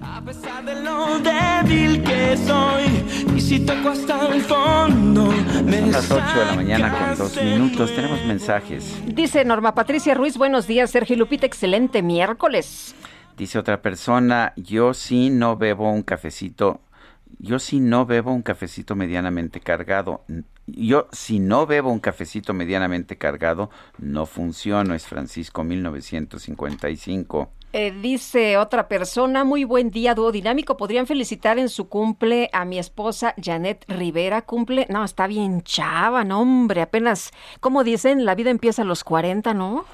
A 0.00 0.20
pesar 0.20 0.64
de 0.64 0.80
lo 0.82 1.18
débil 1.18 2.02
que 2.04 2.36
soy, 2.36 3.36
y 3.36 3.40
si 3.40 3.60
toco 3.60 3.88
hasta 3.88 4.28
el 4.28 4.42
fondo, 4.42 5.32
me 5.64 5.80
Son 5.80 5.92
las 5.92 6.10
8 6.10 6.38
de 6.38 6.44
la 6.44 6.54
mañana 6.54 6.98
con 6.98 7.18
dos 7.18 7.42
minutos. 7.42 7.94
Tenemos 7.94 8.24
mensajes. 8.24 8.96
Dice 9.06 9.44
Norma 9.44 9.74
Patricia 9.74 10.14
Ruiz, 10.14 10.36
buenos 10.36 10.66
días, 10.66 10.90
Sergio 10.90 11.16
Lupita, 11.16 11.46
excelente 11.46 12.02
miércoles. 12.02 12.94
Dice 13.36 13.58
otra 13.58 13.80
persona, 13.82 14.52
yo 14.56 14.94
sí 14.94 15.30
no 15.30 15.56
bebo 15.56 15.90
un 15.90 16.02
cafecito, 16.02 16.80
yo 17.38 17.58
sí 17.58 17.80
no 17.80 18.06
bebo 18.06 18.32
un 18.32 18.42
cafecito 18.42 18.94
medianamente 18.96 19.60
cargado. 19.60 20.24
Yo 20.66 21.08
si 21.12 21.38
no 21.40 21.66
bebo 21.66 21.90
un 21.90 22.00
cafecito 22.00 22.54
medianamente 22.54 23.16
cargado, 23.16 23.70
no 23.98 24.26
funciono. 24.26 24.94
Es 24.94 25.06
Francisco 25.06 25.64
1955. 25.64 27.52
Eh, 27.74 27.92
dice 28.00 28.56
otra 28.56 28.88
persona, 28.88 29.44
muy 29.44 29.64
buen 29.64 29.90
día, 29.90 30.14
dúo 30.14 30.32
dinámico. 30.32 30.78
¿Podrían 30.78 31.06
felicitar 31.06 31.58
en 31.58 31.68
su 31.68 31.88
cumple 31.88 32.48
a 32.54 32.64
mi 32.64 32.78
esposa 32.78 33.34
Janet 33.42 33.84
Rivera? 33.88 34.42
Cumple, 34.42 34.86
no, 34.88 35.04
está 35.04 35.26
bien 35.26 35.62
chava, 35.62 36.24
no, 36.24 36.40
hombre, 36.40 36.80
apenas, 36.80 37.30
como 37.60 37.84
dicen, 37.84 38.24
la 38.24 38.34
vida 38.34 38.48
empieza 38.48 38.82
a 38.82 38.84
los 38.86 39.04
40, 39.04 39.52
¿no? 39.52 39.84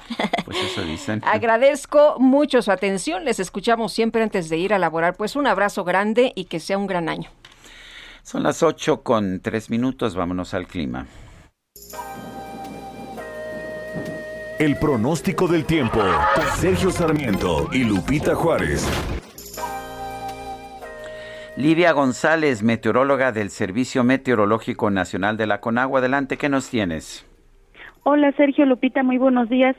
Pues 0.45 0.57
eso 0.57 0.83
dicen. 0.83 1.21
Agradezco 1.25 2.15
mucho 2.17 2.61
su 2.61 2.71
atención, 2.71 3.25
les 3.25 3.41
escuchamos 3.41 3.91
siempre 3.91 4.23
antes 4.23 4.47
de 4.47 4.57
ir 4.57 4.73
a 4.73 4.79
laborar. 4.79 5.17
Pues 5.17 5.35
un 5.35 5.45
abrazo 5.45 5.83
grande 5.83 6.31
y 6.33 6.45
que 6.45 6.61
sea 6.61 6.77
un 6.77 6.87
gran 6.87 7.09
año. 7.09 7.29
Son 8.23 8.41
las 8.41 8.63
8 8.63 9.03
con 9.03 9.41
3 9.41 9.69
minutos, 9.69 10.15
vámonos 10.15 10.53
al 10.53 10.65
clima. 10.65 11.07
El 14.57 14.77
pronóstico 14.77 15.49
del 15.49 15.65
tiempo. 15.65 15.99
Sergio 16.53 16.89
Sarmiento 16.89 17.67
y 17.73 17.83
Lupita 17.83 18.35
Juárez. 18.35 18.87
Lidia 21.57 21.91
González, 21.91 22.63
meteoróloga 22.63 23.33
del 23.33 23.49
Servicio 23.49 24.05
Meteorológico 24.05 24.89
Nacional 24.91 25.35
de 25.35 25.47
la 25.47 25.59
Conagua. 25.59 25.99
Adelante, 25.99 26.37
¿qué 26.37 26.47
nos 26.47 26.69
tienes? 26.69 27.29
Hola 28.03 28.31
Sergio 28.37 28.65
Lupita, 28.65 29.03
muy 29.03 29.17
buenos 29.17 29.49
días. 29.49 29.75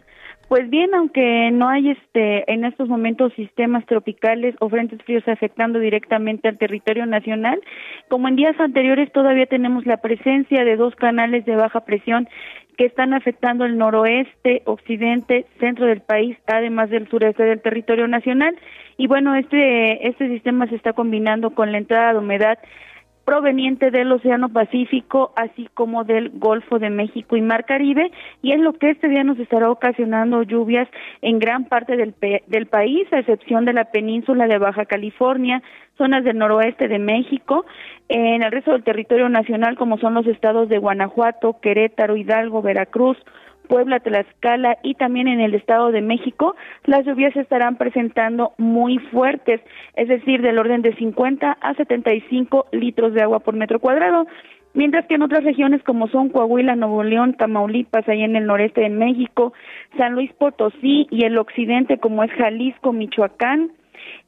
Pues 0.48 0.70
bien, 0.70 0.94
aunque 0.94 1.50
no 1.52 1.68
hay 1.68 1.90
este 1.90 2.52
en 2.52 2.64
estos 2.64 2.88
momentos 2.88 3.32
sistemas 3.34 3.84
tropicales 3.86 4.54
o 4.60 4.68
frentes 4.68 5.02
fríos 5.02 5.26
afectando 5.26 5.80
directamente 5.80 6.48
al 6.48 6.56
territorio 6.56 7.04
nacional, 7.04 7.60
como 8.08 8.28
en 8.28 8.36
días 8.36 8.54
anteriores 8.60 9.10
todavía 9.10 9.46
tenemos 9.46 9.86
la 9.86 9.96
presencia 9.96 10.64
de 10.64 10.76
dos 10.76 10.94
canales 10.94 11.44
de 11.46 11.56
baja 11.56 11.80
presión 11.80 12.28
que 12.76 12.84
están 12.84 13.14
afectando 13.14 13.64
el 13.64 13.78
noroeste, 13.78 14.62
occidente, 14.66 15.46
centro 15.58 15.86
del 15.86 16.00
país, 16.00 16.36
además 16.46 16.90
del 16.90 17.08
sureste 17.08 17.42
del 17.42 17.60
territorio 17.60 18.06
nacional. 18.06 18.54
Y 18.98 19.06
bueno, 19.06 19.34
este 19.34 20.08
este 20.08 20.28
sistema 20.28 20.66
se 20.66 20.76
está 20.76 20.92
combinando 20.92 21.50
con 21.50 21.72
la 21.72 21.78
entrada 21.78 22.12
de 22.12 22.18
humedad 22.18 22.58
proveniente 23.26 23.90
del 23.90 24.12
Océano 24.12 24.48
Pacífico, 24.48 25.32
así 25.34 25.68
como 25.74 26.04
del 26.04 26.30
Golfo 26.30 26.78
de 26.78 26.90
México 26.90 27.36
y 27.36 27.42
Mar 27.42 27.66
Caribe, 27.66 28.12
y 28.40 28.52
es 28.52 28.60
lo 28.60 28.72
que 28.74 28.90
este 28.90 29.08
día 29.08 29.24
nos 29.24 29.38
estará 29.40 29.68
ocasionando 29.68 30.44
lluvias 30.44 30.88
en 31.22 31.40
gran 31.40 31.64
parte 31.64 31.96
del, 31.96 32.14
del 32.46 32.66
país, 32.66 33.12
a 33.12 33.18
excepción 33.18 33.64
de 33.64 33.72
la 33.72 33.86
península 33.86 34.46
de 34.46 34.58
Baja 34.58 34.84
California, 34.84 35.60
zonas 35.98 36.22
del 36.22 36.38
noroeste 36.38 36.86
de 36.86 37.00
México, 37.00 37.66
en 38.08 38.44
el 38.44 38.52
resto 38.52 38.70
del 38.70 38.84
territorio 38.84 39.28
nacional, 39.28 39.76
como 39.76 39.98
son 39.98 40.14
los 40.14 40.26
estados 40.28 40.68
de 40.68 40.78
Guanajuato, 40.78 41.58
Querétaro, 41.60 42.16
Hidalgo, 42.16 42.62
Veracruz, 42.62 43.18
Puebla, 43.66 44.00
Tlaxcala 44.00 44.78
y 44.82 44.94
también 44.94 45.28
en 45.28 45.40
el 45.40 45.54
Estado 45.54 45.92
de 45.92 46.00
México, 46.00 46.56
las 46.84 47.04
lluvias 47.04 47.34
se 47.34 47.40
estarán 47.40 47.76
presentando 47.76 48.52
muy 48.58 48.98
fuertes, 48.98 49.60
es 49.94 50.08
decir, 50.08 50.42
del 50.42 50.58
orden 50.58 50.82
de 50.82 50.94
50 50.94 51.58
a 51.60 51.74
75 51.74 52.66
litros 52.72 53.14
de 53.14 53.22
agua 53.22 53.40
por 53.40 53.54
metro 53.54 53.80
cuadrado. 53.80 54.26
Mientras 54.74 55.06
que 55.06 55.14
en 55.14 55.22
otras 55.22 55.42
regiones 55.42 55.82
como 55.84 56.06
son 56.08 56.28
Coahuila, 56.28 56.76
Nuevo 56.76 57.02
León, 57.02 57.34
Tamaulipas, 57.34 58.06
ahí 58.08 58.22
en 58.22 58.36
el 58.36 58.44
noreste 58.44 58.82
de 58.82 58.90
México, 58.90 59.54
San 59.96 60.12
Luis 60.12 60.30
Potosí 60.34 61.06
y 61.10 61.24
el 61.24 61.38
occidente 61.38 61.96
como 61.96 62.22
es 62.22 62.30
Jalisco, 62.32 62.92
Michoacán, 62.92 63.70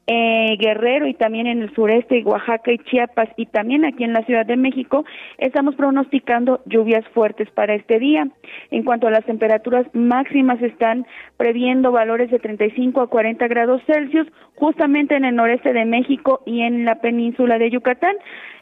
eh, 0.07 0.57
Guerrero 0.59 1.07
y 1.07 1.13
también 1.13 1.47
en 1.47 1.61
el 1.61 1.73
sureste, 1.75 2.23
Oaxaca 2.23 2.71
y 2.71 2.79
Chiapas 2.79 3.29
y 3.37 3.45
también 3.45 3.85
aquí 3.85 4.03
en 4.03 4.13
la 4.13 4.23
Ciudad 4.23 4.45
de 4.45 4.57
México, 4.57 5.05
estamos 5.37 5.75
pronosticando 5.75 6.61
lluvias 6.65 7.07
fuertes 7.09 7.49
para 7.51 7.75
este 7.75 7.99
día. 7.99 8.27
En 8.71 8.83
cuanto 8.83 9.07
a 9.07 9.11
las 9.11 9.25
temperaturas 9.25 9.85
máximas, 9.93 10.61
están 10.61 11.05
previendo 11.37 11.91
valores 11.91 12.31
de 12.31 12.39
35 12.39 13.01
a 13.01 13.07
40 13.07 13.47
grados 13.47 13.81
Celsius 13.85 14.27
justamente 14.55 15.15
en 15.15 15.25
el 15.25 15.35
noreste 15.35 15.73
de 15.73 15.85
México 15.85 16.41
y 16.45 16.61
en 16.61 16.85
la 16.85 16.95
península 16.95 17.59
de 17.59 17.69
Yucatán. 17.69 18.15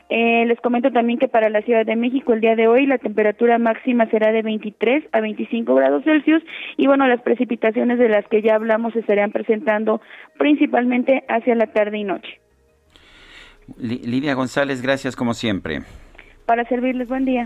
Eh, 0.10 0.46
les 0.46 0.60
comento 0.62 0.90
también 0.92 1.20
que 1.20 1.28
para 1.28 1.50
la 1.50 1.62
Ciudad 1.62 1.86
de 1.86 1.98
México 1.98 2.32
el 2.32 2.40
día 2.40 2.56
de 2.56 2.68
hoy 2.68 2.86
la 2.86 2.98
temperatura 2.98 3.58
máxima 3.58 4.10
será 4.10 4.32
de 4.32 4.42
23 4.42 5.04
a 5.12 5.20
25 5.20 5.76
grados 5.76 6.06
Celsius 6.06 6.42
y 6.78 6.88
bueno, 6.88 7.08
las 7.08 7.22
precipitaciones 7.22 8.00
de 8.00 8.08
las 8.08 8.26
que 8.28 8.42
ya 8.42 8.56
hablamos 8.56 8.94
se 8.94 9.00
estarían 9.00 9.32
presentando 9.32 10.00
principalmente 10.38 11.26
hacia 11.28 11.56
la 11.56 11.68
tarde 11.68 11.98
y 11.98 12.04
noche. 12.06 12.40
Lidia 13.78 14.34
González, 14.34 14.82
gracias 14.82 15.18
como 15.18 15.34
siempre. 15.34 15.82
Para 16.46 16.64
servirles, 16.70 17.10
buen 17.10 17.26
día. 17.26 17.46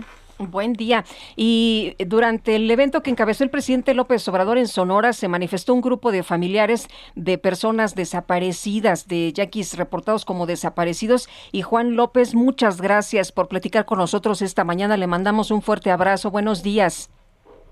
Buen 0.50 0.72
día. 0.72 1.04
Y 1.36 1.94
durante 2.06 2.56
el 2.56 2.70
evento 2.70 3.02
que 3.02 3.10
encabezó 3.10 3.44
el 3.44 3.50
presidente 3.50 3.94
López 3.94 4.26
Obrador 4.28 4.58
en 4.58 4.66
Sonora, 4.66 5.12
se 5.12 5.28
manifestó 5.28 5.74
un 5.74 5.80
grupo 5.80 6.12
de 6.12 6.22
familiares 6.22 6.88
de 7.14 7.38
personas 7.38 7.94
desaparecidas, 7.94 9.08
de 9.08 9.32
yaquis 9.32 9.76
reportados 9.76 10.24
como 10.24 10.46
desaparecidos. 10.46 11.28
Y 11.52 11.62
Juan 11.62 11.96
López, 11.96 12.34
muchas 12.34 12.80
gracias 12.80 13.32
por 13.32 13.48
platicar 13.48 13.84
con 13.84 13.98
nosotros 13.98 14.42
esta 14.42 14.64
mañana. 14.64 14.96
Le 14.96 15.06
mandamos 15.06 15.50
un 15.50 15.62
fuerte 15.62 15.90
abrazo. 15.90 16.30
Buenos 16.30 16.62
días. 16.62 17.10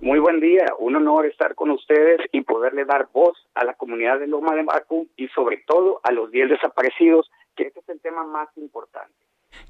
Muy 0.01 0.18
buen 0.18 0.41
día, 0.41 0.64
un 0.79 0.97
honor 0.97 1.27
estar 1.27 1.55
con 1.55 1.71
ustedes 1.71 2.21
y 2.33 2.41
poderle 2.41 2.87
dar 2.87 3.09
voz 3.12 3.37
a 3.55 3.66
la 3.66 3.75
comunidad 3.75 4.18
de 4.18 4.29
Loma 4.29 4.55
de 4.55 4.62
Bacu 4.62 5.09
y 5.14 5.29
sobre 5.29 5.59
todo 5.66 6.01
a 6.03 6.11
los 6.11 6.31
10 6.31 6.49
desaparecidos, 6.49 7.31
que 7.55 7.64
este 7.64 7.81
es 7.81 7.89
el 7.91 8.01
tema 8.01 8.25
más 8.25 8.49
importante. 8.57 9.12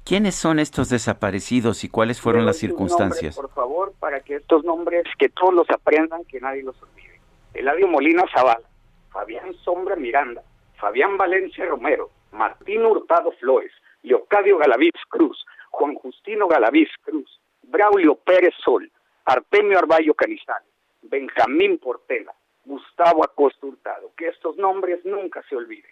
¿Quiénes 0.03 0.35
son 0.35 0.59
estos 0.59 0.89
desaparecidos 0.89 1.83
y 1.83 1.89
cuáles 1.89 2.19
fueron 2.19 2.45
las 2.45 2.57
circunstancias? 2.57 3.35
por 3.35 3.49
favor, 3.51 3.93
para 3.99 4.19
que 4.19 4.35
estos 4.35 4.63
nombres, 4.63 5.03
que 5.17 5.29
todos 5.29 5.53
los 5.53 5.69
aprendan, 5.69 6.25
que 6.25 6.39
nadie 6.39 6.63
los 6.63 6.81
olvide. 6.81 7.19
Eladio 7.53 7.87
Molina 7.87 8.23
Zavala, 8.33 8.67
Fabián 9.11 9.53
Sombra 9.63 9.95
Miranda, 9.95 10.43
Fabián 10.77 11.17
Valencia 11.17 11.65
Romero, 11.65 12.09
Martín 12.31 12.83
Hurtado 12.83 13.31
Flores, 13.33 13.71
Leocadio 14.01 14.57
Galaviz 14.57 14.93
Cruz, 15.09 15.45
Juan 15.69 15.95
Justino 15.95 16.47
Galaviz 16.47 16.89
Cruz, 17.03 17.39
Braulio 17.61 18.15
Pérez 18.15 18.55
Sol, 18.63 18.91
Artemio 19.25 19.77
Arballo 19.77 20.13
Canizales, 20.15 20.67
Benjamín 21.03 21.77
Portela, 21.77 22.33
Gustavo 22.65 23.23
Acosta 23.23 23.67
Hurtado, 23.67 24.11
que 24.17 24.27
estos 24.27 24.57
nombres 24.57 25.05
nunca 25.05 25.43
se 25.47 25.55
olviden. 25.55 25.91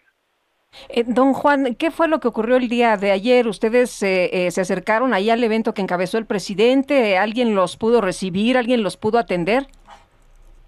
Eh, 0.89 1.03
don 1.05 1.33
Juan, 1.33 1.75
¿qué 1.75 1.91
fue 1.91 2.07
lo 2.07 2.19
que 2.19 2.27
ocurrió 2.27 2.55
el 2.57 2.69
día 2.69 2.95
de 2.97 3.11
ayer? 3.11 3.47
¿Ustedes 3.47 4.01
eh, 4.03 4.29
eh, 4.31 4.51
se 4.51 4.61
acercaron 4.61 5.13
ahí 5.13 5.29
al 5.29 5.43
evento 5.43 5.73
que 5.73 5.81
encabezó 5.81 6.17
el 6.17 6.25
presidente? 6.25 7.17
¿Alguien 7.17 7.55
los 7.55 7.77
pudo 7.77 8.01
recibir? 8.01 8.57
¿Alguien 8.57 8.83
los 8.83 8.97
pudo 8.97 9.17
atender? 9.17 9.67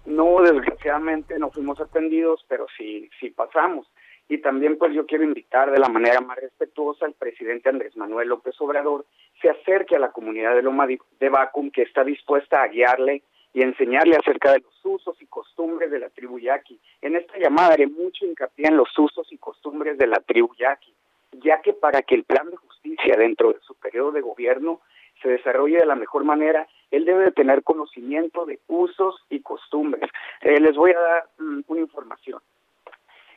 No, 0.04 0.42
desgraciadamente 0.42 1.38
no 1.38 1.50
fuimos 1.50 1.80
atendidos, 1.80 2.44
pero 2.48 2.66
sí, 2.76 3.08
sí 3.20 3.30
pasamos. 3.30 3.86
Y 4.28 4.38
también 4.38 4.78
pues 4.78 4.94
yo 4.94 5.06
quiero 5.06 5.24
invitar 5.24 5.70
de 5.70 5.78
la 5.78 5.88
manera 5.88 6.20
más 6.20 6.38
respetuosa 6.38 7.06
al 7.06 7.14
presidente 7.14 7.68
Andrés 7.68 7.96
Manuel 7.96 8.28
López 8.28 8.54
Obrador 8.60 9.04
se 9.40 9.50
acerque 9.50 9.96
a 9.96 9.98
la 9.98 10.12
comunidad 10.12 10.54
de 10.54 10.62
Loma 10.62 10.86
de 10.86 11.28
Bacum 11.28 11.70
que 11.70 11.82
está 11.82 12.04
dispuesta 12.04 12.62
a 12.62 12.68
guiarle 12.68 13.22
y 13.54 13.62
enseñarle 13.62 14.16
acerca 14.16 14.52
de 14.52 14.60
los 14.60 14.84
usos 14.84 15.20
y 15.20 15.26
costumbres 15.26 15.90
de 15.90 15.98
la 15.98 16.08
tribu 16.10 16.38
yaqui. 16.38 16.80
En 17.00 17.16
esta 17.16 17.38
llamada 17.38 17.74
haré 17.74 17.86
mucho 17.86 18.24
hincapié 18.24 18.66
en 18.68 18.76
los 18.76 18.96
usos 18.98 19.30
y 19.32 19.38
costumbres 19.38 19.98
de 19.98 20.06
la 20.06 20.20
tribu 20.20 20.54
yaqui, 20.58 20.94
ya 21.32 21.60
que 21.60 21.72
para 21.72 22.02
que 22.02 22.14
el 22.14 22.24
plan 22.24 22.50
de 22.50 22.56
justicia 22.56 23.14
dentro 23.16 23.52
de 23.52 23.60
su 23.60 23.74
periodo 23.74 24.12
de 24.12 24.20
gobierno 24.20 24.80
se 25.20 25.28
desarrolle 25.28 25.78
de 25.78 25.86
la 25.86 25.94
mejor 25.94 26.24
manera, 26.24 26.66
él 26.90 27.04
debe 27.04 27.24
de 27.24 27.32
tener 27.32 27.62
conocimiento 27.62 28.44
de 28.44 28.58
usos 28.66 29.16
y 29.30 29.40
costumbres. 29.40 30.10
Eh, 30.40 30.60
les 30.60 30.74
voy 30.74 30.90
a 30.92 31.00
dar 31.00 31.28
mm, 31.38 31.60
una 31.68 31.80
información. 31.80 32.40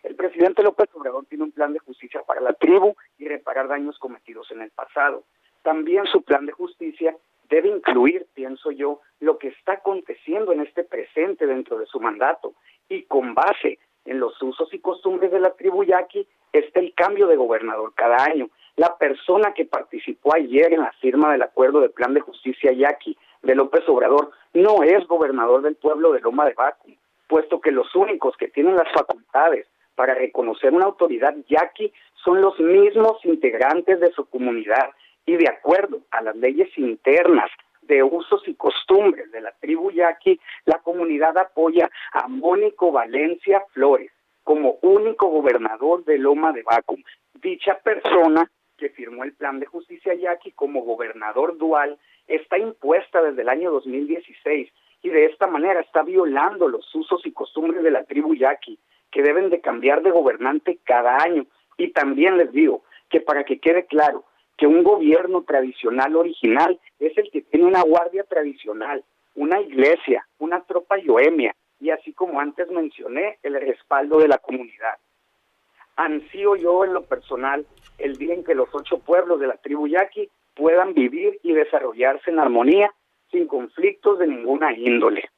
El 0.04 0.16
presidente 0.16 0.62
López 0.62 0.90
Obrador 0.94 1.26
tiene 1.26 1.46
un 1.46 1.52
plan 1.52 1.74
de 1.74 1.80
justicia 1.80 2.22
para 2.22 2.42
la 2.42 2.54
tribu 2.54 2.96
y 3.18 3.28
reparar 3.28 3.68
daños 3.68 3.98
cometidos 3.98 4.52
en 4.52 4.62
el 4.62 4.72
pasado. 4.72 5.24
También 5.64 6.06
su 6.06 6.22
plan 6.22 6.46
de 6.46 6.52
justicia 6.52 7.16
debe 7.50 7.70
incluir, 7.70 8.26
pienso 8.34 8.72
yo, 8.72 9.02
lo 9.20 9.38
que 9.38 9.50
está 9.50 9.74
aconteciendo 9.74 10.52
en 10.52 10.62
este 10.62 10.84
presente 10.84 11.46
dentro 11.46 11.78
de 11.78 11.86
su 11.86 12.00
mandato 12.00 12.54
y 12.90 13.04
con 13.04 13.34
base 13.34 13.80
en 14.06 14.20
los 14.20 14.42
usos 14.42 14.72
y 14.74 14.80
costumbres 14.80 15.32
de 15.32 15.40
la 15.40 15.52
tribu 15.52 15.84
yaqui 15.84 16.28
está 16.54 16.80
el 16.80 16.94
cambio 16.94 17.28
de 17.28 17.36
gobernador 17.36 17.94
cada 17.96 18.24
año. 18.24 18.50
La 18.76 18.98
persona 18.98 19.54
que 19.54 19.66
participó 19.66 20.36
ayer 20.36 20.74
en 20.74 20.82
la 20.82 20.92
firma 21.02 21.32
del 21.32 21.42
acuerdo 21.42 21.82
de 21.82 21.90
plan 21.90 22.14
de 22.14 22.22
justicia 22.22 22.72
yaqui 22.72 23.18
de 23.42 23.56
López 23.56 23.88
Obrador 23.88 24.32
no 24.54 24.84
es 24.84 25.06
gobernador 25.08 25.62
del 25.62 25.76
pueblo 25.76 26.12
de 26.12 26.22
Loma 26.22 26.46
de 26.46 26.54
Baco, 26.54 26.88
puesto 27.28 27.60
que 27.60 27.72
los 27.72 27.94
únicos 27.96 28.36
que 28.38 28.48
tienen 28.48 28.76
las 28.76 28.92
facultades 28.92 29.68
para 29.96 30.14
reconocer 30.14 30.74
una 30.74 30.86
autoridad 30.86 31.36
yaqui 31.48 31.92
son 32.24 32.42
los 32.42 32.60
mismos 32.60 33.24
integrantes 33.24 34.00
de 34.00 34.12
su 34.12 34.26
comunidad 34.26 34.90
y 35.26 35.36
de 35.38 35.50
acuerdo 35.50 36.02
a 36.12 36.22
las 36.22 36.36
leyes 36.36 36.70
internas 36.78 37.50
de 37.82 38.04
usos 38.04 38.48
y 38.48 38.56
costumbres 38.56 39.32
de 39.32 39.42
la 39.42 39.52
tribu 39.60 39.92
yaqui, 39.92 40.40
la 40.66 40.80
comunidad 40.80 41.38
apoya 41.38 41.90
a 42.14 42.28
Mónico 42.28 42.92
Valencia 42.92 43.64
Flores 43.74 44.12
como 44.44 44.78
único 44.82 45.28
gobernador 45.28 46.04
de 46.06 46.18
Loma 46.18 46.52
de 46.54 46.64
Bacum. 46.64 47.02
Dicha 47.34 47.80
persona 47.80 48.50
que 48.78 48.90
firmó 48.90 49.24
el 49.24 49.34
plan 49.34 49.60
de 49.60 49.66
justicia 49.66 50.14
yaqui 50.14 50.52
como 50.52 50.82
gobernador 50.82 51.58
dual 51.58 51.98
está 52.28 52.58
impuesta 52.58 53.22
desde 53.22 53.42
el 53.42 53.50
año 53.50 53.72
2016 53.72 54.72
y 55.02 55.10
de 55.10 55.26
esta 55.26 55.48
manera 55.48 55.80
está 55.80 56.04
violando 56.04 56.68
los 56.68 56.94
usos 56.94 57.26
y 57.26 57.32
costumbres 57.32 57.84
de 57.84 57.92
la 57.92 58.04
tribu 58.04 58.34
yaqui 58.34 58.80
que 59.12 59.22
deben 59.22 59.50
de 59.50 59.62
cambiar 59.62 60.02
de 60.02 60.12
gobernante 60.12 60.80
cada 60.84 61.18
año. 61.24 61.46
Y 61.78 61.92
también 61.92 62.38
les 62.38 62.52
digo 62.52 62.84
que 63.10 63.22
para 63.22 63.44
que 63.44 63.60
quede 63.60 63.86
claro, 63.86 64.26
que 64.58 64.68
un 64.68 64.84
gobierno 64.84 65.44
tradicional 65.44 66.16
original 66.16 66.80
es 67.00 67.18
el 67.18 67.30
que 67.32 67.42
tiene 67.42 67.66
una 67.66 67.82
guardia 67.82 68.24
tradicional, 68.24 69.04
una 69.36 69.60
iglesia, 69.62 70.28
una 70.40 70.62
tropa 70.62 70.98
yoemia 70.98 71.56
y 71.80 71.90
así 71.90 72.14
como 72.14 72.40
antes 72.40 72.70
mencioné, 72.70 73.38
el 73.44 73.60
respaldo 73.60 74.20
de 74.20 74.28
la 74.28 74.38
comunidad. 74.38 74.98
Ansío 75.98 76.56
yo 76.56 76.86
en 76.86 76.94
lo 76.94 77.04
personal 77.04 77.66
el 77.98 78.18
día 78.18 78.34
en 78.34 78.44
que 78.44 78.56
los 78.56 78.70
ocho 78.74 79.00
pueblos 79.00 79.40
de 79.40 79.48
la 79.48 79.58
tribu 79.58 79.88
yaqui 79.88 80.30
puedan 80.56 80.94
vivir 80.94 81.40
y 81.44 81.54
desarrollarse 81.54 82.32
en 82.32 82.40
armonía 82.40 82.92
sin 83.32 83.48
conflictos 83.48 84.20
de 84.20 84.28
ninguna 84.28 84.74
índole. 84.74 85.30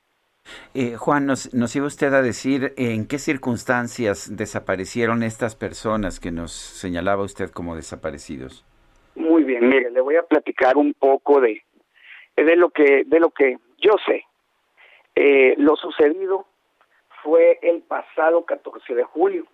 Eh, 0.73 0.95
Juan, 0.95 1.25
nos, 1.25 1.53
nos, 1.53 1.75
iba 1.75 1.85
usted 1.85 2.13
a 2.13 2.21
decir 2.21 2.73
en 2.77 3.07
qué 3.07 3.19
circunstancias 3.19 4.35
desaparecieron 4.37 5.23
estas 5.23 5.55
personas 5.55 6.19
que 6.19 6.31
nos 6.31 6.51
señalaba 6.51 7.23
usted 7.23 7.49
como 7.49 7.75
desaparecidos. 7.75 8.63
Mire, 9.61 9.91
le 9.91 10.01
voy 10.01 10.15
a 10.15 10.23
platicar 10.23 10.77
un 10.77 10.93
poco 10.93 11.41
de, 11.41 11.63
de 12.35 12.55
lo 12.55 12.69
que 12.69 13.03
de 13.05 13.19
lo 13.19 13.31
que 13.31 13.57
yo 13.77 13.95
sé. 14.05 14.25
Eh, 15.15 15.55
lo 15.57 15.75
sucedido 15.75 16.45
fue 17.23 17.59
el 17.61 17.81
pasado 17.81 18.45
14 18.45 18.95
de 18.95 19.03
julio. 19.03 19.45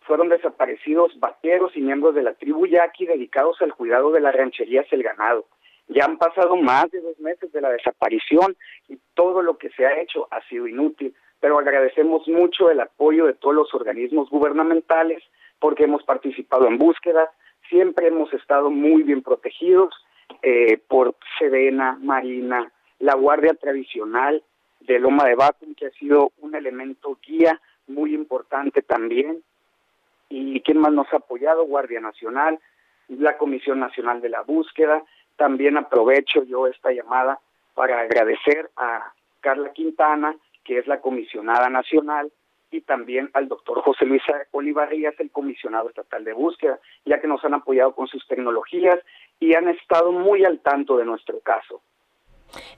Fueron 0.00 0.28
desaparecidos 0.28 1.18
vaqueros 1.18 1.76
y 1.76 1.80
miembros 1.80 2.14
de 2.14 2.22
la 2.22 2.34
tribu 2.34 2.66
yaqui 2.66 3.06
dedicados 3.06 3.62
al 3.62 3.74
cuidado 3.74 4.10
de 4.10 4.20
las 4.20 4.34
rancherías 4.34 4.86
El 4.90 5.02
Ganado. 5.02 5.46
Ya 5.88 6.04
han 6.04 6.18
pasado 6.18 6.56
más 6.56 6.90
de 6.90 7.00
dos 7.00 7.18
meses 7.20 7.52
de 7.52 7.60
la 7.60 7.70
desaparición 7.70 8.56
y 8.88 8.98
todo 9.14 9.42
lo 9.42 9.58
que 9.58 9.70
se 9.70 9.86
ha 9.86 10.00
hecho 10.00 10.26
ha 10.30 10.40
sido 10.48 10.66
inútil, 10.66 11.14
pero 11.40 11.58
agradecemos 11.58 12.26
mucho 12.26 12.70
el 12.70 12.80
apoyo 12.80 13.26
de 13.26 13.34
todos 13.34 13.54
los 13.54 13.74
organismos 13.74 14.30
gubernamentales 14.30 15.22
porque 15.58 15.84
hemos 15.84 16.02
participado 16.02 16.66
en 16.66 16.78
búsquedas, 16.78 17.28
siempre 17.68 18.08
hemos 18.08 18.32
estado 18.32 18.70
muy 18.70 19.02
bien 19.02 19.22
protegidos 19.22 19.94
eh, 20.42 20.78
por 20.88 21.16
Sedena, 21.38 21.98
Marina, 22.00 22.70
la 22.98 23.14
Guardia 23.14 23.54
Tradicional 23.54 24.42
de 24.80 24.98
Loma 24.98 25.24
de 25.24 25.34
Bacum, 25.34 25.74
que 25.74 25.86
ha 25.86 25.90
sido 25.92 26.32
un 26.40 26.54
elemento 26.54 27.18
guía 27.26 27.60
muy 27.86 28.14
importante 28.14 28.82
también. 28.82 29.42
¿Y 30.28 30.60
quién 30.60 30.78
más 30.78 30.92
nos 30.92 31.12
ha 31.12 31.16
apoyado? 31.16 31.64
Guardia 31.64 32.00
Nacional, 32.00 32.58
la 33.08 33.36
Comisión 33.36 33.80
Nacional 33.80 34.20
de 34.20 34.30
la 34.30 34.42
Búsqueda. 34.42 35.02
También 35.36 35.76
aprovecho 35.76 36.44
yo 36.44 36.66
esta 36.66 36.92
llamada 36.92 37.40
para 37.74 38.00
agradecer 38.00 38.70
a 38.76 39.12
Carla 39.40 39.72
Quintana, 39.72 40.36
que 40.64 40.78
es 40.78 40.86
la 40.86 41.00
comisionada 41.00 41.68
nacional, 41.68 42.32
y 42.74 42.80
también 42.80 43.30
al 43.34 43.46
doctor 43.46 43.80
José 43.82 44.04
Luis 44.04 44.22
Olivarías, 44.50 45.14
el 45.20 45.30
comisionado 45.30 45.88
estatal 45.88 46.24
de 46.24 46.32
búsqueda, 46.32 46.80
ya 47.04 47.20
que 47.20 47.28
nos 47.28 47.44
han 47.44 47.54
apoyado 47.54 47.94
con 47.94 48.08
sus 48.08 48.26
tecnologías 48.26 48.98
y 49.38 49.54
han 49.54 49.68
estado 49.68 50.10
muy 50.10 50.44
al 50.44 50.58
tanto 50.58 50.96
de 50.96 51.04
nuestro 51.04 51.38
caso. 51.38 51.80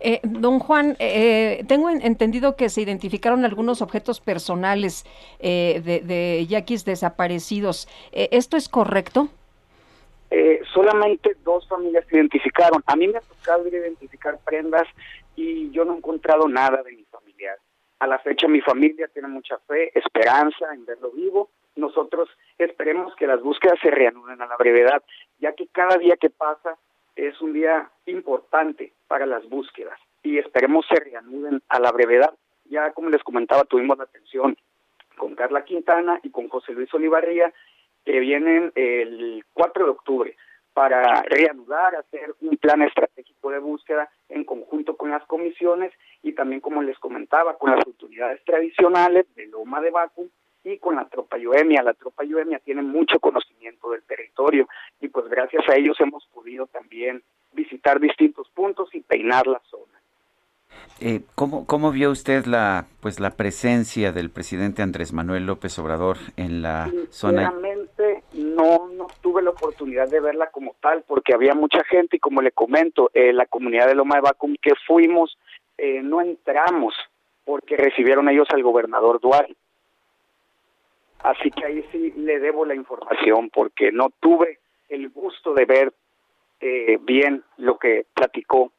Eh, 0.00 0.20
don 0.22 0.58
Juan, 0.58 0.96
eh, 0.98 1.64
tengo 1.66 1.88
entendido 1.88 2.56
que 2.56 2.68
se 2.68 2.82
identificaron 2.82 3.46
algunos 3.46 3.80
objetos 3.80 4.20
personales 4.20 5.04
eh, 5.38 5.80
de, 5.82 6.00
de, 6.00 6.46
yaquis 6.46 6.84
desaparecidos. 6.84 7.88
Eh, 8.12 8.28
¿Esto 8.32 8.58
es 8.58 8.68
correcto? 8.68 9.28
Eh, 10.30 10.60
solamente 10.74 11.36
dos 11.42 11.66
familias 11.68 12.04
se 12.10 12.16
identificaron. 12.16 12.82
A 12.86 12.96
mí 12.96 13.08
me 13.08 13.18
ha 13.18 13.22
tocado 13.22 13.66
identificar 13.68 14.38
prendas 14.44 14.86
y 15.36 15.70
yo 15.70 15.84
no 15.84 15.94
he 15.94 15.96
encontrado 15.98 16.48
nada 16.48 16.82
de 16.82 16.92
mi. 16.92 17.05
A 17.98 18.06
la 18.06 18.18
fecha 18.18 18.46
mi 18.46 18.60
familia 18.60 19.08
tiene 19.08 19.28
mucha 19.28 19.58
fe, 19.60 19.90
esperanza 19.98 20.72
en 20.74 20.84
verlo 20.84 21.10
vivo. 21.12 21.50
Nosotros 21.76 22.28
esperemos 22.58 23.14
que 23.16 23.26
las 23.26 23.40
búsquedas 23.42 23.78
se 23.80 23.90
reanuden 23.90 24.40
a 24.40 24.46
la 24.46 24.56
brevedad, 24.56 25.02
ya 25.38 25.52
que 25.52 25.66
cada 25.68 25.96
día 25.98 26.16
que 26.16 26.30
pasa 26.30 26.76
es 27.14 27.40
un 27.40 27.52
día 27.52 27.90
importante 28.06 28.92
para 29.08 29.26
las 29.26 29.48
búsquedas 29.48 29.98
y 30.22 30.38
esperemos 30.38 30.84
se 30.88 31.00
reanuden 31.00 31.62
a 31.68 31.80
la 31.80 31.92
brevedad. 31.92 32.34
Ya 32.64 32.92
como 32.92 33.10
les 33.10 33.22
comentaba, 33.22 33.64
tuvimos 33.64 33.96
la 33.96 34.04
atención 34.04 34.56
con 35.16 35.34
Carla 35.34 35.64
Quintana 35.64 36.20
y 36.22 36.30
con 36.30 36.48
José 36.48 36.72
Luis 36.72 36.92
Olivarría, 36.92 37.52
que 38.04 38.20
vienen 38.20 38.72
el 38.74 39.44
4 39.54 39.84
de 39.84 39.90
octubre 39.90 40.36
para 40.76 41.22
reanudar, 41.22 41.96
hacer 41.96 42.34
un 42.42 42.58
plan 42.58 42.82
estratégico 42.82 43.50
de 43.50 43.60
búsqueda 43.60 44.10
en 44.28 44.44
conjunto 44.44 44.94
con 44.94 45.10
las 45.10 45.24
comisiones 45.24 45.90
y 46.22 46.34
también, 46.34 46.60
como 46.60 46.82
les 46.82 46.98
comentaba, 46.98 47.56
con 47.56 47.70
las 47.70 47.86
autoridades 47.86 48.44
tradicionales 48.44 49.24
de 49.36 49.46
Loma 49.46 49.80
de 49.80 49.90
Bacu 49.90 50.28
y 50.64 50.76
con 50.76 50.96
la 50.96 51.08
tropa 51.08 51.38
Yoemia. 51.38 51.82
La 51.82 51.94
tropa 51.94 52.24
Yoemia 52.24 52.58
tiene 52.58 52.82
mucho 52.82 53.18
conocimiento 53.20 53.90
del 53.90 54.02
territorio 54.02 54.68
y 55.00 55.08
pues 55.08 55.26
gracias 55.30 55.66
a 55.66 55.76
ellos 55.76 55.98
hemos 55.98 56.26
podido 56.26 56.66
también 56.66 57.22
visitar 57.52 57.98
distintos 57.98 58.50
puntos 58.50 58.94
y 58.94 59.00
peinar 59.00 59.46
la 59.46 59.62
zona. 59.70 59.94
Eh, 61.00 61.22
¿cómo, 61.34 61.66
¿Cómo 61.66 61.90
vio 61.90 62.10
usted 62.10 62.44
la 62.44 62.86
pues 63.00 63.18
la 63.18 63.30
presencia 63.30 64.12
del 64.12 64.30
presidente 64.30 64.82
Andrés 64.82 65.14
Manuel 65.14 65.46
López 65.46 65.78
Obrador 65.78 66.18
en 66.36 66.60
la 66.60 66.90
zona? 67.08 67.50
No, 68.56 68.88
no 68.88 69.06
tuve 69.20 69.42
la 69.42 69.50
oportunidad 69.50 70.08
de 70.08 70.20
verla 70.20 70.50
como 70.50 70.74
tal 70.80 71.04
porque 71.06 71.34
había 71.34 71.54
mucha 71.54 71.84
gente 71.84 72.16
y 72.16 72.20
como 72.20 72.40
le 72.40 72.52
comento, 72.52 73.10
eh, 73.14 73.32
la 73.32 73.46
comunidad 73.46 73.86
de 73.86 73.94
Loma 73.94 74.16
de 74.16 74.22
Bacum 74.22 74.56
que 74.60 74.72
fuimos, 74.86 75.38
eh, 75.78 76.00
no 76.02 76.20
entramos 76.20 76.94
porque 77.44 77.76
recibieron 77.76 78.28
ellos 78.28 78.48
al 78.50 78.62
gobernador 78.62 79.20
Dual. 79.20 79.56
Así 81.22 81.50
que 81.50 81.64
ahí 81.64 81.84
sí 81.92 82.12
le 82.16 82.40
debo 82.40 82.64
la 82.64 82.74
información 82.74 83.50
porque 83.50 83.92
no 83.92 84.10
tuve 84.20 84.58
el 84.88 85.10
gusto 85.10 85.54
de 85.54 85.64
ver 85.64 85.92
eh, 86.60 86.98
bien 87.02 87.44
lo 87.58 87.78
que 87.78 88.06
platicó 88.14 88.72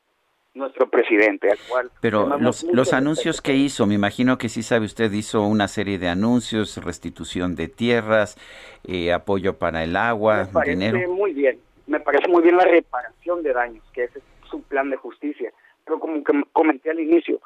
nuestro 0.58 0.90
presidente 0.90 1.52
actual. 1.52 1.90
Pero 2.02 2.38
los, 2.40 2.64
los 2.64 2.94
anuncios 2.94 3.42
que 3.42 3.54
hizo, 3.54 3.86
me 3.86 3.96
imagino 3.96 4.38
que 4.38 4.50
sí 4.50 4.64
sabe 4.64 4.86
usted, 4.86 5.12
hizo 5.12 5.44
una 5.44 5.68
serie 5.68 5.98
de 6.00 6.10
anuncios, 6.10 6.78
restitución 6.84 7.56
de 7.56 7.68
tierras, 7.68 8.38
eh, 8.86 9.14
apoyo 9.14 9.58
para 9.58 9.84
el 9.84 9.96
agua, 9.96 10.46
me 10.46 10.54
parece 10.54 10.72
dinero. 10.72 11.14
muy 11.14 11.34
bien, 11.34 11.60
me 11.86 12.00
parece 12.00 12.28
muy 12.28 12.42
bien 12.42 12.58
la 12.58 12.66
reparación 12.66 13.44
de 13.44 13.54
daños, 13.54 13.84
que 13.94 14.06
ese 14.06 14.20
es 14.20 14.26
su 14.50 14.62
plan 14.64 14.90
de 14.90 14.98
justicia. 14.98 15.52
Pero 15.86 16.00
como 16.00 16.24
que 16.24 16.34
comenté 16.52 16.90
al 16.90 17.00
inicio, 17.00 17.40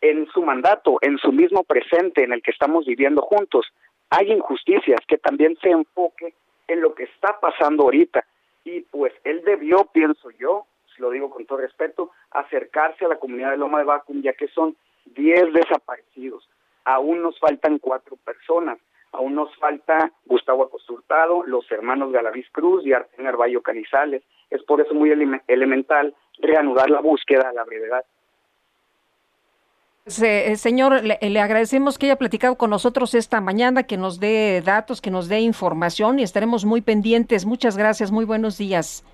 en 0.00 0.26
su 0.28 0.42
mandato, 0.42 0.98
en 1.00 1.18
su 1.18 1.32
mismo 1.32 1.64
presente 1.64 2.22
en 2.22 2.32
el 2.32 2.42
que 2.42 2.52
estamos 2.52 2.86
viviendo 2.86 3.22
juntos, 3.22 3.66
hay 4.10 4.30
injusticias 4.30 5.00
que 5.08 5.18
también 5.18 5.56
se 5.60 5.70
enfoque 5.70 6.34
en 6.68 6.80
lo 6.80 6.94
que 6.94 7.04
está 7.04 7.40
pasando 7.40 7.84
ahorita. 7.84 8.24
Y 8.64 8.82
pues 8.82 9.12
él 9.24 9.42
debió, 9.44 9.86
pienso 9.92 10.30
yo, 10.38 10.66
lo 10.98 11.10
digo 11.10 11.30
con 11.30 11.46
todo 11.46 11.58
respeto, 11.58 12.10
acercarse 12.30 13.04
a 13.04 13.08
la 13.08 13.18
comunidad 13.18 13.50
de 13.50 13.56
Loma 13.56 13.78
de 13.78 13.84
Bacum, 13.84 14.22
ya 14.22 14.32
que 14.32 14.48
son 14.48 14.76
10 15.06 15.52
desaparecidos. 15.52 16.48
Aún 16.84 17.22
nos 17.22 17.38
faltan 17.38 17.78
cuatro 17.78 18.16
personas. 18.16 18.78
Aún 19.12 19.34
nos 19.34 19.54
falta 19.56 20.12
Gustavo 20.26 20.64
Acosturtado, 20.64 21.42
los 21.44 21.70
hermanos 21.70 22.12
Galaviz 22.12 22.46
Cruz 22.52 22.86
y 22.86 22.92
Arten 22.92 23.26
Arballo 23.26 23.62
Canizales. 23.62 24.22
Es 24.50 24.62
por 24.64 24.80
eso 24.80 24.94
muy 24.94 25.10
ele 25.10 25.40
elemental 25.48 26.14
reanudar 26.40 26.90
la 26.90 27.00
búsqueda 27.00 27.48
a 27.48 27.52
la 27.52 27.64
brevedad. 27.64 28.04
Se, 30.06 30.56
señor, 30.56 31.04
le, 31.04 31.18
le, 31.20 31.40
agradecemos 31.40 31.98
que 31.98 32.06
haya 32.06 32.16
platicado 32.16 32.56
con 32.56 32.70
nosotros 32.70 33.14
esta 33.14 33.42
mañana, 33.42 33.82
que 33.82 33.98
nos 33.98 34.20
dé 34.20 34.62
datos, 34.62 35.02
que 35.02 35.10
nos 35.10 35.28
dé 35.28 35.40
información 35.40 36.18
y 36.18 36.22
estaremos 36.22 36.64
muy 36.64 36.80
pendientes. 36.80 37.44
Muchas 37.44 37.76
gracias, 37.76 38.10
muy 38.10 38.24
buenos 38.24 38.56
días. 38.56 39.04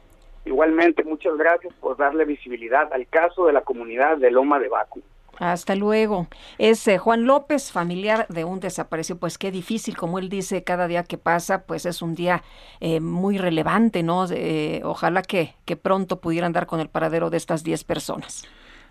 Igualmente, 0.45 1.05
muchas 1.05 1.37
gracias 1.37 1.73
por 1.75 1.97
darle 1.97 2.25
visibilidad 2.25 2.93
al 2.93 3.07
caso 3.07 3.47
de 3.47 3.53
la 3.53 3.63
comunidad 3.63 4.19
de 4.19 4.31
Loma 4.31 4.59
de 4.59 4.69
Bacu. 4.69 5.03
Hasta 5.39 5.75
luego. 5.75 6.29
Es 6.59 6.87
eh, 6.87 6.99
Juan 6.99 7.25
López, 7.25 7.73
familiar 7.73 8.27
de 8.29 8.45
un 8.45 8.61
desaparecido. 8.61 9.19
Pues 9.19 9.39
qué 9.39 9.51
difícil, 9.51 9.97
como 9.97 10.19
él 10.19 10.29
dice, 10.29 10.63
cada 10.63 10.87
día 10.87 11.03
que 11.05 11.19
pasa, 11.19 11.65
pues 11.65 11.87
es 11.87 12.03
un 12.03 12.15
día 12.15 12.43
eh, 12.81 13.01
muy 13.01 13.39
relevante, 13.39 14.03
¿no? 14.03 14.27
Eh, 14.31 14.81
ojalá 14.85 15.23
que, 15.23 15.55
que 15.65 15.77
pronto 15.77 16.21
pudieran 16.21 16.53
dar 16.53 16.67
con 16.67 16.81
el 16.81 16.89
paradero 16.89 17.31
de 17.31 17.37
estas 17.37 17.65
10 17.65 17.85
personas. 17.85 18.45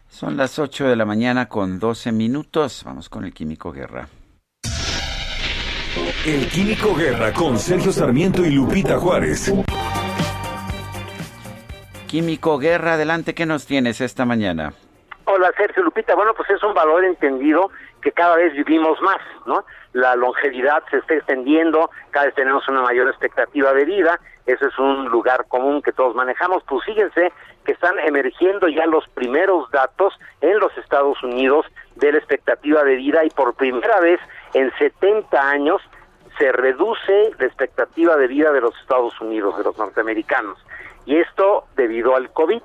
Son 0.10 0.38
las 0.38 0.60
8 0.60 0.88
de 0.88 0.95
la 0.95 1.06
mañana 1.06 1.47
con 1.47 1.80
12 1.80 2.12
minutos. 2.12 2.84
Vamos 2.86 3.10
con 3.10 3.26
el 3.26 3.34
Químico 3.34 3.72
Guerra. 3.72 4.08
El 6.26 6.47
Químico 6.49 6.95
Guerra 6.95 7.34
con 7.34 7.58
Sergio 7.58 7.91
Sarmiento 7.91 8.45
y 8.45 8.51
Lupita 8.51 8.99
Juárez. 8.99 9.51
Químico 12.14 12.59
Guerra, 12.59 12.93
adelante, 12.93 13.34
¿qué 13.34 13.47
nos 13.47 13.66
tienes 13.66 13.99
esta 13.99 14.24
mañana? 14.24 14.74
Hola 15.26 15.51
Sergio 15.57 15.82
Lupita, 15.82 16.14
bueno 16.14 16.36
pues 16.36 16.47
es 16.51 16.61
un 16.61 16.76
valor 16.76 17.03
entendido 17.03 17.72
que 18.03 18.11
cada 18.11 18.36
vez 18.36 18.53
vivimos 18.53 19.01
más, 19.01 19.18
¿no? 19.47 19.66
La 19.93 20.16
longevidad 20.16 20.84
se 20.91 20.97
está 20.97 21.16
extendiendo, 21.16 21.89
cada 22.11 22.28
vez 22.28 22.36
tenemos 22.36 22.70
una 22.70 22.84
mayor 22.84 23.07
expectativa 23.07 23.74
de 23.74 23.86
vida, 23.86 24.20
ese 24.45 24.64
es 24.64 24.78
un 24.78 25.05
lugar 25.05 25.47
común 25.47 25.82
que 25.82 25.91
todos 25.91 26.14
manejamos, 26.14 26.61
pues 26.68 26.86
fíjense 26.86 27.34
que 27.66 27.72
están 27.72 27.97
emergiendo 27.97 28.68
ya 28.68 28.86
los 28.86 29.07
primeros 29.16 29.72
datos 29.72 30.14
en 30.41 30.59
los 30.59 30.78
Estados 30.78 31.18
Unidos 31.24 31.66
de 31.95 32.11
la 32.11 32.20
expectativa 32.20 32.84
de 32.84 32.95
vida 32.95 33.26
y 33.26 33.32
por 33.32 33.55
primera 33.55 33.99
vez 34.01 34.20
en 34.53 34.72
70 34.78 35.49
años 35.49 35.82
se 36.38 36.51
reduce 36.51 37.32
la 37.39 37.47
expectativa 37.47 38.16
de 38.18 38.28
vida 38.28 38.51
de 38.51 38.61
los 38.61 38.80
Estados 38.82 39.20
Unidos, 39.20 39.57
de 39.57 39.64
los 39.64 39.76
norteamericanos. 39.80 40.59
Y 41.06 41.18
esto 41.18 41.66
debido 41.76 42.16
al 42.16 42.32
COVID. 42.32 42.62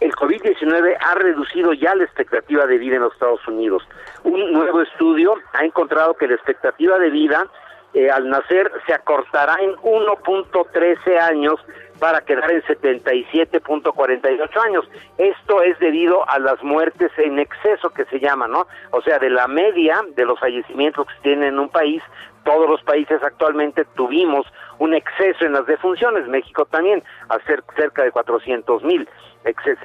El 0.00 0.12
COVID-19 0.12 0.96
ha 1.00 1.14
reducido 1.14 1.72
ya 1.72 1.94
la 1.94 2.04
expectativa 2.04 2.66
de 2.66 2.78
vida 2.78 2.96
en 2.96 3.02
los 3.02 3.12
Estados 3.14 3.46
Unidos. 3.48 3.82
Un 4.24 4.52
nuevo 4.52 4.82
estudio 4.82 5.34
ha 5.54 5.64
encontrado 5.64 6.14
que 6.14 6.28
la 6.28 6.34
expectativa 6.34 6.98
de 6.98 7.10
vida 7.10 7.46
eh, 7.94 8.10
al 8.10 8.28
nacer 8.28 8.70
se 8.86 8.92
acortará 8.92 9.56
en 9.58 9.74
1.13 9.76 11.18
años 11.18 11.58
para 11.98 12.20
quedar 12.20 12.50
en 12.50 12.60
77.48 12.62 14.66
años. 14.66 14.84
Esto 15.16 15.62
es 15.62 15.78
debido 15.78 16.28
a 16.28 16.38
las 16.38 16.62
muertes 16.62 17.10
en 17.16 17.38
exceso 17.38 17.88
que 17.90 18.04
se 18.04 18.20
llama, 18.20 18.48
¿no? 18.48 18.66
O 18.90 19.00
sea, 19.00 19.18
de 19.18 19.30
la 19.30 19.48
media 19.48 20.02
de 20.14 20.26
los 20.26 20.38
fallecimientos 20.38 21.06
que 21.06 21.14
se 21.14 21.20
tienen 21.22 21.54
en 21.54 21.58
un 21.58 21.70
país, 21.70 22.02
todos 22.44 22.68
los 22.68 22.82
países 22.82 23.22
actualmente 23.22 23.86
tuvimos 23.96 24.46
un 24.78 24.94
exceso 24.94 25.44
en 25.44 25.52
las 25.52 25.66
defunciones, 25.66 26.28
México 26.28 26.64
también, 26.66 27.02
a 27.28 27.38
cerca 27.76 28.04
de 28.04 28.10
400 28.10 28.84
mil 28.84 29.08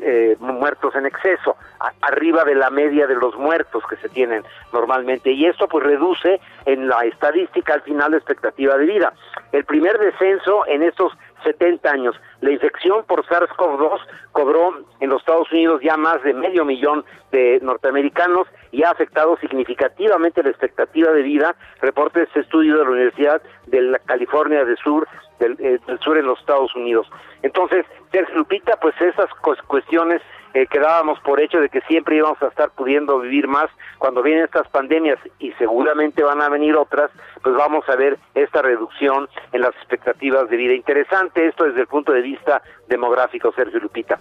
eh, 0.01 0.35
muertos 0.39 0.95
en 0.95 1.05
exceso, 1.05 1.55
arriba 2.01 2.43
de 2.43 2.55
la 2.55 2.71
media 2.71 3.05
de 3.05 3.13
los 3.13 3.35
muertos 3.35 3.83
que 3.87 3.95
se 3.97 4.09
tienen 4.09 4.43
normalmente, 4.73 5.31
y 5.31 5.45
esto 5.45 5.67
pues 5.67 5.85
reduce 5.85 6.41
en 6.65 6.87
la 6.87 7.01
estadística 7.01 7.75
al 7.75 7.81
final 7.83 8.11
la 8.11 8.17
expectativa 8.17 8.75
de 8.77 8.85
vida. 8.85 9.13
El 9.51 9.63
primer 9.65 9.99
descenso 9.99 10.65
en 10.67 10.81
estos 10.81 11.13
70 11.43 11.89
años. 11.89 12.15
La 12.41 12.51
infección 12.51 13.03
por 13.05 13.25
SARS-CoV-2 13.25 13.99
cobró 14.31 14.85
en 14.99 15.09
los 15.09 15.21
Estados 15.21 15.51
Unidos 15.51 15.81
ya 15.83 15.97
más 15.97 16.21
de 16.23 16.33
medio 16.33 16.65
millón 16.65 17.05
de 17.31 17.59
norteamericanos 17.61 18.47
y 18.71 18.83
ha 18.83 18.91
afectado 18.91 19.37
significativamente 19.37 20.43
la 20.43 20.49
expectativa 20.49 21.11
de 21.11 21.21
vida, 21.21 21.55
reporta 21.81 22.21
este 22.21 22.41
estudio 22.41 22.77
de 22.77 22.83
la 22.83 22.89
Universidad 22.91 23.41
de 23.67 23.81
la 23.81 23.99
California 23.99 24.63
del 24.65 24.77
Sur, 24.77 25.07
del, 25.39 25.57
eh, 25.59 25.79
del 25.85 25.99
Sur 25.99 26.17
en 26.17 26.25
los 26.25 26.39
Estados 26.39 26.75
Unidos. 26.75 27.07
Entonces, 27.41 27.85
Sergio 28.11 28.35
Lupita, 28.35 28.77
pues 28.81 28.95
esas 29.01 29.29
cuestiones 29.67 30.21
eh, 30.53 30.67
quedábamos 30.67 31.19
por 31.21 31.41
hecho 31.41 31.59
de 31.59 31.69
que 31.69 31.81
siempre 31.81 32.17
íbamos 32.17 32.41
a 32.41 32.47
estar 32.47 32.71
pudiendo 32.71 33.19
vivir 33.19 33.47
más 33.47 33.69
cuando 33.97 34.21
vienen 34.21 34.45
estas 34.45 34.67
pandemias 34.67 35.17
y 35.39 35.51
seguramente 35.53 36.23
van 36.23 36.41
a 36.41 36.49
venir 36.49 36.75
otras, 36.75 37.11
pues 37.41 37.55
vamos 37.55 37.87
a 37.87 37.95
ver 37.95 38.17
esta 38.35 38.61
reducción 38.61 39.27
en 39.51 39.61
las 39.61 39.75
expectativas 39.75 40.49
de 40.49 40.57
vida. 40.57 40.73
Interesante 40.73 41.47
esto 41.47 41.65
desde 41.65 41.81
el 41.81 41.87
punto 41.87 42.11
de 42.11 42.21
vista 42.21 42.61
demográfico, 42.87 43.51
Sergio 43.55 43.79
Lupita. 43.79 44.19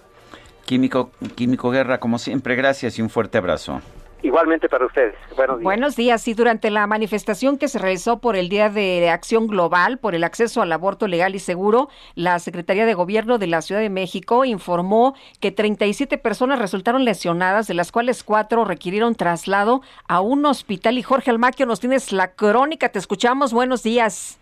Químico, 0.65 1.11
Químico 1.35 1.69
Guerra, 1.69 1.99
como 1.99 2.17
siempre, 2.17 2.55
gracias 2.55 2.97
y 2.97 3.01
un 3.01 3.09
fuerte 3.09 3.37
abrazo. 3.37 3.81
Igualmente 4.23 4.69
para 4.69 4.85
ustedes. 4.85 5.15
Buenos 5.35 5.57
días. 5.57 5.63
Buenos 5.63 5.95
días. 5.95 6.27
Y 6.27 6.33
durante 6.33 6.69
la 6.69 6.85
manifestación 6.85 7.57
que 7.57 7.67
se 7.67 7.79
realizó 7.79 8.19
por 8.19 8.35
el 8.35 8.49
Día 8.49 8.69
de 8.69 9.09
Acción 9.09 9.47
Global 9.47 9.97
por 9.97 10.13
el 10.13 10.23
acceso 10.23 10.61
al 10.61 10.71
aborto 10.71 11.07
legal 11.07 11.33
y 11.33 11.39
seguro, 11.39 11.89
la 12.15 12.37
Secretaría 12.39 12.85
de 12.85 12.93
Gobierno 12.93 13.39
de 13.39 13.47
la 13.47 13.61
Ciudad 13.61 13.81
de 13.81 13.89
México 13.89 14.45
informó 14.45 15.15
que 15.39 15.51
37 15.51 16.19
personas 16.19 16.59
resultaron 16.59 17.03
lesionadas, 17.03 17.67
de 17.67 17.73
las 17.73 17.91
cuales 17.91 18.23
cuatro 18.23 18.63
requirieron 18.63 19.15
traslado 19.15 19.81
a 20.07 20.21
un 20.21 20.45
hospital. 20.45 20.97
Y 20.97 21.01
Jorge 21.01 21.31
Almaquio, 21.31 21.65
nos 21.65 21.79
tienes 21.79 22.11
la 22.11 22.33
crónica. 22.35 22.89
Te 22.89 22.99
escuchamos. 22.99 23.53
Buenos 23.53 23.81
días. 23.81 24.37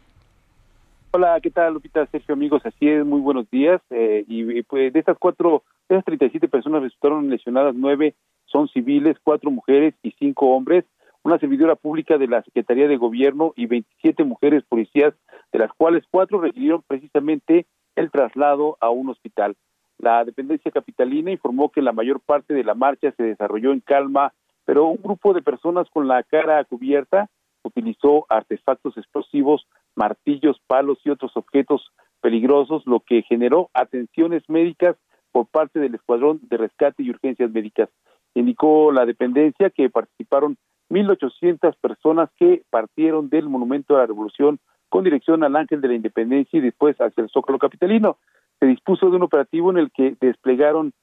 Hola, 1.12 1.40
¿qué 1.42 1.50
tal, 1.50 1.74
Lupita? 1.74 2.06
Sergio, 2.08 2.34
amigos, 2.34 2.62
así 2.66 2.88
es, 2.88 3.04
muy 3.04 3.20
buenos 3.20 3.50
días. 3.50 3.82
Eh, 3.90 4.26
y, 4.28 4.62
pues 4.64 4.94
de 4.94 5.00
estas 5.00 5.18
cuatro, 5.18 5.64
de 5.88 5.96
esas 5.96 6.06
37 6.06 6.48
personas 6.48 6.84
resultaron 6.84 7.30
lesionadas, 7.30 7.74
nueve 7.76 8.14
son 8.52 8.68
civiles, 8.70 9.18
cuatro 9.24 9.52
mujeres 9.52 9.93
y 10.04 10.12
cinco 10.20 10.56
hombres, 10.56 10.86
una 11.24 11.39
servidora 11.39 11.76
pública 11.76 12.18
de 12.18 12.28
la 12.28 12.41
Secretaría 12.43 12.88
de 12.88 12.97
Gobierno 12.97 13.54
y 13.56 13.66
27 13.66 14.24
mujeres 14.24 14.64
policías, 14.68 15.14
de 15.52 15.60
las 15.60 15.72
cuales 15.74 16.04
cuatro 16.10 16.39
requirieron 16.39 16.84
precisamente 16.88 17.66
el 17.95 18.12
traslado 18.12 18.78
a 18.80 18.89
un 18.89 19.10
hospital. 19.10 19.56
La 19.97 20.24
dependencia 20.24 20.72
capitalina 20.72 21.32
informó 21.32 21.70
que 21.70 21.82
la 21.82 21.91
mayor 21.91 22.22
parte 22.22 22.54
de 22.54 22.64
la 22.64 22.74
marcha 22.74 23.12
se 23.12 23.24
desarrolló 23.24 23.74
en 23.74 23.82
calma, 23.82 24.34
pero 24.66 24.86
un 24.86 25.02
grupo 25.02 25.34
de 25.34 25.41
personas 25.41 25.89
con 25.89 26.08
la 26.08 26.24
cara 26.24 26.64
cubierta 26.64 27.30
utilizó 27.64 28.26
artefactos 28.30 28.97
explosivos, 28.97 29.68
martillos, 29.95 30.62
palos 30.68 31.00
y 31.04 31.10
otros 31.10 31.36
objetos 31.36 31.91
peligrosos, 32.22 32.84
lo 32.86 33.02
que 33.02 33.24
generó 33.24 33.70
atenciones 33.74 34.43
médicas 34.47 34.95
por 35.32 35.47
parte 35.47 35.80
del 35.80 35.95
Escuadrón 35.95 36.39
de 36.43 36.58
Rescate 36.58 37.04
y 37.04 37.10
Urgencias 37.10 37.52
Médicas. 37.52 37.89
Indicó 38.34 38.92
la 38.92 39.06
dependencia 39.06 39.70
que 39.70 39.90
participaron 39.90 40.58
1.800 40.90 41.76
personas 41.80 42.30
que 42.38 42.64
partieron 42.70 43.30
del 43.30 43.50
Monumento 43.50 43.96
a 43.96 44.00
la 44.00 44.08
Revolución 44.08 44.60
con 44.90 45.04
dirección 45.04 45.44
al 45.44 45.56
Ángel 45.56 45.82
de 45.82 45.88
la 45.88 45.94
Independencia 45.94 46.58
y 46.58 46.62
después 46.62 46.98
hacia 47.00 47.24
el 47.24 47.30
Zócalo 47.30 47.60
Capitalino. 47.60 48.18
Se 48.60 48.66
dispuso 48.66 49.10
de 49.10 49.16
un 49.16 49.24
operativo 49.24 49.70
en 49.72 49.78
el 49.78 49.92
que 49.92 50.16
desplegaron, 50.20 50.94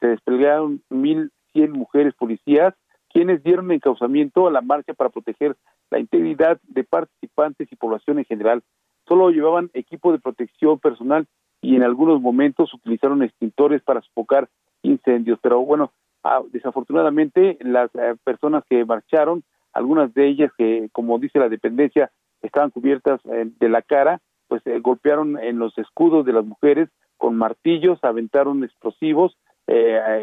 se 0.00 0.06
desplegaron 0.06 0.82
1.100 0.90 1.70
mujeres 1.70 2.14
policías, 2.14 2.74
quienes 3.12 3.42
dieron 3.42 3.70
encauzamiento 3.70 4.46
a 4.46 4.50
la 4.50 4.60
marcha 4.60 4.92
para 4.92 5.10
proteger 5.10 5.56
la 5.90 5.98
integridad 5.98 6.60
de 6.64 6.84
participantes 6.84 7.70
y 7.70 7.76
población 7.76 8.18
en 8.18 8.24
general. 8.24 8.62
Solo 9.08 9.30
llevaban 9.30 9.70
equipo 9.72 10.12
de 10.12 10.18
protección 10.18 10.78
personal 10.80 11.26
y 11.62 11.76
en 11.76 11.82
algunos 11.82 12.20
momentos 12.20 12.74
utilizaron 12.74 13.22
extintores 13.22 13.82
para 13.82 14.02
sofocar 14.02 14.48
incendios. 14.82 15.38
Pero 15.40 15.60
bueno, 15.60 15.92
Ah, 16.28 16.42
desafortunadamente 16.50 17.56
las 17.60 17.88
eh, 17.94 18.16
personas 18.24 18.64
que 18.68 18.84
marcharon, 18.84 19.44
algunas 19.72 20.12
de 20.12 20.26
ellas 20.26 20.50
que, 20.58 20.88
como 20.90 21.20
dice 21.20 21.38
la 21.38 21.48
dependencia, 21.48 22.10
estaban 22.42 22.70
cubiertas 22.70 23.20
eh, 23.26 23.48
de 23.60 23.68
la 23.68 23.80
cara, 23.80 24.20
pues 24.48 24.60
eh, 24.66 24.80
golpearon 24.80 25.38
en 25.38 25.60
los 25.60 25.78
escudos 25.78 26.26
de 26.26 26.32
las 26.32 26.44
mujeres 26.44 26.88
con 27.16 27.36
martillos, 27.36 28.02
aventaron 28.02 28.64
explosivos, 28.64 29.36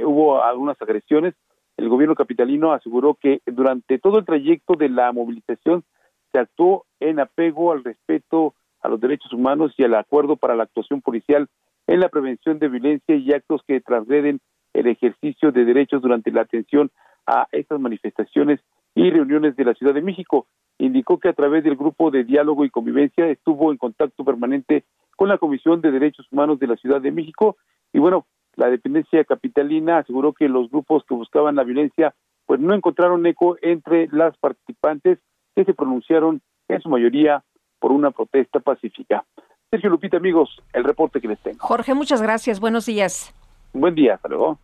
hubo 0.05 0.43
algunas 0.43 0.79
agresiones. 0.81 1.35
El 1.77 1.89
gobierno 1.89 2.15
capitalino 2.15 2.73
aseguró 2.73 3.15
que 3.15 3.41
durante 3.45 3.97
todo 3.97 4.19
el 4.19 4.25
trayecto 4.25 4.75
de 4.75 4.89
la 4.89 5.11
movilización 5.11 5.83
se 6.31 6.39
actuó 6.39 6.85
en 6.99 7.19
apego 7.19 7.71
al 7.71 7.83
respeto 7.83 8.53
a 8.81 8.89
los 8.89 9.01
derechos 9.01 9.33
humanos 9.33 9.73
y 9.77 9.83
al 9.83 9.95
acuerdo 9.95 10.35
para 10.35 10.55
la 10.55 10.63
actuación 10.63 11.01
policial 11.01 11.47
en 11.87 11.99
la 11.99 12.09
prevención 12.09 12.59
de 12.59 12.67
violencia 12.67 13.15
y 13.15 13.33
actos 13.33 13.63
que 13.67 13.81
transgreden 13.81 14.39
el 14.73 14.87
ejercicio 14.87 15.51
de 15.51 15.65
derechos 15.65 16.01
durante 16.01 16.31
la 16.31 16.41
atención 16.41 16.91
a 17.25 17.47
estas 17.51 17.79
manifestaciones 17.79 18.59
y 18.95 19.09
reuniones 19.09 19.55
de 19.55 19.65
la 19.65 19.73
Ciudad 19.73 19.93
de 19.93 20.01
México. 20.01 20.47
Indicó 20.77 21.19
que 21.19 21.29
a 21.29 21.33
través 21.33 21.63
del 21.63 21.75
grupo 21.75 22.11
de 22.11 22.23
diálogo 22.23 22.65
y 22.65 22.69
convivencia 22.69 23.27
estuvo 23.27 23.71
en 23.71 23.77
contacto 23.77 24.23
permanente 24.23 24.83
con 25.15 25.29
la 25.29 25.37
Comisión 25.37 25.81
de 25.81 25.91
Derechos 25.91 26.27
Humanos 26.31 26.59
de 26.59 26.67
la 26.67 26.75
Ciudad 26.75 27.01
de 27.01 27.11
México 27.11 27.57
y 27.93 27.99
bueno, 27.99 28.25
la 28.55 28.69
dependencia 28.69 29.23
capitalina 29.23 29.99
aseguró 29.99 30.33
que 30.33 30.49
los 30.49 30.69
grupos 30.69 31.03
que 31.07 31.15
buscaban 31.15 31.55
la 31.55 31.63
violencia 31.63 32.13
pues 32.45 32.59
no 32.59 32.73
encontraron 32.73 33.25
eco 33.25 33.57
entre 33.61 34.07
las 34.11 34.37
participantes 34.37 35.19
que 35.55 35.65
se 35.65 35.73
pronunciaron 35.73 36.41
en 36.67 36.81
su 36.81 36.89
mayoría 36.89 37.43
por 37.79 37.91
una 37.91 38.11
protesta 38.11 38.59
pacífica. 38.59 39.25
Sergio 39.69 39.89
Lupita, 39.89 40.17
amigos, 40.17 40.61
el 40.73 40.83
reporte 40.83 41.19
que 41.19 41.27
les 41.27 41.39
tengo. 41.39 41.57
Jorge, 41.59 41.93
muchas 41.93 42.21
gracias. 42.21 42.59
Buenos 42.59 42.85
días. 42.85 43.33
Buen 43.73 43.95
día, 43.95 44.15
hasta 44.15 44.29
luego. 44.29 44.59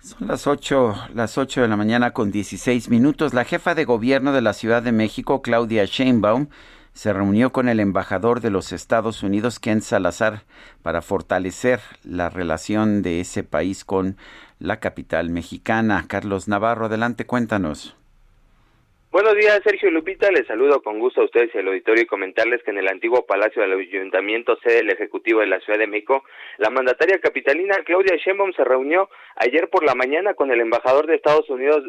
Son 0.00 0.28
las 0.28 0.46
8, 0.46 0.94
las 1.14 1.38
8 1.38 1.62
de 1.62 1.68
la 1.68 1.76
mañana 1.76 2.12
con 2.12 2.30
16 2.30 2.90
minutos. 2.90 3.34
La 3.34 3.44
jefa 3.44 3.74
de 3.74 3.84
gobierno 3.84 4.32
de 4.32 4.40
la 4.40 4.52
Ciudad 4.52 4.82
de 4.82 4.92
México, 4.92 5.42
Claudia 5.42 5.84
Sheinbaum, 5.84 6.48
se 6.92 7.12
reunió 7.12 7.52
con 7.52 7.68
el 7.68 7.80
embajador 7.80 8.40
de 8.40 8.50
los 8.50 8.72
Estados 8.72 9.22
Unidos, 9.22 9.58
Ken 9.58 9.82
Salazar, 9.82 10.44
para 10.82 11.02
fortalecer 11.02 11.80
la 12.04 12.30
relación 12.30 13.02
de 13.02 13.20
ese 13.20 13.42
país 13.42 13.84
con 13.84 14.16
la 14.58 14.78
capital 14.78 15.30
mexicana. 15.30 16.04
Carlos 16.08 16.48
Navarro, 16.48 16.86
adelante, 16.86 17.26
cuéntanos. 17.26 17.95
Buenos 19.16 19.34
días, 19.34 19.62
Sergio 19.64 19.90
Lupita. 19.90 20.30
Les 20.30 20.46
saludo 20.46 20.82
con 20.82 20.98
gusto 20.98 21.22
a 21.22 21.24
ustedes 21.24 21.48
y 21.54 21.56
al 21.56 21.68
auditorio 21.68 22.02
y 22.02 22.06
comentarles 22.06 22.62
que 22.62 22.70
en 22.70 22.76
el 22.76 22.86
antiguo 22.86 23.24
Palacio 23.24 23.62
del 23.62 23.72
Ayuntamiento, 23.72 24.58
sede 24.62 24.76
del 24.76 24.90
Ejecutivo 24.90 25.40
de 25.40 25.46
la 25.46 25.58
Ciudad 25.60 25.78
de 25.78 25.86
México, 25.86 26.22
la 26.58 26.68
mandataria 26.68 27.18
capitalina 27.18 27.76
Claudia 27.86 28.18
Sheinbaum 28.18 28.52
se 28.52 28.62
reunió 28.62 29.08
ayer 29.36 29.70
por 29.70 29.86
la 29.86 29.94
mañana 29.94 30.34
con 30.34 30.50
el 30.50 30.60
embajador 30.60 31.06
de 31.06 31.14
Estados 31.14 31.48
Unidos 31.48 31.82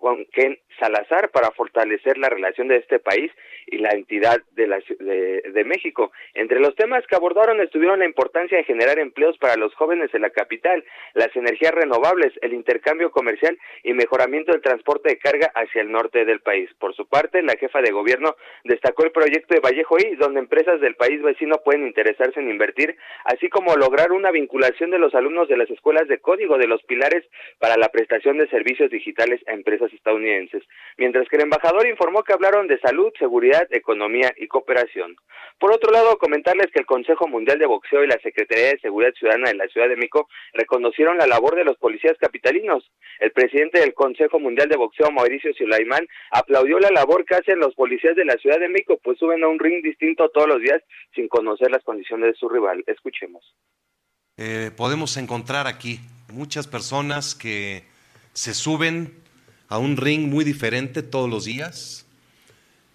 con 0.00 0.24
Ken 0.26 0.58
Salazar 0.78 1.30
para 1.30 1.50
fortalecer 1.50 2.16
la 2.16 2.30
relación 2.30 2.68
de 2.68 2.76
este 2.76 2.98
país 2.98 3.30
y 3.66 3.78
la 3.78 3.90
entidad 3.90 4.38
de, 4.52 4.66
la, 4.66 4.78
de, 4.98 5.64
México. 5.64 6.10
Entre 6.34 6.58
los 6.58 6.74
temas 6.74 7.06
que 7.06 7.14
abordaron 7.14 7.60
estuvieron 7.60 7.98
la 7.98 8.06
importancia 8.06 8.56
de 8.56 8.64
generar 8.64 8.98
empleos 8.98 9.36
para 9.38 9.56
los 9.56 9.74
jóvenes 9.74 10.12
en 10.14 10.22
la 10.22 10.30
capital, 10.30 10.82
las 11.14 11.34
energías 11.36 11.72
renovables, 11.72 12.32
el 12.40 12.54
intercambio 12.54 13.10
comercial 13.10 13.56
y 13.84 13.92
mejoramiento 13.92 14.52
del 14.52 14.62
transporte 14.62 15.10
de 15.10 15.18
carga 15.18 15.52
hacia 15.54 15.82
el 15.82 15.92
norte 15.92 16.24
del 16.24 16.40
país. 16.40 16.70
Por 16.78 16.96
su 16.96 17.06
parte, 17.06 17.42
la 17.42 17.56
jefa 17.56 17.82
de 17.82 17.92
gobierno 17.92 18.34
destacó 18.64 19.04
el 19.04 19.12
proyecto 19.12 19.54
de 19.54 19.60
Vallejo 19.60 19.98
I, 19.98 20.16
donde 20.16 20.40
empresas 20.40 20.80
del 20.80 20.96
país 20.96 21.22
vecino 21.22 21.58
pueden 21.62 21.86
interesarse 21.86 22.40
en 22.40 22.50
invertir, 22.50 22.96
así 23.24 23.48
como 23.50 23.76
lograr 23.76 24.12
una 24.12 24.30
vinculación 24.30 24.90
de 24.90 24.98
los 24.98 25.14
alumnos 25.14 25.48
de 25.48 25.58
las 25.58 25.70
escuelas 25.70 26.08
de 26.08 26.18
código 26.18 26.56
de 26.58 26.66
los 26.66 26.82
pilares 26.84 27.24
para 27.58 27.76
la 27.76 27.90
prestación 27.90 28.38
de 28.38 28.48
servicios 28.48 28.90
digitales 28.90 29.40
a 29.46 29.52
empresas 29.52 29.89
estadounidenses, 29.92 30.62
mientras 30.96 31.28
que 31.28 31.36
el 31.36 31.42
embajador 31.42 31.86
informó 31.86 32.22
que 32.22 32.32
hablaron 32.32 32.66
de 32.66 32.78
salud, 32.80 33.12
seguridad, 33.18 33.66
economía 33.70 34.32
y 34.36 34.46
cooperación. 34.48 35.16
Por 35.58 35.72
otro 35.72 35.92
lado, 35.92 36.18
comentarles 36.18 36.70
que 36.72 36.80
el 36.80 36.86
Consejo 36.86 37.28
Mundial 37.28 37.58
de 37.58 37.66
Boxeo 37.66 38.02
y 38.02 38.06
la 38.06 38.18
Secretaría 38.22 38.68
de 38.68 38.80
Seguridad 38.80 39.12
Ciudadana 39.12 39.50
de 39.50 39.56
la 39.56 39.68
Ciudad 39.68 39.88
de 39.88 39.96
México 39.96 40.28
reconocieron 40.54 41.18
la 41.18 41.26
labor 41.26 41.54
de 41.54 41.64
los 41.64 41.76
policías 41.76 42.16
capitalinos. 42.18 42.90
El 43.18 43.32
presidente 43.32 43.80
del 43.80 43.94
Consejo 43.94 44.38
Mundial 44.38 44.68
de 44.68 44.76
Boxeo, 44.76 45.10
Mauricio 45.10 45.52
Sulaimán, 45.54 46.06
aplaudió 46.30 46.78
la 46.78 46.90
labor 46.90 47.24
que 47.24 47.34
hacen 47.34 47.58
los 47.58 47.74
policías 47.74 48.16
de 48.16 48.24
la 48.24 48.34
Ciudad 48.34 48.58
de 48.58 48.68
México, 48.68 48.98
pues 49.02 49.18
suben 49.18 49.44
a 49.44 49.48
un 49.48 49.58
ring 49.58 49.82
distinto 49.82 50.28
todos 50.30 50.48
los 50.48 50.60
días 50.60 50.82
sin 51.14 51.28
conocer 51.28 51.70
las 51.70 51.84
condiciones 51.84 52.32
de 52.32 52.38
su 52.38 52.48
rival. 52.48 52.82
Escuchemos. 52.86 53.54
Eh, 54.36 54.70
podemos 54.74 55.18
encontrar 55.18 55.66
aquí 55.66 56.00
muchas 56.32 56.66
personas 56.66 57.34
que 57.34 57.84
se 58.32 58.54
suben 58.54 59.19
a 59.70 59.78
un 59.78 59.96
ring 59.96 60.28
muy 60.28 60.44
diferente 60.44 61.02
todos 61.02 61.30
los 61.30 61.44
días, 61.44 62.04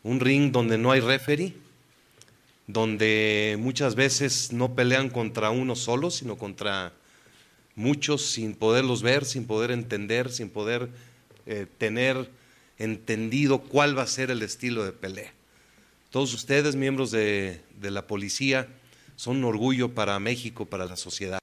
un 0.03 0.19
ring 0.19 0.51
donde 0.51 0.77
no 0.77 0.91
hay 0.91 0.99
referee, 0.99 1.53
donde 2.67 3.55
muchas 3.57 3.95
veces 3.95 4.51
no 4.51 4.75
pelean 4.75 5.09
contra 5.09 5.51
uno 5.51 5.75
solo, 5.77 6.11
sino 6.11 6.37
contra 6.37 6.91
muchos 7.75 8.25
sin 8.25 8.55
poderlos 8.55 9.03
ver, 9.03 9.23
sin 9.23 9.47
poder 9.47 9.71
entender, 9.71 10.29
sin 10.29 10.49
poder 10.49 10.89
eh, 11.45 11.65
tener 11.77 12.29
entendido 12.77 13.59
cuál 13.59 13.97
va 13.97 14.01
a 14.01 14.07
ser 14.07 14.29
el 14.29 14.41
estilo 14.41 14.83
de 14.83 14.91
pelea. 14.91 15.31
Todos 16.09 16.33
ustedes, 16.33 16.75
miembros 16.75 17.09
de, 17.09 17.61
de 17.79 17.89
la 17.89 18.05
policía, 18.05 18.67
son 19.15 19.37
un 19.37 19.45
orgullo 19.45 19.93
para 19.93 20.19
México, 20.19 20.65
para 20.65 20.85
la 20.85 20.97
sociedad. 20.97 21.39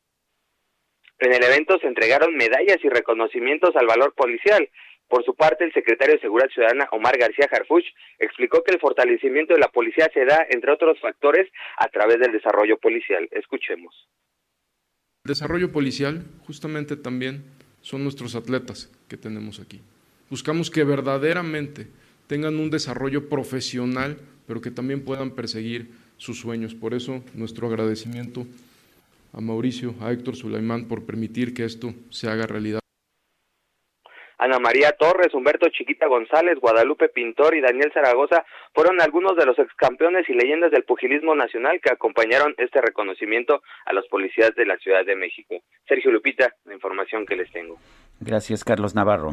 En 1.20 1.32
el 1.32 1.42
evento 1.42 1.78
se 1.78 1.86
entregaron 1.86 2.36
medallas 2.36 2.78
y 2.82 2.88
reconocimientos 2.90 3.74
al 3.76 3.86
valor 3.86 4.12
policial. 4.12 4.68
Por 5.12 5.26
su 5.26 5.34
parte, 5.34 5.64
el 5.64 5.74
secretario 5.74 6.14
de 6.14 6.22
Seguridad 6.22 6.48
Ciudadana, 6.48 6.88
Omar 6.90 7.18
García 7.18 7.46
Harfuch, 7.52 7.84
explicó 8.18 8.64
que 8.64 8.72
el 8.72 8.80
fortalecimiento 8.80 9.52
de 9.52 9.60
la 9.60 9.68
policía 9.68 10.08
se 10.14 10.24
da, 10.24 10.46
entre 10.48 10.72
otros 10.72 10.98
factores, 11.00 11.50
a 11.76 11.88
través 11.88 12.18
del 12.18 12.32
desarrollo 12.32 12.78
policial. 12.78 13.28
Escuchemos. 13.30 14.08
El 15.26 15.28
desarrollo 15.28 15.70
policial, 15.70 16.24
justamente 16.46 16.96
también, 16.96 17.44
son 17.82 18.04
nuestros 18.04 18.34
atletas 18.34 18.90
que 19.06 19.18
tenemos 19.18 19.60
aquí. 19.60 19.82
Buscamos 20.30 20.70
que 20.70 20.82
verdaderamente 20.82 21.88
tengan 22.26 22.58
un 22.58 22.70
desarrollo 22.70 23.28
profesional, 23.28 24.16
pero 24.46 24.62
que 24.62 24.70
también 24.70 25.04
puedan 25.04 25.32
perseguir 25.32 25.90
sus 26.16 26.40
sueños. 26.40 26.74
Por 26.74 26.94
eso, 26.94 27.22
nuestro 27.34 27.66
agradecimiento 27.66 28.46
a 29.34 29.42
Mauricio, 29.42 29.94
a 30.00 30.10
Héctor 30.10 30.36
Sulaimán 30.36 30.88
por 30.88 31.04
permitir 31.04 31.52
que 31.52 31.66
esto 31.66 31.92
se 32.08 32.30
haga 32.30 32.46
realidad. 32.46 32.81
Ana 34.42 34.58
María 34.58 34.90
Torres, 34.98 35.32
Humberto 35.34 35.68
Chiquita 35.68 36.08
González, 36.08 36.58
Guadalupe 36.58 37.08
Pintor 37.08 37.54
y 37.54 37.60
Daniel 37.60 37.92
Zaragoza 37.94 38.44
fueron 38.74 39.00
algunos 39.00 39.36
de 39.36 39.46
los 39.46 39.56
excampeones 39.56 40.28
y 40.28 40.34
leyendas 40.34 40.72
del 40.72 40.82
pugilismo 40.82 41.36
nacional 41.36 41.80
que 41.80 41.92
acompañaron 41.92 42.52
este 42.58 42.80
reconocimiento 42.80 43.62
a 43.86 43.92
los 43.92 44.08
policías 44.08 44.52
de 44.56 44.66
la 44.66 44.76
Ciudad 44.78 45.06
de 45.06 45.14
México. 45.14 45.54
Sergio 45.86 46.10
Lupita, 46.10 46.52
la 46.64 46.74
información 46.74 47.24
que 47.24 47.36
les 47.36 47.52
tengo. 47.52 47.78
Gracias, 48.18 48.64
Carlos 48.64 48.96
Navarro. 48.96 49.30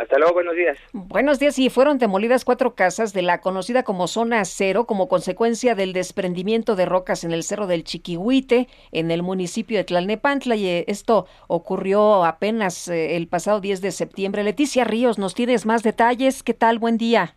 Hasta 0.00 0.18
luego, 0.18 0.32
buenos 0.32 0.56
días. 0.56 0.78
Buenos 0.94 1.38
días. 1.38 1.58
Y 1.58 1.68
fueron 1.68 1.98
demolidas 1.98 2.46
cuatro 2.46 2.74
casas 2.74 3.12
de 3.12 3.20
la 3.20 3.42
conocida 3.42 3.82
como 3.82 4.06
zona 4.06 4.46
cero 4.46 4.86
como 4.86 5.08
consecuencia 5.08 5.74
del 5.74 5.92
desprendimiento 5.92 6.74
de 6.74 6.86
rocas 6.86 7.22
en 7.22 7.32
el 7.32 7.42
cerro 7.42 7.66
del 7.66 7.84
Chiquihuite, 7.84 8.66
en 8.92 9.10
el 9.10 9.22
municipio 9.22 9.76
de 9.76 9.84
Tlalnepantla. 9.84 10.56
Y 10.56 10.66
eh, 10.66 10.84
esto 10.88 11.26
ocurrió 11.48 12.24
apenas 12.24 12.88
eh, 12.88 13.16
el 13.16 13.28
pasado 13.28 13.60
10 13.60 13.82
de 13.82 13.90
septiembre. 13.90 14.42
Leticia 14.42 14.84
Ríos, 14.84 15.18
¿nos 15.18 15.34
tienes 15.34 15.66
más 15.66 15.82
detalles? 15.82 16.42
¿Qué 16.42 16.54
tal? 16.54 16.78
Buen 16.78 16.96
día. 16.96 17.34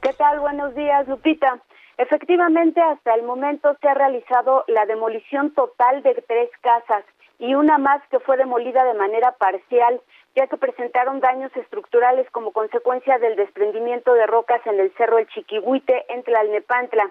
¿Qué 0.00 0.14
tal? 0.14 0.40
Buenos 0.40 0.74
días, 0.74 1.06
Lupita. 1.06 1.60
Efectivamente, 1.98 2.80
hasta 2.80 3.14
el 3.14 3.22
momento 3.22 3.76
se 3.82 3.88
ha 3.88 3.94
realizado 3.94 4.64
la 4.68 4.86
demolición 4.86 5.52
total 5.52 6.02
de 6.02 6.14
tres 6.26 6.48
casas 6.62 7.04
y 7.38 7.54
una 7.54 7.76
más 7.76 8.00
que 8.10 8.18
fue 8.20 8.38
demolida 8.38 8.82
de 8.84 8.94
manera 8.94 9.32
parcial 9.32 10.00
ya 10.36 10.46
que 10.46 10.58
presentaron 10.58 11.20
daños 11.20 11.50
estructurales 11.56 12.30
como 12.30 12.52
consecuencia 12.52 13.18
del 13.18 13.36
desprendimiento 13.36 14.12
de 14.12 14.26
rocas 14.26 14.60
en 14.66 14.78
el 14.78 14.92
Cerro 14.96 15.18
El 15.18 15.26
Chiquihuite 15.28 16.04
entre 16.10 16.34
Tlalnepantla. 16.34 17.10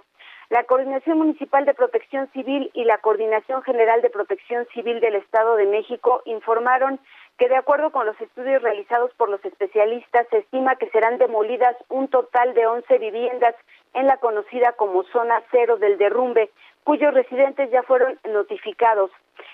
La 0.49 0.63
Coordinación 0.65 1.17
Municipal 1.17 1.65
de 1.65 1.73
Protección 1.73 2.29
Civil 2.31 2.69
y 2.75 2.83
la 2.83 2.99
Coordinación 2.99 3.63
General 3.63 4.03
de 4.03 4.11
Protección 4.11 4.67
Civil 4.75 4.99
del 4.99 5.15
Estado 5.15 5.55
de 5.55 5.65
México 5.65 6.21
informaron 6.25 6.99
que 7.39 7.49
de 7.49 7.55
acuerdo 7.55 7.91
con 7.91 8.05
los 8.05 8.19
estudios 8.21 8.61
realizados 8.61 9.11
por 9.15 9.27
los 9.29 9.43
especialistas 9.43 10.27
se 10.29 10.37
estima 10.37 10.75
que 10.75 10.91
serán 10.91 11.17
demolidas 11.17 11.75
un 11.89 12.07
total 12.09 12.53
de 12.53 12.67
11 12.67 12.97
viviendas 12.99 13.55
en 13.95 14.05
la 14.05 14.17
conocida 14.17 14.73
como 14.73 15.03
zona 15.05 15.41
cero 15.49 15.77
del 15.77 15.97
derrumbe, 15.97 16.51
cuyos 16.83 17.11
residentes 17.11 17.71
ya 17.71 17.81
fueron 17.81 18.19
notificados. 18.29 19.09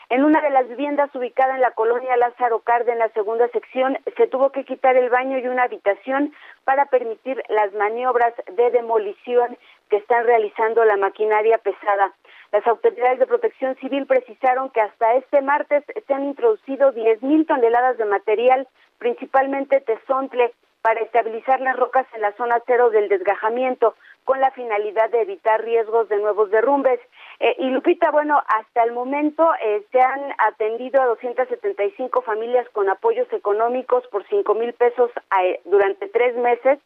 En 0.09 0.23
una 0.23 0.41
de 0.41 0.49
las 0.49 0.67
viviendas 0.67 1.13
ubicada 1.15 1.55
en 1.55 1.61
la 1.61 1.71
colonia 1.71 2.17
Lázaro 2.17 2.59
Cárdenas, 2.59 3.11
segunda 3.13 3.47
sección, 3.49 3.97
se 4.17 4.27
tuvo 4.27 4.51
que 4.51 4.65
quitar 4.65 4.95
el 4.97 5.09
baño 5.09 5.37
y 5.37 5.47
una 5.47 5.63
habitación 5.63 6.33
para 6.65 6.85
permitir 6.85 7.41
las 7.49 7.71
maniobras 7.73 8.33
de 8.51 8.71
demolición 8.71 9.57
que 9.89 9.97
están 9.97 10.25
realizando 10.25 10.83
la 10.85 10.97
maquinaria 10.97 11.57
pesada. 11.59 12.13
Las 12.51 12.67
autoridades 12.67 13.19
de 13.19 13.27
protección 13.27 13.75
civil 13.77 14.05
precisaron 14.05 14.69
que 14.71 14.81
hasta 14.81 15.13
este 15.15 15.41
martes 15.41 15.83
se 16.05 16.13
han 16.13 16.25
introducido 16.25 16.93
10.000 16.93 17.47
toneladas 17.47 17.97
de 17.97 18.05
material, 18.05 18.67
principalmente 18.99 19.79
tesontle, 19.79 20.51
para 20.81 21.01
estabilizar 21.01 21.61
las 21.61 21.75
rocas 21.75 22.05
en 22.13 22.21
la 22.21 22.33
zona 22.33 22.61
cero 22.65 22.89
del 22.89 23.07
desgajamiento 23.07 23.95
con 24.25 24.39
la 24.39 24.51
finalidad 24.51 25.09
de 25.09 25.21
evitar 25.21 25.63
riesgos 25.63 26.07
de 26.09 26.17
nuevos 26.17 26.51
derrumbes. 26.51 26.99
Eh, 27.39 27.55
y 27.59 27.69
Lupita, 27.69 28.11
bueno, 28.11 28.41
hasta 28.47 28.83
el 28.83 28.91
momento 28.91 29.49
eh, 29.63 29.83
se 29.91 29.99
han 29.99 30.33
atendido 30.37 31.01
a 31.01 31.05
275 31.05 32.21
familias 32.21 32.67
con 32.69 32.89
apoyos 32.89 33.27
económicos 33.33 34.05
por 34.07 34.27
5 34.27 34.53
mil 34.55 34.73
pesos 34.73 35.11
eh, 35.41 35.59
durante 35.65 36.07
tres 36.09 36.35
meses. 36.37 36.79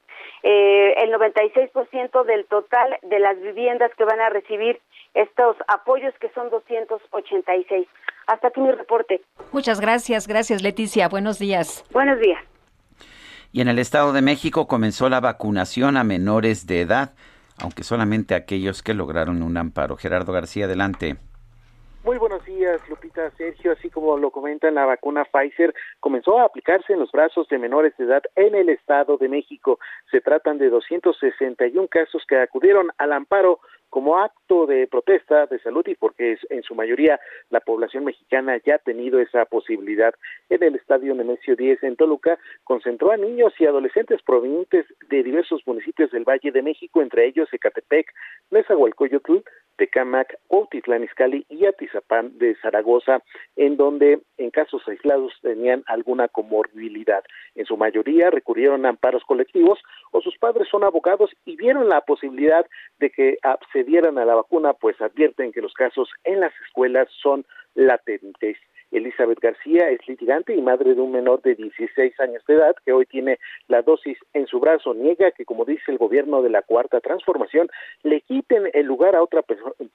el 0.43 1.11
96% 1.11 2.23
del 2.23 2.45
total 2.45 2.97
de 3.01 3.19
las 3.19 3.39
viviendas 3.41 3.91
que 3.95 4.05
van 4.05 4.21
a 4.21 4.29
recibir 4.29 4.79
estos 5.13 5.55
apoyos, 5.67 6.13
que 6.19 6.29
son 6.29 6.49
286. 6.49 7.87
Hasta 8.27 8.47
aquí 8.47 8.59
mi 8.59 8.71
reporte. 8.71 9.21
Muchas 9.51 9.79
gracias, 9.79 10.27
gracias 10.27 10.61
Leticia. 10.61 11.09
Buenos 11.09 11.39
días. 11.39 11.83
Buenos 11.91 12.19
días. 12.19 12.54
Y 13.55 13.61
en 13.61 13.69
el 13.69 13.79
Estado 13.79 14.11
de 14.11 14.21
México 14.21 14.67
comenzó 14.67 15.07
la 15.07 15.21
vacunación 15.21 15.95
a 15.95 16.03
menores 16.03 16.67
de 16.67 16.81
edad, 16.81 17.13
aunque 17.57 17.85
solamente 17.85 18.35
aquellos 18.35 18.83
que 18.83 18.93
lograron 18.93 19.41
un 19.41 19.55
amparo. 19.55 19.95
Gerardo 19.95 20.33
García, 20.33 20.65
adelante. 20.65 21.15
Muy 22.03 22.17
buenos 22.17 22.43
días, 22.43 22.81
Sergio. 23.37 23.71
Así 23.71 23.89
como 23.89 24.17
lo 24.17 24.31
comentan, 24.31 24.75
la 24.75 24.85
vacuna 24.85 25.25
Pfizer 25.25 25.73
comenzó 25.99 26.39
a 26.39 26.45
aplicarse 26.45 26.93
en 26.93 26.99
los 26.99 27.11
brazos 27.11 27.47
de 27.47 27.57
menores 27.57 27.95
de 27.97 28.05
edad 28.05 28.23
en 28.35 28.55
el 28.55 28.69
Estado 28.69 29.17
de 29.17 29.29
México. 29.29 29.79
Se 30.11 30.21
tratan 30.21 30.57
de 30.57 30.69
261 30.69 31.87
casos 31.87 32.23
que 32.27 32.37
acudieron 32.37 32.91
al 32.97 33.13
amparo 33.13 33.59
como 33.89 34.17
acto 34.17 34.65
de 34.65 34.87
protesta 34.87 35.45
de 35.45 35.57
salud 35.59 35.87
y 35.87 35.95
porque 35.95 36.37
en 36.49 36.63
su 36.63 36.75
mayoría 36.75 37.17
la 37.49 37.61
población 37.61 38.03
mexicana 38.03 38.59
ya 38.65 38.75
ha 38.75 38.79
tenido 38.79 39.21
esa 39.21 39.45
posibilidad. 39.45 40.13
En 40.49 40.63
el 40.63 40.75
estadio 40.75 41.15
Nemesio 41.15 41.55
10 41.55 41.81
en 41.83 41.95
Toluca 41.95 42.37
concentró 42.65 43.11
a 43.11 43.17
niños 43.17 43.53
y 43.57 43.65
adolescentes 43.65 44.21
provenientes 44.23 44.85
de 45.09 45.23
diversos 45.23 45.61
municipios 45.65 46.11
del 46.11 46.25
Valle 46.25 46.51
de 46.51 46.61
México, 46.61 47.01
entre 47.01 47.25
ellos 47.25 47.47
Ecatepec, 47.53 48.11
Nezahualcóyotl, 48.51 49.37
Tecamac, 49.77 50.37
Cuautitlán 50.47 51.03
Izcalli 51.03 51.45
y 51.49 51.65
Atizapán 51.65 52.37
de 52.37 52.55
Zaragoza, 52.61 53.21
en 53.55 53.77
donde 53.77 54.21
en 54.37 54.51
casos 54.51 54.81
aislados 54.87 55.33
tenían 55.41 55.83
alguna 55.87 56.27
comorbilidad. 56.27 57.23
En 57.55 57.65
su 57.65 57.77
mayoría 57.77 58.29
recurrieron 58.31 58.85
a 58.85 58.89
amparos 58.89 59.23
colectivos 59.25 59.79
o 60.11 60.21
sus 60.21 60.37
padres 60.37 60.67
son 60.69 60.83
abogados 60.83 61.31
y 61.45 61.55
vieron 61.55 61.89
la 61.89 62.01
posibilidad 62.01 62.65
de 62.99 63.09
que 63.09 63.37
accedieran 63.41 64.17
a 64.17 64.25
la 64.25 64.35
vacuna, 64.35 64.73
pues 64.73 64.99
advierten 65.01 65.51
que 65.51 65.61
los 65.61 65.73
casos 65.73 66.09
en 66.23 66.39
las 66.39 66.53
escuelas 66.65 67.07
son 67.21 67.45
latentes. 67.73 68.57
Elizabeth 68.91 69.39
García 69.39 69.89
es 69.89 70.07
litigante 70.07 70.55
y 70.55 70.61
madre 70.61 70.95
de 70.95 71.01
un 71.01 71.11
menor 71.11 71.41
de 71.41 71.55
16 71.55 72.19
años 72.19 72.43
de 72.47 72.55
edad 72.55 72.75
que 72.85 72.93
hoy 72.93 73.05
tiene 73.05 73.39
la 73.67 73.81
dosis 73.81 74.17
en 74.33 74.47
su 74.47 74.59
brazo. 74.59 74.93
Niega 74.93 75.31
que, 75.31 75.45
como 75.45 75.65
dice 75.65 75.91
el 75.91 75.97
gobierno 75.97 76.41
de 76.41 76.49
la 76.49 76.61
Cuarta 76.61 77.01
Transformación, 77.01 77.67
le 78.03 78.21
quiten 78.21 78.69
el 78.73 78.85
lugar 78.85 79.15
a 79.15 79.23
otra 79.23 79.43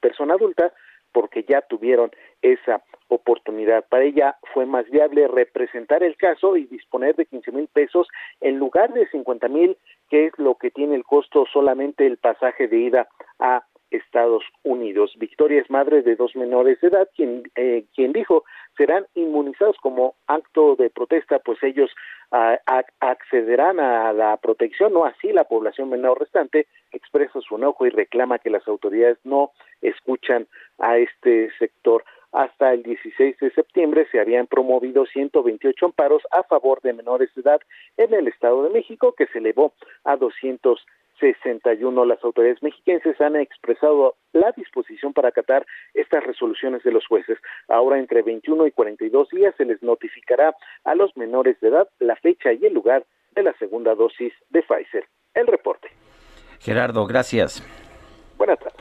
persona 0.00 0.34
adulta 0.34 0.72
porque 1.12 1.44
ya 1.48 1.60
tuvieron 1.62 2.10
esa 2.42 2.82
oportunidad. 3.08 3.84
Para 3.88 4.04
ella 4.04 4.36
fue 4.54 4.66
más 4.66 4.88
viable 4.90 5.26
representar 5.28 6.02
el 6.02 6.16
caso 6.16 6.56
y 6.56 6.66
disponer 6.66 7.16
de 7.16 7.26
15 7.26 7.52
mil 7.52 7.68
pesos 7.68 8.08
en 8.40 8.58
lugar 8.58 8.92
de 8.92 9.08
50 9.08 9.48
mil, 9.48 9.76
que 10.08 10.26
es 10.26 10.38
lo 10.38 10.54
que 10.54 10.70
tiene 10.70 10.94
el 10.94 11.04
costo 11.04 11.46
solamente 11.52 12.06
el 12.06 12.18
pasaje 12.18 12.68
de 12.68 12.78
ida 12.78 13.08
a 13.38 13.64
Estados 13.90 14.44
Unidos. 14.62 15.12
Victoria 15.16 15.60
es 15.60 15.70
madre 15.70 16.02
de 16.02 16.16
dos 16.16 16.36
menores 16.36 16.80
de 16.80 16.88
edad, 16.88 17.08
quien, 17.14 17.42
eh, 17.56 17.84
quien 17.94 18.12
dijo 18.12 18.44
serán 18.76 19.06
inmunizados 19.14 19.76
como 19.82 20.14
acto 20.26 20.76
de 20.76 20.90
protesta, 20.90 21.38
pues 21.40 21.62
ellos 21.62 21.90
accederán 23.00 23.80
a 23.80 24.12
la 24.12 24.36
protección, 24.36 24.92
no 24.92 25.04
así 25.04 25.32
la 25.32 25.44
población 25.44 25.90
menor 25.90 26.20
restante 26.20 26.68
expresa 26.92 27.40
su 27.40 27.56
enojo 27.56 27.86
y 27.86 27.90
reclama 27.90 28.38
que 28.38 28.50
las 28.50 28.66
autoridades 28.68 29.18
no 29.24 29.50
escuchan 29.82 30.46
a 30.78 30.96
este 30.98 31.50
sector. 31.58 32.04
Hasta 32.32 32.72
el 32.72 32.84
16 32.84 33.38
de 33.38 33.50
septiembre 33.50 34.06
se 34.12 34.20
habían 34.20 34.46
promovido 34.46 35.04
128 35.06 35.86
amparos 35.86 36.22
a 36.30 36.44
favor 36.44 36.80
de 36.82 36.92
menores 36.92 37.34
de 37.34 37.42
edad 37.42 37.60
en 37.96 38.14
el 38.14 38.28
Estado 38.28 38.62
de 38.62 38.70
México, 38.70 39.14
que 39.16 39.26
se 39.26 39.38
elevó 39.38 39.72
a 40.04 40.16
200 40.16 40.86
61. 41.20 42.04
Las 42.04 42.22
autoridades 42.24 42.62
mexiquenses 42.62 43.20
han 43.20 43.36
expresado 43.36 44.16
la 44.32 44.52
disposición 44.56 45.12
para 45.12 45.28
acatar 45.28 45.66
estas 45.94 46.24
resoluciones 46.24 46.82
de 46.82 46.92
los 46.92 47.06
jueces. 47.06 47.38
Ahora, 47.68 47.98
entre 47.98 48.22
21 48.22 48.66
y 48.66 48.72
42 48.72 49.28
días, 49.28 49.54
se 49.56 49.64
les 49.64 49.82
notificará 49.82 50.54
a 50.84 50.94
los 50.94 51.16
menores 51.16 51.60
de 51.60 51.68
edad 51.68 51.88
la 51.98 52.16
fecha 52.16 52.52
y 52.52 52.64
el 52.66 52.74
lugar 52.74 53.04
de 53.34 53.42
la 53.42 53.52
segunda 53.58 53.94
dosis 53.94 54.32
de 54.48 54.62
Pfizer. 54.62 55.04
El 55.34 55.46
reporte. 55.46 55.88
Gerardo, 56.58 57.06
gracias. 57.06 57.62
Buenas 58.36 58.58
tardes. 58.58 58.80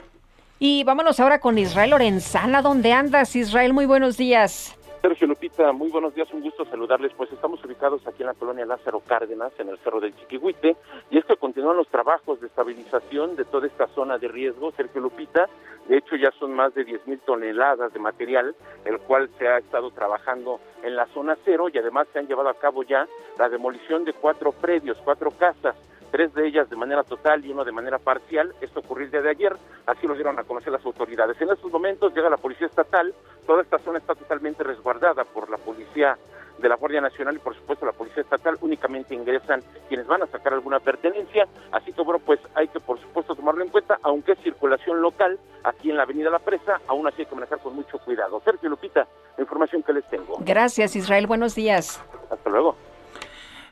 Y 0.57 0.83
vámonos 0.83 1.19
ahora 1.19 1.39
con 1.39 1.57
Israel 1.57 1.91
Lorenzana. 1.91 2.61
¿Dónde 2.61 2.91
andas, 2.91 3.35
Israel? 3.35 3.73
Muy 3.73 3.85
buenos 3.85 4.17
días. 4.17 4.78
Sergio 5.01 5.27
Lupita, 5.27 5.71
muy 5.71 5.89
buenos 5.89 6.13
días, 6.13 6.27
un 6.33 6.41
gusto 6.41 6.65
saludarles. 6.65 7.13
Pues 7.13 7.31
estamos 7.31 7.63
ubicados 7.63 8.05
aquí 8.05 8.21
en 8.21 8.27
la 8.27 8.33
colonia 8.33 8.65
Lázaro 8.65 8.99
Cárdenas, 8.99 9.53
en 9.57 9.69
el 9.69 9.77
Cerro 9.77 10.01
del 10.01 10.13
Chiquihuite, 10.13 10.75
y 11.09 11.17
es 11.17 11.23
que 11.23 11.37
continúan 11.37 11.77
los 11.77 11.87
trabajos 11.87 12.41
de 12.41 12.47
estabilización 12.47 13.37
de 13.37 13.45
toda 13.45 13.67
esta 13.67 13.87
zona 13.95 14.17
de 14.17 14.27
riesgo, 14.27 14.73
Sergio 14.73 14.99
Lupita. 14.99 15.47
De 15.87 15.97
hecho, 15.97 16.17
ya 16.17 16.31
son 16.37 16.53
más 16.53 16.73
de 16.73 16.83
10 16.83 17.07
mil 17.07 17.19
toneladas 17.19 17.93
de 17.93 17.99
material, 17.99 18.53
el 18.83 18.99
cual 18.99 19.29
se 19.37 19.47
ha 19.47 19.59
estado 19.59 19.89
trabajando 19.91 20.59
en 20.83 20.97
la 20.97 21.07
zona 21.13 21.37
cero 21.45 21.67
y 21.73 21.77
además 21.77 22.07
se 22.11 22.19
han 22.19 22.27
llevado 22.27 22.49
a 22.49 22.59
cabo 22.59 22.83
ya 22.83 23.07
la 23.37 23.47
demolición 23.47 24.03
de 24.03 24.11
cuatro 24.11 24.51
predios, 24.51 24.97
cuatro 25.05 25.31
casas 25.31 25.77
tres 26.11 26.33
de 26.33 26.47
ellas 26.47 26.69
de 26.69 26.75
manera 26.75 27.03
total 27.03 27.45
y 27.45 27.51
uno 27.51 27.65
de 27.65 27.71
manera 27.71 27.97
parcial. 27.97 28.53
Esto 28.61 28.79
ocurrió 28.81 29.05
el 29.05 29.11
día 29.11 29.21
de 29.21 29.29
ayer, 29.29 29.55
así 29.85 30.07
lo 30.07 30.13
dieron 30.15 30.37
a 30.39 30.43
conocer 30.43 30.71
las 30.71 30.85
autoridades. 30.85 31.39
En 31.41 31.49
estos 31.49 31.71
momentos 31.71 32.13
llega 32.13 32.29
la 32.29 32.37
Policía 32.37 32.67
Estatal, 32.67 33.13
toda 33.45 33.61
esta 33.61 33.79
zona 33.79 33.99
está 33.99 34.15
totalmente 34.15 34.63
resguardada 34.63 35.23
por 35.23 35.49
la 35.49 35.57
Policía 35.57 36.17
de 36.57 36.69
la 36.69 36.75
Guardia 36.75 37.01
Nacional 37.01 37.35
y 37.35 37.39
por 37.39 37.55
supuesto 37.55 37.85
la 37.85 37.93
Policía 37.93 38.23
Estatal, 38.23 38.57
únicamente 38.61 39.15
ingresan 39.15 39.61
quienes 39.87 40.07
van 40.07 40.23
a 40.23 40.27
sacar 40.27 40.53
alguna 40.53 40.79
pertenencia, 40.79 41.47
así 41.71 41.93
que 41.93 42.01
bueno, 42.01 42.19
pues 42.19 42.39
hay 42.53 42.67
que 42.67 42.79
por 42.79 42.99
supuesto 42.99 43.35
tomarlo 43.35 43.63
en 43.63 43.69
cuenta, 43.69 43.97
aunque 44.03 44.33
es 44.33 44.39
circulación 44.39 45.01
local 45.01 45.39
aquí 45.63 45.89
en 45.89 45.97
la 45.97 46.03
Avenida 46.03 46.29
La 46.29 46.39
Presa, 46.39 46.81
aún 46.87 47.07
así 47.07 47.21
hay 47.21 47.27
que 47.27 47.35
manejar 47.35 47.59
con 47.59 47.75
mucho 47.75 47.97
cuidado. 47.99 48.41
Sergio 48.43 48.69
Lupita, 48.69 49.07
la 49.37 49.43
información 49.43 49.83
que 49.83 49.93
les 49.93 50.07
tengo. 50.09 50.37
Gracias 50.41 50.95
Israel, 50.95 51.27
buenos 51.27 51.55
días. 51.55 52.03
Hasta 52.29 52.49
luego. 52.49 52.75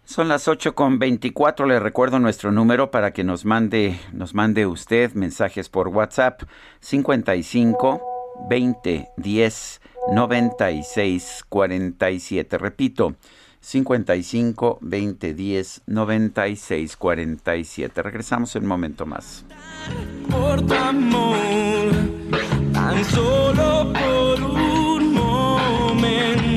Son 0.07 0.29
las 0.29 0.47
8 0.47 0.73
con 0.73 0.99
24. 0.99 1.65
Le 1.65 1.81
recuerdo 1.81 2.17
nuestro 2.17 2.53
número 2.53 2.91
para 2.91 3.11
que 3.11 3.25
nos 3.25 3.43
mande, 3.43 3.99
nos 4.13 4.33
mande 4.33 4.65
usted 4.65 5.11
mensajes 5.15 5.67
por 5.67 5.89
WhatsApp 5.89 6.43
55 6.79 8.01
20 8.49 9.09
10 9.17 9.81
96 10.13 11.43
47. 11.49 12.57
Repito, 12.57 13.15
55 13.59 14.77
20 14.79 15.33
10 15.33 15.81
96 15.87 16.95
47. 16.95 18.01
Regresamos 18.01 18.55
en 18.55 18.63
un 18.63 18.69
momento 18.69 19.05
más. 19.05 19.43
Por 20.31 20.65
tu 20.65 20.73
amor, 20.73 21.91
tan 22.71 23.03
solo 23.03 23.91
por 23.91 24.41
un 24.41 25.13
momento. 25.13 26.56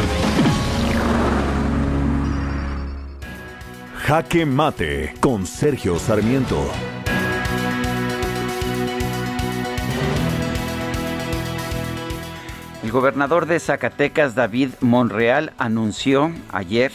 Jaque 4.11 4.45
Mate 4.45 5.13
con 5.21 5.45
Sergio 5.45 5.97
Sarmiento. 5.97 6.69
El 12.83 12.91
gobernador 12.91 13.45
de 13.45 13.57
Zacatecas, 13.61 14.35
David 14.35 14.71
Monreal, 14.81 15.53
anunció 15.57 16.33
ayer 16.51 16.91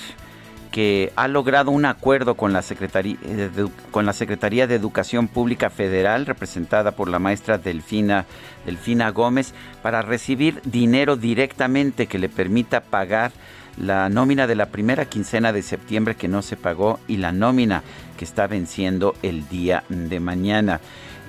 que 0.71 1.11
ha 1.17 1.27
logrado 1.27 1.71
un 1.71 1.87
acuerdo 1.87 2.35
con 2.35 2.53
la, 2.53 2.61
Secretaría 2.61 3.17
de, 3.23 3.51
Edu- 3.51 3.73
con 3.91 4.05
la 4.05 4.13
Secretaría 4.13 4.67
de 4.67 4.75
Educación 4.75 5.27
Pública 5.27 5.71
Federal, 5.71 6.27
representada 6.27 6.91
por 6.91 7.09
la 7.09 7.19
maestra 7.19 7.57
Delfina, 7.57 8.27
Delfina 8.67 9.09
Gómez, 9.09 9.55
para 9.81 10.03
recibir 10.03 10.61
dinero 10.67 11.17
directamente 11.17 12.09
que 12.09 12.19
le 12.19 12.29
permita 12.29 12.83
pagar 12.83 13.33
la 13.77 14.09
nómina 14.09 14.47
de 14.47 14.55
la 14.55 14.67
primera 14.67 15.05
quincena 15.05 15.53
de 15.53 15.63
septiembre 15.63 16.15
que 16.15 16.29
no 16.29 16.43
se 16.43 16.57
pagó 16.57 16.99
y 17.09 17.19
la 17.19 17.33
nómina 17.33 17.83
que 18.17 18.25
está 18.25 18.47
venciendo 18.47 19.15
el 19.23 19.49
día 19.49 19.85
de 19.89 20.21
mañana. 20.21 20.81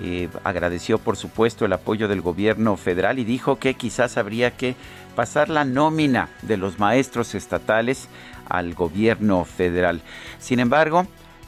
Eh, 0.02 0.30
agradeció, 0.44 1.00
por 1.00 1.18
supuesto, 1.18 1.66
el 1.66 1.74
apoyo 1.74 2.08
del 2.08 2.22
gobierno 2.22 2.78
federal 2.78 3.20
y 3.20 3.26
dijo 3.26 3.58
que 3.58 3.74
quizás 3.74 4.18
habría 4.18 4.52
que 4.52 4.76
pasar 5.16 5.50
la 5.50 5.66
nómina 5.66 6.30
de 6.44 6.58
los 6.58 6.78
maestros 6.78 7.34
estatales 7.34 8.08
al 8.48 8.76
gobierno 8.76 9.44
federal. 9.44 10.02
Sin 10.40 10.60
embargo, 10.60 11.08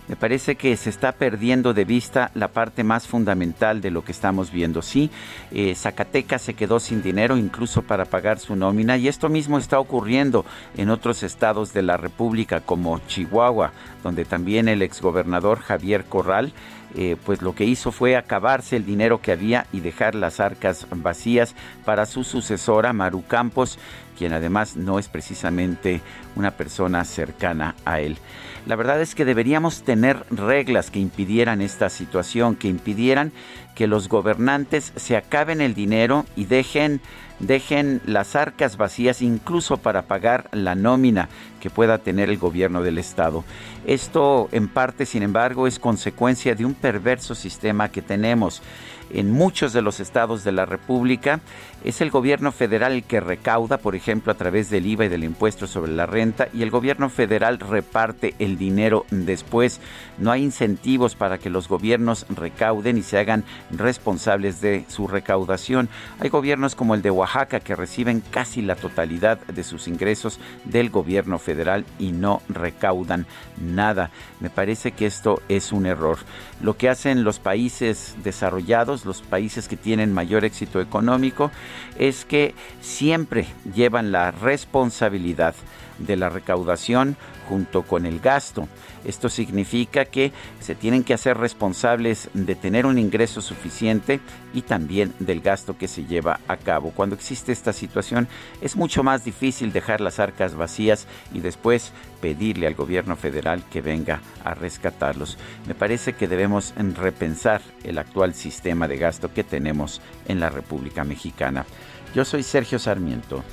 me 0.09 0.15
parece 0.15 0.55
que 0.55 0.75
se 0.75 0.89
está 0.89 1.11
perdiendo 1.11 1.75
de 1.75 1.85
vista 1.85 2.31
la 2.33 2.47
parte 2.47 2.83
más 2.83 3.07
fundamental 3.07 3.79
de 3.79 3.91
lo 3.91 4.03
que 4.03 4.11
estamos 4.11 4.51
viendo. 4.51 4.81
Sí, 4.81 5.11
eh, 5.51 5.75
Zacatecas 5.75 6.41
se 6.41 6.55
quedó 6.55 6.79
sin 6.79 7.03
dinero 7.03 7.37
incluso 7.37 7.83
para 7.83 8.05
pagar 8.05 8.39
su 8.39 8.55
nómina 8.55 8.97
y 8.97 9.07
esto 9.07 9.29
mismo 9.29 9.59
está 9.59 9.79
ocurriendo 9.79 10.45
en 10.75 10.89
otros 10.89 11.21
estados 11.21 11.73
de 11.73 11.83
la 11.83 11.95
República 11.95 12.59
como 12.59 12.99
Chihuahua, 13.07 13.71
donde 14.03 14.25
también 14.25 14.67
el 14.67 14.81
exgobernador 14.81 15.59
Javier 15.59 16.03
Corral 16.05 16.53
eh, 16.95 17.17
pues 17.23 17.43
lo 17.43 17.53
que 17.53 17.65
hizo 17.65 17.91
fue 17.91 18.17
acabarse 18.17 18.75
el 18.75 18.85
dinero 18.85 19.21
que 19.21 19.31
había 19.31 19.67
y 19.71 19.81
dejar 19.81 20.15
las 20.15 20.39
arcas 20.39 20.87
vacías 20.89 21.53
para 21.85 22.07
su 22.07 22.23
sucesora 22.23 22.93
Maru 22.93 23.23
Campos, 23.27 23.77
quien 24.17 24.33
además 24.33 24.75
no 24.75 24.97
es 24.97 25.07
precisamente 25.07 26.01
una 26.35 26.49
persona 26.51 27.05
cercana 27.05 27.75
a 27.85 27.99
él. 27.99 28.17
La 28.65 28.75
verdad 28.75 29.01
es 29.01 29.15
que 29.15 29.25
deberíamos 29.25 29.83
tener 29.83 30.23
reglas 30.29 30.91
que 30.91 30.99
impidieran 30.99 31.61
esta 31.61 31.89
situación, 31.89 32.55
que 32.55 32.67
impidieran 32.67 33.31
que 33.75 33.87
los 33.87 34.09
gobernantes 34.09 34.91
se 34.95 35.15
acaben 35.15 35.61
el 35.61 35.73
dinero 35.73 36.25
y 36.35 36.45
dejen 36.45 37.01
dejen 37.39 38.01
las 38.05 38.35
arcas 38.35 38.77
vacías 38.77 39.21
incluso 39.21 39.77
para 39.77 40.03
pagar 40.03 40.49
la 40.51 40.75
nómina 40.75 41.29
que 41.61 41.69
pueda 41.69 41.99
tener 41.99 42.29
el 42.29 42.37
gobierno 42.37 42.83
del 42.83 42.97
estado. 42.97 43.43
Esto 43.85 44.49
en 44.51 44.67
parte, 44.67 45.05
sin 45.05 45.23
embargo, 45.23 45.65
es 45.65 45.79
consecuencia 45.79 46.55
de 46.55 46.65
un 46.65 46.73
perverso 46.73 47.35
sistema 47.35 47.89
que 47.89 48.01
tenemos 48.01 48.61
en 49.09 49.31
muchos 49.31 49.73
de 49.73 49.81
los 49.81 49.99
estados 49.99 50.43
de 50.43 50.51
la 50.51 50.65
República. 50.65 51.39
Es 51.83 52.01
el 52.01 52.11
gobierno 52.11 52.51
federal 52.51 52.93
el 52.93 53.03
que 53.03 53.19
recauda, 53.19 53.77
por 53.77 53.95
ejemplo, 53.95 54.31
a 54.31 54.35
través 54.35 54.69
del 54.69 54.85
IVA 54.85 55.05
y 55.05 55.09
del 55.09 55.23
impuesto 55.23 55.65
sobre 55.65 55.93
la 55.93 56.05
renta, 56.05 56.49
y 56.53 56.61
el 56.61 56.71
gobierno 56.71 57.09
federal 57.09 57.59
reparte 57.59 58.35
el 58.39 58.57
dinero 58.57 59.05
después. 59.11 59.79
No 60.17 60.31
hay 60.31 60.43
incentivos 60.43 61.15
para 61.15 61.37
que 61.37 61.49
los 61.49 61.69
gobiernos 61.69 62.25
recauden 62.29 62.97
y 62.97 63.03
se 63.03 63.17
hagan 63.17 63.45
responsables 63.71 64.59
de 64.61 64.85
su 64.89 65.07
recaudación. 65.07 65.89
Hay 66.19 66.29
gobiernos 66.29 66.75
como 66.75 66.95
el 66.95 67.01
de 67.01 67.11
Oaxaca 67.11 67.59
que 67.59 67.75
reciben 67.75 68.21
casi 68.29 68.61
la 68.61 68.75
totalidad 68.75 69.39
de 69.47 69.63
sus 69.63 69.87
ingresos 69.87 70.39
del 70.65 70.89
gobierno 70.89 71.39
federal 71.39 71.85
y 71.97 72.11
no 72.11 72.41
recaudan 72.49 73.25
nada. 73.57 74.11
Me 74.39 74.49
parece 74.49 74.91
que 74.91 75.05
esto 75.05 75.41
es 75.47 75.71
un 75.71 75.85
error. 75.85 76.17
Lo 76.61 76.75
que 76.75 76.89
hacen 76.89 77.23
los 77.23 77.39
países 77.39 78.15
desarrollados, 78.23 79.05
los 79.05 79.21
países 79.21 79.67
que 79.67 79.77
tienen 79.77 80.13
mayor 80.13 80.43
éxito 80.43 80.81
económico, 80.81 81.51
es 81.97 82.25
que 82.25 82.53
siempre 82.81 83.47
llevan 83.73 84.11
la 84.11 84.31
responsabilidad 84.31 85.55
de 85.99 86.17
la 86.17 86.29
recaudación 86.29 87.15
junto 87.49 87.81
con 87.81 88.05
el 88.05 88.19
gasto. 88.19 88.67
Esto 89.03 89.27
significa 89.27 90.05
que 90.05 90.31
se 90.59 90.75
tienen 90.75 91.03
que 91.03 91.15
hacer 91.15 91.37
responsables 91.37 92.29
de 92.33 92.55
tener 92.55 92.85
un 92.85 92.99
ingreso 92.99 93.41
suficiente 93.41 94.19
y 94.53 94.61
también 94.61 95.13
del 95.19 95.41
gasto 95.41 95.77
que 95.77 95.87
se 95.87 96.05
lleva 96.05 96.39
a 96.47 96.57
cabo. 96.57 96.91
Cuando 96.91 97.15
existe 97.15 97.51
esta 97.51 97.73
situación 97.73 98.27
es 98.61 98.75
mucho 98.75 99.03
más 99.03 99.25
difícil 99.25 99.73
dejar 99.73 99.99
las 99.99 100.19
arcas 100.19 100.55
vacías 100.55 101.07
y 101.33 101.39
después 101.39 101.91
pedirle 102.21 102.67
al 102.67 102.75
gobierno 102.75 103.15
federal 103.15 103.63
que 103.71 103.81
venga 103.81 104.21
a 104.43 104.53
rescatarlos. 104.53 105.37
Me 105.67 105.73
parece 105.73 106.13
que 106.13 106.27
debemos 106.27 106.73
repensar 106.77 107.61
el 107.83 107.97
actual 107.97 108.35
sistema 108.35 108.87
de 108.87 108.97
gasto 108.97 109.33
que 109.33 109.43
tenemos 109.43 110.01
en 110.27 110.39
la 110.39 110.49
República 110.49 111.03
Mexicana. 111.03 111.65
Yo 112.13 112.25
soy 112.25 112.43
Sergio 112.43 112.77
Sarmiento 112.77 113.43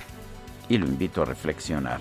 y 0.69 0.79
lo 0.79 0.87
invito 0.87 1.23
a 1.23 1.25
reflexionar. 1.25 2.01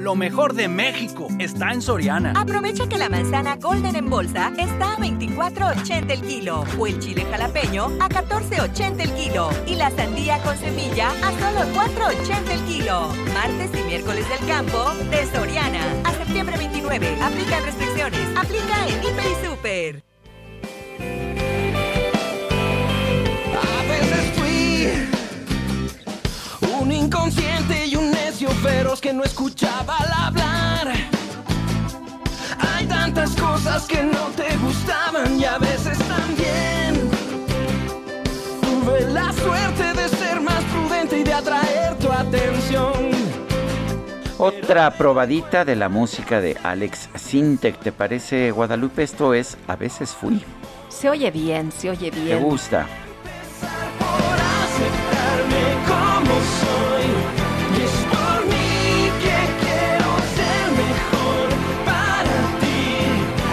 Lo 0.00 0.16
mejor 0.16 0.54
de 0.54 0.66
México 0.66 1.28
está 1.38 1.72
en 1.72 1.82
Soriana. 1.82 2.32
Aprovecha 2.34 2.88
que 2.88 2.96
la 2.96 3.10
manzana 3.10 3.56
Golden 3.56 3.94
en 3.96 4.08
bolsa 4.08 4.50
está 4.56 4.94
a 4.94 4.96
24.80 4.96 6.10
el 6.10 6.22
kilo 6.22 6.64
o 6.78 6.86
el 6.86 6.98
chile 7.00 7.26
jalapeño 7.30 7.84
a 8.00 8.08
14.80 8.08 8.98
el 8.98 9.12
kilo 9.12 9.50
y 9.66 9.74
la 9.74 9.90
sandía 9.90 10.38
con 10.38 10.56
semilla 10.56 11.10
a 11.10 11.32
solo 11.32 11.70
4.80 11.74 12.50
el 12.50 12.60
kilo. 12.60 13.08
Martes 13.34 13.78
y 13.78 13.82
miércoles 13.86 14.26
del 14.26 14.48
campo 14.48 14.90
de 15.10 15.26
Soriana 15.26 15.84
a 16.04 16.14
septiembre 16.14 16.56
29. 16.56 17.18
Aplican 17.22 17.62
restricciones. 17.62 18.20
Aplica 18.38 18.88
en 18.88 19.04
Hiper 19.04 19.26
y 19.26 19.46
Super. 19.46 20.02
A 23.52 23.82
veces 23.86 24.32
fui 24.34 24.88
un 26.80 26.90
inconsciente 26.90 27.59
feroz 28.62 29.00
que 29.00 29.12
no 29.12 29.24
escuchaba 29.24 29.96
al 29.98 30.12
hablar. 30.12 30.92
Hay 32.74 32.86
tantas 32.86 33.30
cosas 33.36 33.86
que 33.86 34.02
no 34.02 34.26
te 34.36 34.56
gustaban 34.58 35.38
y 35.40 35.44
a 35.44 35.58
veces 35.58 35.98
también 35.98 37.10
tuve 38.60 39.00
la 39.12 39.32
suerte 39.32 39.92
de 39.94 40.08
ser 40.08 40.40
más 40.40 40.62
prudente 40.64 41.18
y 41.18 41.22
de 41.24 41.32
atraer 41.32 41.96
tu 41.98 42.10
atención. 42.12 43.10
Otra 44.38 44.90
probadita 44.92 45.64
de 45.64 45.76
la 45.76 45.88
música 45.88 46.40
de 46.40 46.56
Alex 46.62 47.10
Sintek, 47.14 47.78
¿te 47.80 47.92
parece 47.92 48.50
Guadalupe? 48.50 49.02
Esto 49.02 49.34
es 49.34 49.58
A 49.68 49.76
veces 49.76 50.10
fui. 50.10 50.42
Se 50.88 51.10
oye 51.10 51.30
bien, 51.30 51.70
se 51.72 51.90
oye 51.90 52.10
¿Te 52.10 52.20
bien. 52.20 52.42
gusta? 52.42 52.86
aceptarme 54.64 55.76
como 55.86 56.34
soy. 56.40 57.39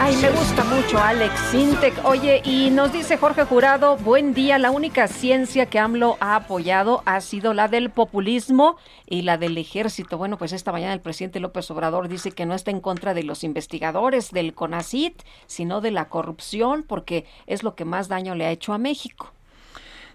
Ay, 0.07 0.15
me 0.21 0.29
gusta 0.29 0.63
mucho 0.63 0.97
Alex 0.99 1.37
Sintek. 1.51 2.05
Oye, 2.05 2.41
y 2.45 2.69
nos 2.69 2.93
dice 2.93 3.17
Jorge 3.17 3.43
Jurado, 3.43 3.97
buen 3.97 4.33
día, 4.33 4.57
la 4.57 4.71
única 4.71 5.09
ciencia 5.09 5.65
que 5.65 5.79
AMLO 5.79 6.15
ha 6.21 6.37
apoyado 6.37 7.03
ha 7.05 7.19
sido 7.19 7.53
la 7.53 7.67
del 7.67 7.89
populismo 7.89 8.77
y 9.05 9.23
la 9.23 9.37
del 9.37 9.57
ejército. 9.57 10.17
Bueno, 10.17 10.37
pues 10.37 10.53
esta 10.53 10.71
mañana 10.71 10.93
el 10.93 11.01
presidente 11.01 11.41
López 11.41 11.69
Obrador 11.71 12.07
dice 12.07 12.31
que 12.31 12.45
no 12.45 12.53
está 12.53 12.71
en 12.71 12.79
contra 12.79 13.13
de 13.13 13.23
los 13.23 13.43
investigadores 13.43 14.31
del 14.31 14.53
CONACIT, 14.53 15.23
sino 15.45 15.81
de 15.81 15.91
la 15.91 16.07
corrupción, 16.07 16.85
porque 16.87 17.25
es 17.45 17.63
lo 17.63 17.75
que 17.75 17.83
más 17.83 18.07
daño 18.07 18.33
le 18.33 18.45
ha 18.45 18.51
hecho 18.51 18.71
a 18.71 18.77
México. 18.77 19.33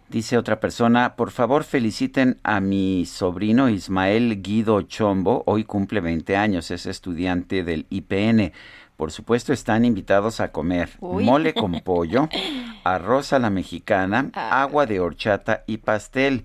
Dice 0.08 0.36
otra 0.36 0.60
persona, 0.60 1.16
por 1.16 1.30
favor 1.30 1.64
feliciten 1.64 2.38
a 2.42 2.60
mi 2.60 3.06
sobrino 3.06 3.70
Ismael 3.70 4.42
Guido 4.42 4.82
Chombo, 4.82 5.42
hoy 5.46 5.64
cumple 5.64 6.02
20 6.02 6.36
años, 6.36 6.70
es 6.70 6.84
estudiante 6.84 7.64
del 7.64 7.86
IPN. 7.88 8.52
Por 8.96 9.10
supuesto 9.10 9.52
están 9.52 9.84
invitados 9.84 10.40
a 10.40 10.52
comer 10.52 10.90
Uy. 11.00 11.24
mole 11.24 11.54
con 11.54 11.80
pollo, 11.84 12.28
arroz 12.84 13.32
a 13.32 13.38
la 13.38 13.50
mexicana, 13.50 14.30
agua 14.34 14.86
de 14.86 15.00
horchata 15.00 15.64
y 15.66 15.78
pastel. 15.78 16.44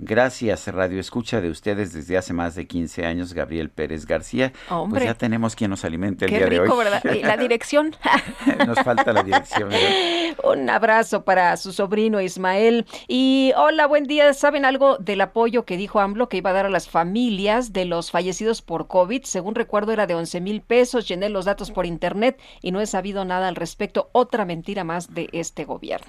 Gracias, 0.00 0.68
Radio 0.68 1.00
Escucha 1.00 1.40
de 1.40 1.50
ustedes 1.50 1.92
desde 1.92 2.16
hace 2.16 2.32
más 2.32 2.54
de 2.54 2.68
15 2.68 3.04
años, 3.04 3.32
Gabriel 3.32 3.68
Pérez 3.68 4.06
García. 4.06 4.52
Hombre. 4.70 5.00
Pues 5.00 5.10
ya 5.10 5.14
tenemos 5.14 5.56
quien 5.56 5.70
nos 5.70 5.84
alimente 5.84 6.24
el 6.24 6.30
Qué 6.30 6.38
día 6.38 6.46
de 6.46 6.60
hoy. 6.60 6.68
¿verdad? 6.78 7.02
Y 7.12 7.22
la 7.22 7.36
dirección. 7.36 7.96
Nos 8.66 8.78
falta 8.80 9.12
la 9.12 9.24
dirección. 9.24 9.70
¿verdad? 9.70 10.36
Un 10.44 10.70
abrazo 10.70 11.24
para 11.24 11.56
su 11.56 11.72
sobrino 11.72 12.20
Ismael. 12.20 12.86
Y 13.08 13.52
hola, 13.56 13.86
buen 13.86 14.04
día. 14.04 14.32
¿Saben 14.34 14.64
algo 14.64 14.98
del 14.98 15.20
apoyo 15.20 15.64
que 15.64 15.76
dijo 15.76 15.98
AMLO 15.98 16.28
que 16.28 16.36
iba 16.36 16.50
a 16.50 16.52
dar 16.52 16.66
a 16.66 16.70
las 16.70 16.88
familias 16.88 17.72
de 17.72 17.84
los 17.84 18.12
fallecidos 18.12 18.62
por 18.62 18.86
COVID? 18.86 19.24
Según 19.24 19.56
recuerdo 19.56 19.92
era 19.92 20.06
de 20.06 20.14
11 20.14 20.40
mil 20.40 20.60
pesos. 20.60 21.08
Llené 21.08 21.28
los 21.28 21.44
datos 21.44 21.72
por 21.72 21.86
internet 21.86 22.40
y 22.62 22.70
no 22.70 22.80
he 22.80 22.86
sabido 22.86 23.24
nada 23.24 23.48
al 23.48 23.56
respecto. 23.56 24.10
Otra 24.12 24.44
mentira 24.44 24.84
más 24.84 25.12
de 25.12 25.28
este 25.32 25.64
gobierno. 25.64 26.06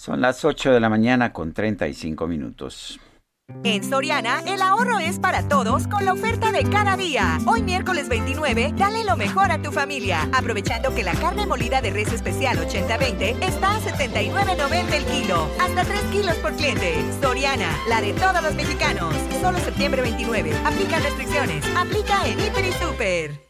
Son 0.00 0.22
las 0.22 0.46
8 0.46 0.72
de 0.72 0.80
la 0.80 0.88
mañana 0.88 1.30
con 1.30 1.52
35 1.52 2.26
minutos. 2.26 2.98
En 3.64 3.84
Soriana, 3.84 4.40
el 4.46 4.62
ahorro 4.62 4.98
es 4.98 5.18
para 5.18 5.46
todos 5.46 5.86
con 5.88 6.06
la 6.06 6.14
oferta 6.14 6.52
de 6.52 6.64
cada 6.64 6.96
día. 6.96 7.36
Hoy 7.46 7.62
miércoles 7.62 8.08
29, 8.08 8.72
dale 8.78 9.04
lo 9.04 9.18
mejor 9.18 9.52
a 9.52 9.60
tu 9.60 9.70
familia, 9.70 10.26
aprovechando 10.32 10.94
que 10.94 11.02
la 11.02 11.12
carne 11.12 11.44
molida 11.44 11.82
de 11.82 11.90
res 11.90 12.14
especial 12.14 12.56
80-20 12.56 13.42
está 13.42 13.76
a 13.76 13.80
79.90 13.80 14.92
el 14.94 15.04
kilo, 15.04 15.46
hasta 15.60 15.84
3 15.84 16.02
kilos 16.04 16.36
por 16.36 16.54
cliente. 16.54 16.94
Soriana, 17.20 17.68
la 17.86 18.00
de 18.00 18.14
todos 18.14 18.42
los 18.42 18.54
mexicanos. 18.54 19.14
Solo 19.42 19.58
septiembre 19.58 20.00
29. 20.00 20.50
Aplica 20.64 20.98
restricciones. 20.98 21.62
Aplica 21.76 22.26
en 22.26 22.40
Hiper 22.40 22.64
y 22.64 22.72
Super. 22.72 23.49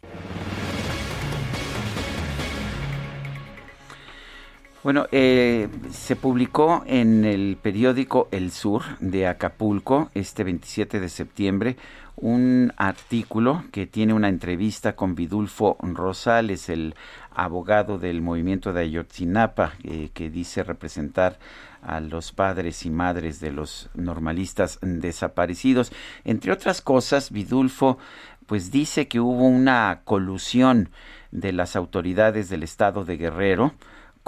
Bueno, 4.83 5.07
eh, 5.13 5.69
se 5.91 6.17
publicó 6.17 6.83
en 6.87 7.27
el 7.27 7.59
periódico 7.61 8.29
El 8.31 8.51
Sur 8.51 8.83
de 9.01 9.27
Acapulco 9.27 10.11
este 10.15 10.43
27 10.43 11.01
de 11.01 11.11
septiembre 11.11 11.77
un 12.17 12.73
artículo 12.79 13.65
que 13.73 13.87
tiene 13.87 14.15
una 14.15 14.29
entrevista 14.29 14.97
con 14.97 15.15
Vidulfo 15.15 15.77
Rosales, 15.83 16.71
el 16.71 16.95
abogado 17.35 17.99
del 17.99 18.23
movimiento 18.23 18.73
de 18.73 18.83
Ayotzinapa, 18.83 19.75
eh, 19.85 20.11
que 20.15 20.31
dice 20.31 20.63
representar 20.63 21.39
a 21.83 22.01
los 22.01 22.33
padres 22.33 22.87
y 22.87 22.91
madres 22.91 23.39
de 23.41 23.53
los 23.53 23.91
normalistas 23.95 24.79
desaparecidos. 24.81 25.93
Entre 26.25 26.53
otras 26.53 26.81
cosas, 26.81 27.31
Vidulfo 27.31 27.99
pues 28.47 28.71
dice 28.71 29.09
que 29.09 29.21
hubo 29.21 29.47
una 29.47 30.01
colusión 30.05 30.89
de 31.31 31.53
las 31.53 31.77
autoridades 31.77 32.49
del 32.49 32.63
estado 32.63 33.05
de 33.05 33.19
Guerrero 33.19 33.75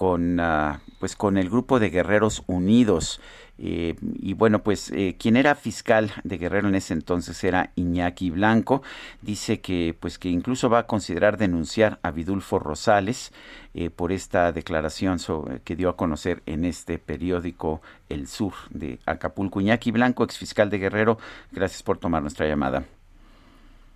con, 0.02 0.40
ah, 0.40 0.80
pues 0.98 1.14
con 1.14 1.38
el 1.38 1.48
grupo 1.48 1.78
de 1.78 1.88
Guerreros 1.88 2.42
Unidos. 2.48 3.20
Eh, 3.56 3.94
y 4.20 4.34
bueno, 4.34 4.64
pues 4.64 4.90
eh, 4.90 5.14
quien 5.16 5.36
era 5.36 5.54
fiscal 5.54 6.10
de 6.24 6.38
Guerrero 6.38 6.66
en 6.66 6.74
ese 6.74 6.92
entonces 6.92 7.44
era 7.44 7.70
Iñaki 7.76 8.30
Blanco. 8.30 8.82
Dice 9.20 9.60
que 9.60 9.94
pues 10.00 10.18
que 10.18 10.28
incluso 10.28 10.68
va 10.68 10.80
a 10.80 10.86
considerar 10.88 11.36
denunciar 11.36 12.00
a 12.02 12.10
Vidulfo 12.10 12.58
Rosales 12.58 13.32
eh, 13.74 13.90
por 13.90 14.10
esta 14.10 14.50
declaración 14.50 15.18
que 15.62 15.76
dio 15.76 15.88
a 15.88 15.96
conocer 15.96 16.42
en 16.46 16.64
este 16.64 16.98
periódico 16.98 17.80
El 18.08 18.26
Sur 18.26 18.54
de 18.70 18.98
Acapulco. 19.06 19.60
Iñaki 19.60 19.92
Blanco, 19.92 20.24
exfiscal 20.24 20.68
de 20.68 20.78
Guerrero, 20.78 21.18
gracias 21.52 21.84
por 21.84 21.98
tomar 21.98 22.22
nuestra 22.22 22.48
llamada. 22.48 22.82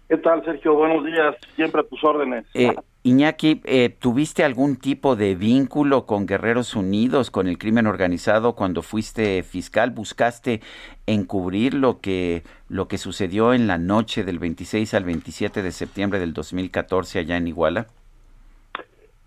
¿Qué 0.08 0.18
tal, 0.18 0.44
Sergio? 0.44 0.74
Buenos 0.74 1.04
días. 1.04 1.34
Siempre 1.56 1.80
a 1.80 1.84
tus 1.84 2.02
órdenes. 2.04 2.44
Eh, 2.54 2.72
Iñaki, 3.06 3.60
eh, 3.66 3.88
¿tuviste 3.88 4.42
algún 4.42 4.74
tipo 4.74 5.14
de 5.14 5.36
vínculo 5.36 6.06
con 6.06 6.26
Guerreros 6.26 6.74
Unidos, 6.74 7.30
con 7.30 7.46
el 7.46 7.56
crimen 7.56 7.86
organizado 7.86 8.56
cuando 8.56 8.82
fuiste 8.82 9.44
fiscal? 9.44 9.92
¿Buscaste 9.92 10.60
encubrir 11.06 11.74
lo 11.74 12.00
que, 12.00 12.42
lo 12.68 12.88
que 12.88 12.98
sucedió 12.98 13.54
en 13.54 13.68
la 13.68 13.78
noche 13.78 14.24
del 14.24 14.40
26 14.40 14.92
al 14.94 15.04
27 15.04 15.62
de 15.62 15.70
septiembre 15.70 16.18
del 16.18 16.32
2014 16.32 17.20
allá 17.20 17.36
en 17.36 17.46
Iguala? 17.46 17.86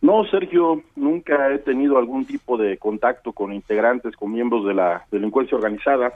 No, 0.02 0.26
Sergio, 0.26 0.84
nunca 0.98 1.50
he 1.54 1.60
tenido 1.60 1.98
algún 1.98 2.26
tipo 2.26 2.58
de 2.58 2.78
contacto 2.78 3.32
con 3.32 3.54
integrantes, 3.54 4.14
con 4.18 4.34
miembros 4.34 4.66
de 4.66 4.74
la 4.74 5.06
delincuencia 5.10 5.56
organizada. 5.56 6.12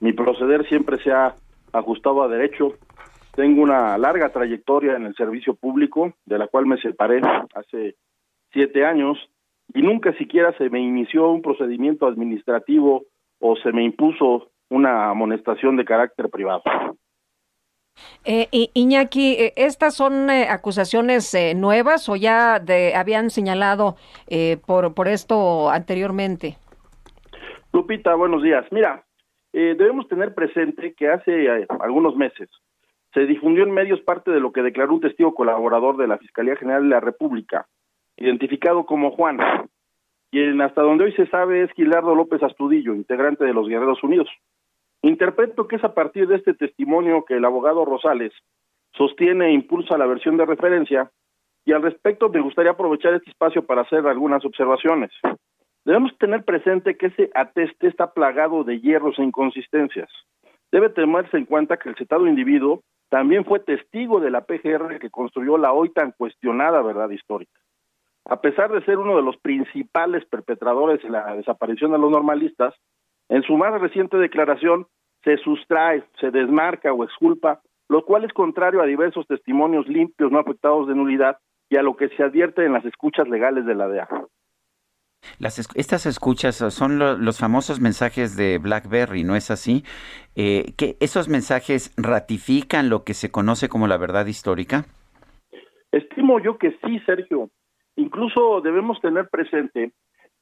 Mi 0.00 0.12
proceder 0.12 0.68
siempre 0.68 1.02
se 1.02 1.10
ha 1.10 1.36
ajustado 1.72 2.22
a 2.22 2.28
derecho 2.28 2.74
tengo 3.34 3.62
una 3.62 3.96
larga 3.98 4.28
trayectoria 4.30 4.94
en 4.94 5.06
el 5.06 5.14
servicio 5.14 5.54
público, 5.54 6.12
de 6.26 6.38
la 6.38 6.48
cual 6.48 6.66
me 6.66 6.80
separé 6.80 7.20
hace 7.54 7.96
siete 8.52 8.84
años, 8.84 9.18
y 9.74 9.82
nunca 9.82 10.12
siquiera 10.14 10.56
se 10.58 10.68
me 10.68 10.80
inició 10.80 11.30
un 11.30 11.40
procedimiento 11.40 12.06
administrativo 12.06 13.04
o 13.40 13.56
se 13.56 13.72
me 13.72 13.82
impuso 13.82 14.50
una 14.68 15.10
amonestación 15.10 15.76
de 15.76 15.84
carácter 15.84 16.28
privado. 16.28 16.62
Eh, 18.24 18.48
Iñaki, 18.74 19.34
eh, 19.34 19.52
¿estas 19.56 19.94
son 19.94 20.30
eh, 20.30 20.46
acusaciones 20.48 21.32
eh, 21.34 21.54
nuevas 21.54 22.08
o 22.08 22.16
ya 22.16 22.58
de, 22.58 22.94
habían 22.94 23.30
señalado 23.30 23.96
por, 24.66 24.94
por 24.94 25.08
esto 25.08 25.70
anteriormente? 25.70 26.56
Lupita, 27.72 28.14
buenos 28.14 28.42
días. 28.42 28.64
Mira, 28.70 29.04
debemos 29.52 30.08
tener 30.08 30.34
presente 30.34 30.94
que 30.94 31.08
hace 31.08 31.66
algunos 31.80 32.16
meses 32.16 32.48
se 33.14 33.26
difundió 33.26 33.64
en 33.64 33.72
medios 33.72 34.00
parte 34.00 34.30
de 34.30 34.40
lo 34.40 34.52
que 34.52 34.62
declaró 34.62 34.94
un 34.94 35.00
testigo 35.00 35.34
colaborador 35.34 35.96
de 35.96 36.06
la 36.06 36.18
Fiscalía 36.18 36.56
General 36.56 36.82
de 36.82 36.88
la 36.88 37.00
República, 37.00 37.66
identificado 38.16 38.86
como 38.86 39.10
Juan, 39.10 39.38
quien 40.30 40.60
hasta 40.62 40.82
donde 40.82 41.04
hoy 41.04 41.12
se 41.12 41.26
sabe 41.26 41.62
es 41.62 41.72
Gilardo 41.72 42.14
López 42.14 42.42
Astudillo, 42.42 42.94
integrante 42.94 43.44
de 43.44 43.52
los 43.52 43.68
Guerreros 43.68 44.02
Unidos. 44.02 44.28
Interpreto 45.02 45.68
que 45.68 45.76
es 45.76 45.84
a 45.84 45.94
partir 45.94 46.26
de 46.26 46.36
este 46.36 46.54
testimonio 46.54 47.24
que 47.24 47.34
el 47.34 47.44
abogado 47.44 47.84
Rosales 47.84 48.32
sostiene 48.94 49.48
e 49.48 49.52
impulsa 49.52 49.98
la 49.98 50.06
versión 50.06 50.36
de 50.36 50.46
referencia 50.46 51.10
y 51.64 51.72
al 51.72 51.82
respecto 51.82 52.28
me 52.28 52.40
gustaría 52.40 52.72
aprovechar 52.72 53.14
este 53.14 53.30
espacio 53.30 53.64
para 53.66 53.82
hacer 53.82 54.06
algunas 54.06 54.44
observaciones. 54.44 55.10
Debemos 55.84 56.16
tener 56.18 56.44
presente 56.44 56.96
que 56.96 57.06
ese 57.06 57.30
ateste 57.34 57.88
está 57.88 58.12
plagado 58.12 58.64
de 58.64 58.80
hierros 58.80 59.18
e 59.18 59.22
inconsistencias. 59.22 60.08
Debe 60.70 60.88
tenerse 60.88 61.36
en 61.36 61.44
cuenta 61.44 61.76
que 61.76 61.88
el 61.88 61.96
citado 61.96 62.26
individuo 62.26 62.82
también 63.12 63.44
fue 63.44 63.60
testigo 63.60 64.20
de 64.20 64.30
la 64.30 64.46
PGR 64.46 64.98
que 64.98 65.10
construyó 65.10 65.58
la 65.58 65.74
hoy 65.74 65.90
tan 65.90 66.12
cuestionada 66.12 66.80
verdad 66.80 67.10
histórica. 67.10 67.60
A 68.24 68.40
pesar 68.40 68.72
de 68.72 68.82
ser 68.86 68.96
uno 68.96 69.16
de 69.16 69.22
los 69.22 69.36
principales 69.36 70.24
perpetradores 70.24 71.02
de 71.02 71.10
la 71.10 71.36
desaparición 71.36 71.92
de 71.92 71.98
los 71.98 72.10
normalistas, 72.10 72.74
en 73.28 73.42
su 73.42 73.58
más 73.58 73.78
reciente 73.78 74.16
declaración 74.16 74.86
se 75.24 75.36
sustrae, 75.36 76.02
se 76.20 76.30
desmarca 76.30 76.94
o 76.94 77.04
exculpa, 77.04 77.60
lo 77.90 78.02
cual 78.06 78.24
es 78.24 78.32
contrario 78.32 78.80
a 78.80 78.86
diversos 78.86 79.26
testimonios 79.26 79.86
limpios 79.88 80.32
no 80.32 80.38
afectados 80.38 80.88
de 80.88 80.94
nulidad 80.94 81.36
y 81.68 81.76
a 81.76 81.82
lo 81.82 81.94
que 81.96 82.08
se 82.16 82.22
advierte 82.22 82.64
en 82.64 82.72
las 82.72 82.86
escuchas 82.86 83.28
legales 83.28 83.66
de 83.66 83.74
la 83.74 83.88
DEA 83.88 84.08
estas 85.74 86.06
escuchas 86.06 86.56
son 86.56 86.98
los 86.98 87.38
famosos 87.38 87.80
mensajes 87.80 88.36
de 88.36 88.58
BlackBerry, 88.58 89.24
¿no 89.24 89.36
es 89.36 89.50
así? 89.50 89.84
Eh, 90.36 90.72
¿Que 90.76 90.96
esos 91.00 91.28
mensajes 91.28 91.92
ratifican 91.96 92.88
lo 92.88 93.04
que 93.04 93.14
se 93.14 93.30
conoce 93.30 93.68
como 93.68 93.86
la 93.86 93.96
verdad 93.96 94.26
histórica? 94.26 94.84
Estimo 95.90 96.40
yo 96.40 96.58
que 96.58 96.76
sí, 96.84 97.00
Sergio. 97.06 97.50
Incluso 97.96 98.60
debemos 98.62 99.00
tener 99.00 99.28
presente 99.28 99.92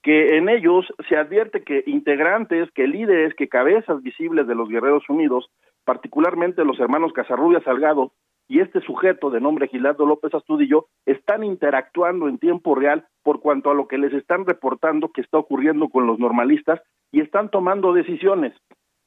que 0.02 0.39
en 0.39 0.48
ellos 0.48 0.86
se 1.09 1.16
advierte 1.16 1.62
que 1.62 1.82
integrantes, 1.86 2.70
que 2.73 2.86
líderes, 2.86 3.35
que 3.35 3.48
cabezas 3.48 4.02
visibles 4.02 4.47
de 4.47 4.55
los 4.55 4.69
Guerreros 4.69 5.09
Unidos, 5.09 5.51
particularmente 5.85 6.65
los 6.65 6.78
hermanos 6.78 7.12
Casarrubia 7.12 7.61
Salgado, 7.62 8.12
y 8.51 8.59
este 8.59 8.81
sujeto 8.81 9.31
de 9.31 9.40
nombre 9.40 9.68
Gilardo 9.68 10.05
López 10.05 10.35
Astudillo 10.35 10.89
están 11.06 11.44
interactuando 11.44 12.27
en 12.27 12.36
tiempo 12.36 12.74
real 12.74 13.06
por 13.22 13.40
cuanto 13.40 13.70
a 13.70 13.74
lo 13.74 13.86
que 13.86 13.97
les 13.97 14.12
están 14.12 14.44
reportando 14.44 15.12
que 15.12 15.20
está 15.20 15.39
ocurriendo 15.39 15.89
con 15.89 16.09
los 16.09 16.18
normalistas 16.18 16.81
y 17.12 17.20
están 17.20 17.51
tomando 17.51 17.93
decisiones. 17.93 18.52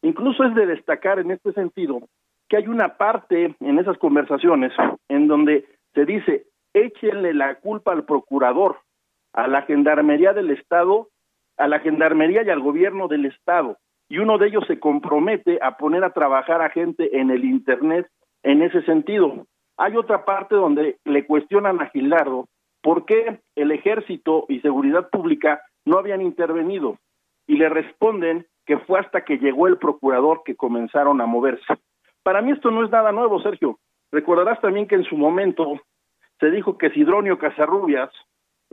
Incluso 0.01 0.45
es 0.45 0.55
de 0.55 0.65
destacar 0.65 1.19
en 1.19 1.31
este 1.31 1.51
sentido 1.51 2.07
que 2.47 2.55
hay 2.55 2.67
una 2.67 2.95
parte 2.95 3.53
en 3.59 3.79
esas 3.79 3.97
conversaciones 3.97 4.71
en 5.09 5.27
donde 5.27 5.65
se 5.93 6.05
dice 6.05 6.45
échenle 6.73 7.33
la 7.33 7.55
culpa 7.55 7.91
al 7.91 8.05
procurador, 8.05 8.77
a 9.33 9.49
la 9.49 9.63
gendarmería 9.63 10.31
del 10.31 10.51
Estado, 10.51 11.09
a 11.57 11.67
la 11.67 11.79
gendarmería 11.79 12.43
y 12.43 12.49
al 12.49 12.61
gobierno 12.61 13.09
del 13.09 13.25
Estado. 13.25 13.77
Y 14.07 14.19
uno 14.19 14.37
de 14.37 14.47
ellos 14.47 14.63
se 14.67 14.79
compromete 14.79 15.59
a 15.61 15.75
poner 15.75 16.05
a 16.05 16.13
trabajar 16.13 16.61
a 16.61 16.69
gente 16.69 17.19
en 17.19 17.29
el 17.29 17.43
Internet 17.43 18.07
en 18.43 18.61
ese 18.61 18.83
sentido. 18.83 19.45
Hay 19.77 19.97
otra 19.97 20.25
parte 20.25 20.55
donde 20.55 20.97
le 21.05 21.25
cuestionan 21.25 21.81
a 21.81 21.89
Gilardo 21.89 22.47
por 22.81 23.05
qué 23.05 23.39
el 23.55 23.71
ejército 23.71 24.45
y 24.49 24.59
seguridad 24.59 25.09
pública 25.09 25.61
no 25.85 25.97
habían 25.97 26.21
intervenido 26.21 26.97
y 27.47 27.55
le 27.55 27.69
responden 27.69 28.45
que 28.65 28.77
fue 28.79 28.99
hasta 28.99 29.23
que 29.25 29.37
llegó 29.37 29.67
el 29.67 29.77
procurador 29.77 30.41
que 30.45 30.55
comenzaron 30.55 31.19
a 31.21 31.25
moverse. 31.25 31.65
Para 32.23 32.41
mí 32.41 32.51
esto 32.51 32.71
no 32.71 32.85
es 32.85 32.91
nada 32.91 33.11
nuevo, 33.11 33.41
Sergio. 33.41 33.79
Recordarás 34.11 34.61
también 34.61 34.87
que 34.87 34.95
en 34.95 35.03
su 35.03 35.17
momento 35.17 35.81
se 36.39 36.51
dijo 36.51 36.77
que 36.77 36.91
Sidronio 36.91 37.37
Casarrubias 37.37 38.09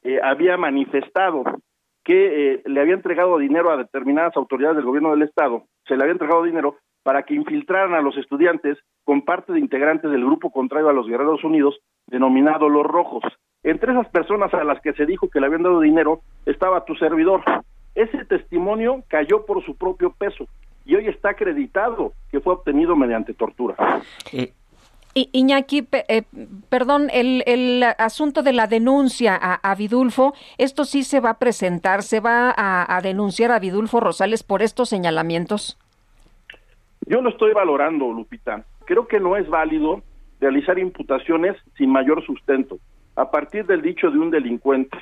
eh, 0.02 0.20
había 0.22 0.56
manifestado 0.56 1.44
que 2.04 2.54
eh, 2.54 2.62
le 2.64 2.80
había 2.80 2.94
entregado 2.94 3.38
dinero 3.38 3.70
a 3.70 3.76
determinadas 3.76 4.36
autoridades 4.36 4.76
del 4.76 4.86
gobierno 4.86 5.10
del 5.10 5.22
Estado, 5.22 5.64
se 5.86 5.96
le 5.96 6.02
había 6.02 6.12
entregado 6.12 6.42
dinero 6.42 6.76
para 7.02 7.24
que 7.24 7.34
infiltraran 7.34 7.94
a 7.94 8.00
los 8.00 8.16
estudiantes 8.16 8.78
con 9.10 9.22
parte 9.22 9.52
de 9.52 9.58
integrantes 9.58 10.08
del 10.08 10.24
grupo 10.24 10.52
contrario 10.52 10.88
a 10.88 10.92
los 10.92 11.08
Guerreros 11.08 11.42
Unidos, 11.42 11.80
denominado 12.06 12.68
Los 12.68 12.86
Rojos. 12.86 13.24
Entre 13.64 13.90
esas 13.90 14.08
personas 14.10 14.54
a 14.54 14.62
las 14.62 14.80
que 14.82 14.92
se 14.92 15.04
dijo 15.04 15.28
que 15.28 15.40
le 15.40 15.46
habían 15.46 15.64
dado 15.64 15.80
dinero 15.80 16.20
estaba 16.46 16.84
tu 16.84 16.94
servidor. 16.94 17.42
Ese 17.96 18.24
testimonio 18.26 19.02
cayó 19.08 19.44
por 19.46 19.66
su 19.66 19.74
propio 19.74 20.12
peso 20.12 20.46
y 20.84 20.94
hoy 20.94 21.08
está 21.08 21.30
acreditado 21.30 22.12
que 22.30 22.38
fue 22.38 22.52
obtenido 22.52 22.94
mediante 22.94 23.34
tortura. 23.34 23.74
Eh, 24.32 24.52
Iñaki, 25.14 25.88
eh, 25.90 26.22
perdón, 26.68 27.08
el, 27.12 27.42
el, 27.46 27.82
asunto 27.98 28.44
de 28.44 28.52
la 28.52 28.68
denuncia 28.68 29.34
a, 29.34 29.74
Vidulfo, 29.74 30.34
¿esto 30.56 30.84
sí 30.84 31.02
se 31.02 31.18
va 31.18 31.30
a 31.30 31.38
presentar? 31.40 32.04
¿Se 32.04 32.20
va 32.20 32.54
a, 32.56 32.96
a 32.96 33.00
denunciar 33.00 33.50
a 33.50 33.58
Vidulfo 33.58 33.98
Rosales 33.98 34.44
por 34.44 34.62
estos 34.62 34.88
señalamientos? 34.88 35.76
Yo 37.06 37.20
lo 37.20 37.30
estoy 37.30 37.52
valorando, 37.52 38.12
Lupita. 38.12 38.64
Creo 38.90 39.06
que 39.06 39.20
no 39.20 39.36
es 39.36 39.48
válido 39.48 40.02
realizar 40.40 40.76
imputaciones 40.76 41.56
sin 41.78 41.92
mayor 41.92 42.26
sustento, 42.26 42.80
a 43.14 43.30
partir 43.30 43.64
del 43.64 43.82
dicho 43.82 44.10
de 44.10 44.18
un 44.18 44.32
delincuente. 44.32 44.98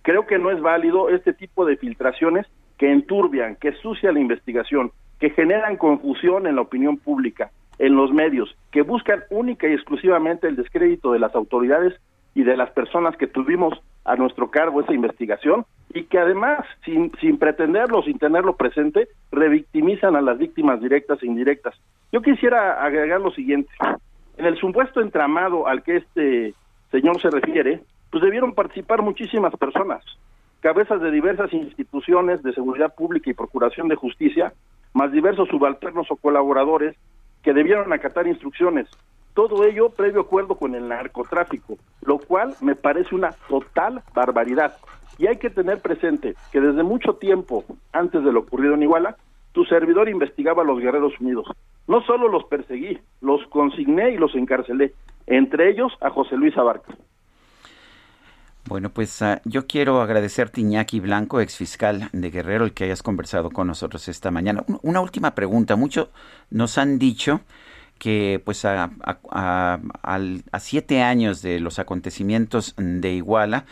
Creo 0.00 0.26
que 0.26 0.38
no 0.38 0.50
es 0.50 0.62
válido 0.62 1.10
este 1.10 1.34
tipo 1.34 1.66
de 1.66 1.76
filtraciones 1.76 2.46
que 2.78 2.90
enturbian, 2.90 3.56
que 3.56 3.72
sucian 3.82 4.14
la 4.14 4.20
investigación, 4.20 4.92
que 5.20 5.28
generan 5.28 5.76
confusión 5.76 6.46
en 6.46 6.56
la 6.56 6.62
opinión 6.62 6.96
pública, 6.96 7.50
en 7.78 7.96
los 7.96 8.14
medios, 8.14 8.56
que 8.72 8.80
buscan 8.80 9.22
única 9.28 9.68
y 9.68 9.74
exclusivamente 9.74 10.48
el 10.48 10.56
descrédito 10.56 11.12
de 11.12 11.18
las 11.18 11.34
autoridades 11.34 12.00
y 12.34 12.44
de 12.44 12.56
las 12.56 12.70
personas 12.70 13.14
que 13.18 13.26
tuvimos 13.26 13.78
a 14.06 14.16
nuestro 14.16 14.50
cargo 14.50 14.80
esa 14.80 14.94
investigación 14.94 15.66
y 15.92 16.04
que 16.04 16.18
además, 16.18 16.64
sin, 16.82 17.12
sin 17.20 17.38
pretenderlo, 17.38 18.02
sin 18.04 18.18
tenerlo 18.18 18.56
presente, 18.56 19.08
revictimizan 19.30 20.16
a 20.16 20.22
las 20.22 20.38
víctimas 20.38 20.80
directas 20.80 21.22
e 21.22 21.26
indirectas. 21.26 21.74
Yo 22.10 22.22
quisiera 22.22 22.82
agregar 22.82 23.20
lo 23.20 23.30
siguiente. 23.30 23.70
En 24.38 24.46
el 24.46 24.56
supuesto 24.56 25.00
entramado 25.00 25.66
al 25.66 25.82
que 25.82 25.96
este 25.96 26.54
señor 26.90 27.20
se 27.20 27.28
refiere, 27.28 27.82
pues 28.10 28.22
debieron 28.22 28.54
participar 28.54 29.02
muchísimas 29.02 29.54
personas, 29.56 30.02
cabezas 30.60 31.02
de 31.02 31.10
diversas 31.10 31.52
instituciones 31.52 32.42
de 32.42 32.54
seguridad 32.54 32.94
pública 32.94 33.30
y 33.30 33.34
procuración 33.34 33.88
de 33.88 33.96
justicia, 33.96 34.54
más 34.94 35.12
diversos 35.12 35.48
subalternos 35.48 36.10
o 36.10 36.16
colaboradores 36.16 36.96
que 37.42 37.52
debieron 37.52 37.92
acatar 37.92 38.26
instrucciones. 38.26 38.88
Todo 39.34 39.64
ello 39.64 39.90
previo 39.90 40.22
acuerdo 40.22 40.56
con 40.56 40.74
el 40.74 40.88
narcotráfico, 40.88 41.76
lo 42.00 42.18
cual 42.18 42.54
me 42.62 42.74
parece 42.74 43.14
una 43.14 43.32
total 43.48 44.02
barbaridad. 44.14 44.76
Y 45.18 45.26
hay 45.26 45.36
que 45.36 45.50
tener 45.50 45.80
presente 45.80 46.34
que 46.52 46.60
desde 46.60 46.82
mucho 46.82 47.14
tiempo 47.14 47.64
antes 47.92 48.24
de 48.24 48.32
lo 48.32 48.40
ocurrido 48.40 48.74
en 48.74 48.82
Iguala, 48.82 49.16
tu 49.52 49.64
servidor 49.64 50.08
investigaba 50.08 50.62
a 50.62 50.66
los 50.66 50.80
Guerreros 50.80 51.20
Unidos. 51.20 51.46
No 51.88 52.02
solo 52.02 52.28
los 52.28 52.44
perseguí, 52.44 52.98
los 53.20 53.44
consigné 53.48 54.10
y 54.10 54.18
los 54.18 54.34
encarcelé, 54.34 54.94
entre 55.26 55.70
ellos 55.70 55.92
a 56.00 56.10
José 56.10 56.36
Luis 56.36 56.56
Abarca. 56.56 56.94
Bueno, 58.66 58.90
pues 58.90 59.22
uh, 59.22 59.40
yo 59.44 59.66
quiero 59.66 60.02
agradecerte, 60.02 60.60
Iñaki 60.60 61.00
Blanco, 61.00 61.40
exfiscal 61.40 62.10
de 62.12 62.30
Guerrero, 62.30 62.66
el 62.66 62.74
que 62.74 62.84
hayas 62.84 63.02
conversado 63.02 63.50
con 63.50 63.66
nosotros 63.66 64.06
esta 64.08 64.30
mañana. 64.30 64.62
Una 64.82 65.00
última 65.00 65.34
pregunta. 65.34 65.74
Muchos 65.74 66.10
nos 66.50 66.76
han 66.76 66.98
dicho 66.98 67.40
que 67.98 68.40
pues 68.44 68.66
a, 68.66 68.90
a, 69.02 69.78
siete 70.60 71.02
años 71.02 71.40
de 71.40 71.60
los 71.60 71.78
acontecimientos 71.78 72.74
de 72.76 73.12
Iguala, 73.12 73.64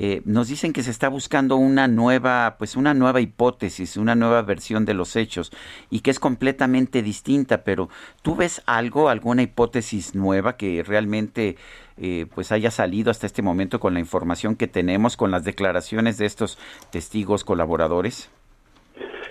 eh, 0.00 0.22
nos 0.24 0.46
dicen 0.46 0.72
que 0.72 0.84
se 0.84 0.92
está 0.92 1.08
buscando 1.08 1.56
una 1.56 1.88
nueva, 1.88 2.54
pues 2.56 2.76
una 2.76 2.94
nueva 2.94 3.20
hipótesis, 3.20 3.96
una 3.96 4.14
nueva 4.14 4.42
versión 4.42 4.84
de 4.84 4.94
los 4.94 5.16
hechos 5.16 5.50
y 5.90 6.02
que 6.02 6.12
es 6.12 6.20
completamente 6.20 7.02
distinta, 7.02 7.64
pero 7.64 7.88
¿tú 8.22 8.36
ves 8.36 8.62
algo, 8.64 9.08
alguna 9.08 9.42
hipótesis 9.42 10.14
nueva 10.14 10.56
que 10.56 10.84
realmente 10.84 11.56
eh, 11.96 12.26
pues 12.32 12.52
haya 12.52 12.70
salido 12.70 13.10
hasta 13.10 13.26
este 13.26 13.42
momento 13.42 13.80
con 13.80 13.92
la 13.94 13.98
información 13.98 14.54
que 14.54 14.68
tenemos, 14.68 15.16
con 15.16 15.32
las 15.32 15.42
declaraciones 15.42 16.16
de 16.16 16.26
estos 16.26 16.60
testigos 16.92 17.42
colaboradores? 17.42 18.30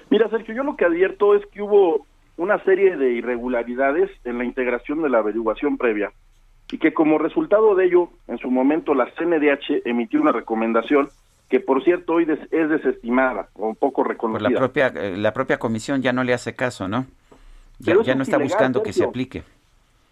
Mira, 0.10 0.30
Sergio, 0.30 0.53
yo 0.53 0.64
lo 0.64 0.76
que 0.76 0.84
advierto 0.84 1.34
es 1.34 1.45
que 1.45 1.61
hubo 1.61 2.06
una 2.35 2.61
serie 2.65 2.98
de 2.98 3.14
irregularidades 3.14 4.11
en 4.26 4.38
la 4.38 4.44
integración 4.44 5.02
de 5.02 5.10
la 5.10 5.19
averiguación 5.19 5.77
previa 5.77 6.11
y 6.72 6.77
que 6.77 6.94
como 6.94 7.18
resultado 7.18 7.76
de 7.76 7.85
ello, 7.85 8.10
en 8.27 8.38
su 8.38 8.52
momento 8.52 8.94
la 8.94 9.10
CNDH 9.11 9.85
emitió 9.85 10.22
una 10.22 10.31
recomendación 10.31 11.10
que 11.49 11.60
por 11.60 11.84
cierto 11.84 12.14
hoy 12.14 12.27
es 12.52 12.69
desestimada 12.69 13.48
o 13.53 13.73
poco 13.73 14.03
reconocida. 14.03 14.49
La 14.49 14.57
propia 14.57 14.88
eh, 14.88 15.15
la 15.15 15.34
propia 15.34 15.57
comisión 15.57 16.02
ya 16.02 16.11
no 16.11 16.23
le 16.23 16.34
hace 16.34 16.56
caso, 16.56 16.88
¿no? 16.88 17.06
Ya, 17.80 17.95
ya 18.03 18.15
no 18.15 18.23
está 18.23 18.38
buscando 18.38 18.84
que 18.84 18.91
se 18.91 19.03
aplique. 19.03 19.44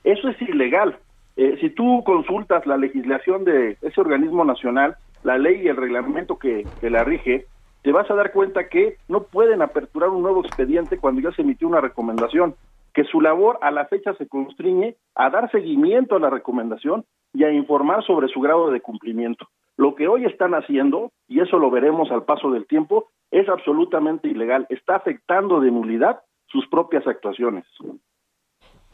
Eso 0.04 0.30
es 0.30 0.42
ilegal. 0.42 0.98
Eh, 1.36 1.58
si 1.60 1.70
tú 1.72 2.04
consultas 2.06 2.66
la 2.66 2.78
legislación 2.78 3.44
de 3.44 3.78
ese 3.82 4.00
organismo 4.00 4.46
nacional, 4.46 4.96
la 5.24 5.38
ley 5.38 5.64
y 5.64 5.68
el 5.68 5.76
reglamento 5.76 6.38
que, 6.38 6.66
que 6.80 6.90
la 6.90 7.04
rige, 7.04 7.48
te 7.82 7.92
vas 7.92 8.10
a 8.10 8.16
dar 8.16 8.32
cuenta 8.32 8.70
que 8.70 8.98
no 9.10 9.24
pueden 9.24 9.62
aperturar 9.62 10.10
un 10.10 10.22
nuevo 10.22 10.46
expediente 10.46 10.98
cuando 10.98 11.22
ya 11.22 11.36
se 11.36 11.42
emitió 11.42 11.68
una 11.68 11.82
recomendación, 11.82 12.56
que 12.96 13.04
su 13.04 13.20
labor 13.20 13.60
a 13.62 13.72
la 13.72 13.86
fecha 13.86 14.16
se 14.16 14.28
constriñe 14.28 14.96
a 15.16 15.30
dar 15.30 15.52
seguimiento 15.52 16.16
a 16.16 16.20
la 16.20 16.30
recomendación 16.30 17.04
y 17.34 17.44
a 17.44 17.52
informar 17.52 18.04
sobre 18.06 18.30
su 18.30 18.40
grado 18.40 18.72
de 18.72 18.80
cumplimiento. 18.80 19.50
Lo 19.76 19.96
que 19.96 20.08
hoy 20.08 20.26
están 20.26 20.54
haciendo, 20.54 21.12
y 21.28 21.42
eso 21.42 21.60
lo 21.60 21.70
veremos 21.70 22.10
al 22.10 22.24
paso 22.24 22.50
del 22.52 22.66
tiempo, 22.66 23.10
es 23.32 23.50
absolutamente 23.50 24.30
ilegal, 24.30 24.66
está 24.70 24.96
afectando 24.96 25.60
de 25.60 25.72
nulidad 25.72 26.22
sus 26.48 26.66
propias 26.70 27.06
actuaciones. 27.06 27.66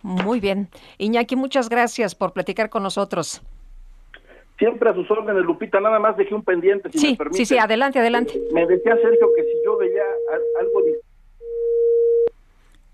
Muy 0.01 0.39
bien. 0.39 0.69
Iñaki, 0.97 1.35
muchas 1.35 1.69
gracias 1.69 2.15
por 2.15 2.33
platicar 2.33 2.71
con 2.71 2.81
nosotros. 2.81 3.43
Siempre 4.57 4.89
a 4.89 4.95
sus 4.95 5.09
órdenes, 5.11 5.43
Lupita, 5.43 5.79
nada 5.79 5.99
más 5.99 6.17
dejé 6.17 6.33
un 6.33 6.43
pendiente, 6.43 6.89
si 6.91 6.97
sí, 6.97 7.11
me 7.11 7.17
permite. 7.17 7.37
Sí, 7.37 7.45
sí, 7.45 7.57
adelante, 7.59 7.99
adelante. 7.99 8.41
Me 8.51 8.65
decía 8.65 8.95
Sergio 8.95 9.27
que 9.35 9.43
si 9.43 9.63
yo 9.63 9.77
veía 9.77 10.03
algo... 10.59 10.81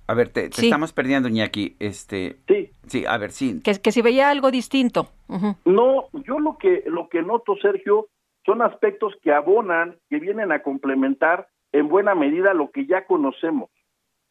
A 0.08 0.14
ver, 0.14 0.30
te, 0.30 0.50
te 0.50 0.56
sí. 0.62 0.66
estamos 0.68 0.94
perdiendo, 0.94 1.28
Iñaki. 1.28 1.76
Este, 1.80 2.38
sí. 2.48 2.72
Sí, 2.88 3.06
a 3.06 3.18
ver, 3.18 3.32
sí. 3.32 3.62
Que, 3.62 3.74
que 3.82 3.92
si 3.92 4.02
veía 4.02 4.30
algo 4.30 4.52
distinto. 4.52 5.10
Uh 5.28 5.36
-huh. 5.36 5.56
No, 5.66 6.08
yo 6.26 6.40
lo 6.40 6.58
que, 6.58 6.84
lo 6.88 7.10
que 7.10 7.22
noto, 7.22 7.56
Sergio, 7.62 8.08
son 8.46 8.62
aspectos 8.62 9.14
que 9.22 9.34
abonan, 9.34 9.98
que 10.10 10.20
vienen 10.20 10.52
a 10.52 10.64
complementar 10.64 11.48
en 11.74 11.90
buena 11.90 12.16
medida 12.16 12.54
lo 12.54 12.72
que 12.72 12.86
ya 12.86 13.06
conocemos. 13.06 13.70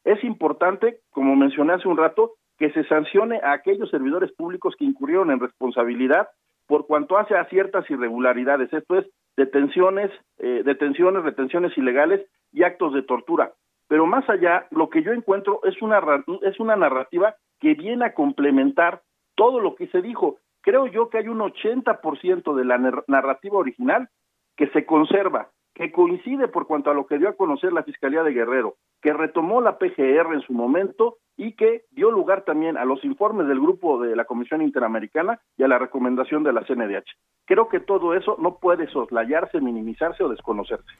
Es 0.04 0.22
importante, 0.24 1.00
como 1.10 1.36
mencioné 1.36 1.74
hace 1.74 1.88
un 1.88 1.98
rato, 1.98 2.32
que 2.58 2.70
se 2.72 2.84
sancione 2.84 3.40
a 3.42 3.52
aquellos 3.52 3.90
servidores 3.90 4.32
públicos 4.32 4.74
que 4.78 4.86
incurrieron 4.86 5.30
en 5.30 5.40
responsabilidad 5.40 6.28
por 6.66 6.86
cuanto 6.86 7.18
hace 7.18 7.36
a 7.36 7.44
ciertas 7.48 7.88
irregularidades, 7.90 8.72
esto 8.72 8.98
es 8.98 9.06
detenciones, 9.36 10.10
eh, 10.38 10.62
detenciones, 10.64 11.22
retenciones 11.22 11.76
ilegales 11.76 12.26
y 12.52 12.64
actos 12.64 12.94
de 12.94 13.02
tortura. 13.02 13.52
Pero 13.88 14.06
más 14.06 14.28
allá, 14.28 14.66
lo 14.70 14.90
que 14.90 15.02
yo 15.02 15.12
encuentro 15.12 15.60
es 15.64 15.80
una 15.80 16.00
es 16.42 16.58
una 16.60 16.76
narrativa 16.76 17.36
que 17.60 17.74
viene 17.74 18.06
a 18.06 18.14
complementar 18.14 19.02
todo 19.34 19.60
lo 19.60 19.74
que 19.74 19.86
se 19.88 20.02
dijo. 20.02 20.38
Creo 20.62 20.86
yo 20.86 21.08
que 21.08 21.18
hay 21.18 21.28
un 21.28 21.38
80% 21.38 22.54
de 22.54 22.64
la 22.64 22.78
narrativa 23.06 23.56
original 23.56 24.08
que 24.56 24.68
se 24.70 24.84
conserva, 24.84 25.50
que 25.74 25.92
coincide 25.92 26.48
por 26.48 26.66
cuanto 26.66 26.90
a 26.90 26.94
lo 26.94 27.06
que 27.06 27.18
dio 27.18 27.28
a 27.28 27.36
conocer 27.36 27.72
la 27.72 27.84
Fiscalía 27.84 28.22
de 28.22 28.32
Guerrero, 28.32 28.76
que 29.02 29.12
retomó 29.12 29.60
la 29.60 29.78
PGR 29.78 30.34
en 30.34 30.40
su 30.40 30.52
momento 30.52 31.18
y 31.36 31.52
que 31.52 31.84
dio 31.90 32.10
lugar 32.10 32.44
también 32.44 32.78
a 32.78 32.84
los 32.86 33.04
informes 33.04 33.46
del 33.46 33.60
grupo 33.60 34.00
de 34.00 34.16
la 34.16 34.24
Comisión 34.24 34.62
Interamericana 34.62 35.38
y 35.56 35.62
a 35.62 35.68
la 35.68 35.78
recomendación 35.78 36.42
de 36.42 36.52
la 36.54 36.64
CNDH. 36.64 37.12
Creo 37.44 37.68
que 37.68 37.78
todo 37.78 38.14
eso 38.14 38.36
no 38.40 38.56
puede 38.56 38.88
soslayarse, 38.88 39.60
minimizarse 39.60 40.24
o 40.24 40.30
desconocerse. 40.30 40.90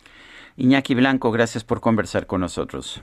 Iñaki 0.56 0.94
Blanco, 0.94 1.30
gracias 1.30 1.64
por 1.64 1.80
conversar 1.80 2.26
con 2.26 2.40
nosotros. 2.40 3.02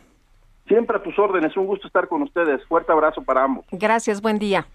Siempre 0.68 0.98
a 0.98 1.04
tus 1.04 1.18
órdenes, 1.20 1.56
un 1.58 1.68
gusto 1.68 1.88
estar 1.88 2.08
con 2.08 2.22
ustedes. 2.24 2.66
Fuerte 2.68 2.92
abrazo 2.92 3.22
para 3.22 3.44
ambos. 3.44 3.66
Gracias, 3.72 4.22
buen 4.22 4.40
día. 4.40 4.66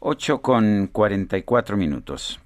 8 0.00 0.42
con 0.42 0.88
44 0.92 1.76
minutos. 1.76 2.40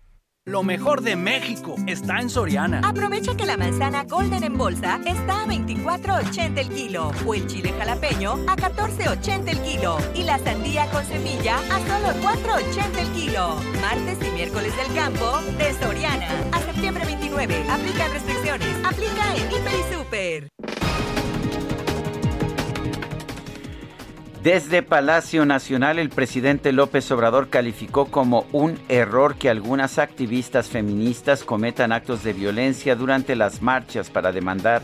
Lo 0.50 0.64
mejor 0.64 1.02
de 1.02 1.14
México 1.14 1.76
está 1.86 2.18
en 2.18 2.28
Soriana. 2.28 2.80
Aprovecha 2.82 3.36
que 3.36 3.46
la 3.46 3.56
manzana 3.56 4.02
Golden 4.02 4.42
en 4.42 4.58
bolsa 4.58 4.98
está 5.06 5.44
a 5.44 5.46
24.80 5.46 6.58
el 6.58 6.68
kilo 6.70 7.12
o 7.24 7.34
el 7.34 7.46
chile 7.46 7.72
jalapeño 7.78 8.32
a 8.48 8.56
14.80 8.56 9.48
el 9.48 9.60
kilo 9.62 9.98
y 10.12 10.24
la 10.24 10.40
sandía 10.40 10.90
con 10.90 11.04
semilla 11.04 11.54
a 11.56 11.78
solo 11.86 12.08
4.80 12.20 12.98
el 12.98 13.08
kilo. 13.12 13.54
Martes 13.80 14.18
y 14.26 14.30
miércoles 14.32 14.76
del 14.76 14.92
campo 14.92 15.38
de 15.56 15.72
Soriana. 15.74 16.26
A 16.50 16.60
septiembre 16.62 17.04
29. 17.04 17.54
Aplica 17.70 18.08
restricciones. 18.08 18.84
Aplica 18.84 19.36
en 19.36 19.46
Hiper 19.52 19.72
y 19.72 19.94
Super. 19.94 20.49
Desde 24.42 24.82
Palacio 24.82 25.44
Nacional, 25.44 25.98
el 25.98 26.08
presidente 26.08 26.72
López 26.72 27.10
Obrador 27.10 27.50
calificó 27.50 28.06
como 28.06 28.46
un 28.52 28.78
error 28.88 29.34
que 29.34 29.50
algunas 29.50 29.98
activistas 29.98 30.68
feministas 30.68 31.44
cometan 31.44 31.92
actos 31.92 32.24
de 32.24 32.32
violencia 32.32 32.96
durante 32.96 33.36
las 33.36 33.60
marchas 33.60 34.08
para 34.08 34.32
demandar 34.32 34.82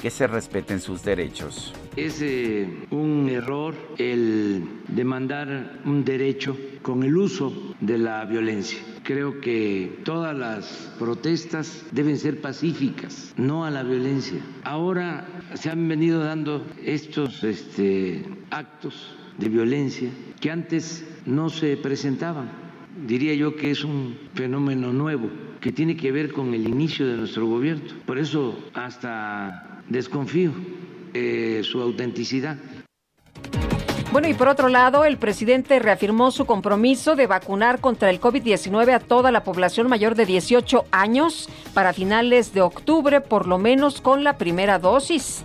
que 0.00 0.10
se 0.10 0.26
respeten 0.26 0.80
sus 0.80 1.02
derechos. 1.02 1.72
Es 1.96 2.22
eh, 2.22 2.68
un 2.90 3.28
error 3.28 3.74
el 3.98 4.62
demandar 4.88 5.80
un 5.84 6.04
derecho 6.04 6.56
con 6.82 7.02
el 7.02 7.16
uso 7.16 7.74
de 7.80 7.98
la 7.98 8.24
violencia. 8.24 8.78
Creo 9.02 9.40
que 9.40 10.00
todas 10.04 10.36
las 10.36 10.94
protestas 10.98 11.84
deben 11.92 12.18
ser 12.18 12.40
pacíficas, 12.40 13.34
no 13.36 13.64
a 13.64 13.70
la 13.70 13.82
violencia. 13.82 14.40
Ahora 14.64 15.26
se 15.54 15.70
han 15.70 15.88
venido 15.88 16.22
dando 16.22 16.64
estos 16.84 17.42
este, 17.42 18.24
actos 18.50 19.16
de 19.38 19.48
violencia 19.48 20.10
que 20.40 20.50
antes 20.50 21.04
no 21.26 21.48
se 21.48 21.76
presentaban. 21.76 22.50
Diría 23.06 23.34
yo 23.34 23.56
que 23.56 23.70
es 23.70 23.84
un 23.84 24.16
fenómeno 24.34 24.92
nuevo 24.92 25.30
que 25.60 25.72
tiene 25.72 25.96
que 25.96 26.12
ver 26.12 26.32
con 26.32 26.54
el 26.54 26.68
inicio 26.68 27.06
de 27.06 27.16
nuestro 27.16 27.46
gobierno. 27.46 27.84
Por 28.06 28.18
eso 28.18 28.58
hasta 28.74 29.77
desconfío 29.88 30.52
de 31.12 31.62
su 31.64 31.80
autenticidad. 31.80 32.56
Bueno, 34.10 34.26
y 34.26 34.34
por 34.34 34.48
otro 34.48 34.68
lado, 34.68 35.04
el 35.04 35.18
presidente 35.18 35.78
reafirmó 35.78 36.30
su 36.30 36.46
compromiso 36.46 37.14
de 37.14 37.26
vacunar 37.26 37.78
contra 37.80 38.08
el 38.08 38.20
COVID-19 38.20 38.94
a 38.94 39.00
toda 39.00 39.30
la 39.30 39.44
población 39.44 39.86
mayor 39.88 40.14
de 40.14 40.24
18 40.24 40.86
años 40.90 41.48
para 41.74 41.92
finales 41.92 42.54
de 42.54 42.62
octubre, 42.62 43.20
por 43.20 43.46
lo 43.46 43.58
menos 43.58 44.00
con 44.00 44.24
la 44.24 44.38
primera 44.38 44.78
dosis. 44.78 45.44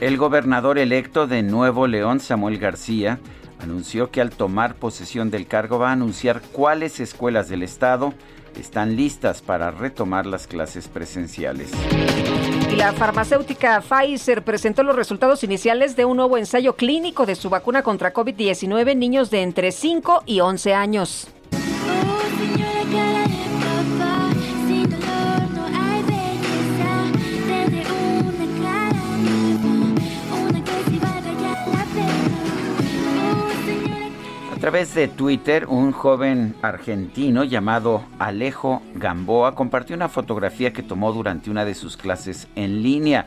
El 0.00 0.18
gobernador 0.18 0.76
electo 0.76 1.26
de 1.26 1.42
Nuevo 1.42 1.86
León, 1.86 2.20
Samuel 2.20 2.58
García, 2.58 3.18
anunció 3.60 4.10
que 4.10 4.20
al 4.20 4.30
tomar 4.30 4.74
posesión 4.74 5.30
del 5.30 5.46
cargo 5.46 5.78
va 5.78 5.88
a 5.88 5.92
anunciar 5.92 6.42
cuáles 6.52 7.00
escuelas 7.00 7.48
del 7.48 7.62
estado 7.62 8.12
están 8.60 8.96
listas 8.96 9.42
para 9.42 9.70
retomar 9.70 10.26
las 10.26 10.46
clases 10.46 10.88
presenciales. 10.88 11.70
La 12.76 12.92
farmacéutica 12.92 13.80
Pfizer 13.80 14.42
presentó 14.42 14.82
los 14.82 14.96
resultados 14.96 15.44
iniciales 15.44 15.96
de 15.96 16.04
un 16.04 16.16
nuevo 16.16 16.36
ensayo 16.36 16.74
clínico 16.76 17.26
de 17.26 17.34
su 17.34 17.50
vacuna 17.50 17.82
contra 17.82 18.12
COVID-19 18.12 18.90
en 18.90 18.98
niños 18.98 19.30
de 19.30 19.42
entre 19.42 19.72
5 19.72 20.24
y 20.26 20.40
11 20.40 20.74
años. 20.74 21.28
Través 34.64 34.94
de 34.94 35.08
Twitter, 35.08 35.66
un 35.68 35.92
joven 35.92 36.54
argentino 36.62 37.44
llamado 37.44 38.02
Alejo 38.18 38.80
Gamboa 38.94 39.54
compartió 39.54 39.94
una 39.94 40.08
fotografía 40.08 40.72
que 40.72 40.82
tomó 40.82 41.12
durante 41.12 41.50
una 41.50 41.66
de 41.66 41.74
sus 41.74 41.98
clases 41.98 42.48
en 42.54 42.82
línea. 42.82 43.26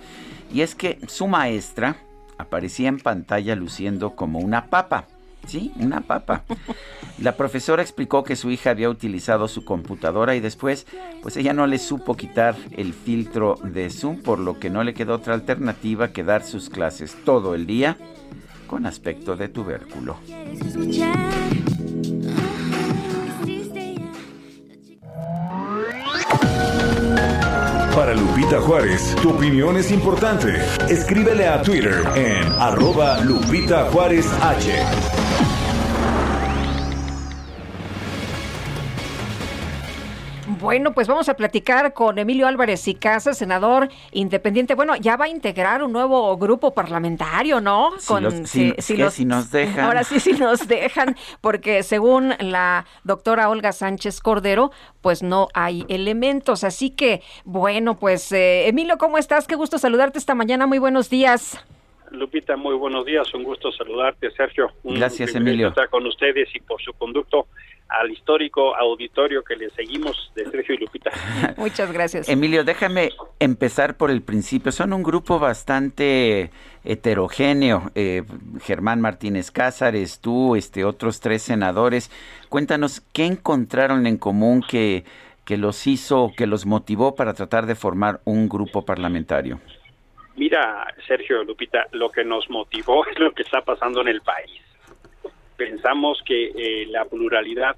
Y 0.51 0.61
es 0.61 0.73
que 0.73 0.97
su 1.05 1.27
maestra 1.27 1.97
aparecía 2.39 2.88
en 2.89 2.97
pantalla 2.97 3.55
luciendo 3.55 4.15
como 4.15 4.39
una 4.39 4.65
papa. 4.65 5.05
Sí, 5.45 5.72
una 5.76 6.01
papa. 6.01 6.41
La 7.22 7.38
profesora 7.38 7.84
explicó 7.84 8.23
que 8.23 8.35
su 8.35 8.49
hija 8.49 8.72
había 8.72 8.89
utilizado 8.89 9.47
su 9.47 9.64
computadora 9.64 10.35
y 10.35 10.39
después, 10.39 10.88
pues 11.22 11.38
ella 11.38 11.53
no 11.53 11.68
le 11.68 11.77
supo 11.77 12.18
quitar 12.18 12.55
el 12.72 12.93
filtro 12.93 13.59
de 13.64 13.91
Zoom, 13.91 14.23
por 14.23 14.39
lo 14.39 14.59
que 14.59 14.72
no 14.72 14.84
le 14.84 14.95
quedó 14.95 15.14
otra 15.14 15.35
alternativa 15.35 16.07
que 16.07 16.23
dar 16.23 16.43
sus 16.43 16.72
clases 16.72 17.15
todo 17.23 17.53
el 17.53 17.68
día 17.68 17.95
con 18.68 18.85
aspecto 18.85 19.35
de 19.35 19.49
tubérculo. 19.49 20.18
Para 27.95 28.14
Lupita 28.14 28.61
Juárez, 28.61 29.15
tu 29.23 29.31
opinión 29.31 29.77
es 29.77 29.91
importante. 29.91 30.53
Escríbele 30.88 31.48
a 31.48 31.61
Twitter 31.64 32.03
en 32.15 32.44
arroba 32.60 33.19
Lupita 33.22 33.85
Juárez 33.85 34.27
H. 34.41 35.56
Bueno, 40.59 40.93
pues 40.93 41.07
vamos 41.07 41.29
a 41.29 41.35
platicar 41.35 41.93
con 41.93 42.17
Emilio 42.17 42.47
Álvarez 42.47 42.88
y 42.88 42.95
Casa, 42.95 43.34
senador 43.34 43.89
independiente. 44.11 44.75
Bueno, 44.75 44.95
ya 44.95 45.15
va 45.17 45.25
a 45.25 45.29
integrar 45.29 45.84
un 45.84 45.91
nuevo 45.91 46.35
grupo 46.38 46.73
parlamentario, 46.73 47.59
¿no? 47.61 47.91
Si 47.99 48.13
los- 48.19 48.34
si- 48.49 48.71
que 48.73 49.09
si 49.11 49.25
nos 49.25 49.51
dejan. 49.51 49.85
Ahora 49.85 50.03
sí, 50.03 50.19
si 50.19 50.34
nos 50.34 50.67
dejan, 50.67 51.15
porque 51.41 51.84
según 51.84 52.34
la 52.39 52.85
doctora 53.03 53.49
Olga 53.49 53.71
Sánchez 53.71 54.21
Cordero, 54.21 54.71
pues 55.01 55.23
no 55.23 55.47
hay 55.53 55.85
elementos. 55.89 56.63
Así 56.63 56.89
que, 56.91 57.21
bueno, 57.45 57.97
pues 57.99 58.31
eh, 58.31 58.67
Emilio, 58.67 58.97
¿cómo 58.97 59.17
estás? 59.17 59.47
Qué 59.47 59.55
gusto 59.55 59.77
saludarte 59.77 60.17
esta 60.19 60.35
mañana. 60.35 60.67
Muy 60.67 60.79
buenos 60.79 61.09
días. 61.09 61.63
Lupita, 62.09 62.55
muy 62.55 62.73
buenos 62.75 63.05
días, 63.05 63.34
un 63.34 63.43
gusto 63.43 63.69
saludarte, 63.73 64.31
Sergio. 64.31 64.71
Un 64.84 64.95
Gracias, 64.95 65.35
Emilio. 65.35 65.67
Estar 65.67 65.89
con 65.89 66.05
ustedes 66.07 66.47
y 66.55 66.61
por 66.61 66.81
su 66.81 66.93
conducto 66.93 67.47
al 67.89 68.11
histórico 68.11 68.76
auditorio 68.76 69.43
que 69.43 69.55
le 69.55 69.69
seguimos 69.72 70.31
de 70.35 70.45
Sergio 70.49 70.76
y 70.76 70.77
Lupita. 70.80 71.11
Muchas 71.57 71.91
gracias. 71.91 72.30
Emilio, 72.30 72.64
déjame 72.64 73.11
empezar 73.39 73.97
por 73.97 74.11
el 74.11 74.22
principio. 74.22 74.72
Son 74.72 74.93
un 74.93 75.03
grupo 75.03 75.39
bastante 75.39 76.51
heterogéneo. 76.84 77.91
Eh, 77.95 78.23
Germán 78.61 79.01
Martínez 79.01 79.51
Cázares, 79.51 80.19
tú, 80.19 80.55
este, 80.55 80.84
otros 80.84 81.19
tres 81.19 81.41
senadores. 81.41 82.11
Cuéntanos 82.49 83.01
qué 83.14 83.26
encontraron 83.26 84.07
en 84.07 84.18
común 84.18 84.64
que, 84.68 85.05
que 85.45 85.57
los 85.57 85.88
hizo, 85.88 86.31
que 86.35 86.47
los 86.47 86.65
motivó 86.65 87.15
para 87.15 87.34
tratar 87.34 87.65
de 87.65 87.76
formar 87.76 88.19
un 88.26 88.49
grupo 88.49 88.84
parlamentario. 88.84 89.59
Mira, 90.35 90.85
Sergio, 91.07 91.43
Lupita, 91.43 91.88
lo 91.91 92.11
que 92.11 92.23
nos 92.23 92.49
motivó 92.49 93.05
es 93.11 93.19
lo 93.19 93.31
que 93.31 93.43
está 93.43 93.61
pasando 93.61 94.01
en 94.01 94.09
el 94.09 94.22
país. 94.22 94.61
Pensamos 95.57 96.21
que 96.23 96.51
eh, 96.55 96.85
la 96.88 97.05
pluralidad 97.05 97.75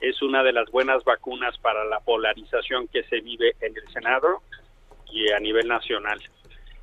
es 0.00 0.20
una 0.22 0.42
de 0.42 0.52
las 0.52 0.70
buenas 0.70 1.02
vacunas 1.04 1.56
para 1.58 1.84
la 1.86 2.00
polarización 2.00 2.88
que 2.88 3.02
se 3.04 3.20
vive 3.20 3.56
en 3.60 3.74
el 3.74 3.88
Senado 3.88 4.42
y 5.10 5.32
a 5.32 5.40
nivel 5.40 5.66
nacional. 5.66 6.20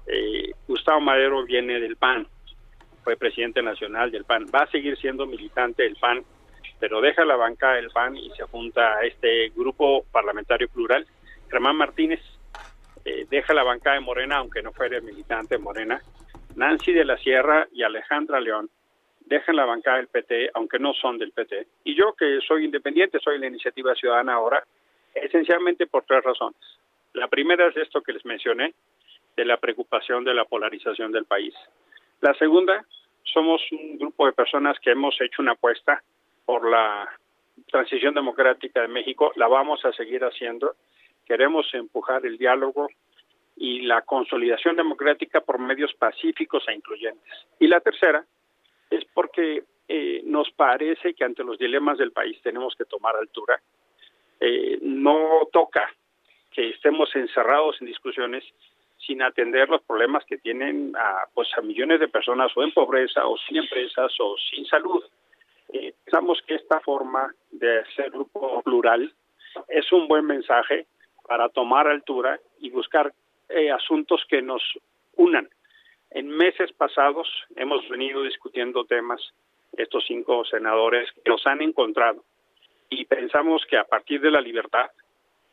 Eh, 0.08 0.52
Gustavo 0.68 1.00
Madero 1.00 1.46
viene 1.46 1.80
del 1.80 1.98
PAN, 1.98 2.28
fue 3.04 3.16
presidente 3.16 3.62
nacional 3.62 4.10
del 4.10 4.26
PAN, 4.26 4.48
va 4.54 4.64
a 4.64 4.72
seguir 4.72 4.98
siendo 4.98 5.28
militante 5.28 5.84
del 5.84 5.96
PAN, 5.98 6.24
pero 6.80 7.00
deja 7.00 7.24
la 7.26 7.36
banca 7.36 7.74
del 7.74 7.92
PAN 7.92 8.18
y 8.18 8.32
se 8.32 8.44
junta 8.44 8.96
a 8.96 9.06
este 9.06 9.50
grupo 9.50 10.04
parlamentario 10.12 10.68
plural. 10.68 11.06
Germán 11.52 11.76
Martínez 11.76 12.22
eh, 13.06 13.28
deja 13.30 13.54
la 13.54 13.64
banca 13.64 13.94
de 13.94 14.00
Morena, 14.00 14.38
aunque 14.38 14.64
no 14.64 14.72
fuera 14.74 15.00
militante 15.00 15.60
Morena. 15.60 16.02
Nancy 16.56 16.92
de 16.92 17.06
la 17.06 17.18
Sierra 17.18 17.68
y 17.72 17.84
Alejandra 17.84 18.40
León 18.40 18.70
dejan 19.26 19.56
la 19.56 19.66
bancada 19.66 19.98
del 19.98 20.08
PT, 20.08 20.52
aunque 20.54 20.80
no 20.80 20.94
son 20.94 21.18
del 21.18 21.32
PT. 21.32 21.68
Y 21.84 21.96
yo, 21.96 22.14
que 22.14 22.40
soy 22.48 22.66
independiente, 22.66 23.20
soy 23.20 23.40
la 23.40 23.48
iniciativa 23.48 23.96
ciudadana 23.96 24.34
ahora, 24.34 24.64
esencialmente 25.14 25.88
por 25.88 26.04
tres 26.04 26.24
razones. 26.24 26.60
La 27.14 27.28
primera 27.28 27.68
es 27.68 27.78
esto 27.78 28.02
que 28.02 28.14
les 28.14 28.26
mencioné, 28.26 28.74
de 29.36 29.46
la 29.46 29.58
preocupación 29.58 30.24
de 30.24 30.34
la 30.34 30.46
polarización 30.46 31.12
del 31.12 31.26
país. 31.26 31.54
La 32.22 32.34
segunda, 32.36 32.86
somos 33.24 33.62
un 33.72 33.98
grupo 33.98 34.26
de 34.26 34.34
personas 34.34 34.80
que 34.80 34.92
hemos 34.92 35.20
hecho 35.22 35.42
una 35.42 35.54
apuesta 35.54 36.04
por 36.46 36.70
la 36.70 37.10
transición 37.72 38.14
democrática 38.14 38.82
de 38.82 38.88
México, 38.88 39.32
la 39.36 39.48
vamos 39.48 39.84
a 39.86 39.94
seguir 39.94 40.24
haciendo. 40.24 40.76
Queremos 41.26 41.72
empujar 41.74 42.26
el 42.26 42.38
diálogo 42.38 42.90
y 43.56 43.82
la 43.82 44.02
consolidación 44.02 44.76
democrática 44.76 45.42
por 45.42 45.60
medios 45.60 45.94
pacíficos 45.94 46.64
e 46.68 46.74
incluyentes. 46.74 47.34
Y 47.60 47.68
la 47.68 47.80
tercera 47.80 48.26
es 48.98 49.06
porque 49.14 49.64
eh, 49.88 50.22
nos 50.26 50.50
parece 50.52 51.14
que 51.14 51.24
ante 51.24 51.44
los 51.44 51.58
dilemas 51.58 51.98
del 51.98 52.12
país 52.12 52.40
tenemos 52.42 52.76
que 52.76 52.86
tomar 52.86 53.16
altura. 53.16 53.62
Eh, 54.40 54.80
no 54.82 55.48
toca 55.52 55.92
que 56.52 56.70
estemos 56.70 57.14
encerrados 57.16 57.78
en 57.82 57.88
discusiones 57.88 58.44
sin 59.06 59.22
atender 59.22 59.70
los 59.70 59.82
problemas 59.84 60.24
que 60.26 60.38
tienen 60.38 60.94
a, 60.96 61.26
pues, 61.34 61.50
a 61.58 61.62
millones 61.62 62.00
de 62.00 62.08
personas 62.08 62.52
o 62.56 62.64
en 62.64 62.72
pobreza 62.72 63.28
o 63.28 63.38
sin 63.38 63.58
empresas 63.58 64.14
o 64.20 64.36
sin 64.50 64.66
salud. 64.66 65.04
Eh, 65.74 65.94
pensamos 66.06 66.42
que 66.46 66.56
esta 66.56 66.80
forma 66.80 67.34
de 67.52 67.84
ser 67.96 68.12
grupo 68.12 68.62
plural 68.62 69.14
es 69.68 69.92
un 69.92 70.08
buen 70.08 70.26
mensaje 70.26 70.86
para 71.28 71.50
tomar 71.50 71.88
altura 71.88 72.40
y 72.60 72.70
buscar 72.70 73.14
eh, 73.50 73.72
asuntos 73.72 74.24
que 74.30 74.42
nos 74.42 74.62
unan. 75.16 75.50
En 76.14 76.30
meses 76.30 76.72
pasados 76.74 77.28
hemos 77.56 77.88
venido 77.90 78.22
discutiendo 78.22 78.86
temas, 78.86 79.20
estos 79.76 80.04
cinco 80.08 80.46
senadores 80.46 81.10
que 81.12 81.30
nos 81.30 81.46
han 81.48 81.62
encontrado 81.62 82.24
y 82.90 83.06
pensamos 83.06 83.64
que 83.68 83.78
a 83.78 83.84
partir 83.84 84.22
de 84.22 84.30
la 84.30 84.40
libertad 84.40 84.92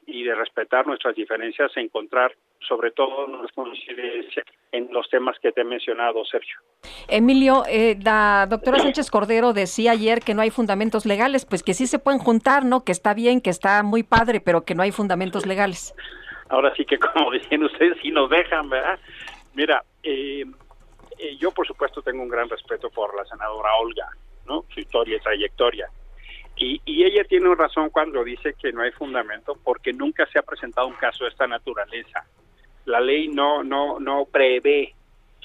y 0.07 0.25
de 0.25 0.35
respetar 0.35 0.87
nuestras 0.87 1.15
diferencias, 1.15 1.75
encontrar 1.77 2.35
sobre 2.69 2.91
todo 2.91 3.27
nuestra 3.27 3.65
coincidencia 3.65 4.43
en 4.73 4.93
los 4.93 5.09
temas 5.09 5.39
que 5.41 5.53
te 5.53 5.63
he 5.63 5.65
mencionado, 5.65 6.25
Sergio. 6.25 6.59
Emilio, 7.09 7.63
eh, 7.69 7.97
la 8.03 8.47
doctora 8.49 8.81
Sánchez 8.81 9.11
Cordero 9.11 9.53
decía 9.53 9.93
ayer 9.93 10.21
que 10.21 10.35
no 10.35 10.43
hay 10.43 10.51
fundamentos 10.51 11.07
legales, 11.07 11.47
pues 11.47 11.63
que 11.63 11.75
sí 11.75 11.87
se 11.87 11.99
pueden 11.99 12.21
juntar, 12.21 12.65
¿no? 12.65 12.85
Que 12.85 12.93
está 12.93 13.15
bien, 13.15 13.41
que 13.41 13.51
está 13.51 13.83
muy 13.83 14.03
padre, 14.03 14.41
pero 14.41 14.65
que 14.65 14.75
no 14.75 14.83
hay 14.83 14.91
fundamentos 14.91 15.47
legales. 15.47 15.95
Ahora 16.51 16.75
sí 16.75 16.85
que, 16.85 16.99
como 16.99 17.31
decían 17.31 17.63
ustedes, 17.63 17.97
sí 18.03 18.11
nos 18.11 18.29
dejan, 18.29 18.69
¿verdad? 18.69 18.99
Mira, 19.55 19.83
eh, 20.03 20.45
eh, 21.19 21.37
yo 21.37 21.51
por 21.51 21.67
supuesto 21.67 22.03
tengo 22.03 22.23
un 22.23 22.29
gran 22.29 22.49
respeto 22.49 22.91
por 22.91 23.15
la 23.17 23.25
senadora 23.25 23.75
Olga, 23.77 24.09
¿no? 24.47 24.65
Su 24.73 24.81
historia 24.81 25.17
y 25.17 25.21
trayectoria. 25.21 25.89
Y, 26.57 26.81
y 26.85 27.05
ella 27.05 27.25
tiene 27.25 27.55
razón 27.55 27.91
cuando 27.91 28.23
dice 28.23 28.55
que 28.61 28.73
no 28.73 28.83
hay 28.83 28.91
fundamento 28.93 29.57
porque 29.65 29.93
nunca 29.93 30.27
se 30.27 30.39
ha 30.39 30.43
presentado 30.43 30.87
un 30.87 30.95
caso 30.95 31.25
de 31.25 31.31
esta 31.31 31.47
naturaleza. 31.47 32.25
La 32.85 33.01
ley 33.01 33.29
no, 33.29 33.63
no, 33.65 33.99
no 33.99 34.25
prevé 34.27 34.95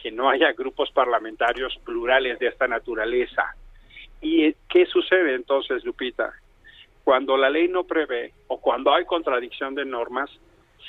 que 0.02 0.12
no 0.12 0.30
haya 0.30 0.52
grupos 0.54 0.92
parlamentarios 0.92 1.78
plurales 1.84 2.38
de 2.40 2.48
esta 2.48 2.68
naturaleza. 2.68 3.56
¿Y 4.22 4.54
qué 4.70 4.86
sucede 4.86 5.36
entonces, 5.36 5.84
Lupita? 5.84 6.34
Cuando 7.04 7.38
la 7.38 7.50
ley 7.50 7.68
no 7.68 7.84
prevé 7.84 8.34
o 8.48 8.60
cuando 8.60 8.94
hay 8.94 9.06
contradicción 9.06 9.76
de 9.76 9.86
normas, 9.86 10.30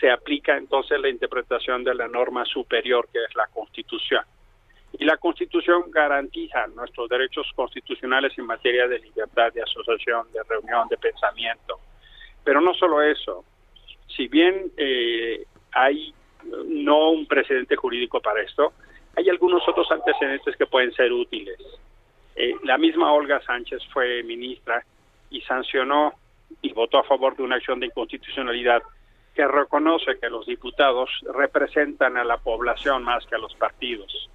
se 0.01 0.11
aplica 0.11 0.57
entonces 0.57 1.01
la 1.01 1.09
interpretación 1.09 1.85
de 1.85 1.95
la 1.95 2.09
norma 2.09 2.45
superior, 2.45 3.09
que 3.13 3.19
es 3.25 3.35
la 3.35 3.47
Constitución. 3.49 4.23
Y 4.99 5.05
la 5.05 5.17
Constitución 5.17 5.91
garantiza 5.91 6.67
nuestros 6.69 7.09
derechos 7.09 7.47
constitucionales 7.55 8.37
en 8.39 8.47
materia 8.47 8.87
de 8.89 8.99
libertad 8.99 9.53
de 9.53 9.63
asociación, 9.63 10.27
de 10.33 10.43
reunión, 10.49 10.89
de 10.89 10.97
pensamiento. 10.97 11.79
Pero 12.45 12.61
no 12.61 12.73
solo 12.75 13.03
eso, 13.03 13.45
si 14.07 14.29
bien 14.29 14.71
eh, 14.77 15.45
hay 15.73 16.15
no 16.67 17.11
un 17.11 17.27
precedente 17.27 17.77
jurídico 17.77 18.21
para 18.21 18.43
esto, 18.43 18.73
hay 19.17 19.29
algunos 19.29 19.67
otros 19.69 19.91
antecedentes 19.91 20.57
que 20.57 20.67
pueden 20.67 20.93
ser 20.93 21.13
útiles. 21.13 21.59
Eh, 22.37 22.55
la 22.65 22.79
misma 22.79 23.13
Olga 23.13 23.41
Sánchez 23.43 23.83
fue 23.93 24.23
ministra 24.23 24.85
y 25.31 25.41
sancionó 25.43 26.15
y 26.63 26.73
votó 26.73 26.99
a 26.99 27.05
favor 27.05 27.37
de 27.37 27.43
una 27.43 27.57
acción 27.57 27.81
de 27.81 27.87
inconstitucionalidad 27.87 28.83
que 29.37 29.47
reconoce 29.47 30.19
que 30.19 30.31
los 30.31 30.47
diputados 30.47 31.11
representan 31.35 32.17
a 32.17 32.25
la 32.25 32.39
población 32.39 33.05
más 33.05 33.27
que 33.27 33.35
a 33.35 33.39
los 33.39 33.55
partidos. 33.55 34.31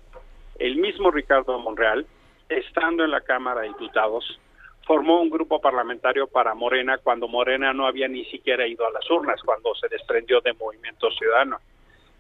El 0.60 0.76
mismo 0.76 1.10
Ricardo 1.10 1.58
Monreal, 1.58 2.06
estando 2.48 3.04
en 3.04 3.10
la 3.10 3.22
Cámara 3.22 3.62
de 3.62 3.70
Diputados, 3.70 4.40
formó 4.86 5.20
un 5.20 5.32
grupo 5.32 5.60
parlamentario 5.60 6.28
para 6.28 6.54
Morena 6.54 7.00
cuando 7.00 7.28
Morena 7.28 7.74
no 7.74 7.88
había 7.88 8.08
ni 8.08 8.26
siquiera 8.26 8.68
ido 8.68 8.86
a 8.86 8.92
las 8.92 9.10
urnas, 9.10 9.42
cuando 9.44 9.74
se 9.74 9.88
desprendió 9.88 10.40
de 10.40 10.54
Movimiento 10.54 11.10
Ciudadano. 11.12 11.58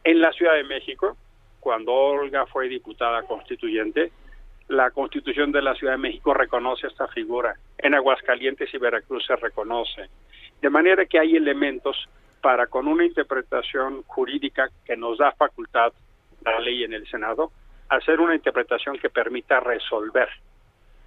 En 0.04 0.20
la 0.20 0.32
Ciudad 0.32 0.56
de 0.56 0.64
México, 0.64 1.16
cuando 1.60 1.94
Olga 1.94 2.48
fue 2.48 2.68
diputada 2.68 3.22
constituyente, 3.24 4.12
La 4.70 4.90
Constitución 4.90 5.52
de 5.52 5.62
la 5.62 5.76
Ciudad 5.76 5.94
de 5.94 6.00
México 6.00 6.34
reconoce 6.34 6.88
esta 6.88 7.08
figura. 7.10 7.56
En 7.78 7.94
Aguascalientes 7.94 8.74
y 8.74 8.80
Veracruz 8.80 9.24
se 9.28 9.36
reconoce. 9.36 10.10
De 10.62 10.70
manera 10.72 11.06
que 11.06 11.20
hay 11.20 11.36
elementos 11.36 12.08
para 12.42 12.68
con 12.68 12.88
una 12.88 13.06
interpretación 13.06 14.04
jurídica 14.04 14.70
que 14.86 14.98
nos 14.98 15.18
da 15.18 15.32
facultad 15.34 15.94
la 16.44 16.60
ley 16.60 16.84
en 16.84 16.94
el 16.94 17.08
Senado, 17.08 17.52
hacer 17.90 18.20
una 18.20 18.36
interpretación 18.36 18.98
que 18.98 19.10
permita 19.10 19.60
resolver 19.60 20.30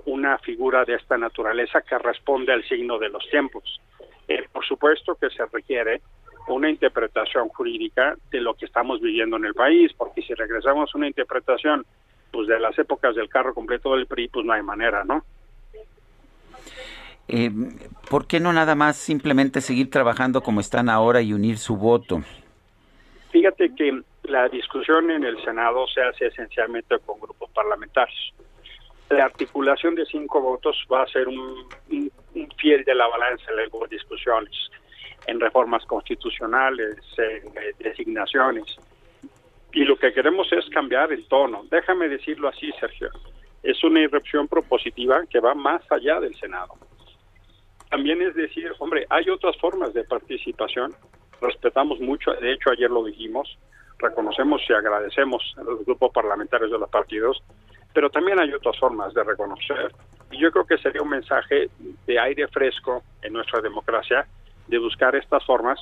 una 0.06 0.38
figura 0.38 0.84
de 0.84 0.94
esta 0.94 1.16
naturaleza 1.16 1.82
que 1.82 1.98
responde 1.98 2.52
al 2.52 2.62
signo 2.64 2.98
de 2.98 3.08
los 3.08 3.28
tiempos. 3.30 3.80
Eh, 4.28 4.46
por 4.52 4.64
supuesto 4.64 5.16
que 5.16 5.30
se 5.30 5.44
requiere 5.46 6.02
una 6.48 6.68
interpretación 6.68 7.48
jurídica 7.48 8.16
de 8.30 8.40
lo 8.40 8.54
que 8.54 8.66
estamos 8.66 9.00
viviendo 9.00 9.36
en 9.36 9.46
el 9.46 9.54
país, 9.54 9.92
porque 9.94 10.22
si 10.22 10.34
regresamos 10.34 10.90
a 10.94 10.98
una 10.98 11.06
interpretación 11.06 11.84
pues 12.30 12.48
de 12.48 12.58
las 12.58 12.78
épocas 12.78 13.14
del 13.14 13.28
carro 13.28 13.54
completo 13.54 13.94
del 13.94 14.06
PRI, 14.06 14.28
pues 14.28 14.44
no 14.44 14.52
hay 14.52 14.62
manera, 14.62 15.04
¿no? 15.04 15.24
Eh, 17.28 17.50
¿Por 18.10 18.26
qué 18.26 18.38
no 18.38 18.52
nada 18.52 18.74
más 18.74 18.96
simplemente 18.96 19.60
seguir 19.60 19.90
trabajando 19.90 20.42
como 20.42 20.60
están 20.60 20.88
ahora 20.88 21.22
y 21.22 21.32
unir 21.32 21.58
su 21.58 21.76
voto? 21.76 22.22
Fíjate 23.30 23.74
que 23.74 24.02
la 24.24 24.48
discusión 24.48 25.10
en 25.10 25.24
el 25.24 25.42
Senado 25.42 25.86
se 25.88 26.02
hace 26.02 26.26
esencialmente 26.26 26.98
con 27.04 27.18
grupos 27.20 27.50
parlamentarios. 27.50 28.34
La 29.10 29.24
articulación 29.24 29.94
de 29.94 30.04
cinco 30.06 30.40
votos 30.40 30.76
va 30.92 31.02
a 31.02 31.06
ser 31.06 31.28
un, 31.28 31.66
un, 31.90 32.48
fiel 32.58 32.84
de 32.84 32.94
la 32.94 33.06
balanza 33.06 33.44
en 33.50 33.56
las 33.56 33.90
discusiones, 33.90 34.70
en 35.26 35.40
reformas 35.40 35.84
constitucionales, 35.86 36.98
en 37.18 37.48
eh, 37.48 37.72
designaciones. 37.78 38.76
Y 39.72 39.84
lo 39.84 39.96
que 39.96 40.12
queremos 40.12 40.52
es 40.52 40.68
cambiar 40.70 41.12
el 41.12 41.26
tono. 41.26 41.64
Déjame 41.70 42.08
decirlo 42.08 42.48
así, 42.48 42.70
Sergio. 42.78 43.10
Es 43.62 43.82
una 43.82 44.00
irrupción 44.00 44.46
propositiva 44.46 45.24
que 45.28 45.40
va 45.40 45.54
más 45.54 45.82
allá 45.90 46.20
del 46.20 46.34
Senado 46.36 46.74
también 47.94 48.20
es 48.22 48.34
decir, 48.34 48.72
hombre, 48.80 49.06
hay 49.08 49.30
otras 49.30 49.56
formas 49.58 49.94
de 49.94 50.02
participación, 50.02 50.92
respetamos 51.40 52.00
mucho, 52.00 52.32
de 52.32 52.52
hecho 52.52 52.70
ayer 52.72 52.90
lo 52.90 53.04
dijimos, 53.04 53.56
reconocemos 53.98 54.60
y 54.68 54.72
agradecemos 54.72 55.54
a 55.56 55.62
los 55.62 55.84
grupos 55.84 56.10
parlamentarios 56.12 56.72
de 56.72 56.78
los 56.80 56.90
partidos, 56.90 57.40
pero 57.92 58.10
también 58.10 58.40
hay 58.40 58.52
otras 58.52 58.76
formas 58.80 59.14
de 59.14 59.22
reconocer. 59.22 59.94
Y 60.32 60.40
yo 60.40 60.50
creo 60.50 60.66
que 60.66 60.76
sería 60.78 61.02
un 61.02 61.10
mensaje 61.10 61.70
de 62.04 62.18
aire 62.18 62.48
fresco 62.48 63.04
en 63.22 63.32
nuestra 63.32 63.60
democracia 63.60 64.26
de 64.66 64.78
buscar 64.78 65.14
estas 65.14 65.44
formas 65.44 65.78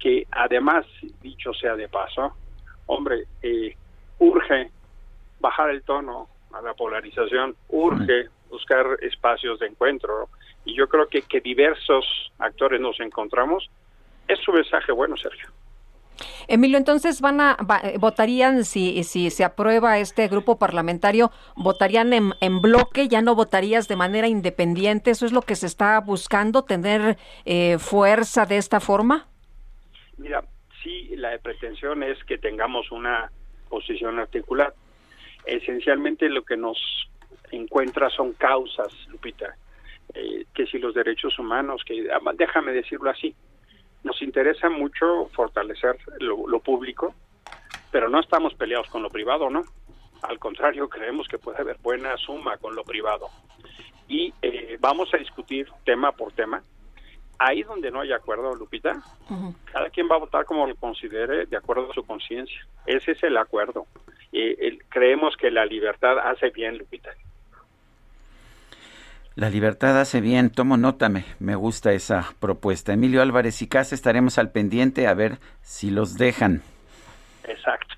que 0.00 0.26
además, 0.32 0.84
dicho 1.22 1.54
sea 1.54 1.76
de 1.76 1.86
paso, 1.88 2.32
hombre, 2.86 3.26
eh, 3.42 3.76
urge 4.18 4.72
bajar 5.38 5.70
el 5.70 5.84
tono 5.84 6.26
a 6.52 6.60
la 6.60 6.74
polarización, 6.74 7.54
urge 7.68 8.28
buscar 8.50 8.86
espacios 9.02 9.60
de 9.60 9.68
encuentro, 9.68 10.30
y 10.64 10.74
yo 10.74 10.88
creo 10.88 11.08
que 11.08 11.22
que 11.22 11.40
diversos 11.40 12.32
actores 12.38 12.80
nos 12.80 12.98
encontramos 13.00 13.68
es 14.28 14.38
su 14.40 14.52
mensaje 14.52 14.92
bueno, 14.92 15.16
Sergio. 15.16 15.48
Emilio, 16.46 16.78
entonces 16.78 17.20
van 17.20 17.40
a 17.40 17.56
votarían 17.98 18.64
si 18.64 19.02
si 19.02 19.30
se 19.30 19.44
aprueba 19.44 19.98
este 19.98 20.28
grupo 20.28 20.58
parlamentario, 20.58 21.32
votarían 21.56 22.12
en, 22.12 22.34
en, 22.40 22.60
bloque, 22.60 23.08
ya 23.08 23.20
no 23.20 23.34
votarías 23.34 23.88
de 23.88 23.96
manera 23.96 24.28
independiente. 24.28 25.10
Eso 25.10 25.26
es 25.26 25.32
lo 25.32 25.42
que 25.42 25.56
se 25.56 25.66
está 25.66 25.98
buscando, 26.00 26.62
tener 26.62 27.16
eh, 27.44 27.78
fuerza 27.78 28.46
de 28.46 28.58
esta 28.58 28.78
forma. 28.78 29.26
Mira, 30.18 30.44
sí, 30.82 31.16
la 31.16 31.36
pretensión 31.38 32.02
es 32.04 32.22
que 32.24 32.38
tengamos 32.38 32.92
una 32.92 33.32
posición 33.68 34.18
articulada. 34.20 34.74
Esencialmente 35.46 36.28
lo 36.28 36.44
que 36.44 36.56
nos 36.56 36.78
encuentra 37.50 38.08
son 38.10 38.34
causas, 38.34 38.92
Lupita 39.08 39.56
eh, 40.14 40.46
que 40.54 40.66
si 40.66 40.78
los 40.78 40.94
derechos 40.94 41.38
humanos, 41.38 41.82
que 41.84 42.08
déjame 42.34 42.72
decirlo 42.72 43.10
así, 43.10 43.34
nos 44.02 44.20
interesa 44.22 44.68
mucho 44.68 45.28
fortalecer 45.32 45.96
lo, 46.20 46.46
lo, 46.46 46.60
público, 46.60 47.14
pero 47.90 48.08
no 48.08 48.20
estamos 48.20 48.54
peleados 48.54 48.88
con 48.88 49.02
lo 49.02 49.08
privado, 49.08 49.50
¿no? 49.50 49.64
Al 50.22 50.38
contrario, 50.38 50.88
creemos 50.88 51.26
que 51.28 51.38
puede 51.38 51.58
haber 51.58 51.78
buena 51.82 52.16
suma 52.16 52.56
con 52.58 52.74
lo 52.74 52.84
privado. 52.84 53.28
Y 54.08 54.32
eh, 54.42 54.76
vamos 54.80 55.12
a 55.14 55.18
discutir 55.18 55.68
tema 55.84 56.12
por 56.12 56.32
tema. 56.32 56.62
Ahí 57.38 57.62
donde 57.62 57.90
no 57.90 58.00
hay 58.00 58.12
acuerdo, 58.12 58.54
Lupita, 58.54 58.92
uh 59.28 59.34
-huh. 59.34 59.54
cada 59.72 59.90
quien 59.90 60.08
va 60.08 60.16
a 60.16 60.20
votar 60.20 60.44
como 60.44 60.66
lo 60.66 60.76
considere 60.76 61.46
de 61.46 61.56
acuerdo 61.56 61.90
a 61.90 61.94
su 61.94 62.06
conciencia. 62.06 62.66
Ese 62.86 63.12
es 63.12 63.22
el 63.22 63.36
acuerdo. 63.36 63.86
Eh, 64.32 64.56
el, 64.60 64.84
creemos 64.88 65.36
que 65.36 65.50
la 65.50 65.66
libertad 65.66 66.18
hace 66.18 66.50
bien, 66.50 66.78
Lupita. 66.78 67.10
La 69.36 69.50
libertad 69.50 70.00
hace 70.00 70.20
bien, 70.20 70.50
tomo 70.50 70.76
nota, 70.76 71.08
me, 71.08 71.24
me, 71.40 71.56
gusta 71.56 71.92
esa 71.92 72.34
propuesta. 72.38 72.92
Emilio 72.92 73.20
Álvarez 73.20 73.62
y 73.62 73.66
Casa 73.66 73.94
estaremos 73.94 74.38
al 74.38 74.52
pendiente 74.52 75.08
a 75.08 75.14
ver 75.14 75.38
si 75.60 75.90
los 75.90 76.14
dejan. 76.14 76.62
Exacto. 77.42 77.94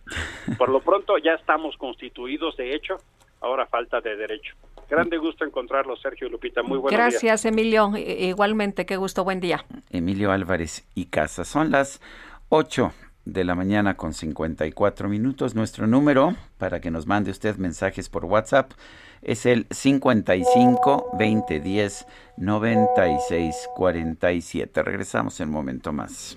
Por 0.56 0.70
lo 0.70 0.80
pronto 0.80 1.18
ya 1.18 1.32
estamos 1.32 1.76
constituidos, 1.76 2.56
de 2.56 2.74
hecho, 2.74 2.96
ahora 3.42 3.66
falta 3.66 4.00
de 4.00 4.16
derecho. 4.16 4.54
Grande 4.88 5.18
gusto 5.18 5.44
encontrarlo, 5.44 5.96
Sergio 5.96 6.28
Lupita. 6.28 6.62
Muy 6.62 6.78
buenos 6.78 6.98
Gracias, 6.98 7.22
días. 7.22 7.44
Emilio. 7.44 7.92
Igualmente, 7.96 8.86
qué 8.86 8.96
gusto, 8.96 9.24
buen 9.24 9.40
día. 9.40 9.64
Emilio 9.90 10.30
Álvarez 10.30 10.86
y 10.94 11.06
Casa. 11.06 11.44
Son 11.44 11.70
las 11.70 12.00
8 12.48 12.92
de 13.26 13.44
la 13.44 13.54
mañana 13.54 13.96
con 13.96 14.14
54 14.14 15.08
minutos. 15.10 15.54
Nuestro 15.54 15.86
número 15.86 16.34
para 16.56 16.80
que 16.80 16.90
nos 16.90 17.06
mande 17.06 17.30
usted 17.30 17.56
mensajes 17.56 18.08
por 18.08 18.24
WhatsApp 18.24 18.72
es 19.20 19.44
el 19.44 19.66
55 19.70 21.10
20 21.18 21.60
10 21.60 22.06
96 22.38 23.68
47. 23.76 24.82
Regresamos 24.82 25.38
en 25.40 25.48
un 25.48 25.54
momento 25.54 25.92
más. 25.92 26.36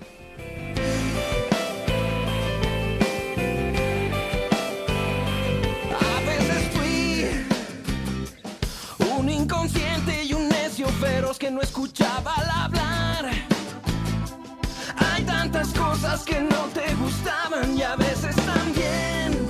A 5.94 6.22
veces 6.26 6.70
fui 6.74 7.26
un 9.18 9.30
inconsciente 9.30 10.24
y 10.26 10.34
un 10.34 10.50
necio 10.50 10.88
feroz 10.88 11.38
que 11.38 11.52
no 11.52 11.62
escuchaba 11.62 12.34
al 12.36 12.50
hablar. 12.50 12.99
Tantas 15.60 15.78
cosas 15.78 16.24
que 16.24 16.40
no 16.40 16.70
te 16.74 16.96
gustaban 16.96 17.78
y 17.78 17.82
a 17.82 17.98
veces 17.98 18.34
también 18.34 19.46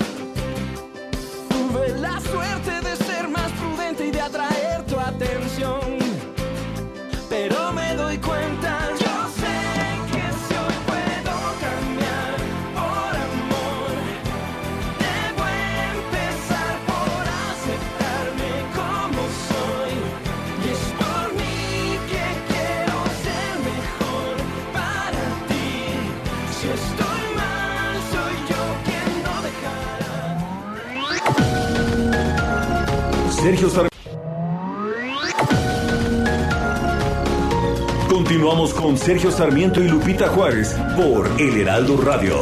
tuve 1.49 1.89
la 1.99 2.19
suerte 2.19 2.78
Sergio 33.41 33.69
Sarmiento. 33.69 33.97
Continuamos 38.09 38.73
con 38.73 38.97
Sergio 38.97 39.31
Sarmiento 39.31 39.81
y 39.81 39.87
Lupita 39.87 40.27
Juárez 40.27 40.75
por 40.97 41.25
El 41.39 41.61
Heraldo 41.61 41.95
Radio. 42.01 42.35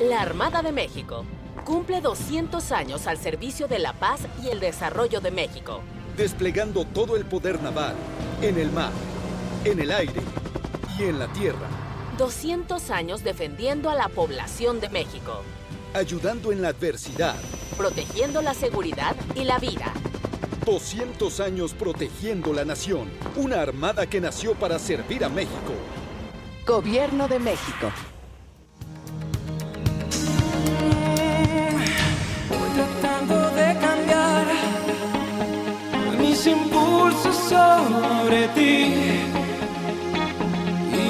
La 0.00 0.22
Armada 0.22 0.62
de 0.62 0.72
México 0.72 1.26
cumple 1.66 2.00
200 2.00 2.72
años 2.72 3.06
al 3.06 3.18
servicio 3.18 3.68
de 3.68 3.78
la 3.78 3.92
paz 3.92 4.20
y 4.42 4.48
el 4.48 4.58
desarrollo 4.58 5.20
de 5.20 5.32
México. 5.32 5.82
Desplegando 6.16 6.86
todo 6.86 7.14
el 7.14 7.26
poder 7.26 7.62
naval, 7.62 7.94
en 8.40 8.56
el 8.58 8.72
mar, 8.72 8.92
en 9.66 9.80
el 9.80 9.90
aire 9.90 10.22
y 10.98 11.02
en 11.02 11.18
la 11.18 11.26
tierra. 11.28 11.85
200 12.18 12.90
años 12.90 13.22
defendiendo 13.22 13.90
a 13.90 13.94
la 13.94 14.08
población 14.08 14.80
de 14.80 14.88
México. 14.88 15.42
Ayudando 15.92 16.50
en 16.50 16.62
la 16.62 16.68
adversidad. 16.68 17.36
Protegiendo 17.76 18.40
la 18.40 18.54
seguridad 18.54 19.14
y 19.34 19.44
la 19.44 19.58
vida. 19.58 19.92
200 20.64 21.40
años 21.40 21.74
protegiendo 21.74 22.54
la 22.54 22.64
nación. 22.64 23.10
Una 23.36 23.60
armada 23.60 24.06
que 24.06 24.20
nació 24.20 24.54
para 24.54 24.78
servir 24.78 25.24
a 25.24 25.28
México. 25.28 25.74
Gobierno 26.66 27.28
de 27.28 27.38
México. 27.38 27.92
Voy 32.48 32.70
tratando 32.74 33.50
de 33.50 33.78
cambiar 33.78 34.46
mis 36.18 36.46
impulsos 36.46 37.36
sobre 37.36 38.48
ti. 38.48 39.26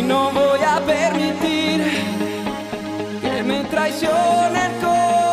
No 0.07 0.31
voy 0.31 0.61
a 0.61 0.81
permitir 0.87 1.83
que 3.21 3.43
me 3.43 3.65
traigas 3.65 4.01
traiciona 4.01 5.26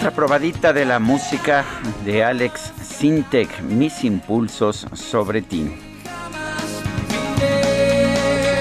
Otra 0.00 0.12
probadita 0.12 0.72
de 0.72 0.86
la 0.86 0.98
música 0.98 1.62
de 2.06 2.24
Alex 2.24 2.72
Sintek, 2.82 3.60
Mis 3.60 4.02
impulsos 4.02 4.86
sobre 4.94 5.42
ti. 5.42 5.70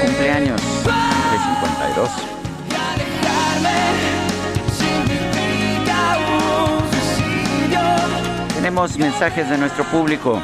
Cumpleaños 0.01 0.61
de 0.83 1.37
52. 1.39 2.09
significa 4.77 6.17
un 6.27 6.91
suicidio. 6.91 7.79
Tenemos 8.55 8.97
mensajes 8.97 9.49
de 9.49 9.57
nuestro 9.57 9.85
público. 9.85 10.41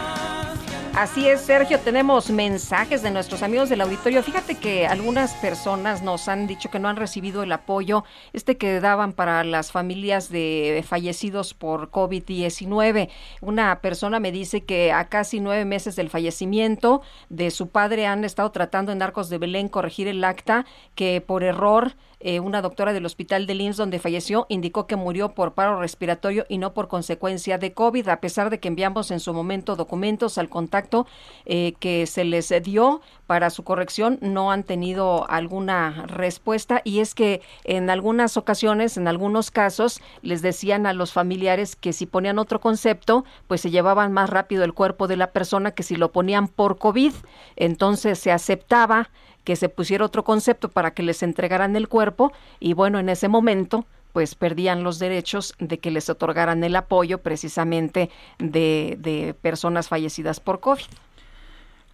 Así 0.98 1.28
es, 1.28 1.42
Sergio, 1.42 1.78
tenemos 1.82 2.30
mensajes 2.30 3.02
de 3.02 3.12
nuestros 3.12 3.44
amigos 3.44 3.68
del 3.68 3.82
auditorio. 3.82 4.24
Fíjate 4.24 4.56
que 4.56 4.88
algunas 4.88 5.34
personas 5.34 6.02
nos 6.02 6.30
han 6.30 6.48
dicho 6.48 6.72
que 6.72 6.80
no 6.80 6.88
han 6.88 6.96
recibido 6.96 7.44
el 7.44 7.52
apoyo 7.52 8.06
este 8.32 8.56
que 8.56 8.80
daban 8.80 9.12
para 9.12 9.44
las 9.44 9.74
familias 9.74 10.30
de 10.30 10.86
fallecidos 10.88 11.54
por 11.54 11.92
COVID-19. 11.92 13.10
Una 13.42 13.82
persona 13.82 14.22
me 14.22 14.32
dice 14.32 14.64
que 14.64 14.94
a 14.94 15.10
casi 15.10 15.42
nueve 15.42 15.66
meses 15.66 15.98
del 15.98 16.10
fallecimiento 16.10 17.02
de 17.28 17.52
su 17.52 17.68
padre 17.68 18.08
han 18.08 18.24
estado 18.24 18.52
tratando 18.52 18.94
en 18.94 19.02
Arcos 19.02 19.30
de 19.30 19.38
Belén 19.38 19.68
corregir 19.68 20.08
el 20.08 20.24
acta 20.24 20.66
que 20.96 21.20
por 21.20 21.44
error 21.44 21.98
eh, 22.28 22.40
una 22.40 22.64
doctora 22.64 22.92
del 22.92 23.06
hospital 23.06 23.46
de 23.46 23.54
Linz 23.54 23.78
donde 23.78 24.00
falleció 24.00 24.48
indicó 24.50 24.88
que 24.88 24.96
murió 24.96 25.36
por 25.36 25.54
paro 25.54 25.80
respiratorio 25.80 26.48
y 26.50 26.58
no 26.58 26.74
por 26.74 26.88
consecuencia 26.88 27.60
de 27.60 27.72
COVID, 27.72 28.08
a 28.08 28.20
pesar 28.20 28.50
de 28.50 28.60
que 28.60 28.68
enviamos 28.68 29.12
en 29.12 29.20
su 29.20 29.32
momento 29.32 29.76
documentos 29.76 30.40
al 30.40 30.50
contacto 30.50 31.06
eh, 31.46 31.76
que 31.80 32.08
se 32.08 32.24
les 32.24 32.52
dio 32.64 33.02
para 33.28 33.52
su 33.52 33.64
corrección, 33.64 34.18
no 34.22 34.52
han 34.52 34.64
tenido 34.64 35.30
alguna 35.30 36.08
respuesta 36.08 36.82
y 36.84 37.00
es 37.00 37.14
que 37.14 37.44
en 37.64 37.92
algunas 37.92 38.38
ocasiones, 38.38 38.98
en 38.98 39.08
algunos 39.08 39.52
casos, 39.52 40.02
les 40.24 40.42
decían 40.42 40.88
a 40.88 40.94
los 40.94 41.14
familiares 41.14 41.76
que 41.76 41.94
si 41.94 42.08
ponían 42.08 42.40
otro 42.40 42.60
concepto, 42.60 43.24
pues 43.48 43.62
se 43.62 43.70
llevaban 43.70 44.12
más 44.14 44.32
rápido 44.32 44.64
el 44.64 44.74
cuerpo 44.74 45.08
de 45.08 45.18
la 45.18 45.30
persona 45.30 45.72
que 45.72 45.84
si 45.84 45.96
lo 45.96 46.12
ponían 46.12 46.48
por 46.48 46.80
COVID. 46.80 47.14
Entonces 47.56 48.18
se 48.18 48.32
aceptaba 48.32 49.12
que 49.46 49.56
se 49.56 49.70
pusiera 49.70 50.04
otro 50.04 50.26
concepto 50.26 50.68
para 50.68 50.92
que 50.92 51.04
les 51.04 51.24
entregaran 51.24 51.78
el 51.78 51.88
cuerpo 51.88 52.34
y 52.60 52.74
bueno, 52.74 53.00
en 53.00 53.08
ese 53.08 53.30
momento 53.30 53.86
pues 54.12 54.36
perdían 54.36 54.84
los 54.84 54.98
derechos 55.00 55.54
de 55.60 55.78
que 55.80 55.92
les 55.92 56.10
otorgaran 56.10 56.64
el 56.64 56.76
apoyo 56.76 57.20
precisamente 57.20 58.10
de, 58.40 58.98
de 59.00 59.34
personas 59.42 59.90
fallecidas 59.90 60.40
por 60.40 60.62
COVID. 60.62 60.86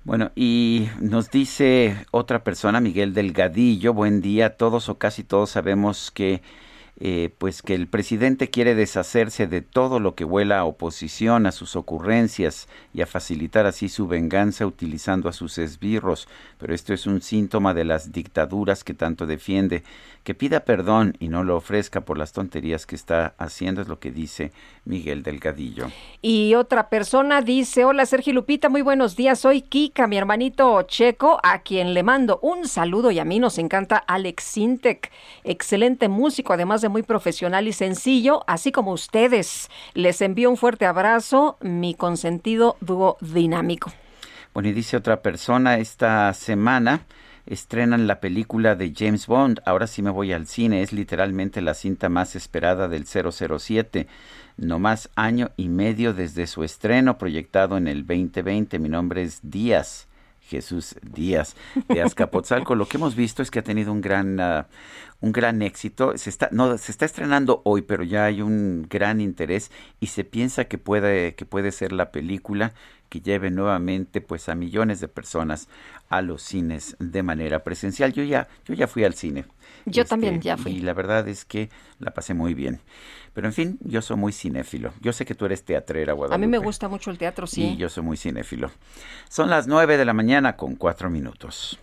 Bueno, 0.03 0.31
y 0.35 0.87
nos 0.99 1.29
dice 1.29 2.05
otra 2.11 2.43
persona, 2.43 2.79
Miguel 2.79 3.13
Delgadillo, 3.13 3.93
buen 3.93 4.21
día, 4.21 4.55
todos 4.55 4.89
o 4.89 4.97
casi 4.97 5.23
todos 5.23 5.51
sabemos 5.51 6.09
que 6.09 6.41
eh, 7.03 7.33
pues 7.39 7.63
que 7.63 7.73
el 7.73 7.87
presidente 7.87 8.51
quiere 8.51 8.75
deshacerse 8.75 9.47
de 9.47 9.63
todo 9.63 9.99
lo 9.99 10.13
que 10.13 10.23
vuela 10.23 10.59
a 10.59 10.65
oposición, 10.65 11.47
a 11.47 11.51
sus 11.51 11.75
ocurrencias 11.75 12.67
y 12.93 13.01
a 13.01 13.07
facilitar 13.07 13.65
así 13.65 13.89
su 13.89 14.07
venganza 14.07 14.67
utilizando 14.67 15.27
a 15.27 15.33
sus 15.33 15.57
esbirros, 15.57 16.27
pero 16.59 16.75
esto 16.75 16.93
es 16.93 17.07
un 17.07 17.23
síntoma 17.23 17.73
de 17.73 17.85
las 17.85 18.11
dictaduras 18.11 18.83
que 18.83 18.93
tanto 18.93 19.25
defiende. 19.25 19.81
Que 20.23 20.35
pida 20.35 20.59
perdón 20.65 21.15
y 21.19 21.29
no 21.29 21.43
lo 21.43 21.57
ofrezca 21.57 22.01
por 22.01 22.17
las 22.17 22.31
tonterías 22.31 22.85
que 22.85 22.95
está 22.95 23.33
haciendo, 23.39 23.81
es 23.81 23.87
lo 23.87 23.99
que 23.99 24.11
dice 24.11 24.51
Miguel 24.85 25.23
Delgadillo. 25.23 25.87
Y 26.21 26.53
otra 26.53 26.89
persona 26.89 27.41
dice, 27.41 27.85
hola 27.85 28.05
Sergio 28.05 28.33
Lupita, 28.33 28.69
muy 28.69 28.83
buenos 28.83 29.15
días, 29.15 29.39
soy 29.39 29.63
Kika, 29.63 30.05
mi 30.05 30.17
hermanito 30.17 30.79
Checo, 30.83 31.39
a 31.41 31.63
quien 31.63 31.95
le 31.95 32.03
mando 32.03 32.39
un 32.43 32.67
saludo 32.67 33.09
y 33.09 33.17
a 33.17 33.25
mí 33.25 33.39
nos 33.39 33.57
encanta 33.57 33.97
Alex 33.97 34.43
Sintek, 34.43 35.11
excelente 35.43 36.07
músico, 36.07 36.53
además 36.53 36.81
de 36.81 36.89
muy 36.89 37.01
profesional 37.01 37.67
y 37.67 37.73
sencillo, 37.73 38.43
así 38.45 38.71
como 38.71 38.91
ustedes. 38.91 39.69
Les 39.95 40.21
envío 40.21 40.51
un 40.51 40.57
fuerte 40.57 40.85
abrazo, 40.85 41.57
mi 41.61 41.95
consentido 41.95 42.77
dúo 42.79 43.17
dinámico. 43.21 43.91
Bueno, 44.53 44.69
y 44.69 44.73
dice 44.73 44.97
otra 44.97 45.21
persona, 45.21 45.77
esta 45.77 46.31
semana 46.33 47.05
estrenan 47.45 48.07
la 48.07 48.19
película 48.19 48.75
de 48.75 48.93
James 48.95 49.27
Bond. 49.27 49.61
Ahora 49.65 49.87
sí 49.87 50.01
me 50.01 50.09
voy 50.09 50.33
al 50.33 50.47
cine. 50.47 50.81
Es 50.81 50.93
literalmente 50.93 51.61
la 51.61 51.73
cinta 51.73 52.09
más 52.09 52.35
esperada 52.35 52.87
del 52.87 53.05
007. 53.05 54.07
No 54.57 54.79
más 54.79 55.09
año 55.15 55.51
y 55.57 55.69
medio 55.69 56.13
desde 56.13 56.47
su 56.47 56.63
estreno 56.63 57.17
proyectado 57.17 57.77
en 57.77 57.87
el 57.87 58.05
2020. 58.05 58.79
Mi 58.79 58.89
nombre 58.89 59.23
es 59.23 59.39
Díaz. 59.43 60.07
Jesús 60.51 60.95
Díaz 61.01 61.55
de 61.87 62.01
Azcapotzalco. 62.01 62.75
Lo 62.75 62.85
que 62.87 62.97
hemos 62.97 63.15
visto 63.15 63.41
es 63.41 63.49
que 63.49 63.59
ha 63.59 63.63
tenido 63.63 63.91
un 63.91 64.01
gran, 64.01 64.39
uh, 64.39 64.63
un 65.21 65.31
gran 65.31 65.61
éxito. 65.61 66.17
Se 66.17 66.29
está, 66.29 66.49
no, 66.51 66.77
se 66.77 66.91
está 66.91 67.05
estrenando 67.05 67.61
hoy, 67.63 67.81
pero 67.83 68.03
ya 68.03 68.25
hay 68.25 68.41
un 68.41 68.85
gran 68.89 69.21
interés 69.21 69.71
y 70.01 70.07
se 70.07 70.25
piensa 70.25 70.65
que 70.65 70.77
puede, 70.77 71.35
que 71.35 71.45
puede 71.45 71.71
ser 71.71 71.93
la 71.93 72.11
película 72.11 72.73
que 73.11 73.19
lleve 73.19 73.51
nuevamente 73.51 74.21
pues 74.21 74.47
a 74.47 74.55
millones 74.55 75.01
de 75.01 75.09
personas 75.09 75.67
a 76.07 76.21
los 76.21 76.41
cines 76.41 76.95
de 76.97 77.23
manera 77.23 77.61
presencial. 77.61 78.13
Yo 78.13 78.23
ya, 78.23 78.47
yo 78.63 78.73
ya 78.73 78.87
fui 78.87 79.03
al 79.03 79.15
cine. 79.15 79.43
Yo 79.85 80.03
este, 80.03 80.11
también 80.11 80.39
ya 80.39 80.55
fui. 80.55 80.71
Y 80.71 80.79
la 80.79 80.93
verdad 80.93 81.27
es 81.27 81.43
que 81.43 81.69
la 81.99 82.13
pasé 82.13 82.33
muy 82.33 82.53
bien. 82.53 82.79
Pero 83.33 83.47
en 83.47 83.53
fin, 83.53 83.77
yo 83.81 84.01
soy 84.01 84.15
muy 84.15 84.31
cinéfilo. 84.31 84.93
Yo 85.01 85.11
sé 85.11 85.25
que 85.25 85.35
tú 85.35 85.45
eres 85.45 85.65
teatrera, 85.65 86.13
Guadalupe. 86.13 86.35
A 86.35 86.37
mí 86.37 86.47
me 86.47 86.57
gusta 86.57 86.87
mucho 86.87 87.11
el 87.11 87.17
teatro, 87.17 87.47
sí. 87.47 87.71
Y 87.73 87.77
yo 87.77 87.89
soy 87.89 88.01
muy 88.01 88.15
cinéfilo. 88.15 88.71
Son 89.27 89.49
las 89.49 89.67
nueve 89.67 89.97
de 89.97 90.05
la 90.05 90.13
mañana 90.13 90.55
con 90.55 90.77
cuatro 90.77 91.09
minutos. 91.09 91.77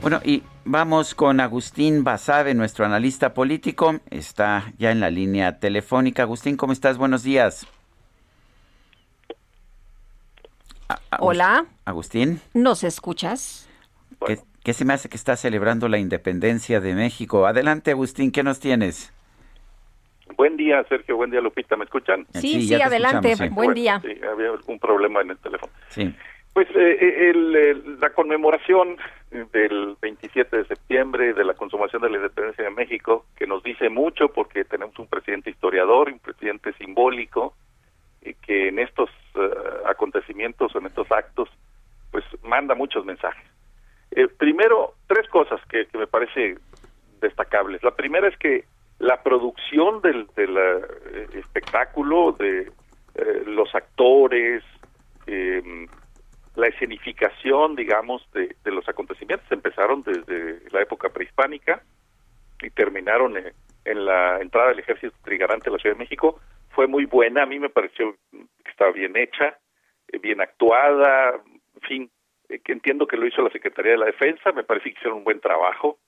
Bueno, 0.00 0.22
y 0.24 0.42
vamos 0.68 1.14
con 1.14 1.40
Agustín 1.40 2.04
Basabe, 2.04 2.54
nuestro 2.54 2.84
analista 2.84 3.32
político. 3.32 4.00
Está 4.10 4.72
ya 4.78 4.90
en 4.90 5.00
la 5.00 5.10
línea 5.10 5.58
telefónica. 5.58 6.22
Agustín, 6.22 6.56
¿cómo 6.56 6.72
estás? 6.72 6.98
Buenos 6.98 7.22
días. 7.22 7.66
Hola. 11.18 11.66
Agustín. 11.84 12.40
¿Nos 12.54 12.84
escuchas? 12.84 13.68
¿Qué, 14.26 14.38
¿Qué, 14.62 14.74
se 14.74 14.84
me 14.84 14.92
hace 14.92 15.08
que 15.08 15.16
está 15.16 15.36
celebrando 15.36 15.88
la 15.88 15.98
independencia 15.98 16.80
de 16.80 16.94
México? 16.94 17.46
Adelante, 17.46 17.90
Agustín, 17.90 18.30
¿qué 18.30 18.42
nos 18.42 18.60
tienes? 18.60 19.12
Buen 20.36 20.56
día, 20.56 20.84
Sergio. 20.88 21.16
Buen 21.16 21.30
día, 21.30 21.40
Lupita. 21.40 21.76
¿Me 21.76 21.84
escuchan? 21.84 22.26
Sí, 22.34 22.60
sí, 22.60 22.68
sí 22.68 22.74
adelante. 22.74 23.36
Sí. 23.36 23.48
Buen 23.48 23.72
día. 23.72 24.00
Sí, 24.00 24.12
había 24.30 24.50
algún 24.50 24.78
problema 24.78 25.22
en 25.22 25.30
el 25.30 25.38
teléfono. 25.38 25.72
Sí. 25.88 26.14
Pues 26.58 26.70
eh, 26.74 27.30
el, 27.30 27.54
el, 27.54 28.00
la 28.00 28.10
conmemoración 28.10 28.96
del 29.30 29.96
27 30.02 30.56
de 30.56 30.64
septiembre 30.64 31.32
de 31.32 31.44
la 31.44 31.54
consumación 31.54 32.02
de 32.02 32.10
la 32.10 32.16
independencia 32.16 32.64
de 32.64 32.70
México, 32.70 33.26
que 33.36 33.46
nos 33.46 33.62
dice 33.62 33.88
mucho 33.88 34.26
porque 34.26 34.64
tenemos 34.64 34.98
un 34.98 35.06
presidente 35.06 35.50
historiador, 35.50 36.08
un 36.08 36.18
presidente 36.18 36.72
simbólico, 36.72 37.54
y 38.22 38.34
que 38.34 38.70
en 38.70 38.80
estos 38.80 39.08
uh, 39.36 39.86
acontecimientos, 39.86 40.74
en 40.74 40.86
estos 40.86 41.08
actos, 41.12 41.48
pues 42.10 42.24
manda 42.42 42.74
muchos 42.74 43.04
mensajes. 43.04 43.46
Eh, 44.10 44.26
primero, 44.26 44.94
tres 45.06 45.28
cosas 45.28 45.60
que, 45.70 45.86
que, 45.86 45.96
me 45.96 46.08
parece 46.08 46.56
destacables. 47.20 47.84
La 47.84 47.94
primera 47.94 48.26
es 48.26 48.36
que 48.36 48.64
la 48.98 49.22
producción 49.22 50.00
del, 50.00 50.26
del 50.34 50.56
uh, 50.56 51.38
espectáculo, 51.38 52.32
de 52.32 52.72
los 53.46 53.72
actores, 53.76 54.64
eh, 55.28 55.86
la 56.58 56.66
escenificación, 56.66 57.76
digamos, 57.76 58.28
de, 58.32 58.56
de, 58.64 58.70
los 58.72 58.88
acontecimientos 58.88 59.50
empezaron 59.52 60.02
desde 60.02 60.68
la 60.70 60.82
época 60.82 61.08
prehispánica 61.08 61.82
y 62.60 62.70
terminaron 62.70 63.36
en, 63.84 64.04
la 64.04 64.40
entrada 64.40 64.70
del 64.70 64.80
ejército 64.80 65.14
trigarante 65.22 65.68
a 65.68 65.72
la 65.72 65.78
Ciudad 65.78 65.94
de 65.94 66.00
México. 66.00 66.40
Fue 66.70 66.88
muy 66.88 67.04
buena, 67.04 67.44
a 67.44 67.46
mí 67.46 67.60
me 67.60 67.70
pareció 67.70 68.16
que 68.32 68.70
estaba 68.70 68.90
bien 68.90 69.16
hecha, 69.16 69.56
eh, 70.08 70.18
bien 70.18 70.40
actuada, 70.40 71.40
en 71.74 71.80
fin, 71.82 72.10
eh, 72.48 72.58
que 72.58 72.72
entiendo 72.72 73.06
que 73.06 73.16
lo 73.16 73.26
hizo 73.26 73.40
la 73.40 73.50
Secretaría 73.50 73.92
de 73.92 73.98
la 73.98 74.06
Defensa, 74.06 74.50
me 74.50 74.64
parece 74.64 74.90
que 74.90 74.98
hicieron 74.98 75.18
un 75.18 75.24
buen 75.24 75.40
trabajo, 75.40 75.98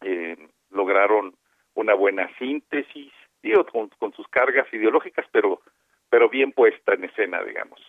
eh, 0.00 0.36
lograron 0.70 1.34
una 1.74 1.92
buena 1.92 2.30
síntesis, 2.38 3.12
digo, 3.42 3.66
con, 3.66 4.12
sus 4.14 4.26
cargas 4.28 4.66
ideológicas, 4.72 5.26
pero, 5.30 5.60
pero 6.08 6.30
bien 6.30 6.52
puesta 6.52 6.94
en 6.94 7.04
escena, 7.04 7.42
digamos. 7.42 7.80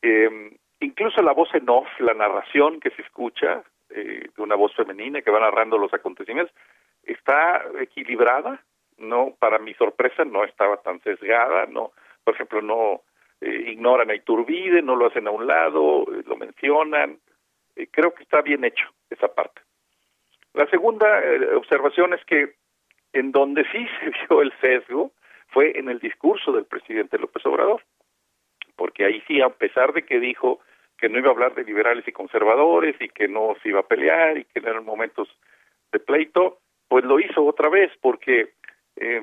Eh, 0.00 0.56
incluso 0.80 1.22
la 1.22 1.32
voz 1.32 1.54
en 1.54 1.68
off, 1.68 1.88
la 1.98 2.14
narración 2.14 2.80
que 2.80 2.90
se 2.90 3.02
escucha, 3.02 3.62
eh, 3.90 4.28
de 4.36 4.42
una 4.42 4.56
voz 4.56 4.74
femenina 4.74 5.22
que 5.22 5.30
va 5.30 5.38
narrando 5.38 5.78
los 5.78 5.94
acontecimientos. 5.94 6.54
Está 7.04 7.64
equilibrada, 7.80 8.60
no, 8.98 9.34
para 9.38 9.58
mi 9.58 9.74
sorpresa 9.74 10.24
no 10.24 10.44
estaba 10.44 10.78
tan 10.78 11.00
sesgada, 11.02 11.66
no, 11.66 11.92
por 12.24 12.34
ejemplo, 12.34 12.62
no 12.62 13.02
eh, 13.40 13.66
ignoran 13.68 14.10
a 14.10 14.14
Iturbide, 14.14 14.82
no 14.82 14.96
lo 14.96 15.06
hacen 15.06 15.28
a 15.28 15.30
un 15.30 15.46
lado, 15.46 16.02
eh, 16.12 16.22
lo 16.26 16.36
mencionan, 16.36 17.20
creo 17.92 18.12
que 18.12 18.24
está 18.24 18.42
bien 18.42 18.64
hecho 18.64 18.86
esa 19.08 19.28
parte. 19.28 19.60
La 20.52 20.66
segunda 20.68 21.06
observación 21.54 22.14
es 22.14 22.24
que 22.24 22.54
en 23.12 23.30
donde 23.30 23.64
sí 23.70 23.86
se 24.00 24.10
vio 24.10 24.42
el 24.42 24.52
sesgo 24.60 25.12
fue 25.48 25.78
en 25.78 25.88
el 25.88 26.00
discurso 26.00 26.50
del 26.52 26.64
presidente 26.64 27.18
López 27.18 27.46
Obrador, 27.46 27.82
porque 28.74 29.04
ahí 29.04 29.22
sí, 29.28 29.40
a 29.40 29.50
pesar 29.50 29.92
de 29.92 30.04
que 30.04 30.18
dijo 30.18 30.60
que 30.98 31.08
no 31.08 31.18
iba 31.18 31.28
a 31.28 31.32
hablar 31.32 31.54
de 31.54 31.64
liberales 31.64 32.06
y 32.08 32.12
conservadores 32.12 32.96
y 33.00 33.08
que 33.08 33.28
no 33.28 33.54
se 33.62 33.68
iba 33.68 33.80
a 33.80 33.86
pelear 33.86 34.38
y 34.38 34.44
que 34.44 34.60
no 34.60 34.70
eran 34.70 34.84
momentos 34.84 35.28
de 35.92 35.98
pleito, 35.98 36.58
pues 36.88 37.04
lo 37.04 37.20
hizo 37.20 37.44
otra 37.44 37.68
vez 37.68 37.92
porque 38.00 38.54
eh, 38.96 39.22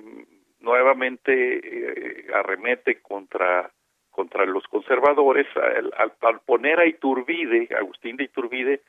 nuevamente 0.60 1.32
eh, 1.34 2.28
arremete 2.34 3.02
contra 3.02 3.72
contra 4.14 4.45
los 4.45 4.64
conservadores 4.68 5.48
al, 5.58 6.40
poner 6.41 6.80
a 6.80 6.86
Iturbide, 6.86 7.68
Agustín 7.76 8.16
de 8.16 8.26
Iturbide, 8.26 8.82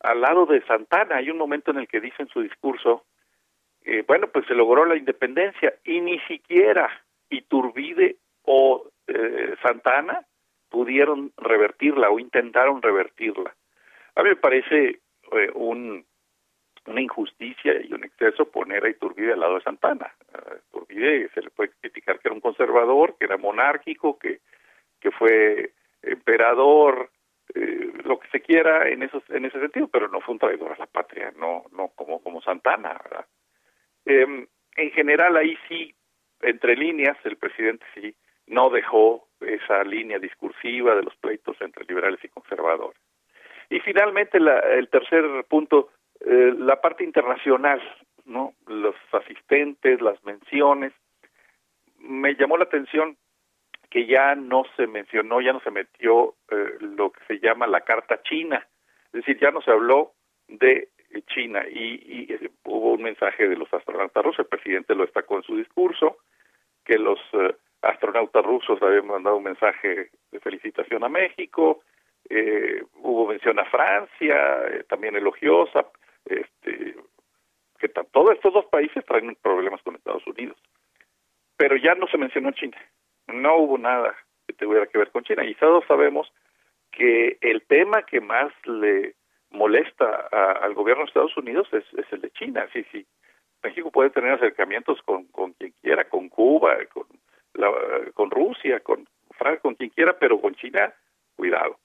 al 0.00 0.20
lado 0.20 0.46
de 0.46 0.62
Santana. 0.62 1.16
Hay 1.16 1.30
un 1.30 1.38
momento 1.38 1.70
en 1.70 1.78
el 1.78 1.86
que 1.86 2.00
dice 2.00 2.22
en 2.22 2.28
su 2.28 2.42
discurso, 2.42 3.04
eh, 3.84 4.02
bueno, 4.04 4.26
pues 4.32 4.46
se 4.46 4.54
logró 4.54 4.84
la 4.84 4.96
independencia 4.96 5.74
y 5.84 6.00
ni 6.00 6.18
siquiera 6.20 6.90
Iturbide 7.30 8.16
o 8.42 8.90
eh, 9.06 9.54
Santana 9.62 10.26
pudieron 10.74 11.32
revertirla 11.36 12.10
o 12.10 12.18
intentaron 12.18 12.82
revertirla. 12.82 13.54
A 14.16 14.24
mí 14.24 14.30
me 14.30 14.36
parece 14.36 14.98
eh, 15.30 15.50
un, 15.54 16.04
una 16.86 17.00
injusticia 17.00 17.80
y 17.80 17.92
un 17.92 18.02
exceso 18.02 18.50
poner 18.50 18.84
a 18.84 18.88
Iturbide 18.88 19.34
al 19.34 19.40
lado 19.40 19.54
de 19.54 19.62
Santana. 19.62 20.12
A 20.32 20.56
Iturbide 20.68 21.28
se 21.32 21.42
le 21.42 21.50
puede 21.50 21.70
criticar 21.80 22.18
que 22.18 22.26
era 22.26 22.34
un 22.34 22.40
conservador, 22.40 23.16
que 23.16 23.26
era 23.26 23.36
monárquico, 23.36 24.18
que, 24.18 24.40
que 24.98 25.12
fue 25.12 25.70
emperador, 26.02 27.08
eh, 27.54 27.92
lo 28.02 28.18
que 28.18 28.28
se 28.30 28.40
quiera 28.40 28.88
en 28.88 29.04
esos 29.04 29.22
en 29.30 29.44
ese 29.44 29.60
sentido, 29.60 29.86
pero 29.86 30.08
no 30.08 30.20
fue 30.22 30.32
un 30.32 30.40
traidor 30.40 30.72
a 30.72 30.78
la 30.78 30.86
patria, 30.86 31.32
no 31.38 31.66
no 31.70 31.92
como 31.94 32.20
como 32.20 32.42
Santana. 32.42 33.00
Eh, 34.06 34.26
en 34.76 34.90
general 34.90 35.36
ahí 35.36 35.56
sí, 35.68 35.94
entre 36.40 36.74
líneas, 36.74 37.16
el 37.22 37.36
presidente 37.36 37.86
sí 37.94 38.16
no 38.48 38.70
dejó 38.70 39.28
esa 39.46 39.84
línea 39.84 40.18
discursiva 40.18 40.94
de 40.94 41.02
los 41.02 41.14
pleitos 41.16 41.56
entre 41.60 41.84
liberales 41.84 42.22
y 42.24 42.28
conservadores. 42.28 42.98
Y 43.70 43.80
finalmente, 43.80 44.38
la, 44.40 44.58
el 44.58 44.88
tercer 44.88 45.24
punto, 45.48 45.90
eh, 46.20 46.54
la 46.58 46.80
parte 46.80 47.04
internacional, 47.04 47.80
¿no? 48.24 48.54
Los 48.66 48.94
asistentes, 49.12 50.00
las 50.00 50.22
menciones. 50.24 50.92
Me 51.98 52.34
llamó 52.34 52.56
la 52.56 52.64
atención 52.64 53.16
que 53.90 54.06
ya 54.06 54.34
no 54.34 54.64
se 54.76 54.86
mencionó, 54.86 55.40
ya 55.40 55.52
no 55.52 55.60
se 55.60 55.70
metió 55.70 56.34
eh, 56.50 56.78
lo 56.80 57.12
que 57.12 57.20
se 57.26 57.38
llama 57.38 57.66
la 57.66 57.82
carta 57.82 58.20
china, 58.22 58.66
es 59.06 59.12
decir, 59.12 59.38
ya 59.38 59.52
no 59.52 59.62
se 59.62 59.70
habló 59.70 60.12
de 60.48 60.88
China 61.28 61.62
y, 61.70 62.02
y 62.04 62.32
eh, 62.32 62.50
hubo 62.64 62.94
un 62.94 63.02
mensaje 63.02 63.48
de 63.48 63.56
los 63.56 63.72
astronautas 63.72 64.24
rusos, 64.24 64.40
el 64.40 64.46
presidente 64.46 64.96
lo 64.96 65.04
destacó 65.04 65.36
en 65.36 65.44
su 65.44 65.56
discurso, 65.56 66.18
que 66.84 66.98
los 66.98 67.20
astronautas 67.86 68.44
rusos 68.44 68.80
habían 68.82 69.06
mandado 69.06 69.36
un 69.36 69.44
mensaje 69.44 70.10
de 70.30 70.40
felicitación 70.40 71.04
a 71.04 71.08
México, 71.08 71.82
eh, 72.28 72.82
hubo 72.94 73.28
mención 73.28 73.58
a 73.58 73.64
Francia, 73.66 74.36
eh, 74.68 74.84
también 74.88 75.16
elogiosa, 75.16 75.86
este, 76.24 76.96
que 77.78 77.88
todos 77.88 78.32
estos 78.32 78.52
dos 78.52 78.66
países 78.66 79.04
traen 79.04 79.36
problemas 79.42 79.82
con 79.82 79.94
Estados 79.94 80.26
Unidos. 80.26 80.56
Pero 81.56 81.76
ya 81.76 81.94
no 81.94 82.06
se 82.08 82.18
mencionó 82.18 82.50
China, 82.52 82.78
no 83.26 83.56
hubo 83.56 83.78
nada 83.78 84.14
que 84.46 84.54
tuviera 84.54 84.86
que 84.86 84.98
ver 84.98 85.10
con 85.10 85.24
China. 85.24 85.44
Y 85.44 85.54
todos 85.54 85.84
sabemos 85.86 86.32
que 86.90 87.38
el 87.40 87.62
tema 87.62 88.02
que 88.02 88.20
más 88.20 88.52
le 88.64 89.14
molesta 89.50 90.28
al 90.62 90.74
gobierno 90.74 91.04
de 91.04 91.08
Estados 91.08 91.36
Unidos 91.36 91.68
es, 91.72 91.84
es 91.94 92.12
el 92.12 92.20
de 92.20 92.30
China. 92.30 92.66
Sí, 92.72 92.84
sí. 92.90 93.06
México 93.62 93.90
puede 93.90 94.10
tener 94.10 94.32
acercamientos 94.32 95.00
con, 95.02 95.24
con 95.26 95.52
quien 95.52 95.72
quiera, 95.80 96.04
con 96.04 96.28
Cuba, 96.28 96.76
con 96.92 97.06
la, 97.54 97.70
con 98.14 98.30
Rusia, 98.30 98.80
con 98.80 99.06
Francia, 99.36 99.60
con 99.60 99.74
quien 99.74 99.90
quiera, 99.90 100.16
pero 100.18 100.40
con 100.40 100.54
China, 100.54 100.92
cuidado. 101.36 101.78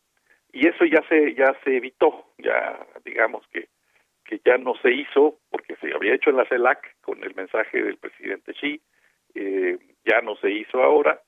Y 0.52 0.68
eso 0.68 0.86
ya 0.86 1.02
se 1.08 1.34
ya 1.36 1.56
se 1.64 1.78
evitó, 1.78 2.26
ya 2.38 2.80
digamos 3.04 3.46
que 3.52 3.70
que 4.26 4.40
ya 4.46 4.58
no 4.60 4.76
se 4.76 4.92
hizo 4.92 5.40
porque 5.50 5.76
se 5.78 5.92
había 5.94 6.14
hecho 6.14 6.30
en 6.30 6.38
la 6.38 6.46
CELAC 6.46 7.02
con 7.02 7.24
el 7.24 7.34
mensaje 7.34 7.82
del 7.82 7.98
presidente 7.98 8.54
Xi, 8.54 8.80
eh, 9.34 9.80
ya 10.06 10.22
no 10.22 10.36
se 10.36 10.52
hizo 10.52 10.84
ahora, 10.84 11.20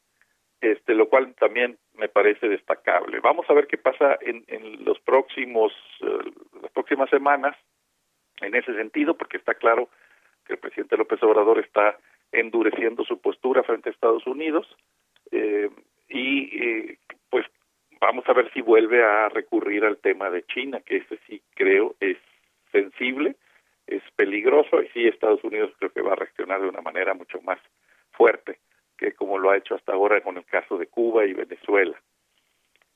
este 0.61 0.93
lo 0.93 1.09
cual 1.09 1.33
también 1.35 1.79
me 1.95 2.09
parece 2.09 2.47
destacable. 2.47 3.19
Vamos 3.19 3.49
a 3.49 3.53
ver 3.53 3.65
qué 3.65 3.77
pasa 3.77 4.17
en, 4.21 4.43
en 4.47 4.85
los 4.85 4.99
próximos 4.99 5.73
eh, 6.01 6.31
las 6.61 6.71
próximas 6.71 7.09
semanas 7.09 7.57
en 8.41 8.55
ese 8.55 8.75
sentido, 8.75 9.15
porque 9.15 9.37
está 9.37 9.55
claro 9.55 9.89
que 10.45 10.53
el 10.53 10.59
presidente 10.59 10.97
López 10.97 11.21
Obrador 11.23 11.59
está 11.59 11.97
endureciendo 12.31 13.03
su 13.03 13.19
postura 13.19 13.63
frente 13.63 13.89
a 13.89 13.91
Estados 13.91 14.25
Unidos 14.25 14.67
eh, 15.31 15.69
y 16.09 16.57
eh, 16.61 16.97
pues 17.29 17.45
vamos 17.99 18.27
a 18.27 18.33
ver 18.33 18.51
si 18.53 18.61
vuelve 18.61 19.03
a 19.03 19.29
recurrir 19.29 19.85
al 19.85 19.97
tema 19.97 20.29
de 20.29 20.43
China, 20.43 20.81
que 20.81 20.97
ese 20.97 21.17
sí 21.27 21.41
creo 21.55 21.95
es 21.99 22.17
sensible, 22.71 23.35
es 23.87 24.01
peligroso 24.15 24.81
y 24.81 24.87
sí 24.89 25.07
Estados 25.07 25.43
Unidos 25.43 25.71
creo 25.77 25.91
que 25.91 26.01
va 26.01 26.13
a 26.13 26.17
reaccionar 26.17 26.61
de 26.61 26.69
una 26.69 26.81
manera 26.81 27.13
mucho 27.13 27.41
más 27.41 27.59
fuerte 28.11 28.59
que 28.97 29.13
como 29.13 29.39
lo 29.39 29.49
ha 29.49 29.57
hecho 29.57 29.73
hasta 29.73 29.93
ahora 29.93 30.21
con 30.21 30.37
el 30.37 30.45
caso 30.45 30.77
de 30.77 30.85
Cuba 30.85 31.25
y 31.25 31.33
Venezuela. 31.33 31.99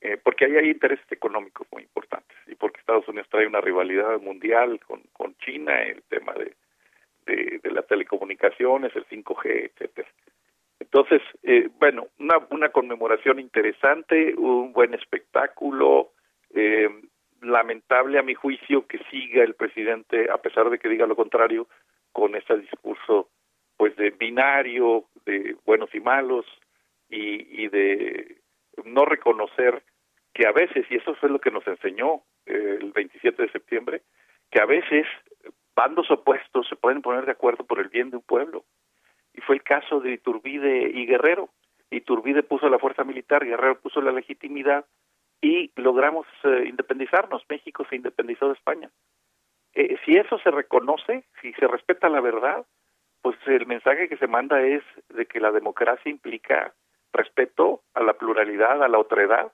Eh, 0.00 0.16
porque 0.22 0.44
ahí 0.44 0.56
hay 0.56 0.70
intereses 0.70 1.10
económicos 1.10 1.66
muy 1.72 1.82
importantes 1.82 2.36
y 2.46 2.54
porque 2.54 2.78
Estados 2.78 3.08
Unidos 3.08 3.28
trae 3.28 3.46
una 3.46 3.60
rivalidad 3.60 4.20
mundial 4.20 4.78
con, 4.86 5.02
con 5.12 5.34
China, 5.38 5.82
el 5.82 6.02
tema 6.04 6.32
de 6.34 6.54
de, 7.26 7.60
las 7.70 7.86
telecomunicaciones, 7.86 8.94
el 8.96 9.06
5G, 9.06 9.70
etcétera. 9.70 10.08
Entonces, 10.78 11.22
eh, 11.42 11.68
bueno, 11.78 12.08
una, 12.18 12.38
una 12.50 12.68
conmemoración 12.70 13.40
interesante, 13.40 14.34
un 14.36 14.72
buen 14.72 14.94
espectáculo, 14.94 16.12
eh, 16.54 16.88
lamentable 17.42 18.18
a 18.18 18.22
mi 18.22 18.34
juicio 18.34 18.86
que 18.86 18.98
siga 19.10 19.42
el 19.42 19.54
presidente, 19.54 20.30
a 20.30 20.38
pesar 20.38 20.70
de 20.70 20.78
que 20.78 20.88
diga 20.88 21.06
lo 21.06 21.16
contrario, 21.16 21.68
con 22.12 22.34
ese 22.34 22.56
discurso 22.56 23.28
pues 23.76 23.94
de 23.96 24.10
binario, 24.10 25.04
de 25.26 25.56
buenos 25.66 25.94
y 25.94 26.00
malos, 26.00 26.46
y, 27.10 27.62
y 27.64 27.68
de 27.68 28.38
no 28.84 29.04
reconocer 29.04 29.82
que 30.32 30.46
a 30.46 30.52
veces, 30.52 30.86
y 30.90 30.96
eso 30.96 31.14
fue 31.14 31.30
lo 31.30 31.38
que 31.38 31.50
nos 31.50 31.66
enseñó 31.66 32.22
eh, 32.46 32.78
el 32.80 32.92
27 32.92 33.42
de 33.42 33.50
septiembre, 33.50 34.02
que 34.50 34.60
a 34.60 34.66
veces 34.66 35.06
bandos 35.76 36.10
opuestos 36.10 36.66
se 36.68 36.74
pueden 36.74 37.02
poner 37.02 37.26
de 37.26 37.32
acuerdo 37.32 37.64
por 37.64 37.78
el 37.78 37.88
bien 37.88 38.10
de 38.10 38.16
un 38.16 38.22
pueblo. 38.22 38.64
Y 39.34 39.42
fue 39.42 39.56
el 39.56 39.62
caso 39.62 40.00
de 40.00 40.12
Iturbide 40.12 40.90
y 40.90 41.06
Guerrero. 41.06 41.50
Iturbide 41.90 42.42
puso 42.42 42.68
la 42.68 42.78
fuerza 42.78 43.04
militar, 43.04 43.44
Guerrero 43.44 43.78
puso 43.78 44.00
la 44.00 44.10
legitimidad 44.10 44.86
y 45.40 45.70
logramos 45.76 46.26
eh, 46.42 46.64
independizarnos. 46.66 47.44
México 47.48 47.86
se 47.88 47.96
independizó 47.96 48.48
de 48.48 48.54
España. 48.54 48.90
Eh, 49.74 49.98
si 50.04 50.16
eso 50.16 50.38
se 50.38 50.50
reconoce, 50.50 51.24
si 51.42 51.52
se 51.52 51.68
respeta 51.68 52.08
la 52.08 52.22
verdad, 52.22 52.64
pues 53.20 53.36
el 53.46 53.66
mensaje 53.66 54.08
que 54.08 54.16
se 54.16 54.26
manda 54.26 54.62
es 54.62 54.82
de 55.10 55.26
que 55.26 55.40
la 55.40 55.52
democracia 55.52 56.10
implica 56.10 56.74
respeto 57.12 57.82
a 57.92 58.02
la 58.02 58.14
pluralidad, 58.14 58.82
a 58.82 58.88
la 58.88 58.98
otredad, 58.98 59.52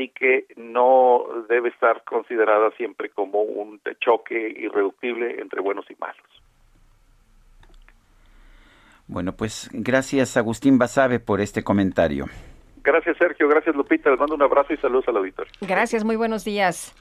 y 0.00 0.08
que 0.08 0.46
no 0.56 1.24
debe 1.48 1.68
estar 1.68 2.02
considerada 2.04 2.70
siempre 2.72 3.10
como 3.10 3.42
un 3.42 3.80
choque 4.00 4.54
irreductible 4.56 5.40
entre 5.40 5.60
buenos 5.60 5.84
y 5.90 5.96
malos. 6.00 6.16
Bueno, 9.06 9.32
pues 9.32 9.68
gracias 9.72 10.36
Agustín 10.36 10.78
Basabe 10.78 11.20
por 11.20 11.40
este 11.40 11.62
comentario. 11.62 12.26
Gracias 12.82 13.16
Sergio, 13.18 13.48
gracias 13.48 13.76
Lupita, 13.76 14.10
les 14.10 14.18
mando 14.18 14.34
un 14.34 14.42
abrazo 14.42 14.72
y 14.72 14.76
saludos 14.78 15.06
al 15.08 15.18
auditorio. 15.18 15.52
Gracias, 15.60 16.04
muy 16.04 16.16
buenos 16.16 16.44
días. 16.44 16.94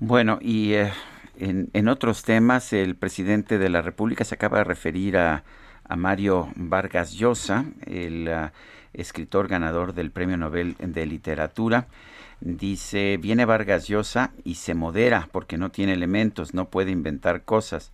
Bueno, 0.00 0.38
y 0.40 0.74
eh, 0.74 0.90
en, 1.38 1.68
en, 1.72 1.88
otros 1.88 2.24
temas, 2.24 2.72
el 2.72 2.96
presidente 2.96 3.58
de 3.58 3.70
la 3.70 3.82
República 3.82 4.24
se 4.24 4.34
acaba 4.34 4.58
de 4.58 4.64
referir 4.64 5.16
a, 5.16 5.44
a 5.88 5.96
Mario 5.96 6.48
Vargas 6.56 7.12
Llosa, 7.12 7.64
el... 7.86 8.28
Uh, 8.28 8.50
escritor 8.96 9.48
ganador 9.48 9.94
del 9.94 10.10
Premio 10.10 10.36
Nobel 10.36 10.76
de 10.78 11.06
Literatura. 11.06 11.86
Dice, 12.40 13.16
viene 13.16 13.44
Vargas 13.44 13.88
Llosa 13.88 14.32
y 14.44 14.56
se 14.56 14.74
modera 14.74 15.28
porque 15.32 15.56
no 15.56 15.70
tiene 15.70 15.92
elementos, 15.92 16.54
no 16.54 16.68
puede 16.68 16.90
inventar 16.90 17.44
cosas. 17.44 17.92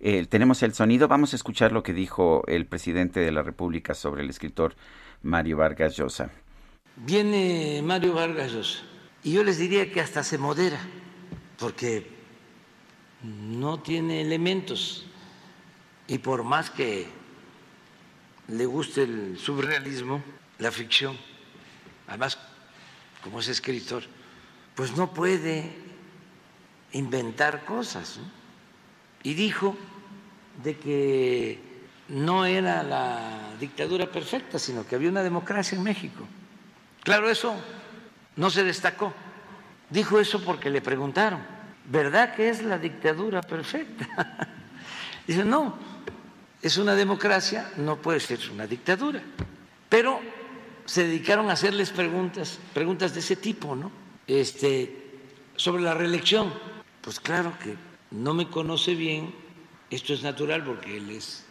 Eh, 0.00 0.26
tenemos 0.28 0.62
el 0.62 0.74
sonido, 0.74 1.08
vamos 1.08 1.32
a 1.32 1.36
escuchar 1.36 1.72
lo 1.72 1.82
que 1.82 1.92
dijo 1.92 2.44
el 2.46 2.66
presidente 2.66 3.20
de 3.20 3.32
la 3.32 3.42
República 3.42 3.94
sobre 3.94 4.22
el 4.22 4.30
escritor 4.30 4.74
Mario 5.22 5.56
Vargas 5.56 5.96
Llosa. 5.96 6.30
Viene 6.96 7.80
Mario 7.82 8.14
Vargas 8.14 8.52
Llosa 8.52 8.80
y 9.24 9.32
yo 9.32 9.44
les 9.44 9.58
diría 9.58 9.90
que 9.90 10.00
hasta 10.00 10.22
se 10.22 10.38
modera 10.38 10.78
porque 11.58 12.06
no 13.22 13.80
tiene 13.80 14.20
elementos 14.20 15.06
y 16.06 16.18
por 16.18 16.44
más 16.44 16.70
que 16.70 17.06
le 18.48 18.64
guste 18.66 19.02
el 19.02 19.36
surrealismo, 19.36 20.22
la 20.58 20.70
ficción, 20.70 21.16
además 22.06 22.38
como 23.22 23.40
es 23.40 23.48
escritor, 23.48 24.04
pues 24.74 24.96
no 24.96 25.12
puede 25.12 25.72
inventar 26.92 27.64
cosas. 27.64 28.20
Y 29.22 29.34
dijo 29.34 29.76
de 30.62 30.76
que 30.76 31.60
no 32.08 32.46
era 32.46 32.82
la 32.82 33.50
dictadura 33.60 34.10
perfecta, 34.10 34.58
sino 34.58 34.86
que 34.86 34.94
había 34.94 35.10
una 35.10 35.22
democracia 35.22 35.76
en 35.76 35.82
México. 35.84 36.24
Claro, 37.02 37.28
eso 37.28 37.54
no 38.36 38.50
se 38.50 38.64
destacó. 38.64 39.12
Dijo 39.90 40.20
eso 40.20 40.42
porque 40.44 40.70
le 40.70 40.80
preguntaron, 40.80 41.40
¿verdad 41.84 42.34
que 42.34 42.48
es 42.48 42.62
la 42.62 42.78
dictadura 42.78 43.42
perfecta? 43.42 44.06
Dice, 45.26 45.44
no, 45.44 45.76
es 46.62 46.76
una 46.78 46.94
democracia, 46.94 47.70
no 47.76 47.96
puede 47.96 48.20
ser 48.20 48.38
una 48.52 48.66
dictadura. 48.66 49.20
Pero 49.88 50.20
se 50.88 51.06
dedicaron 51.06 51.50
a 51.50 51.52
hacerles 51.52 51.90
preguntas, 51.90 52.58
preguntas 52.72 53.12
de 53.12 53.20
ese 53.20 53.36
tipo, 53.36 53.76
¿no? 53.76 53.92
Este, 54.26 55.20
sobre 55.54 55.82
la 55.82 55.92
reelección. 55.92 56.50
Pues 57.02 57.20
claro 57.20 57.52
que 57.62 57.76
no 58.10 58.32
me 58.32 58.48
conoce 58.48 58.94
bien, 58.94 59.34
esto 59.90 60.14
es 60.14 60.22
natural 60.22 60.64
porque 60.64 60.96
él 60.96 61.10
es 61.10 61.44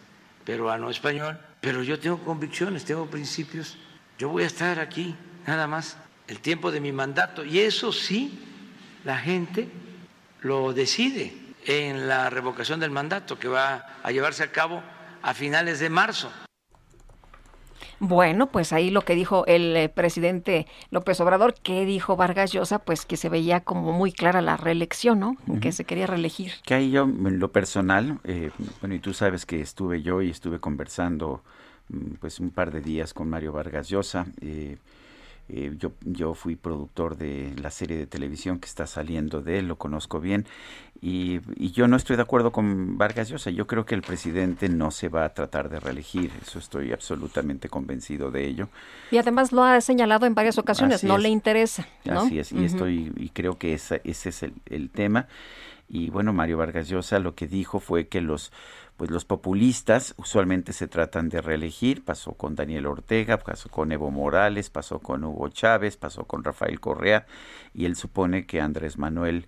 peruano 0.43 0.89
español, 0.89 1.39
pero 1.61 1.83
yo 1.83 1.99
tengo 1.99 2.17
convicciones, 2.23 2.83
tengo 2.83 3.05
principios. 3.05 3.77
Yo 4.17 4.29
voy 4.29 4.41
a 4.41 4.47
estar 4.47 4.79
aquí, 4.79 5.15
nada 5.45 5.67
más, 5.67 5.97
el 6.27 6.39
tiempo 6.39 6.71
de 6.71 6.81
mi 6.81 6.91
mandato. 6.91 7.45
Y 7.45 7.59
eso 7.59 7.91
sí, 7.91 8.39
la 9.03 9.19
gente 9.19 9.69
lo 10.41 10.73
decide 10.73 11.37
en 11.67 12.07
la 12.07 12.31
revocación 12.31 12.79
del 12.79 12.89
mandato 12.89 13.37
que 13.37 13.47
va 13.47 13.99
a 14.01 14.11
llevarse 14.11 14.41
a 14.41 14.51
cabo 14.51 14.81
a 15.21 15.35
finales 15.35 15.79
de 15.79 15.91
marzo. 15.91 16.31
Bueno, 17.99 18.47
pues 18.47 18.73
ahí 18.73 18.91
lo 18.91 19.01
que 19.01 19.15
dijo 19.15 19.45
el 19.47 19.75
eh, 19.75 19.89
presidente 19.89 20.67
López 20.91 21.19
Obrador, 21.19 21.55
que 21.55 21.85
dijo 21.85 22.15
Vargas 22.15 22.51
Llosa, 22.51 22.79
pues 22.79 23.05
que 23.05 23.17
se 23.17 23.29
veía 23.29 23.61
como 23.61 23.91
muy 23.91 24.11
clara 24.11 24.41
la 24.41 24.57
reelección, 24.57 25.19
¿no? 25.19 25.37
Que 25.61 25.71
se 25.71 25.85
quería 25.85 26.05
reelegir. 26.05 26.53
Que 26.63 26.75
ahí 26.75 26.91
yo, 26.91 27.03
en 27.03 27.39
lo 27.39 27.51
personal, 27.51 28.19
eh, 28.23 28.51
bueno, 28.81 28.95
y 28.95 28.99
tú 28.99 29.13
sabes 29.13 29.45
que 29.45 29.61
estuve 29.61 30.01
yo 30.01 30.21
y 30.21 30.29
estuve 30.29 30.59
conversando 30.59 31.41
mm, 31.89 32.15
pues 32.19 32.39
un 32.39 32.51
par 32.51 32.71
de 32.71 32.81
días 32.81 33.13
con 33.13 33.29
Mario 33.29 33.51
Vargas 33.51 33.89
Llosa. 33.89 34.27
Eh, 34.41 34.77
eh, 35.49 35.73
yo, 35.77 35.93
yo 36.01 36.33
fui 36.33 36.55
productor 36.55 37.17
de 37.17 37.53
la 37.61 37.71
serie 37.71 37.97
de 37.97 38.05
televisión 38.05 38.59
que 38.59 38.67
está 38.67 38.85
saliendo 38.85 39.41
de 39.41 39.59
él, 39.59 39.67
lo 39.67 39.77
conozco 39.77 40.19
bien, 40.19 40.45
y, 41.01 41.39
yo 41.71 41.87
no 41.87 41.95
estoy 41.95 42.15
de 42.15 42.23
acuerdo 42.23 42.51
con 42.51 42.97
Vargas 42.97 43.29
Llosa. 43.29 43.51
Yo 43.51 43.67
creo 43.67 43.85
que 43.85 43.93
el 43.95 44.01
presidente 44.01 44.67
no 44.67 44.91
se 44.91 45.09
va 45.09 45.25
a 45.25 45.33
tratar 45.33 45.69
de 45.69 45.79
reelegir, 45.79 46.31
eso 46.41 46.59
estoy 46.59 46.91
absolutamente 46.91 47.69
convencido 47.69 48.31
de 48.31 48.47
ello. 48.47 48.69
Y 49.11 49.17
además 49.17 49.51
lo 49.51 49.63
ha 49.63 49.79
señalado 49.81 50.25
en 50.25 50.33
varias 50.33 50.57
ocasiones, 50.57 51.03
no 51.03 51.17
le 51.17 51.29
interesa. 51.29 51.87
Así 52.09 52.39
es, 52.39 52.51
y 52.51 52.65
estoy, 52.65 53.13
y 53.15 53.29
creo 53.29 53.57
que 53.57 53.73
ese 53.73 54.01
es 54.03 54.43
el, 54.43 54.53
el 54.65 54.89
tema. 54.89 55.27
Y 55.89 56.09
bueno, 56.09 56.33
Mario 56.33 56.57
Vargas 56.57 56.89
Llosa 56.89 57.19
lo 57.19 57.35
que 57.35 57.47
dijo 57.47 57.79
fue 57.79 58.07
que 58.07 58.19
los 58.19 58.51
pues 58.97 59.11
los 59.11 59.25
populistas 59.25 60.15
usualmente 60.17 60.73
se 60.73 60.87
tratan 60.87 61.29
de 61.29 61.39
reelegir, 61.39 62.03
pasó 62.03 62.33
con 62.33 62.55
Daniel 62.55 62.87
Ortega, 62.87 63.37
pasó 63.37 63.69
con 63.69 63.91
Evo 63.91 64.09
Morales, 64.09 64.71
pasó 64.71 64.99
con 64.99 65.23
Hugo 65.23 65.49
Chávez, 65.49 65.97
pasó 65.97 66.25
con 66.25 66.43
Rafael 66.43 66.79
Correa 66.79 67.27
y 67.73 67.85
él 67.85 67.95
supone 67.95 68.47
que 68.47 68.59
Andrés 68.59 68.97
Manuel 68.97 69.45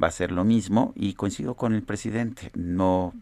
va 0.00 0.08
a 0.08 0.10
hacer 0.10 0.30
lo 0.30 0.44
mismo 0.44 0.92
y 0.94 1.14
coincido 1.14 1.54
con 1.54 1.74
el 1.74 1.82
presidente, 1.82 2.50
no 2.54 3.14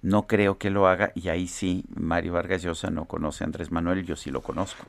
no 0.00 0.28
creo 0.28 0.58
que 0.58 0.70
lo 0.70 0.86
haga 0.86 1.10
y 1.14 1.28
ahí 1.28 1.48
sí 1.48 1.84
Mario 1.94 2.32
Vargas 2.32 2.62
Llosa 2.62 2.90
no 2.90 3.06
conoce 3.06 3.44
a 3.44 3.46
Andrés 3.46 3.70
Manuel, 3.70 4.06
yo 4.06 4.16
sí 4.16 4.30
lo 4.30 4.42
conozco 4.42 4.84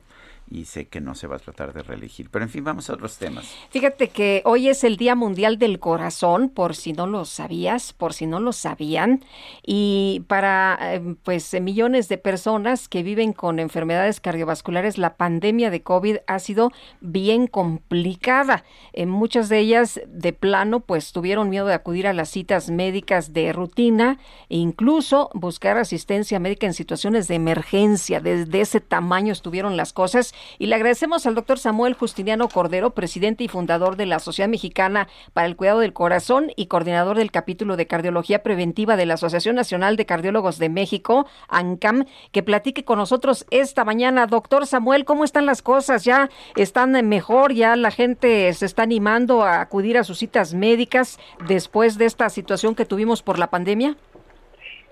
y 0.50 0.66
sé 0.66 0.88
que 0.88 1.00
no 1.00 1.16
se 1.16 1.28
va 1.28 1.36
a 1.36 1.40
tratar 1.40 1.74
de 1.74 1.84
reelegir. 1.84 2.30
Pero 2.30 2.44
en 2.44 2.50
fin, 2.50 2.64
vamos 2.64 2.90
a 2.90 2.94
otros 2.94 3.18
temas. 3.18 3.54
Fíjate 3.70 4.10
que 4.10 4.42
hoy 4.46 4.68
es 4.68 4.84
el 4.84 4.98
Día 4.98 5.16
Mundial 5.16 5.58
del 5.60 5.80
Corazón, 5.80 6.50
por 6.50 6.76
si 6.76 6.94
no 6.94 7.06
lo 7.08 7.26
sabías, 7.26 7.94
por 7.94 8.14
si 8.14 8.26
no 8.26 8.40
lo 8.40 8.52
sabían, 8.52 9.24
y 9.66 10.24
para 10.28 10.78
eh, 10.82 11.16
pues 11.24 11.54
millones 11.62 12.10
de 12.10 12.18
personas 12.18 12.88
que 12.88 13.04
viven 13.04 13.34
con 13.34 13.60
enfermedades 13.60 14.20
cardiovasculares, 14.20 14.98
la 14.98 15.16
pandemia 15.18 15.70
de 15.70 15.82
COVID 15.82 16.18
ha 16.28 16.40
sido 16.40 16.72
bien 17.02 17.48
complicada. 17.48 18.64
En 18.94 19.10
muchas 19.10 19.50
de 19.50 19.60
ellas 19.60 20.02
de 20.08 20.34
plano 20.34 20.80
pues 20.80 21.12
tuvieron 21.12 21.50
miedo 21.50 21.68
de 21.68 21.74
acudir 21.74 22.08
a 22.08 22.14
las 22.14 22.30
citas 22.30 22.70
médicas 22.70 23.34
de 23.34 23.54
rutina 23.54 24.18
e 24.50 24.58
incluso 24.58 25.30
buscar 25.34 25.78
asistencia 25.78 26.40
médica 26.40 26.66
en 26.66 26.74
situaciones 26.74 27.28
de 27.28 27.36
emergencia. 27.36 28.20
Desde 28.20 28.62
ese 28.62 28.80
tamaño 28.80 29.32
estuvieron 29.32 29.78
las 29.78 29.94
cosas 29.94 30.34
y 30.57 30.68
le 30.68 30.76
agradecemos 30.76 31.26
al 31.26 31.36
doctor 31.36 31.60
Samuel 31.60 31.94
Justiniano 31.94 32.49
Cordero, 32.49 32.91
presidente 32.91 33.44
y 33.44 33.48
fundador 33.48 33.95
de 33.95 34.06
la 34.06 34.20
Sociedad 34.20 34.49
Mexicana 34.49 35.07
para 35.34 35.48
el 35.48 35.56
Cuidado 35.56 35.80
del 35.80 35.94
Corazón 35.94 36.52
y 36.56 36.68
coordinador 36.68 37.18
del 37.18 37.32
capítulo 37.32 37.78
de 37.78 37.88
Cardiología 37.88 38.44
Preventiva 38.44 38.95
de 38.95 39.06
la 39.06 39.16
Asociación 39.16 39.56
Nacional 39.56 39.95
de 39.95 40.06
Cardiólogos 40.06 40.60
de 40.60 40.70
México, 40.70 41.28
ANCAM, 41.48 42.06
que 42.32 42.44
platique 42.44 42.84
con 42.84 42.99
nosotros 42.99 43.45
esta 43.52 43.86
mañana. 43.86 44.28
Doctor 44.28 44.66
Samuel, 44.66 45.06
¿cómo 45.06 45.24
están 45.24 45.45
las 45.45 45.61
cosas? 45.61 46.03
¿Ya 46.03 46.30
están 46.56 46.91
mejor? 47.07 47.53
¿Ya 47.53 47.76
la 47.76 47.91
gente 47.91 48.52
se 48.53 48.66
está 48.66 48.84
animando 48.84 49.44
a 49.44 49.61
acudir 49.61 49.98
a 49.98 50.03
sus 50.03 50.20
citas 50.20 50.53
médicas 50.53 51.20
después 51.48 51.98
de 51.98 52.06
esta 52.06 52.30
situación 52.30 52.76
que 52.76 52.86
tuvimos 52.86 53.22
por 53.22 53.40
la 53.40 53.49
pandemia? 53.49 53.95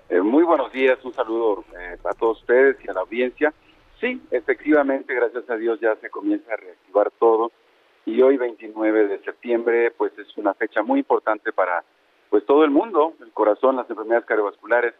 Eh, 0.08 0.20
muy 0.22 0.42
buenos 0.42 0.72
días, 0.72 0.98
un 1.04 1.12
saludo 1.12 1.64
eh, 1.78 1.96
a 2.04 2.14
todos 2.14 2.40
ustedes 2.40 2.76
y 2.84 2.90
a 2.90 2.94
la 2.94 3.00
audiencia. 3.00 3.52
Sí, 4.00 4.20
efectivamente, 4.30 5.14
gracias 5.14 5.48
a 5.50 5.56
Dios 5.56 5.80
ya 5.80 5.96
se 5.96 6.10
comienza 6.10 6.52
a 6.52 6.56
reactivar 6.56 7.10
todo. 7.18 7.50
Y 8.04 8.22
hoy 8.22 8.36
29 8.36 9.08
de 9.08 9.18
septiembre 9.20 9.90
pues 9.90 10.16
es 10.18 10.36
una 10.38 10.54
fecha 10.54 10.82
muy 10.82 11.00
importante 11.00 11.52
para 11.52 11.84
pues 12.30 12.44
todo 12.46 12.64
el 12.64 12.70
mundo, 12.70 13.14
el 13.20 13.32
corazón, 13.32 13.76
las 13.76 13.88
enfermedades 13.90 14.26
cardiovasculares 14.26 14.94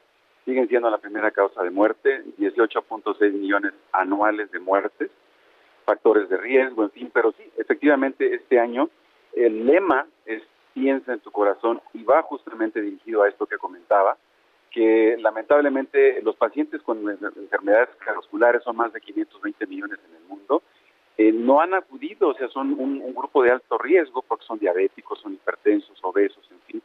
siguen 0.45 0.69
siendo 0.69 0.91
la 0.91 0.99
primera 0.99 1.31
causa 1.31 1.63
de 1.63 1.71
muerte, 1.71 2.25
18.6 2.39 3.33
millones 3.33 3.73
anuales 3.93 4.51
de 4.51 4.59
muertes, 4.59 5.11
factores 5.85 6.29
de 6.29 6.39
riesgo, 6.39 6.85
en 6.85 6.91
fin, 6.91 7.11
pero 7.13 7.33
sí, 7.33 7.51
efectivamente 7.59 8.35
este 8.35 8.59
año 8.59 8.89
el 9.35 9.67
lema 9.67 10.07
es 10.25 10.43
piensa 10.75 11.13
en 11.13 11.21
tu 11.21 11.31
corazón 11.31 11.81
y 11.93 12.03
va 12.03 12.23
justamente 12.23 12.81
dirigido 12.81 13.23
a 13.23 13.29
esto 13.29 13.47
que 13.47 13.59
comentaba, 13.59 14.17
que 14.79 15.17
lamentablemente 15.19 16.23
los 16.23 16.37
pacientes 16.37 16.81
con 16.83 16.99
enfermedades 17.09 17.89
cardiovasculares 17.99 18.63
son 18.63 18.77
más 18.77 18.93
de 18.93 19.01
520 19.01 19.67
millones 19.67 19.99
en 20.09 20.15
el 20.15 20.23
mundo, 20.29 20.63
eh, 21.17 21.33
no 21.33 21.61
han 21.61 21.75
acudido, 21.75 22.29
o 22.29 22.35
sea, 22.35 22.47
son 22.47 22.79
un, 22.79 23.13
grupo 23.13 23.43
de 23.43 23.51
alto 23.51 23.77
riesgo 23.77 24.23
porque 24.23 24.45
son 24.45 24.61
diabéticos, 24.61 25.19
son 25.19 25.35
hipertensos, 25.35 25.99
obesos, 26.03 26.49
en 26.53 26.61
fin. 26.61 26.83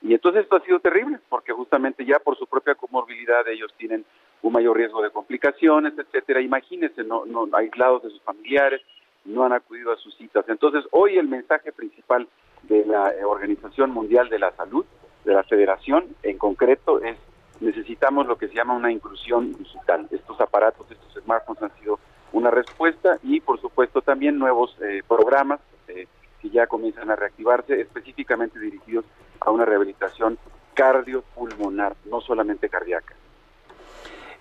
Y 0.00 0.14
entonces 0.14 0.44
esto 0.44 0.56
ha 0.56 0.64
sido 0.64 0.80
terrible 0.80 1.18
porque 1.28 1.52
justamente 1.52 2.06
ya 2.06 2.18
por 2.18 2.34
su 2.38 2.46
propia 2.46 2.76
comorbilidad 2.76 3.46
ellos 3.46 3.74
tienen 3.76 4.06
un 4.40 4.50
mayor 4.54 4.78
riesgo 4.78 5.02
de 5.02 5.10
complicaciones, 5.10 5.92
etcétera. 5.98 6.40
Imagínense, 6.40 7.04
no, 7.04 7.26
no 7.26 7.46
aislados 7.52 8.04
de 8.04 8.08
sus 8.08 8.22
familiares, 8.22 8.80
no 9.26 9.44
han 9.44 9.52
acudido 9.52 9.92
a 9.92 9.98
sus 9.98 10.16
citas. 10.16 10.46
Entonces, 10.48 10.82
hoy 10.92 11.18
el 11.18 11.28
mensaje 11.28 11.72
principal 11.72 12.26
de 12.62 12.86
la 12.86 13.12
Organización 13.26 13.90
Mundial 13.90 14.30
de 14.30 14.38
la 14.38 14.50
Salud 14.52 14.86
de 15.26 15.34
la 15.34 15.42
federación 15.42 16.06
en 16.22 16.38
concreto 16.38 17.02
es 17.02 17.18
necesitamos 17.60 18.26
lo 18.26 18.36
que 18.36 18.48
se 18.48 18.54
llama 18.54 18.74
una 18.74 18.90
inclusión 18.90 19.52
digital. 19.52 20.06
Estos 20.10 20.40
aparatos, 20.40 20.90
estos 20.90 21.22
smartphones 21.22 21.62
han 21.62 21.74
sido 21.80 21.98
una 22.32 22.50
respuesta 22.50 23.18
y 23.22 23.40
por 23.40 23.60
supuesto 23.60 24.02
también 24.02 24.38
nuevos 24.38 24.76
eh, 24.82 25.02
programas 25.06 25.60
eh, 25.88 26.06
que 26.40 26.50
ya 26.50 26.66
comienzan 26.66 27.10
a 27.10 27.16
reactivarse 27.16 27.80
específicamente 27.80 28.58
dirigidos 28.58 29.04
a 29.40 29.50
una 29.50 29.64
rehabilitación 29.64 30.38
cardiopulmonar, 30.74 31.94
no 32.06 32.20
solamente 32.20 32.68
cardíaca. 32.68 33.14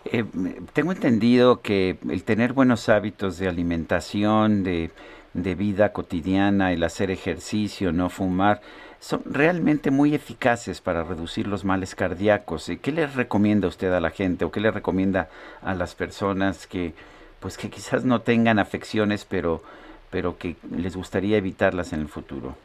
Eh, 0.06 0.26
tengo 0.73 0.91
entendido 0.91 1.61
que 1.61 1.98
el 2.10 2.23
tener 2.23 2.53
buenos 2.53 2.90
hábitos 2.90 3.38
de 3.38 3.48
alimentación, 3.48 4.64
de, 4.64 4.91
de 5.34 5.56
vida 5.56 5.94
cotidiana, 5.94 6.73
el 6.73 6.84
hacer 6.84 7.10
ejercicio, 7.10 7.94
no 7.94 8.10
fumar, 8.10 8.61
son 9.03 9.21
realmente 9.25 9.91
muy 9.91 10.15
eficaces 10.15 10.80
para 10.80 11.03
reducir 11.03 11.45
los 11.45 11.65
males 11.65 11.93
cardíacos. 11.93 12.71
¿Qué 12.81 12.91
le 12.93 13.05
recomienda 13.05 13.67
usted 13.67 13.91
a 13.91 13.99
la 13.99 14.11
gente 14.11 14.45
o 14.45 14.51
qué 14.51 14.61
le 14.61 14.71
recomienda 14.71 15.27
a 15.61 15.73
las 15.73 15.93
personas 15.93 16.67
que 16.67 16.93
pues 17.41 17.57
que 17.57 17.69
quizás 17.69 18.05
no 18.05 18.21
tengan 18.21 18.59
afecciones, 18.59 19.25
pero 19.25 19.61
pero 20.09 20.38
que 20.38 20.55
les 20.73 20.95
gustaría 20.95 21.35
evitarlas 21.35 21.91
en 21.91 21.99
el 21.99 22.07
futuro? 22.07 22.55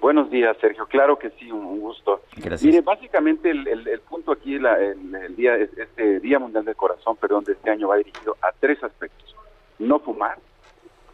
Buenos 0.00 0.30
días, 0.30 0.56
Sergio. 0.60 0.86
Claro 0.86 1.18
que 1.18 1.30
sí, 1.30 1.50
un 1.50 1.80
gusto. 1.80 2.20
Gracias. 2.36 2.62
Mire, 2.62 2.82
básicamente 2.82 3.50
el, 3.50 3.66
el, 3.66 4.00
punto 4.08 4.30
aquí, 4.30 4.54
el, 4.54 4.66
el, 4.66 5.34
día, 5.34 5.56
este 5.56 6.20
Día 6.20 6.38
Mundial 6.38 6.64
del 6.64 6.76
Corazón, 6.76 7.16
perdón, 7.16 7.42
de 7.42 7.54
este 7.54 7.70
año 7.70 7.88
va 7.88 7.96
dirigido 7.96 8.36
a 8.40 8.52
tres 8.60 8.80
aspectos. 8.84 9.34
No 9.80 9.98
fumar, 9.98 10.38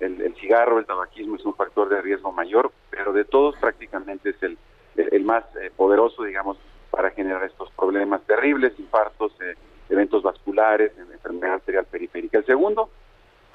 el, 0.00 0.34
cigarro, 0.36 0.78
el 0.78 0.86
tabaquismo 0.86 1.36
es 1.36 1.44
un 1.44 1.54
factor 1.54 1.88
de 1.88 2.00
riesgo 2.00 2.32
mayor, 2.32 2.72
pero 2.90 3.12
de 3.12 3.24
todos 3.24 3.56
prácticamente 3.58 4.30
es 4.30 4.42
el, 4.42 4.58
el, 4.96 5.24
más 5.24 5.44
eh, 5.56 5.70
poderoso, 5.74 6.24
digamos, 6.24 6.58
para 6.90 7.10
generar 7.10 7.44
estos 7.44 7.70
problemas 7.72 8.22
terribles, 8.22 8.78
infartos, 8.78 9.32
eh, 9.40 9.54
eventos 9.88 10.22
vasculares, 10.22 10.92
enfermedad 10.98 11.54
arterial 11.54 11.84
periférica. 11.84 12.38
El 12.38 12.46
segundo, 12.46 12.90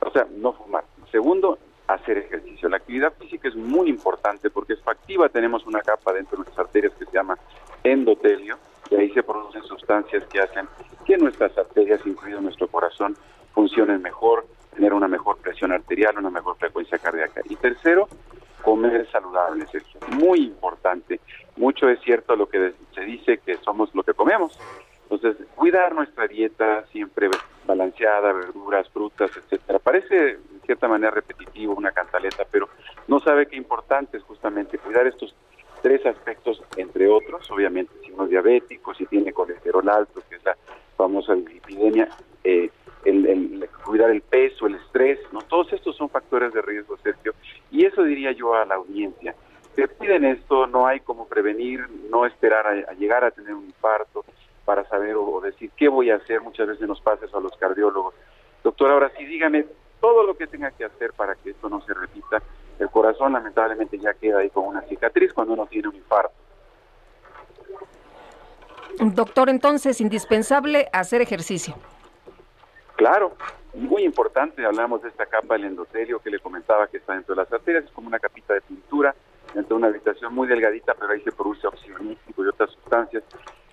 o 0.01 0.11
sea, 0.11 0.27
no 0.31 0.53
fumar. 0.53 0.83
segundo, 1.11 1.57
hacer 1.87 2.17
ejercicio. 2.17 2.69
La 2.69 2.77
actividad 2.77 3.13
física 3.13 3.47
es 3.47 3.55
muy 3.55 3.89
importante 3.89 4.49
porque 4.49 4.73
es 4.73 4.81
factiva. 4.81 5.29
Tenemos 5.29 5.65
una 5.65 5.81
capa 5.81 6.13
dentro 6.13 6.37
de 6.37 6.43
nuestras 6.43 6.67
arterias 6.67 6.93
que 6.97 7.05
se 7.05 7.11
llama 7.11 7.37
endotelio 7.83 8.57
y 8.89 8.95
ahí 8.95 9.09
se 9.11 9.23
producen 9.23 9.63
sustancias 9.63 10.23
que 10.25 10.39
hacen 10.39 10.67
que 11.05 11.17
nuestras 11.17 11.55
arterias, 11.57 12.01
incluido 12.05 12.41
nuestro 12.41 12.67
corazón, 12.67 13.15
funcionen 13.53 14.01
mejor, 14.01 14.45
tener 14.75 14.93
una 14.93 15.07
mejor 15.07 15.37
presión 15.37 15.71
arterial, 15.71 16.17
una 16.17 16.29
mejor 16.29 16.57
frecuencia 16.57 16.97
cardíaca. 16.97 17.41
Y 17.49 17.55
tercero, 17.55 18.07
comer 18.61 19.09
saludable, 19.11 19.65
Sergio. 19.67 19.99
Muy 20.09 20.43
importante. 20.43 21.19
Mucho 21.55 21.89
es 21.89 21.99
cierto 22.01 22.35
lo 22.35 22.47
que 22.47 22.73
se 22.93 23.01
dice 23.01 23.37
que 23.39 23.57
somos 23.57 23.93
lo 23.95 24.03
que 24.03 24.13
comemos. 24.13 24.59
Entonces, 25.09 25.37
cuidar 25.55 25.93
nuestra 25.93 26.27
dieta 26.27 26.83
siempre 26.87 27.29
balanceada, 27.65 28.33
verduras, 28.33 28.89
frutas, 28.89 29.31
etcétera. 29.37 29.79
Parece 29.79 30.15
de 30.15 30.39
cierta 30.65 30.87
manera 30.87 31.11
repetitivo, 31.11 31.75
una 31.75 31.91
cantaleta, 31.91 32.43
pero 32.49 32.69
no 33.07 33.19
sabe 33.19 33.45
qué 33.45 33.55
importante 33.55 34.17
es 34.17 34.23
justamente 34.23 34.79
cuidar 34.79 35.05
estos 35.05 35.35
tres 35.83 36.03
aspectos, 36.07 36.63
entre 36.77 37.07
otros, 37.07 37.49
obviamente, 37.51 37.93
si 38.03 38.11
uno 38.11 38.23
es 38.23 38.31
diabético, 38.31 38.95
si 38.95 39.05
tiene 39.05 39.31
colesterol 39.31 39.87
alto, 39.87 40.23
que 40.27 40.37
es 40.37 40.43
la 40.43 40.57
famosa 40.97 41.33
epidemia, 41.33 42.09
eh, 42.45 42.69
el, 43.05 43.67
cuidar 43.83 44.11
el 44.11 44.21
peso, 44.21 44.67
el 44.67 44.75
estrés, 44.75 45.19
no 45.31 45.41
todos 45.41 45.73
estos 45.73 45.95
son 45.95 46.09
factores 46.09 46.53
de 46.53 46.61
riesgo, 46.61 46.97
Sergio, 46.97 47.33
y 47.71 47.85
eso 47.85 48.03
diría 48.03 48.31
yo 48.31 48.53
a 48.53 48.65
la 48.65 48.75
audiencia. 48.75 49.35
Se 49.75 49.87
piden 49.87 50.23
esto, 50.23 50.67
no 50.67 50.87
hay 50.87 51.01
como 51.01 51.27
prevenir, 51.27 51.87
no 52.09 52.25
esperar 52.25 52.65
a, 52.67 52.93
llegar 52.93 53.23
a 53.23 53.31
tener 53.31 53.53
un 53.53 53.65
infarto 53.65 54.23
para 54.63 54.87
saber 54.87 55.15
o, 55.17 55.41
decir 55.41 55.71
qué 55.75 55.89
voy 55.89 56.09
a 56.11 56.15
hacer, 56.15 56.41
muchas 56.41 56.67
veces 56.67 56.87
nos 56.87 57.01
pasa 57.01 57.25
eso 57.25 57.37
a 57.37 57.41
los 57.41 57.55
cardiólogos. 57.57 58.13
Doctor, 58.63 58.91
ahora 58.91 59.11
sí, 59.17 59.25
dígame 59.25 59.65
todo 59.99 60.23
lo 60.23 60.35
que 60.37 60.47
tenga 60.47 60.71
que 60.71 60.85
hacer 60.85 61.13
para 61.13 61.35
que 61.35 61.51
esto 61.51 61.67
no 61.69 61.81
se 61.81 61.93
repita. 61.93 62.41
El 62.79 62.89
corazón 62.89 63.33
lamentablemente 63.33 63.97
ya 63.99 64.13
queda 64.13 64.39
ahí 64.39 64.49
con 64.49 64.65
una 64.65 64.81
cicatriz 64.81 65.33
cuando 65.33 65.53
uno 65.53 65.65
tiene 65.67 65.89
un 65.89 65.95
infarto. 65.95 66.33
Doctor, 68.99 69.49
entonces, 69.49 69.99
indispensable 69.99 70.87
hacer 70.93 71.21
ejercicio. 71.21 71.75
Claro, 72.95 73.33
muy 73.73 74.03
importante, 74.03 74.65
hablamos 74.65 75.01
de 75.01 75.09
esta 75.09 75.25
capa 75.25 75.55
del 75.55 75.65
endotelio 75.65 76.19
que 76.19 76.29
le 76.29 76.39
comentaba 76.39 76.87
que 76.87 76.97
está 76.97 77.13
dentro 77.13 77.35
de 77.35 77.41
las 77.41 77.51
arterias, 77.51 77.83
es 77.83 77.91
como 77.91 78.07
una 78.07 78.19
capita 78.19 78.53
de 78.53 78.61
pintura 78.61 79.13
dentro 79.53 79.75
de 79.75 79.79
una 79.79 79.87
habitación 79.87 80.33
muy 80.33 80.47
delgadita, 80.47 80.93
pero 80.93 81.11
ahí 81.11 81.21
se 81.21 81.31
produce 81.31 81.67
óxido 81.67 81.99
nítrico 81.99 82.43
y 82.43 82.47
otras 82.47 82.71
sustancias 82.71 83.23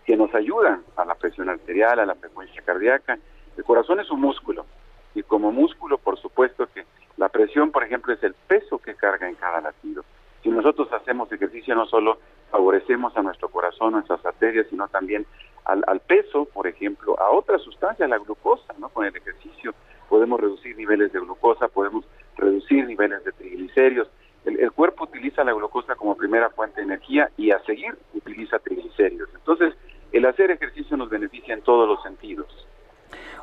que 0.05 0.16
nos 0.16 0.35
ayudan 0.35 0.82
a 0.97 1.05
la 1.05 1.15
presión 1.15 1.49
arterial, 1.49 2.01
a 2.01 2.07
la 2.07 2.15
frecuencia 2.16 2.62
cardíaca. 2.62 3.19
El 3.57 3.65
corazón 3.65 4.01
es 4.01 4.11
un 4.11 4.20
músculo 4.20 4.66
y 5.15 5.23
como 5.23 5.53
músculo, 5.53 5.99
por 5.99 6.19
supuesto 6.19 6.66
que 6.73 6.85
la 7.16 7.28
presión, 7.28 7.70
por 7.70 7.85
ejemplo, 7.85 8.12
es 8.12 8.23
el 8.23 8.35
peso 8.35 8.78
que 8.78 8.94
carga 8.94 9.28
en 9.28 9.36
cada 9.36 9.61
latido. 9.61 10.05
Si 10.43 10.49
nosotros 10.49 10.93
hacemos 10.93 11.31
ejercicio, 11.31 11.74
no 11.74 11.86
solo 11.86 12.19
favorecemos 12.51 13.16
a 13.16 13.23
nuestro 13.23 13.49
corazón, 13.49 13.93
nuestras 13.93 14.24
arterias, 14.27 14.66
sino 14.69 14.89
también 14.89 15.27
al, 15.64 15.84
al 15.86 16.01
peso, 16.01 16.44
por 16.47 16.66
ejemplo, 16.66 17.18
a 17.20 17.30
otra 17.30 17.59
sustancia, 17.59 18.09
la 18.09 18.18
glucosa, 18.18 18.74
¿no? 18.78 18.89
Con 18.89 19.06
el 19.06 19.16
ejercicio 19.16 19.74
podemos 20.09 20.40
reducir 20.40 20.76
niveles 20.76 21.12
de 21.12 21.20
glucosa, 21.20 21.68
podemos 21.68 22.05
reducir 22.36 22.86
niveles 22.86 23.24
de 23.24 23.32
triglicéridos. 23.32 24.09
El, 24.44 24.59
el, 24.59 24.72
cuerpo 24.72 25.05
utiliza 25.05 25.44
la 25.44 25.52
glucosa 25.52 25.94
como 25.94 26.16
primera 26.16 26.51
fuente 26.51 26.80
de 26.80 26.86
energía 26.86 27.30
y 27.36 27.52
a 27.52 27.60
seguir 27.60 27.97
utiliza 28.12 28.59
triglicéridos. 28.59 29.30
Entonces, 29.34 29.74
el 30.12 30.26
hacer 30.26 30.51
ejercicio 30.51 30.97
nos 30.97 31.09
beneficia 31.09 31.55
en 31.55 31.62
todos 31.62 31.89
los 31.89 32.02
sentidos. 32.02 32.47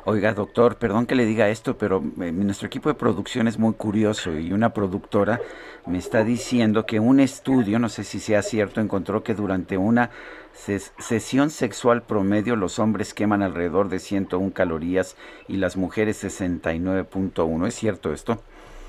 Oiga, 0.06 0.32
doctor, 0.32 0.76
perdón 0.76 1.06
que 1.06 1.14
le 1.14 1.26
diga 1.26 1.50
esto, 1.50 1.76
pero 1.76 2.02
eh, 2.20 2.32
nuestro 2.32 2.66
equipo 2.66 2.88
de 2.88 2.94
producción 2.94 3.48
es 3.48 3.58
muy 3.58 3.74
curioso 3.74 4.38
y 4.38 4.52
una 4.52 4.72
productora 4.72 5.40
me 5.86 5.98
está 5.98 6.24
diciendo 6.24 6.86
que 6.86 7.00
un 7.00 7.20
estudio, 7.20 7.78
no 7.78 7.90
sé 7.90 8.04
si 8.04 8.18
sea 8.18 8.42
cierto, 8.42 8.80
encontró 8.80 9.22
que 9.22 9.34
durante 9.34 9.76
una 9.76 10.10
sesión 10.52 11.50
sexual 11.50 12.02
promedio 12.02 12.56
los 12.56 12.78
hombres 12.78 13.14
queman 13.14 13.42
alrededor 13.42 13.88
de 13.88 13.98
101 13.98 14.52
calorías 14.52 15.16
y 15.48 15.56
las 15.56 15.76
mujeres 15.76 16.24
69.1. 16.24 17.66
¿Es 17.66 17.74
cierto 17.74 18.12
esto? 18.12 18.42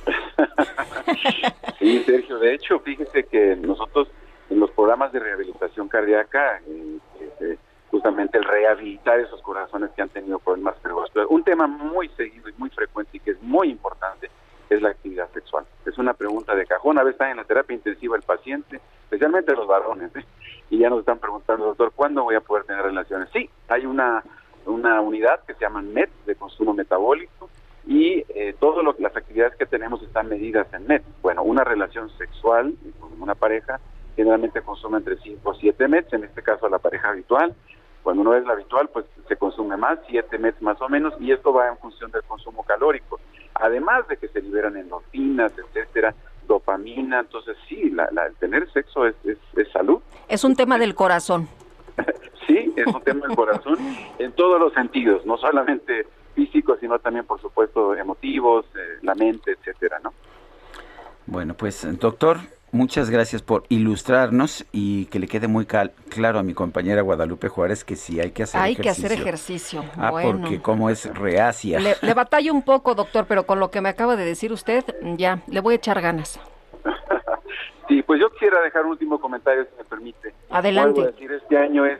sí, 1.79 2.03
Sergio, 2.05 2.39
de 2.39 2.53
hecho, 2.53 2.79
fíjese 2.79 3.23
que 3.23 3.55
nosotros 3.57 4.07
en 4.49 4.59
los 4.59 4.71
programas 4.71 5.11
de 5.11 5.19
rehabilitación 5.19 5.87
cardíaca, 5.87 6.61
eh, 6.67 6.97
eh, 7.39 7.57
justamente 7.91 8.37
el 8.37 8.45
rehabilitar 8.45 9.19
esos 9.19 9.41
corazones 9.41 9.91
que 9.91 10.01
han 10.01 10.09
tenido 10.09 10.39
problemas 10.39 10.75
cardiovasculares. 10.81 11.29
Un 11.29 11.43
tema 11.43 11.67
muy 11.67 12.07
seguido 12.09 12.49
y 12.49 12.53
muy 12.57 12.69
frecuente 12.69 13.17
y 13.17 13.19
que 13.19 13.31
es 13.31 13.41
muy 13.41 13.69
importante 13.69 14.31
es 14.69 14.81
la 14.81 14.89
actividad 14.89 15.29
sexual. 15.33 15.65
Es 15.85 15.97
una 15.97 16.13
pregunta 16.13 16.55
de 16.55 16.65
cajón. 16.65 16.97
A 16.97 17.03
veces 17.03 17.15
está 17.15 17.29
en 17.29 17.37
la 17.37 17.43
terapia 17.43 17.75
intensiva 17.75 18.15
el 18.15 18.21
paciente, 18.21 18.79
especialmente 19.03 19.53
los 19.53 19.67
varones, 19.67 20.15
¿eh? 20.15 20.25
y 20.69 20.77
ya 20.77 20.89
nos 20.89 20.99
están 20.99 21.19
preguntando, 21.19 21.65
doctor, 21.65 21.91
¿cuándo 21.93 22.23
voy 22.23 22.35
a 22.35 22.41
poder 22.41 22.63
tener 22.63 22.81
relaciones? 22.81 23.27
Sí, 23.33 23.49
hay 23.67 23.85
una, 23.85 24.23
una 24.65 25.01
unidad 25.01 25.43
que 25.45 25.53
se 25.53 25.59
llama 25.59 25.81
MET, 25.81 26.09
de 26.25 26.35
consumo 26.35 26.73
metabólico, 26.73 27.49
y 27.85 28.23
eh, 28.29 28.55
todas 28.59 28.85
las 28.99 29.15
actividades 29.17 29.57
que 29.57 29.65
tenemos 29.65 30.01
están 30.03 30.29
medidas 30.29 30.71
en 30.73 30.87
MET. 30.87 31.03
Bueno, 31.21 31.43
una 31.43 31.65
relación 31.65 32.09
sexual 32.17 32.73
con 33.01 33.21
una 33.21 33.35
pareja 33.35 33.81
generalmente 34.15 34.61
consume 34.61 34.99
entre 34.99 35.17
5 35.17 35.49
o 35.49 35.53
7 35.53 35.87
METs, 35.87 36.13
en 36.13 36.23
este 36.23 36.41
caso 36.41 36.69
la 36.69 36.79
pareja 36.79 37.09
habitual, 37.09 37.55
cuando 38.03 38.21
uno 38.21 38.35
es 38.35 38.45
la 38.45 38.53
habitual, 38.53 38.89
pues 38.91 39.05
se 39.27 39.35
consume 39.35 39.77
más, 39.77 39.99
7 40.07 40.37
METs 40.37 40.61
más 40.61 40.81
o 40.81 40.89
menos, 40.89 41.13
y 41.19 41.31
esto 41.31 41.53
va 41.53 41.67
en 41.67 41.77
función 41.77 42.11
del 42.11 42.23
consumo 42.23 42.63
calórico. 42.63 43.19
Además 43.55 44.07
de 44.07 44.17
que 44.17 44.27
se 44.29 44.41
liberan 44.41 44.77
endorfinas, 44.77 45.53
etcétera, 45.57 46.15
dopamina, 46.47 47.19
entonces 47.19 47.55
sí, 47.67 47.89
la, 47.91 48.05
el 48.05 48.35
tener 48.35 48.71
sexo 48.71 49.05
es, 49.05 49.15
es, 49.23 49.71
salud. 49.71 50.01
Es 50.27 50.43
un 50.43 50.55
tema 50.55 50.77
del 50.77 50.95
corazón. 50.95 51.47
sí, 52.47 52.73
es 52.75 52.87
un 52.87 53.01
tema 53.01 53.27
del 53.27 53.35
corazón 53.35 53.77
en 54.17 54.31
todos 54.33 54.59
los 54.59 54.73
sentidos, 54.73 55.25
no 55.25 55.37
solamente 55.37 56.07
físicos, 56.35 56.79
sino 56.79 56.99
también, 56.99 57.25
por 57.25 57.39
supuesto, 57.39 57.95
emotivos, 57.95 58.65
eh, 58.75 58.97
la 59.01 59.15
mente, 59.15 59.51
etcétera, 59.51 59.99
¿no? 60.03 60.13
Bueno, 61.27 61.53
pues, 61.53 61.87
doctor, 61.99 62.37
Muchas 62.73 63.09
gracias 63.09 63.41
por 63.41 63.63
ilustrarnos 63.67 64.65
y 64.71 65.05
que 65.07 65.19
le 65.19 65.27
quede 65.27 65.49
muy 65.49 65.65
claro 65.65 66.39
a 66.39 66.43
mi 66.43 66.53
compañera 66.53 67.01
Guadalupe 67.01 67.49
Juárez 67.49 67.83
que 67.83 67.97
sí 67.97 68.21
hay 68.21 68.31
que 68.31 68.43
hacer 68.43 68.61
hay 68.61 68.73
ejercicio. 68.73 68.91
Hay 68.91 68.95
que 68.95 69.07
hacer 69.07 69.21
ejercicio. 69.21 69.85
Ah, 69.97 70.11
porque 70.23 70.61
como 70.61 70.89
es 70.89 71.13
reacia. 71.13 71.79
Le, 71.81 71.95
le 72.01 72.13
batalla 72.13 72.51
un 72.53 72.61
poco, 72.61 72.95
doctor, 72.95 73.25
pero 73.27 73.45
con 73.45 73.59
lo 73.59 73.71
que 73.71 73.81
me 73.81 73.89
acaba 73.89 74.15
de 74.15 74.23
decir 74.23 74.53
usted, 74.53 74.85
ya, 75.17 75.41
le 75.47 75.59
voy 75.59 75.73
a 75.73 75.77
echar 75.77 75.99
ganas. 76.01 76.39
sí, 77.89 78.01
pues 78.03 78.21
yo 78.21 78.29
quisiera 78.31 78.61
dejar 78.61 78.85
un 78.85 78.91
último 78.91 79.19
comentario, 79.19 79.65
si 79.65 79.77
me 79.77 79.83
permite. 79.83 80.33
Adelante. 80.49 81.07
decir, 81.07 81.29
este 81.29 81.57
año 81.57 81.85
es, 81.85 81.99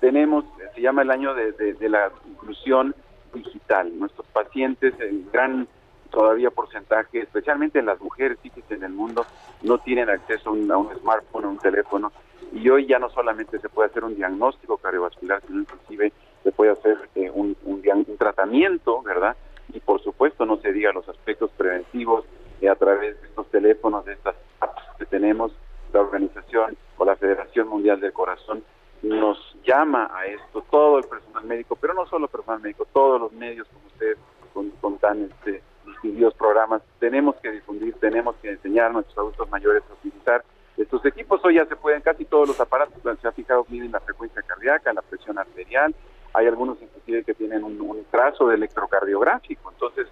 tenemos, 0.00 0.44
se 0.74 0.80
llama 0.80 1.02
el 1.02 1.12
año 1.12 1.34
de, 1.34 1.52
de 1.52 1.88
la 1.88 2.10
inclusión 2.28 2.96
digital. 3.32 3.96
Nuestros 3.96 4.26
pacientes, 4.28 4.92
el 4.98 5.24
gran 5.32 5.68
todavía 6.10 6.50
porcentaje, 6.50 7.20
especialmente 7.20 7.78
en 7.78 7.86
las 7.86 8.00
mujeres, 8.00 8.38
fíjense, 8.42 8.74
en 8.74 8.84
el 8.84 8.92
mundo, 8.92 9.24
no 9.62 9.78
tienen 9.78 10.10
acceso 10.10 10.50
a 10.50 10.52
un, 10.52 10.90
smartphone, 10.98 11.44
a 11.44 11.48
un 11.48 11.58
teléfono, 11.58 12.12
y 12.52 12.68
hoy 12.68 12.86
ya 12.86 12.98
no 12.98 13.08
solamente 13.10 13.58
se 13.58 13.68
puede 13.68 13.88
hacer 13.90 14.04
un 14.04 14.16
diagnóstico 14.16 14.76
cardiovascular, 14.76 15.42
sino 15.46 15.60
inclusive 15.60 16.12
se 16.42 16.52
puede 16.52 16.72
hacer 16.72 16.98
eh, 17.14 17.30
un, 17.32 17.56
un, 17.64 17.80
tratamiento, 18.18 19.02
¿verdad? 19.02 19.36
Y 19.72 19.80
por 19.80 20.02
supuesto 20.02 20.44
no 20.44 20.56
se 20.58 20.72
diga 20.72 20.92
los 20.92 21.08
aspectos 21.08 21.50
preventivos 21.56 22.24
eh, 22.60 22.68
a 22.68 22.74
través 22.74 23.20
de 23.20 23.28
estos 23.28 23.46
teléfonos, 23.50 24.04
de 24.04 24.14
estas 24.14 24.34
apps 24.60 24.82
que 24.98 25.06
tenemos, 25.06 25.52
la 25.92 26.00
organización 26.00 26.76
o 26.98 27.04
la 27.04 27.16
Federación 27.16 27.68
Mundial 27.68 28.00
del 28.00 28.12
Corazón 28.12 28.62
nos 29.02 29.38
llama 29.64 30.10
a 30.14 30.26
esto, 30.26 30.64
todo 30.70 30.98
el 30.98 31.04
personal 31.04 31.44
médico, 31.44 31.76
pero 31.76 31.94
no 31.94 32.06
solo 32.06 32.26
el 32.26 32.30
personal 32.30 32.60
médico, 32.60 32.86
todos 32.92 33.20
los 33.20 33.32
medios 33.32 33.66
como 33.68 33.86
ustedes 33.86 34.18
con, 34.52 34.70
con 34.80 34.98
tan 34.98 35.22
este, 35.22 35.62
distinguidos 35.86 36.34
programas, 36.34 36.82
tenemos 36.98 37.36
que 37.36 37.50
difundir, 37.50 37.94
tenemos 37.94 38.36
que 38.36 38.50
enseñar 38.50 38.86
a 38.86 38.92
nuestros 38.92 39.18
adultos 39.18 39.48
mayores 39.50 39.82
a 39.90 39.94
utilizar 39.94 40.44
estos 40.76 41.04
equipos. 41.04 41.40
Hoy 41.44 41.54
ya 41.54 41.66
se 41.66 41.76
pueden, 41.76 42.00
casi 42.02 42.24
todos 42.24 42.48
los 42.48 42.60
aparatos, 42.60 42.94
se 43.20 43.28
ha 43.28 43.32
fijado, 43.32 43.66
miden 43.68 43.92
la 43.92 44.00
frecuencia 44.00 44.42
cardíaca, 44.42 44.92
la 44.92 45.02
presión 45.02 45.38
arterial, 45.38 45.94
hay 46.32 46.46
algunos 46.46 46.80
inclusive 46.80 47.24
que 47.24 47.34
tienen 47.34 47.64
un, 47.64 47.80
trazo 48.10 48.48
de 48.48 48.56
electrocardiográfico, 48.56 49.70
entonces 49.70 50.06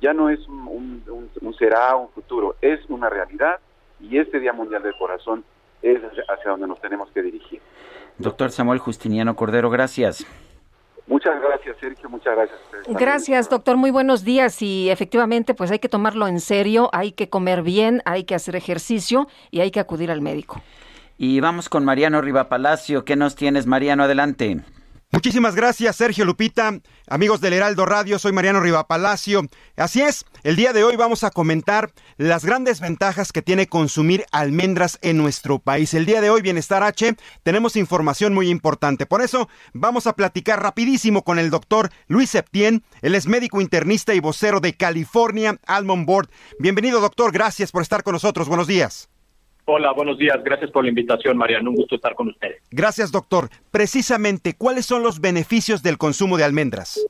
ya 0.00 0.12
no 0.12 0.30
es 0.30 0.46
un, 0.48 1.02
un, 1.40 1.54
será 1.54 1.96
un 1.96 2.08
futuro, 2.10 2.56
es 2.60 2.80
una 2.88 3.08
realidad 3.08 3.60
y 4.00 4.18
este 4.18 4.40
Día 4.40 4.52
Mundial 4.52 4.82
del 4.82 4.96
Corazón 4.96 5.44
es 5.82 6.00
hacia 6.28 6.50
donde 6.50 6.66
nos 6.66 6.80
tenemos 6.80 7.10
que 7.10 7.22
dirigir. 7.22 7.60
Doctor 8.18 8.50
Samuel 8.50 8.78
Justiniano 8.78 9.36
Cordero, 9.36 9.70
gracias. 9.70 10.26
Muchas 11.06 11.40
gracias, 11.40 11.76
Sergio. 11.80 12.08
Muchas 12.08 12.36
gracias. 12.36 12.58
Gracias, 12.88 13.48
doctor. 13.50 13.76
Muy 13.76 13.90
buenos 13.90 14.24
días. 14.24 14.62
Y 14.62 14.90
efectivamente, 14.90 15.54
pues 15.54 15.70
hay 15.70 15.78
que 15.78 15.88
tomarlo 15.88 16.26
en 16.28 16.40
serio, 16.40 16.88
hay 16.92 17.12
que 17.12 17.28
comer 17.28 17.62
bien, 17.62 18.02
hay 18.04 18.24
que 18.24 18.34
hacer 18.34 18.56
ejercicio 18.56 19.26
y 19.50 19.60
hay 19.60 19.70
que 19.70 19.80
acudir 19.80 20.10
al 20.10 20.20
médico. 20.20 20.60
Y 21.18 21.40
vamos 21.40 21.68
con 21.68 21.84
Mariano 21.84 22.20
Rivapalacio. 22.20 23.04
¿Qué 23.04 23.16
nos 23.16 23.36
tienes, 23.36 23.66
Mariano? 23.66 24.04
Adelante. 24.04 24.62
Muchísimas 25.14 25.54
gracias, 25.54 25.96
Sergio 25.96 26.24
Lupita. 26.24 26.80
Amigos 27.06 27.42
del 27.42 27.52
Heraldo 27.52 27.84
Radio, 27.84 28.18
soy 28.18 28.32
Mariano 28.32 28.60
Rivapalacio. 28.60 29.42
Así 29.76 30.00
es, 30.00 30.24
el 30.42 30.56
día 30.56 30.72
de 30.72 30.84
hoy 30.84 30.96
vamos 30.96 31.22
a 31.22 31.30
comentar 31.30 31.92
las 32.16 32.46
grandes 32.46 32.80
ventajas 32.80 33.30
que 33.30 33.42
tiene 33.42 33.66
consumir 33.66 34.24
almendras 34.32 34.98
en 35.02 35.18
nuestro 35.18 35.58
país. 35.58 35.92
El 35.92 36.06
día 36.06 36.22
de 36.22 36.30
hoy, 36.30 36.40
Bienestar 36.40 36.82
H, 36.82 37.14
tenemos 37.42 37.76
información 37.76 38.32
muy 38.32 38.48
importante. 38.48 39.04
Por 39.04 39.20
eso, 39.20 39.50
vamos 39.74 40.06
a 40.06 40.14
platicar 40.14 40.62
rapidísimo 40.62 41.24
con 41.24 41.38
el 41.38 41.50
doctor 41.50 41.90
Luis 42.08 42.30
Septien. 42.30 42.82
Él 43.02 43.14
es 43.14 43.26
médico 43.26 43.60
internista 43.60 44.14
y 44.14 44.20
vocero 44.20 44.60
de 44.60 44.72
California 44.78 45.58
Almond 45.66 46.06
Board. 46.06 46.30
Bienvenido, 46.58 47.02
doctor. 47.02 47.32
Gracias 47.32 47.70
por 47.70 47.82
estar 47.82 48.02
con 48.02 48.14
nosotros. 48.14 48.48
Buenos 48.48 48.66
días. 48.66 49.11
Hola, 49.64 49.92
buenos 49.92 50.18
días. 50.18 50.42
Gracias 50.42 50.70
por 50.70 50.82
la 50.82 50.88
invitación, 50.88 51.36
Mariano. 51.36 51.70
Un 51.70 51.76
gusto 51.76 51.94
estar 51.94 52.14
con 52.14 52.28
ustedes. 52.28 52.62
Gracias, 52.70 53.12
doctor. 53.12 53.48
Precisamente, 53.70 54.54
¿cuáles 54.56 54.86
son 54.86 55.02
los 55.02 55.20
beneficios 55.20 55.82
del 55.82 55.98
consumo 55.98 56.36
de 56.36 56.44
almendras? 56.44 57.00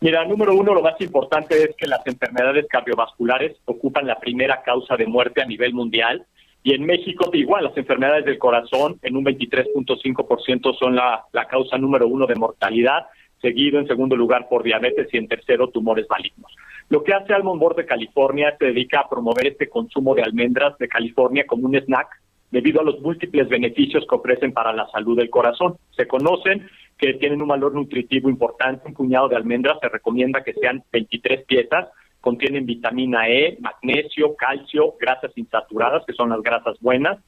Mira, 0.00 0.24
número 0.24 0.54
uno, 0.54 0.74
lo 0.74 0.82
más 0.82 1.00
importante 1.00 1.62
es 1.62 1.76
que 1.76 1.86
las 1.86 2.04
enfermedades 2.06 2.66
cardiovasculares 2.68 3.56
ocupan 3.64 4.06
la 4.06 4.18
primera 4.18 4.62
causa 4.62 4.96
de 4.96 5.06
muerte 5.06 5.42
a 5.42 5.46
nivel 5.46 5.72
mundial. 5.72 6.26
Y 6.64 6.74
en 6.74 6.84
México, 6.84 7.30
igual, 7.32 7.64
las 7.64 7.76
enfermedades 7.76 8.24
del 8.24 8.38
corazón 8.38 8.98
en 9.02 9.16
un 9.16 9.24
23.5% 9.24 10.76
son 10.78 10.96
la, 10.96 11.24
la 11.32 11.46
causa 11.46 11.78
número 11.78 12.08
uno 12.08 12.26
de 12.26 12.34
mortalidad, 12.34 13.06
seguido 13.40 13.78
en 13.78 13.86
segundo 13.86 14.16
lugar 14.16 14.48
por 14.48 14.64
diabetes 14.64 15.08
y 15.12 15.18
en 15.18 15.28
tercero 15.28 15.68
tumores 15.68 16.06
malignos. 16.10 16.52
Lo 16.88 17.02
que 17.02 17.12
hace 17.12 17.34
Almond 17.34 17.60
Board 17.60 17.76
de 17.76 17.86
California 17.86 18.54
se 18.58 18.66
dedica 18.66 19.00
a 19.00 19.08
promover 19.08 19.48
este 19.48 19.68
consumo 19.68 20.14
de 20.14 20.22
almendras 20.22 20.78
de 20.78 20.86
California 20.86 21.44
como 21.46 21.66
un 21.66 21.74
snack 21.74 22.08
debido 22.50 22.80
a 22.80 22.84
los 22.84 23.00
múltiples 23.00 23.48
beneficios 23.48 24.06
que 24.08 24.14
ofrecen 24.14 24.52
para 24.52 24.72
la 24.72 24.86
salud 24.88 25.16
del 25.16 25.28
corazón. 25.28 25.76
Se 25.96 26.06
conocen 26.06 26.68
que 26.96 27.14
tienen 27.14 27.42
un 27.42 27.48
valor 27.48 27.74
nutritivo 27.74 28.30
importante, 28.30 28.86
un 28.86 28.94
puñado 28.94 29.28
de 29.28 29.36
almendras 29.36 29.78
se 29.80 29.88
recomienda 29.88 30.44
que 30.44 30.54
sean 30.54 30.84
23 30.92 31.44
piezas, 31.44 31.88
contienen 32.20 32.66
vitamina 32.66 33.28
E, 33.28 33.58
magnesio, 33.60 34.36
calcio, 34.36 34.94
grasas 34.98 35.36
insaturadas, 35.36 36.04
que 36.06 36.12
son 36.12 36.30
las 36.30 36.40
grasas 36.40 36.78
buenas, 36.80 37.18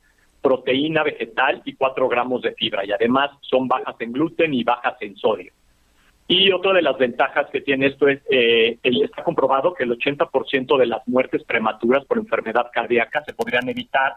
proteína 0.41 1.03
vegetal 1.03 1.63
y 1.65 1.75
4 1.75 2.09
gramos 2.09 2.43
de 2.43 2.53
fibra, 2.53 2.87
y 2.87 2.93
además 2.93 3.31
son 3.41 3.67
bajas 3.67 3.97
en 3.99 4.13
gluten 4.13 4.55
y 4.55 4.63
bajas 4.63 4.97
en 5.01 5.17
sodio. 5.17 5.53
Y 6.31 6.53
otra 6.53 6.75
de 6.75 6.83
las 6.83 6.99
ventajas 6.99 7.47
que 7.51 7.63
tiene 7.63 7.87
esto 7.87 8.07
es, 8.07 8.21
eh, 8.31 8.79
está 8.83 9.25
comprobado 9.25 9.73
que 9.73 9.85
el 9.85 9.93
80% 9.93 10.77
de 10.77 10.87
las 10.87 11.09
muertes 11.09 11.43
prematuras 11.43 12.05
por 12.05 12.19
enfermedad 12.19 12.67
cardíaca 12.71 13.25
se 13.25 13.33
podrían 13.33 13.67
evitar 13.67 14.13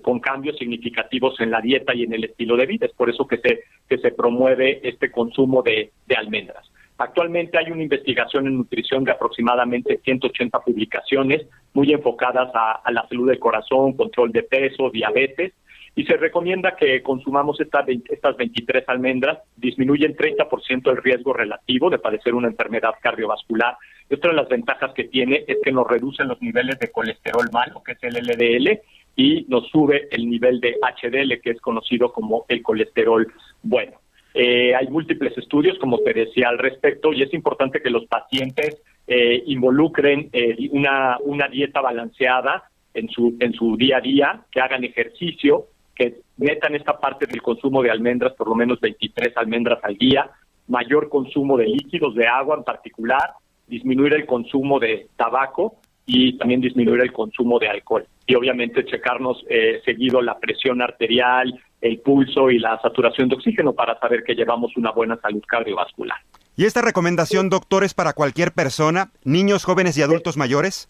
con 0.00 0.18
cambios 0.18 0.56
significativos 0.56 1.38
en 1.40 1.50
la 1.50 1.60
dieta 1.60 1.94
y 1.94 2.04
en 2.04 2.14
el 2.14 2.24
estilo 2.24 2.56
de 2.56 2.64
vida. 2.64 2.86
Es 2.86 2.94
por 2.94 3.10
eso 3.10 3.26
que 3.26 3.36
se, 3.36 3.64
que 3.86 3.98
se 3.98 4.12
promueve 4.12 4.80
este 4.82 5.12
consumo 5.12 5.62
de, 5.62 5.92
almendras. 6.16 6.72
Actualmente 6.96 7.58
hay 7.58 7.70
una 7.70 7.82
investigación 7.82 8.46
en 8.46 8.56
nutrición 8.56 9.04
de 9.04 9.12
aproximadamente 9.12 10.00
180 10.02 10.58
publicaciones 10.60 11.46
muy 11.74 11.92
enfocadas 11.92 12.50
a, 12.54 12.80
a 12.82 12.92
la 12.92 13.06
salud 13.08 13.28
del 13.28 13.38
corazón, 13.38 13.92
control 13.92 14.32
de 14.32 14.42
peso, 14.42 14.88
diabetes 14.88 15.52
y 15.94 16.04
se 16.04 16.16
recomienda 16.16 16.74
que 16.76 17.02
consumamos 17.02 17.60
estas, 17.60 17.86
estas 17.88 18.36
23 18.36 18.84
almendras, 18.88 19.38
disminuyen 19.56 20.16
30% 20.16 20.90
el 20.90 20.96
riesgo 20.96 21.34
relativo 21.34 21.90
de 21.90 21.98
padecer 21.98 22.34
una 22.34 22.48
enfermedad 22.48 22.94
cardiovascular. 23.02 23.76
Y 24.08 24.14
otra 24.14 24.30
de 24.30 24.36
las 24.36 24.48
ventajas 24.48 24.92
que 24.94 25.04
tiene 25.04 25.44
es 25.46 25.58
que 25.62 25.70
nos 25.70 25.86
reducen 25.86 26.28
los 26.28 26.40
niveles 26.40 26.78
de 26.78 26.90
colesterol 26.90 27.46
malo, 27.52 27.82
que 27.84 27.92
es 27.92 28.02
el 28.02 28.14
LDL, 28.14 28.80
y 29.16 29.44
nos 29.48 29.68
sube 29.68 30.08
el 30.10 30.30
nivel 30.30 30.60
de 30.60 30.76
HDL, 30.80 31.40
que 31.42 31.50
es 31.50 31.60
conocido 31.60 32.10
como 32.10 32.46
el 32.48 32.62
colesterol 32.62 33.30
bueno. 33.62 34.00
Eh, 34.34 34.74
hay 34.74 34.88
múltiples 34.88 35.36
estudios, 35.36 35.78
como 35.78 35.98
te 35.98 36.14
decía, 36.14 36.48
al 36.48 36.58
respecto, 36.58 37.12
y 37.12 37.22
es 37.22 37.34
importante 37.34 37.82
que 37.82 37.90
los 37.90 38.06
pacientes 38.06 38.80
eh, 39.06 39.42
involucren 39.46 40.30
eh, 40.32 40.56
una, 40.70 41.18
una 41.20 41.48
dieta 41.48 41.82
balanceada 41.82 42.64
en 42.94 43.10
su, 43.10 43.36
en 43.40 43.52
su 43.52 43.76
día 43.76 43.98
a 43.98 44.00
día, 44.00 44.40
que 44.50 44.60
hagan 44.60 44.84
ejercicio, 44.84 45.66
que 45.94 46.20
metan 46.36 46.74
esta 46.74 46.98
parte 46.98 47.26
del 47.26 47.42
consumo 47.42 47.82
de 47.82 47.90
almendras, 47.90 48.32
por 48.34 48.48
lo 48.48 48.54
menos 48.54 48.80
23 48.80 49.36
almendras 49.36 49.78
al 49.82 49.96
día, 49.96 50.30
mayor 50.68 51.08
consumo 51.08 51.56
de 51.56 51.66
líquidos, 51.66 52.14
de 52.14 52.26
agua 52.26 52.56
en 52.56 52.64
particular, 52.64 53.34
disminuir 53.66 54.14
el 54.14 54.26
consumo 54.26 54.78
de 54.78 55.08
tabaco 55.16 55.76
y 56.06 56.36
también 56.38 56.60
disminuir 56.60 57.00
el 57.02 57.12
consumo 57.12 57.58
de 57.58 57.68
alcohol. 57.68 58.06
Y 58.26 58.34
obviamente 58.34 58.84
checarnos 58.84 59.44
eh, 59.48 59.80
seguido 59.84 60.20
la 60.22 60.38
presión 60.38 60.82
arterial, 60.82 61.60
el 61.80 61.98
pulso 62.00 62.50
y 62.50 62.58
la 62.58 62.80
saturación 62.80 63.28
de 63.28 63.36
oxígeno 63.36 63.72
para 63.72 63.98
saber 63.98 64.22
que 64.24 64.34
llevamos 64.34 64.76
una 64.76 64.92
buena 64.92 65.18
salud 65.20 65.42
cardiovascular. 65.46 66.18
¿Y 66.56 66.66
esta 66.66 66.82
recomendación, 66.82 67.48
doctor, 67.48 67.82
es 67.82 67.94
para 67.94 68.12
cualquier 68.12 68.52
persona, 68.52 69.10
niños, 69.24 69.64
jóvenes 69.64 69.96
y 69.96 70.02
adultos 70.02 70.36
mayores? 70.36 70.88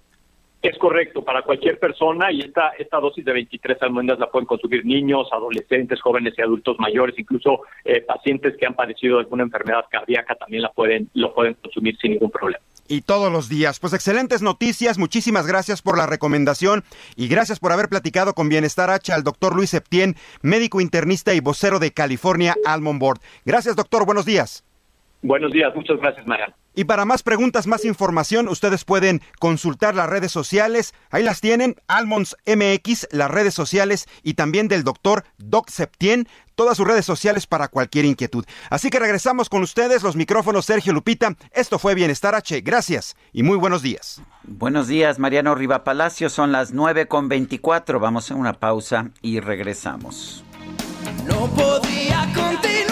Es 0.62 0.78
correcto, 0.78 1.24
para 1.24 1.42
cualquier 1.42 1.80
persona 1.80 2.30
y 2.30 2.40
esta, 2.40 2.68
esta 2.78 3.00
dosis 3.00 3.24
de 3.24 3.32
23 3.32 3.82
almendras 3.82 4.20
la 4.20 4.30
pueden 4.30 4.46
consumir 4.46 4.86
niños, 4.86 5.26
adolescentes, 5.32 6.00
jóvenes 6.00 6.34
y 6.38 6.42
adultos 6.42 6.76
mayores, 6.78 7.18
incluso 7.18 7.62
eh, 7.84 8.00
pacientes 8.00 8.56
que 8.56 8.66
han 8.66 8.74
padecido 8.74 9.18
alguna 9.18 9.42
enfermedad 9.42 9.84
cardíaca 9.90 10.36
también 10.36 10.62
la 10.62 10.70
pueden, 10.70 11.10
lo 11.14 11.34
pueden 11.34 11.54
consumir 11.54 11.96
sin 11.98 12.12
ningún 12.12 12.30
problema. 12.30 12.62
Y 12.86 13.00
todos 13.00 13.32
los 13.32 13.48
días. 13.48 13.80
Pues 13.80 13.92
excelentes 13.92 14.40
noticias, 14.40 14.98
muchísimas 14.98 15.48
gracias 15.48 15.82
por 15.82 15.98
la 15.98 16.06
recomendación 16.06 16.84
y 17.16 17.26
gracias 17.26 17.58
por 17.58 17.72
haber 17.72 17.88
platicado 17.88 18.34
con 18.34 18.48
Bienestar 18.48 18.88
H 18.90 19.12
al 19.12 19.24
doctor 19.24 19.56
Luis 19.56 19.70
Septién, 19.70 20.14
médico 20.42 20.80
internista 20.80 21.34
y 21.34 21.40
vocero 21.40 21.80
de 21.80 21.90
California 21.90 22.54
Almond 22.64 23.00
Board. 23.00 23.18
Gracias 23.44 23.74
doctor, 23.74 24.06
buenos 24.06 24.26
días. 24.26 24.64
Buenos 25.22 25.50
días, 25.50 25.74
muchas 25.74 25.98
gracias 25.98 26.24
Mariano. 26.24 26.54
Y 26.74 26.84
para 26.84 27.04
más 27.04 27.22
preguntas, 27.22 27.66
más 27.66 27.84
información, 27.84 28.48
ustedes 28.48 28.84
pueden 28.84 29.20
consultar 29.38 29.94
las 29.94 30.08
redes 30.08 30.32
sociales. 30.32 30.94
Ahí 31.10 31.22
las 31.22 31.40
tienen, 31.40 31.76
Almonds 31.86 32.36
MX, 32.46 33.08
las 33.10 33.30
redes 33.30 33.54
sociales 33.54 34.06
y 34.22 34.34
también 34.34 34.68
del 34.68 34.84
doctor 34.84 35.24
Doc 35.38 35.68
Septien, 35.68 36.28
todas 36.54 36.76
sus 36.76 36.86
redes 36.86 37.04
sociales 37.04 37.46
para 37.46 37.68
cualquier 37.68 38.04
inquietud. 38.04 38.44
Así 38.70 38.90
que 38.90 38.98
regresamos 38.98 39.48
con 39.48 39.62
ustedes, 39.62 40.02
los 40.02 40.16
micrófonos 40.16 40.66
Sergio 40.66 40.92
Lupita. 40.92 41.36
Esto 41.50 41.78
fue 41.78 41.94
Bienestar 41.94 42.34
H. 42.34 42.60
Gracias 42.62 43.16
y 43.32 43.42
muy 43.42 43.56
buenos 43.56 43.82
días. 43.82 44.22
Buenos 44.44 44.88
días, 44.88 45.18
Mariano 45.18 45.54
Riva 45.54 45.84
Palacio. 45.84 46.30
Son 46.30 46.52
las 46.52 46.72
9 46.72 47.06
con 47.06 47.28
24. 47.28 48.00
Vamos 48.00 48.30
a 48.30 48.34
una 48.34 48.54
pausa 48.54 49.10
y 49.20 49.40
regresamos. 49.40 50.44
No 51.26 51.48
podía 51.54 52.30
continuar 52.34 52.91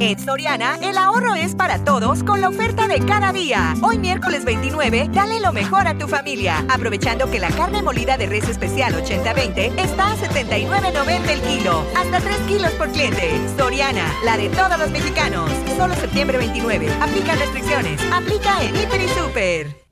En 0.00 0.18
Soriana, 0.18 0.76
el 0.82 0.98
ahorro 0.98 1.34
es 1.34 1.54
para 1.54 1.84
todos 1.84 2.22
con 2.24 2.40
la 2.40 2.48
oferta 2.48 2.88
de 2.88 2.98
cada 3.00 3.32
día. 3.32 3.74
Hoy 3.80 3.98
miércoles 3.98 4.44
29, 4.44 5.08
dale 5.12 5.40
lo 5.40 5.52
mejor 5.52 5.86
a 5.86 5.96
tu 5.96 6.08
familia, 6.08 6.64
aprovechando 6.68 7.30
que 7.30 7.38
la 7.38 7.48
carne 7.50 7.82
molida 7.82 8.16
de 8.16 8.26
res 8.26 8.48
especial 8.48 8.94
80-20 8.94 9.78
está 9.78 10.12
a 10.12 10.16
79.90 10.16 11.28
el 11.28 11.40
kilo, 11.42 11.84
hasta 11.96 12.20
3 12.20 12.36
kilos 12.48 12.70
por 12.72 12.90
cliente. 12.90 13.40
Soriana, 13.56 14.04
la 14.24 14.36
de 14.36 14.48
todos 14.50 14.78
los 14.78 14.90
mexicanos. 14.90 15.50
Solo 15.76 15.94
septiembre 15.94 16.38
29. 16.38 16.88
Aplica 17.00 17.34
restricciones. 17.36 18.00
Aplica 18.12 18.62
en 18.62 18.76
Hiper 18.76 19.00
y 19.00 19.08
Super. 19.08 19.84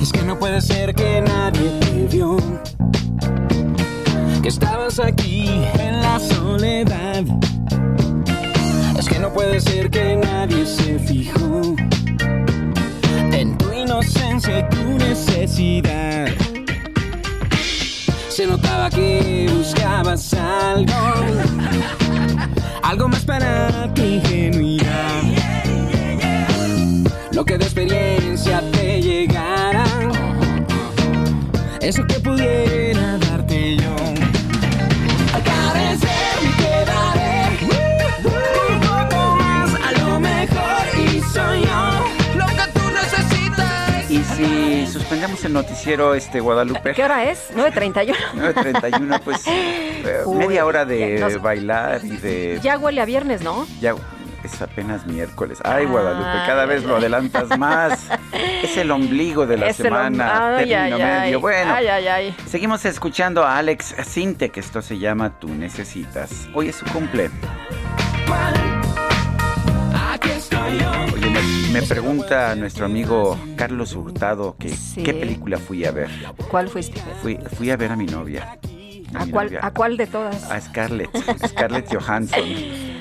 Es 0.00 0.12
que 0.12 0.22
no 0.22 0.38
puede 0.38 0.60
ser 0.60 0.94
que 0.94 1.20
nadie 1.20 1.78
te 1.80 2.16
vio 2.16 2.36
estás 4.44 4.98
aquí 4.98 5.46
en 5.78 6.02
la 6.02 6.18
soledad. 6.18 7.24
Puede 9.34 9.60
ser 9.60 9.90
que 9.90 10.16
nadie 10.16 10.66
se 10.66 10.98
fijó 10.98 11.74
en 13.32 13.56
tu 13.56 13.72
inocencia 13.72 14.58
y 14.60 14.68
tu 14.68 14.98
necesidad. 14.98 16.28
Se 18.28 18.46
notaba 18.46 18.90
que 18.90 19.50
buscabas 19.56 20.34
algo, 20.34 20.92
algo 22.82 23.08
más 23.08 23.24
para 23.24 23.92
tu 23.94 24.02
ingenuidad. 24.02 25.22
Lo 27.32 27.44
que 27.44 27.58
de 27.58 27.66
suspendemos 45.32 45.44
el 45.44 45.52
noticiero 45.52 46.14
este 46.14 46.40
Guadalupe. 46.40 46.92
¿Qué 46.94 47.04
hora 47.04 47.24
es? 47.30 47.50
9.31. 47.54 48.14
9.31, 48.34 49.20
pues 49.20 49.42
eh, 49.46 50.22
Uy, 50.26 50.36
media 50.38 50.64
hora 50.66 50.84
de 50.84 51.18
ya 51.18 51.28
nos- 51.28 51.42
bailar 51.42 52.00
y 52.04 52.16
de... 52.16 52.58
Ya 52.62 52.78
huele 52.78 53.00
a 53.00 53.04
viernes, 53.04 53.42
¿no? 53.42 53.66
Ya 53.80 53.94
es 54.44 54.60
apenas 54.60 55.06
miércoles. 55.06 55.58
Ay, 55.62 55.86
Guadalupe, 55.86 56.28
cada 56.46 56.66
vez 56.66 56.82
lo 56.84 56.96
adelantas 56.96 57.56
más. 57.58 58.08
Es 58.62 58.76
el 58.76 58.90
ombligo 58.90 59.46
de 59.46 59.56
la 59.56 59.68
Es 59.68 59.78
el 59.78 59.86
semana, 59.86 60.56
Ay, 60.56 60.68
término 60.68 60.96
ay, 60.96 61.02
ay. 61.02 61.20
medio. 61.20 61.40
Bueno, 61.40 61.72
Ay, 61.74 61.86
ay, 61.86 62.06
ay. 62.08 62.36
seguimos 62.46 62.84
escuchando 62.84 63.44
a 63.44 63.58
Alex 63.58 63.94
Sinte, 64.04 64.50
que 64.50 64.58
esto 64.60 64.82
se 64.82 64.98
llama 64.98 65.38
Tú 65.38 65.48
Necesitas. 65.48 66.48
Hoy 66.54 66.68
es 66.70 66.76
su 66.76 66.86
cumple. 66.86 67.30
Oye, 71.14 71.30
me, 71.30 71.80
me 71.80 71.82
pregunta 71.86 72.54
nuestro 72.54 72.86
amigo 72.86 73.36
Carlos 73.56 73.94
Hurtado 73.94 74.56
que 74.58 74.68
Sí. 74.70 75.02
qué 75.02 75.14
película 75.14 75.58
fui 75.58 75.84
a 75.84 75.90
ver. 75.90 76.08
¿Cuál 76.50 76.68
fuiste? 76.68 77.00
Fui, 77.20 77.38
fui 77.56 77.70
a 77.70 77.76
ver 77.76 77.90
a 77.92 77.96
mi 77.96 78.06
novia. 78.06 78.58
¿A 79.14 79.24
mi 79.26 79.32
cuál, 79.32 79.46
novia, 79.46 79.60
¿A 79.62 79.70
cuál 79.72 79.96
de 79.96 80.06
todas? 80.06 80.50
a 80.50 80.60
Scarlett, 80.60 81.10
Scarlett 81.48 81.92
Johansson. 81.92 82.44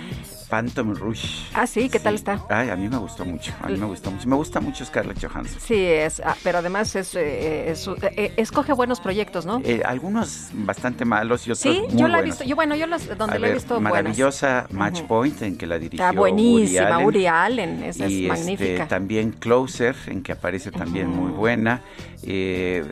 Phantom 0.56 0.94
Rush. 0.95 1.45
Ah, 1.53 1.65
sí, 1.65 1.88
¿qué 1.88 1.98
tal 1.98 2.15
está? 2.15 2.45
Ay, 2.49 2.69
a 2.69 2.76
mí 2.76 2.90
me 2.90 2.98
gustó 2.98 3.23
mucho. 3.23 3.53
A 3.61 3.68
mí 3.69 3.78
me 3.78 3.86
gustó 3.86 4.11
mucho. 4.11 4.28
Me 4.28 4.36
gusta 4.36 4.60
mucho 4.60 4.84
Scarlett 4.84 5.18
Johansson. 5.26 5.57
Sí, 5.61 5.76
es, 5.82 6.22
ah, 6.26 6.36
pero 6.44 6.57
además 6.57 6.94
es, 6.98 7.15
eh, 7.15 7.72
es- 7.72 7.88
eh, 8.02 8.34
escoge 8.36 8.73
buenos 8.73 8.99
proyectos, 8.99 9.45
¿no? 9.45 9.61
Eh, 9.64 9.82
algunos 9.86 10.49
bastante 10.53 11.06
malos 11.06 11.48
y 11.48 11.52
otros 11.52 11.60
sí, 11.60 11.82
muy 11.90 11.98
yo 12.02 12.10
la 12.10 12.19
he 12.19 12.23
visto, 12.23 12.44
yo 12.44 12.57
bueno, 12.57 12.76
yo 12.76 12.86
las, 12.86 13.07
donde 13.18 13.38
A 13.38 13.40
la 13.40 13.48
he 13.48 13.53
visto 13.53 13.76
buenas. 13.76 13.94
maravillosa 13.94 14.68
Match 14.72 15.02
Point 15.03 15.41
en 15.44 15.57
que 15.57 15.65
la 15.68 15.80
dirigió 15.80 16.06
Está 16.06 16.19
buenísima, 16.19 16.99
Uri 16.99 17.28
Allen. 17.28 17.69
Allen, 17.69 17.84
esa 17.86 18.06
es 18.07 18.11
y 18.11 18.26
este, 18.26 18.28
magnífica. 18.28 18.88
también 18.90 19.32
Closer, 19.32 19.95
en 20.07 20.22
que 20.22 20.34
aparece 20.34 20.69
también 20.72 21.07
muy 21.07 21.32
buena. 21.32 21.80
Eh, 22.23 22.84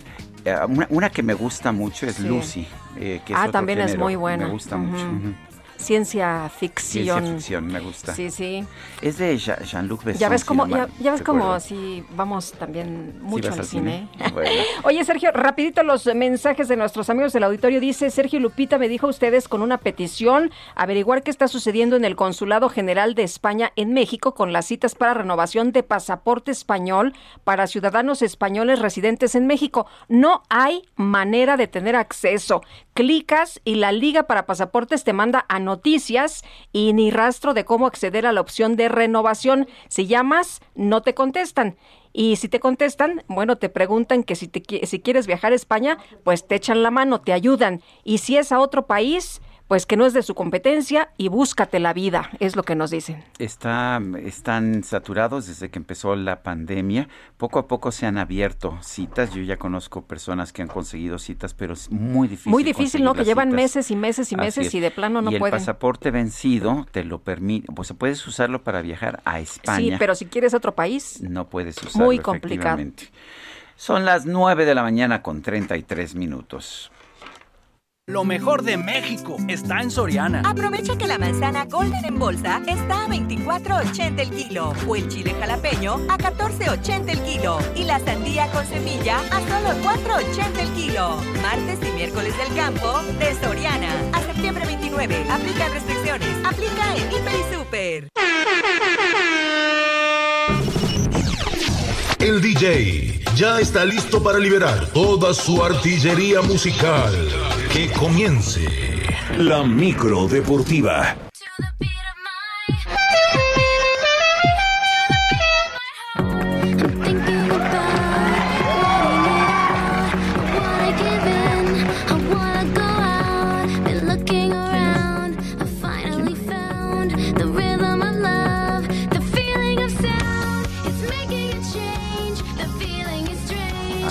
eh, 0.45 0.56
una, 0.69 0.88
una 0.91 1.10
que 1.10 1.23
me 1.23 1.34
gusta 1.34 1.73
mucho 1.73 2.06
es 2.07 2.15
Sí. 2.15 2.23
Lucy. 2.27 2.65
eh, 3.02 3.22
que 3.26 3.34
es 3.34 3.40
Ah, 3.40 3.49
también 3.49 3.80
es 3.80 3.88
género. 3.91 4.03
muy 4.06 4.15
buena. 4.15 4.45
Me 4.48 4.52
gusta 4.52 4.76
Ujú. 4.77 4.86
mucho. 4.86 5.36
Ciencia 5.80 6.49
ficción. 6.49 7.19
Ciencia 7.23 7.34
ficción, 7.35 7.68
me 7.68 7.80
gusta. 7.80 8.14
Sí, 8.14 8.30
sí. 8.30 8.65
Es 9.01 9.18
de 9.18 9.38
Jean- 9.38 9.64
Jean-Luc 9.64 10.03
Besson. 10.03 10.19
Ya 10.19 10.27
ves 10.30 10.41
si 10.41 10.47
cómo, 10.47 10.68
no 10.68 10.88
ya, 10.99 11.11
ves 11.14 11.22
cómo 11.22 11.60
si 11.61 12.03
vamos 12.15 12.51
también 12.51 13.18
mucho 13.22 13.51
al 13.53 13.60
al 13.60 13.65
cine. 13.65 14.10
cine? 14.18 14.30
Bueno. 14.34 14.51
Oye, 14.84 15.03
Sergio, 15.06 15.31
rapidito 15.31 15.81
los 15.84 16.06
mensajes 16.14 16.68
de 16.68 16.76
nuestros 16.76 17.10
amigos 17.10 17.31
del 17.34 17.43
auditorio. 17.45 17.80
Dice, 17.80 18.10
Sergio 18.10 18.39
Lupita 18.41 18.77
me 18.77 18.89
dijo 18.89 19.07
a 19.07 19.10
ustedes 19.10 19.47
con 19.47 19.61
una 19.61 19.77
petición 19.77 20.51
averiguar 20.76 21.23
qué 21.23 21.31
está 21.31 21.47
sucediendo 21.47 21.95
en 21.95 22.03
el 22.03 22.18
Consulado 22.18 22.68
General 22.69 23.15
de 23.15 23.23
España 23.23 23.72
en 23.77 23.93
México 23.93 24.34
con 24.35 24.51
las 24.51 24.65
citas 24.65 24.95
para 24.95 25.14
renovación 25.14 25.72
de 25.72 25.84
pasaporte 25.84 26.51
español 26.51 27.14
para 27.45 27.68
ciudadanos 27.68 28.22
españoles 28.22 28.80
residentes 28.80 29.34
en 29.34 29.47
México. 29.47 29.88
No 30.10 30.43
hay 30.49 30.84
manera 30.97 31.56
de 31.56 31.68
tener 31.68 31.95
acceso. 31.95 32.61
Clicas 32.99 33.61
y 33.63 33.76
la 33.76 33.93
Liga 33.93 34.23
para 34.23 34.45
Pasaportes 34.45 35.05
te 35.05 35.13
manda 35.13 35.45
a 35.47 35.61
noticias 35.61 36.43
y 36.73 36.91
ni 36.91 37.11
rastro 37.11 37.53
de 37.53 37.63
cómo 37.63 37.88
acceder 37.88 38.26
a 38.26 38.34
la 38.34 38.41
opción 38.41 38.76
de 38.76 38.89
renovación. 38.89 39.69
Si 39.88 40.05
llamas, 40.05 40.59
no 40.76 41.01
te 41.01 41.13
contestan. 41.13 41.77
Y 42.11 42.35
si 42.35 42.49
te 42.49 42.59
contestan, 42.59 43.23
bueno, 43.30 43.55
te 43.55 43.69
preguntan 43.69 44.26
que 44.26 44.35
si, 44.35 44.49
te, 44.49 44.85
si 44.85 44.99
quieres 44.99 45.27
viajar 45.27 45.53
a 45.53 45.55
España, 45.55 45.97
pues 46.26 46.45
te 46.45 46.55
echan 46.55 46.84
la 46.84 46.91
mano, 46.91 47.21
te 47.21 47.31
ayudan. 47.31 47.81
Y 48.03 48.17
si 48.17 48.35
es 48.35 48.51
a 48.51 48.59
otro 48.59 48.85
país, 48.85 49.39
pues 49.69 49.85
que 49.85 49.97
no 49.97 50.07
es 50.07 50.13
de 50.13 50.23
su 50.23 50.33
competencia 50.33 51.11
y 51.15 51.27
búscate 51.27 51.79
la 51.79 51.93
vida, 51.93 52.31
es 52.39 52.55
lo 52.55 52.63
que 52.63 52.73
nos 52.73 52.89
dicen. 52.89 53.23
Está, 53.37 54.01
están 54.25 54.83
saturados 54.83 55.45
desde 55.45 55.69
que 55.69 55.77
empezó 55.77 56.15
la 56.15 56.41
pandemia. 56.41 57.07
Poco 57.37 57.59
a 57.59 57.67
poco 57.67 57.91
se 57.91 58.07
han 58.07 58.17
abierto 58.17 58.79
citas. 58.81 59.31
Yo 59.31 59.43
ya 59.43 59.57
conozco 59.57 60.01
personas 60.01 60.51
que 60.53 60.63
han 60.63 60.69
conseguido 60.69 61.19
citas, 61.19 61.53
pero 61.53 61.73
es 61.73 61.91
muy 61.91 62.27
difícil. 62.27 62.49
Muy 62.49 62.63
difícil, 62.63 63.03
¿no? 63.03 63.13
Que 63.13 63.23
llevan 63.23 63.49
citas. 63.49 63.61
meses 63.61 63.91
y 63.91 63.95
meses 63.95 64.31
y 64.31 64.35
meses 64.37 64.65
es. 64.65 64.73
y 64.73 64.79
de 64.79 64.89
plano 64.89 65.21
no 65.21 65.29
y 65.29 65.35
el 65.35 65.39
pueden. 65.39 65.59
pasaporte 65.59 66.09
vencido 66.09 66.87
te 66.91 67.03
lo 67.03 67.19
permite, 67.19 67.71
pues 67.71 67.93
puedes 67.95 68.25
usarlo 68.25 68.63
para 68.63 68.81
viajar 68.81 69.21
a 69.23 69.39
España. 69.39 69.77
Sí, 69.77 69.95
pero 69.99 70.15
si 70.15 70.25
quieres 70.25 70.55
otro 70.55 70.73
país, 70.73 71.21
no 71.21 71.47
puedes 71.47 71.77
usarlo. 71.77 72.07
Muy 72.07 72.17
complicado. 72.17 72.83
Son 73.75 74.03
las 74.03 74.25
9 74.25 74.65
de 74.65 74.73
la 74.73 74.81
mañana 74.81 75.21
con 75.21 75.43
33 75.43 76.15
minutos. 76.15 76.91
Lo 78.10 78.23
mejor 78.23 78.64
de 78.64 78.76
México 78.76 79.38
está 79.48 79.81
en 79.81 79.91
Soriana. 79.91 80.41
Aprovecha 80.44 80.98
que 80.98 81.06
la 81.06 81.19
manzana 81.19 81.65
Golden 81.65 82.03
en 82.03 82.18
bolsa 82.18 82.60
está 82.65 83.06
a 83.06 83.07
24.80 83.07 84.19
el 84.19 84.30
kilo 84.31 84.73
o 84.88 84.95
el 84.95 85.07
chile 85.10 85.36
jalapeño 85.40 85.94
a 86.10 86.18
14.80 86.18 87.07
el 87.07 87.22
kilo 87.22 87.60
y 87.76 87.84
la 87.84 87.99
sandía 87.99 88.48
con 88.48 88.65
semilla 88.65 89.19
a 89.19 89.40
solo 89.41 89.80
4.80 89.84 90.60
el 90.60 90.69
kilo. 90.69 91.18
Martes 91.44 91.88
y 91.88 91.91
miércoles 91.91 92.36
del 92.36 92.56
campo 92.56 92.99
de 93.19 93.36
Soriana 93.36 93.94
a 94.14 94.22
septiembre 94.23 94.65
29. 94.65 95.27
Aplica 95.30 95.69
restricciones. 95.69 96.30
Aplica 96.44 96.95
en 96.95 97.11
Hiper 97.11 97.36
y 97.36 97.53
Super. 97.53 98.10
El 102.19 102.41
DJ 102.41 103.21
ya 103.35 103.59
está 103.61 103.85
listo 103.85 104.21
para 104.21 104.39
liberar 104.39 104.87
toda 104.87 105.33
su 105.33 105.63
artillería 105.63 106.41
musical. 106.41 107.13
Que 107.71 107.89
comience 107.91 108.67
La 109.37 109.63
micro 109.63 110.27
deportiva. 110.27 111.15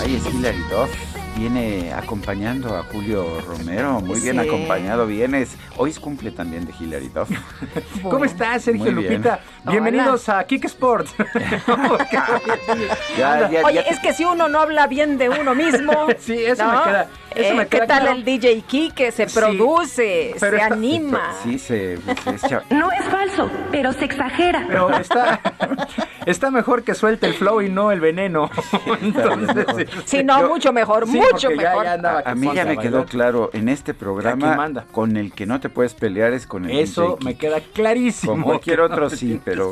Ay, 0.09 0.15
es 0.15 0.25
Hilary 0.33 0.63
Duff. 0.71 1.08
Viene 1.39 1.93
acompañando 1.93 2.75
a 2.75 2.83
Julio 2.83 3.39
Romero. 3.47 4.01
Muy 4.01 4.19
bien 4.19 4.41
Sí. 4.41 4.45
acompañado 4.49 5.07
vienes. 5.07 5.55
Hoy 5.77 5.91
es 5.91 5.97
cumple 5.97 6.31
también 6.31 6.65
de 6.65 6.73
Hilary 6.77 7.07
Duff. 7.07 7.29
¿Cómo 8.03 8.25
estás, 8.25 8.63
Sergio 8.63 8.83
bien. 8.83 8.95
Lupita? 8.95 9.39
Bienvenidos 9.63 10.27
a 10.27 10.43
Kick 10.43 10.65
Sports. 10.65 11.15
Ya, 13.17 13.49
ya, 13.49 13.61
Oye, 13.65 13.75
ya- 13.75 13.81
es 13.81 13.99
que 13.99 14.13
si 14.13 14.25
uno 14.25 14.47
no 14.49 14.59
habla 14.59 14.87
bien 14.87 15.17
de 15.17 15.29
uno 15.29 15.55
mismo. 15.55 15.93
Sí, 16.19 16.33
eso 16.45 16.65
me 16.65 16.71
queda- 16.83 17.07
eso 17.35 17.49
Eh, 17.51 17.53
me 17.53 17.67
queda 17.67 17.81
¿Qué 17.81 17.87
tal 17.87 18.01
claro. 18.01 18.15
el 18.17 18.25
DJ 18.25 18.61
Kike? 18.67 19.11
Se 19.11 19.27
produce, 19.27 20.35
pero 20.39 20.57
se 20.57 20.63
está- 20.63 20.73
anima. 20.73 21.33
Sí, 21.43 21.57
se, 21.59 21.97
No 22.69 22.91
es 22.91 23.05
falso, 23.05 23.49
pero 23.71 23.93
se 23.93 24.05
exagera. 24.05 24.65
Pero 24.67 24.89
está, 24.97 25.39
está 26.25 26.51
mejor 26.51 26.83
que 26.83 26.95
suelte 26.95 27.27
el 27.27 27.33
flow 27.33 27.61
y 27.61 27.69
no 27.69 27.91
el 27.91 27.99
veneno. 28.01 28.49
Entonces, 29.01 29.87
Sí, 30.05 30.23
no, 30.23 30.47
mucho 30.49 30.73
mejor, 30.73 31.07
sí, 31.07 31.19
mucho 31.33 31.49
ya- 31.51 31.55
mejor. 31.55 31.83
ya 31.85 31.93
andaba 31.93 32.23
A 32.25 32.35
mí 32.35 32.49
ya 32.53 32.65
me 32.65 32.77
quedó 32.77 33.05
claro, 33.05 33.49
en 33.53 33.69
este 33.69 33.93
¿quién 33.93 33.99
programa, 33.99 34.55
manda? 34.55 34.85
con 34.91 35.17
el 35.17 35.31
que 35.33 35.45
no 35.45 35.59
te 35.59 35.69
puedes 35.69 35.93
pelear 35.93 36.33
es 36.33 36.45
con 36.47 36.65
el 36.65 36.77
Eso 36.79 37.17
DJ 37.19 37.25
me 37.25 37.37
queda 37.37 37.59
clarísimo. 37.61 38.33
Con 38.33 38.43
cualquier 38.43 38.79
no 38.79 38.85
otro 38.85 39.09
sí, 39.09 39.39
pero, 39.45 39.71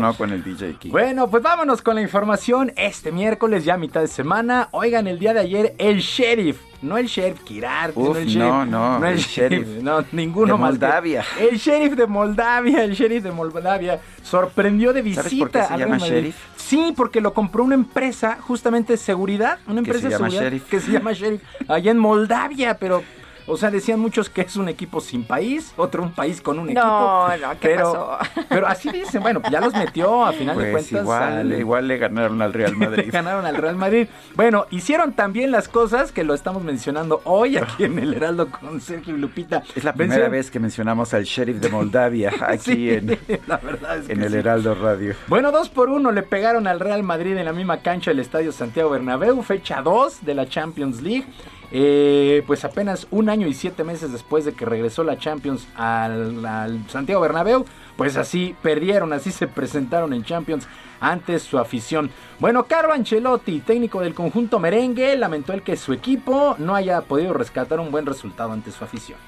no 0.00 0.14
con 0.14 0.32
el 0.32 0.42
DJ 0.42 0.74
Kike. 0.78 0.88
Bueno, 0.90 1.28
pues 1.28 1.42
vámonos 1.42 1.82
con 1.82 1.94
la 1.96 2.02
información. 2.02 2.72
Este 2.76 3.12
miércoles, 3.12 3.64
ya 3.64 3.76
mitad 3.76 4.00
de 4.00 4.08
semana. 4.08 4.68
Oigan, 4.72 5.06
el 5.06 5.18
día 5.18 5.34
de 5.34 5.40
ayer, 5.40 5.74
el 5.78 5.98
sheriff. 6.00 6.60
No 6.80 6.96
el 6.96 7.06
sheriff 7.06 7.40
Kirar, 7.42 7.90
Uf, 7.94 8.08
no 8.10 8.16
el 8.16 8.24
no, 8.26 8.30
sheriff. 8.30 8.70
no, 8.70 8.96
el, 9.06 9.12
el 9.14 9.18
sheriff. 9.18 9.66
sheriff 9.66 9.82
No, 9.82 10.04
ninguno 10.12 10.54
de 10.54 10.60
más. 10.60 10.70
que- 10.70 10.72
Moldavia. 10.86 11.24
el 11.40 11.58
sheriff 11.58 11.92
de 11.94 12.06
Moldavia, 12.06 12.84
el 12.84 12.92
sheriff 12.94 13.22
de 13.24 13.32
Moldavia. 13.32 14.00
Sorprendió 14.22 14.92
de 14.92 15.02
visita. 15.02 15.22
¿Sabes 15.24 15.38
por 15.40 15.50
qué 15.50 15.62
se 15.62 15.72
al 15.74 15.80
llama 15.80 15.96
Madrid. 15.98 16.08
sheriff? 16.14 16.36
Sí, 16.56 16.92
porque 16.96 17.20
lo 17.20 17.34
compró 17.34 17.64
una 17.64 17.74
empresa 17.74 18.38
justamente 18.40 18.92
de 18.92 18.96
seguridad. 18.98 19.58
Una 19.66 19.78
empresa 19.80 20.08
de 20.08 20.14
seguridad 20.16 20.42
Sheriff. 20.42 20.68
que 20.68 20.80
se 20.80 20.92
llama 20.92 21.12
Sheriff. 21.14 21.42
Allá 21.66 21.90
en 21.90 21.98
Moldavia, 21.98 22.76
pero 22.78 23.02
O 23.48 23.56
sea, 23.56 23.70
decían 23.70 23.98
muchos 23.98 24.28
que 24.30 24.42
es 24.42 24.56
un 24.56 24.68
equipo 24.68 25.00
sin 25.00 25.24
país, 25.24 25.72
otro 25.76 26.02
un 26.02 26.12
país 26.12 26.40
con 26.40 26.58
un 26.58 26.66
No, 26.72 27.28
equipo. 27.32 27.46
no, 27.48 27.52
¿qué 27.60 27.68
pero, 27.68 27.84
pasó? 28.18 28.42
pero 28.48 28.66
así 28.66 28.90
dicen, 28.90 29.22
bueno, 29.22 29.40
ya 29.50 29.60
los 29.60 29.72
metió 29.74 30.24
a 30.24 30.32
final 30.32 30.56
de 30.58 30.70
Pues 30.70 30.84
cuentas. 30.88 31.02
igual, 31.02 31.32
al- 31.32 31.52
igual 31.58 31.88
le 31.88 31.98
ganaron 31.98 32.42
al 32.42 32.52
Real 32.52 32.76
Madrid. 32.76 33.08
Ganaron 33.12 33.46
al 33.46 33.56
Real 33.56 33.76
Madrid. 33.76 34.06
Bueno, 34.34 34.66
hicieron 34.70 35.12
también 35.14 35.50
las 35.50 35.68
cosas 35.68 36.12
que 36.12 36.24
lo 36.24 36.34
estamos 36.34 36.62
mencionando 36.62 37.20
hoy 37.24 37.56
aquí 37.56 37.84
en 37.84 37.98
el 37.98 38.14
Heraldo 38.14 38.48
con 38.50 38.80
Sergio 38.80 39.14
y 39.14 39.18
Lupita. 39.18 39.62
Es 39.74 39.82
la 39.84 39.92
primera 39.94 40.28
vez 40.28 40.50
que 40.50 40.60
mencionamos 40.60 41.14
al 41.14 41.24
sheriff 41.24 41.56
de 41.58 41.68
Moldavia 41.70 42.32
aquí 42.40 42.72
Sí, 42.74 42.90
en, 42.90 43.18
la 43.46 43.56
verdad 43.56 43.98
es 43.98 44.06
que 44.06 44.12
en 44.12 44.22
el 44.22 44.32
sí. 44.32 44.36
Heraldo 44.38 44.74
Radio. 44.74 45.14
Bueno, 45.26 45.50
dos 45.52 45.68
por 45.68 45.88
uno 45.88 46.12
le 46.12 46.22
pegaron 46.22 46.66
al 46.66 46.80
Real 46.80 47.02
Madrid 47.02 47.36
en 47.36 47.44
la 47.46 47.52
misma 47.52 47.78
cancha 47.78 48.10
del 48.10 48.20
Estadio 48.20 48.52
Santiago 48.52 48.90
Bernabéu, 48.90 49.40
fecha 49.42 49.80
2 49.80 50.24
de 50.24 50.34
la 50.34 50.46
Champions 50.48 51.00
League. 51.00 51.24
Eh, 51.70 52.42
pues 52.46 52.64
apenas 52.64 53.06
un 53.10 53.28
año 53.28 53.46
y 53.46 53.54
siete 53.54 53.84
meses 53.84 54.10
después 54.10 54.44
de 54.44 54.54
que 54.54 54.64
regresó 54.64 55.04
la 55.04 55.18
Champions 55.18 55.68
al, 55.76 56.84
Santiago 56.88 57.20
Bernabéu, 57.20 57.64
pues 57.96 58.16
así 58.16 58.54
perdieron, 58.62 59.12
así 59.12 59.30
se 59.30 59.48
presentaron 59.48 60.12
en 60.14 60.24
Champions 60.24 60.66
ante 61.00 61.38
su 61.38 61.58
afición. 61.58 62.10
Bueno, 62.38 62.64
Carlo 62.64 62.92
Ancelotti, 62.92 63.60
técnico 63.60 64.00
del 64.00 64.14
conjunto 64.14 64.58
merengue, 64.58 65.16
lamentó 65.16 65.52
el 65.52 65.62
que 65.62 65.76
su 65.76 65.92
equipo 65.92 66.56
no 66.58 66.74
haya 66.74 67.02
podido 67.02 67.34
rescatar 67.34 67.80
un 67.80 67.90
buen 67.90 68.06
resultado 68.06 68.52
ante 68.52 68.70
su 68.72 68.84
afición. 68.84 69.18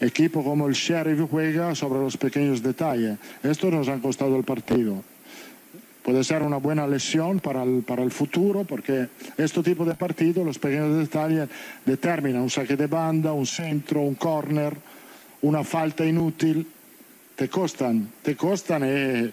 Equipo 0.00 0.42
como 0.42 0.66
el 0.66 0.74
Sheriff 0.74 1.30
juega 1.30 1.76
sobre 1.76 2.00
los 2.00 2.16
pequeños 2.16 2.60
detalles. 2.60 3.18
Esto 3.44 3.70
nos 3.70 3.88
ha 3.88 4.00
costado 4.00 4.36
el 4.36 4.42
partido. 4.42 5.04
Puede 6.02 6.24
ser 6.24 6.42
una 6.42 6.56
buena 6.56 6.86
lesión 6.86 7.38
para 7.38 7.62
el, 7.62 7.82
para 7.82 8.02
el 8.02 8.10
futuro 8.10 8.64
porque 8.64 9.06
este 9.36 9.62
tipo 9.62 9.84
de 9.84 9.94
partido, 9.94 10.42
los 10.44 10.58
pequeños 10.58 10.98
detalles, 10.98 11.48
determinan 11.86 12.42
un 12.42 12.50
saque 12.50 12.76
de 12.76 12.88
banda, 12.88 13.32
un 13.32 13.46
centro, 13.46 14.00
un 14.00 14.16
corner, 14.16 14.76
una 15.42 15.62
falta 15.62 16.04
inútil. 16.04 16.66
Te 17.36 17.48
costan, 17.48 18.08
te 18.22 18.36
costan 18.36 18.82
y 18.84 19.32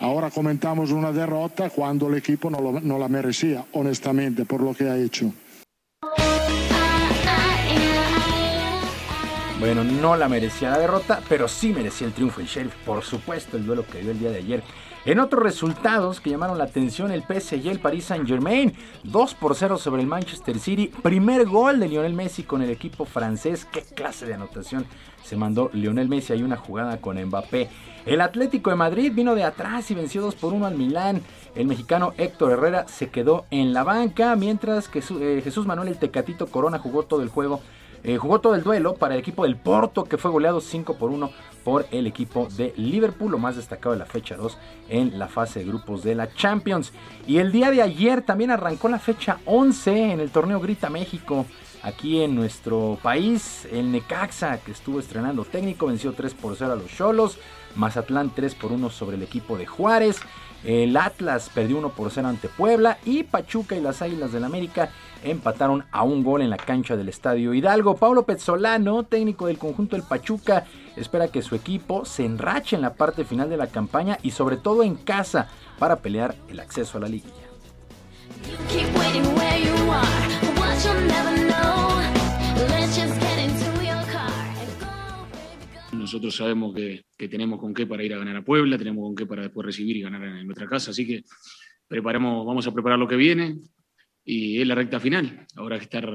ahora 0.00 0.30
comentamos 0.30 0.92
una 0.92 1.10
derrota 1.12 1.68
cuando 1.70 2.08
el 2.08 2.14
equipo 2.16 2.48
no, 2.48 2.60
lo- 2.60 2.80
no 2.80 2.98
la 2.98 3.08
merecía, 3.08 3.64
honestamente, 3.72 4.44
por 4.44 4.62
lo 4.62 4.74
que 4.74 4.84
ha 4.88 4.96
hecho. 4.96 5.32
Bueno, 9.58 9.82
no 9.82 10.14
la 10.14 10.28
merecía 10.28 10.70
la 10.70 10.78
derrota, 10.78 11.20
pero 11.28 11.48
sí 11.48 11.72
merecía 11.72 12.06
el 12.06 12.12
triunfo 12.12 12.40
el 12.40 12.46
Sheriff, 12.46 12.76
por 12.86 13.02
supuesto, 13.02 13.56
el 13.56 13.66
duelo 13.66 13.84
que 13.84 14.00
dio 14.00 14.12
el 14.12 14.18
día 14.20 14.30
de 14.30 14.38
ayer. 14.38 14.62
En 15.04 15.18
otros 15.18 15.42
resultados 15.42 16.20
que 16.20 16.30
llamaron 16.30 16.58
la 16.58 16.64
atención, 16.64 17.10
el 17.10 17.22
PSG 17.22 17.64
y 17.64 17.68
el 17.68 17.80
Paris 17.80 18.04
Saint 18.04 18.28
Germain, 18.28 18.72
2 19.02 19.34
por 19.34 19.56
0 19.56 19.76
sobre 19.76 20.02
el 20.02 20.06
Manchester 20.06 20.60
City, 20.60 20.92
primer 21.02 21.44
gol 21.44 21.80
de 21.80 21.88
Lionel 21.88 22.14
Messi 22.14 22.44
con 22.44 22.62
el 22.62 22.70
equipo 22.70 23.04
francés, 23.04 23.64
qué 23.64 23.82
clase 23.82 24.26
de 24.26 24.34
anotación 24.34 24.86
se 25.24 25.36
mandó 25.36 25.70
Lionel 25.72 26.08
Messi, 26.08 26.32
hay 26.32 26.44
una 26.44 26.56
jugada 26.56 27.00
con 27.00 27.20
Mbappé. 27.20 27.68
El 28.06 28.20
Atlético 28.20 28.70
de 28.70 28.76
Madrid 28.76 29.12
vino 29.12 29.34
de 29.34 29.42
atrás 29.42 29.90
y 29.90 29.94
venció 29.94 30.22
2 30.22 30.36
por 30.36 30.52
1 30.52 30.66
al 30.66 30.78
Milán. 30.78 31.20
El 31.56 31.66
mexicano 31.66 32.14
Héctor 32.16 32.52
Herrera 32.52 32.86
se 32.86 33.10
quedó 33.10 33.44
en 33.50 33.72
la 33.72 33.82
banca, 33.82 34.36
mientras 34.36 34.88
que 34.88 35.00
eh, 35.00 35.40
Jesús 35.42 35.66
Manuel 35.66 35.88
el 35.88 35.98
Tecatito 35.98 36.46
Corona 36.46 36.78
jugó 36.78 37.02
todo 37.02 37.22
el 37.22 37.28
juego 37.28 37.60
eh, 38.04 38.16
jugó 38.16 38.40
todo 38.40 38.54
el 38.54 38.62
duelo 38.62 38.94
para 38.94 39.14
el 39.14 39.20
equipo 39.20 39.44
del 39.44 39.56
Porto, 39.56 40.04
que 40.04 40.18
fue 40.18 40.30
goleado 40.30 40.60
5 40.60 40.96
por 40.96 41.10
1 41.10 41.30
por 41.64 41.86
el 41.90 42.06
equipo 42.06 42.48
de 42.56 42.72
Liverpool, 42.76 43.32
lo 43.32 43.38
más 43.38 43.56
destacado 43.56 43.92
de 43.92 43.98
la 43.98 44.06
fecha 44.06 44.36
2 44.36 44.56
en 44.88 45.18
la 45.18 45.28
fase 45.28 45.58
de 45.58 45.66
grupos 45.66 46.02
de 46.02 46.14
la 46.14 46.32
Champions. 46.32 46.92
Y 47.26 47.38
el 47.38 47.52
día 47.52 47.70
de 47.70 47.82
ayer 47.82 48.22
también 48.22 48.50
arrancó 48.50 48.88
la 48.88 48.98
fecha 48.98 49.38
11 49.44 50.12
en 50.12 50.20
el 50.20 50.30
torneo 50.30 50.60
Grita 50.60 50.88
México. 50.88 51.44
Aquí 51.82 52.22
en 52.22 52.34
nuestro 52.34 52.98
país, 53.02 53.68
el 53.70 53.92
Necaxa, 53.92 54.58
que 54.58 54.72
estuvo 54.72 54.98
estrenando 54.98 55.44
técnico, 55.44 55.86
venció 55.86 56.12
3 56.12 56.34
por 56.34 56.56
0 56.56 56.72
a 56.72 56.76
los 56.76 56.90
Cholos. 56.90 57.38
Mazatlán 57.76 58.34
3 58.34 58.54
por 58.54 58.72
1 58.72 58.90
sobre 58.90 59.16
el 59.16 59.22
equipo 59.22 59.56
de 59.56 59.66
Juárez. 59.66 60.20
El 60.64 60.96
Atlas 60.96 61.50
perdió 61.54 61.78
1 61.78 61.90
por 61.90 62.10
0 62.10 62.28
ante 62.28 62.48
Puebla. 62.48 62.98
Y 63.04 63.22
Pachuca 63.22 63.76
y 63.76 63.80
las 63.80 64.02
Águilas 64.02 64.32
del 64.32 64.44
América 64.44 64.90
empataron 65.22 65.84
a 65.90 66.02
un 66.02 66.22
gol 66.22 66.42
en 66.42 66.50
la 66.50 66.56
cancha 66.56 66.96
del 66.96 67.08
Estadio 67.08 67.54
Hidalgo. 67.54 67.96
Paulo 67.96 68.24
Pezzolano, 68.24 69.04
técnico 69.04 69.46
del 69.46 69.58
conjunto 69.58 69.96
del 69.96 70.04
Pachuca, 70.04 70.64
espera 70.96 71.28
que 71.28 71.42
su 71.42 71.54
equipo 71.54 72.04
se 72.04 72.24
enrache 72.24 72.76
en 72.76 72.82
la 72.82 72.94
parte 72.94 73.24
final 73.24 73.48
de 73.50 73.56
la 73.56 73.68
campaña 73.68 74.18
y 74.22 74.32
sobre 74.32 74.56
todo 74.56 74.82
en 74.82 74.96
casa 74.96 75.48
para 75.78 75.96
pelear 75.96 76.34
el 76.48 76.60
acceso 76.60 76.98
a 76.98 77.02
la 77.02 77.08
liguilla. 77.08 77.34
Nosotros 86.08 86.34
sabemos 86.34 86.74
que, 86.74 87.04
que 87.18 87.28
tenemos 87.28 87.60
con 87.60 87.74
qué 87.74 87.86
para 87.86 88.02
ir 88.02 88.14
a 88.14 88.18
ganar 88.18 88.36
a 88.36 88.42
Puebla, 88.42 88.78
tenemos 88.78 89.04
con 89.04 89.14
qué 89.14 89.26
para 89.26 89.42
después 89.42 89.66
recibir 89.66 89.98
y 89.98 90.00
ganar 90.00 90.24
en 90.24 90.46
nuestra 90.46 90.66
casa, 90.66 90.90
así 90.90 91.06
que 91.06 91.22
preparamos, 91.86 92.46
vamos 92.46 92.66
a 92.66 92.72
preparar 92.72 92.98
lo 92.98 93.06
que 93.06 93.16
viene 93.16 93.58
y 94.24 94.58
es 94.58 94.66
la 94.66 94.74
recta 94.74 94.98
final. 95.00 95.46
Ahora 95.54 95.74
hay 95.74 95.80
que 95.80 95.84
estar, 95.84 96.08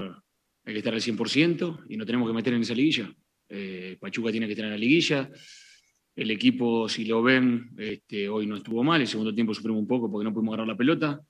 hay 0.66 0.74
que 0.74 0.80
estar 0.80 0.96
al 0.96 1.00
100% 1.00 1.86
y 1.90 1.98
no 1.98 2.08
tenemos 2.08 2.28
que 2.28 2.34
meter 2.34 2.56
en 2.56 2.62
esa 2.62 2.74
liguilla. 2.74 3.14
Eh, 3.48 3.96
Pachuca 4.00 4.32
tiene 4.32 4.48
que 4.48 4.54
estar 4.54 4.66
en 4.66 4.72
la 4.72 4.80
liguilla. 4.80 5.30
El 6.16 6.32
equipo, 6.32 6.90
si 6.90 7.06
lo 7.06 7.22
ven, 7.22 7.70
este, 7.78 8.28
hoy 8.28 8.48
no 8.48 8.56
estuvo 8.56 8.84
mal. 8.84 9.00
El 9.00 9.08
segundo 9.08 9.32
tiempo 9.32 9.54
sufrimos 9.54 9.80
un 9.80 9.88
poco 9.88 10.12
porque 10.12 10.26
no 10.26 10.34
pudimos 10.34 10.54
agarrar 10.54 10.70
la 10.70 10.78
pelota. 10.78 11.22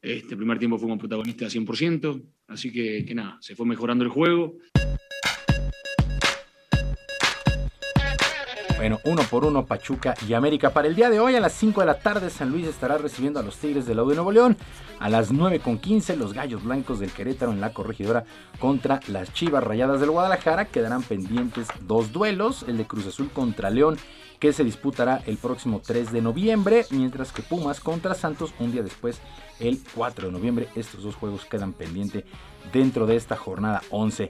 Este 0.00 0.36
primer 0.36 0.60
tiempo 0.60 0.78
fuimos 0.78 1.00
protagonistas 1.00 1.52
100%. 1.52 2.22
Así 2.46 2.70
que, 2.70 3.04
que 3.04 3.14
nada, 3.16 3.38
se 3.40 3.56
fue 3.56 3.66
mejorando 3.66 4.04
el 4.04 4.10
juego. 4.10 4.56
Bueno, 8.78 9.00
uno 9.02 9.22
por 9.24 9.44
uno 9.44 9.66
Pachuca 9.66 10.14
y 10.28 10.34
América. 10.34 10.70
Para 10.70 10.86
el 10.86 10.94
día 10.94 11.10
de 11.10 11.18
hoy 11.18 11.34
a 11.34 11.40
las 11.40 11.52
5 11.54 11.80
de 11.80 11.86
la 11.88 11.98
tarde 11.98 12.30
San 12.30 12.50
Luis 12.50 12.64
estará 12.64 12.96
recibiendo 12.96 13.40
a 13.40 13.42
los 13.42 13.56
Tigres 13.56 13.86
del 13.86 13.98
Audio 13.98 14.10
de 14.10 14.16
Nuevo 14.18 14.30
León. 14.30 14.56
A 15.00 15.08
las 15.08 15.32
9 15.32 15.58
con 15.58 15.78
15 15.78 16.14
los 16.16 16.32
Gallos 16.32 16.62
Blancos 16.62 17.00
del 17.00 17.10
Querétaro 17.10 17.50
en 17.50 17.60
la 17.60 17.72
corregidora 17.72 18.24
contra 18.60 19.00
las 19.08 19.32
Chivas 19.32 19.64
Rayadas 19.64 19.98
del 19.98 20.12
Guadalajara. 20.12 20.66
Quedarán 20.66 21.02
pendientes 21.02 21.66
dos 21.88 22.12
duelos, 22.12 22.64
el 22.68 22.78
de 22.78 22.86
Cruz 22.86 23.08
Azul 23.08 23.30
contra 23.30 23.68
León 23.68 23.98
que 24.38 24.52
se 24.52 24.62
disputará 24.62 25.22
el 25.26 25.36
próximo 25.38 25.82
3 25.84 26.12
de 26.12 26.22
noviembre, 26.22 26.86
mientras 26.90 27.32
que 27.32 27.42
Pumas 27.42 27.80
contra 27.80 28.14
Santos 28.14 28.54
un 28.60 28.70
día 28.70 28.84
después, 28.84 29.20
el 29.58 29.80
4 29.96 30.26
de 30.26 30.32
noviembre. 30.32 30.68
Estos 30.76 31.02
dos 31.02 31.16
juegos 31.16 31.44
quedan 31.46 31.72
pendientes 31.72 32.22
dentro 32.72 33.06
de 33.06 33.16
esta 33.16 33.34
jornada 33.34 33.82
11. 33.90 34.28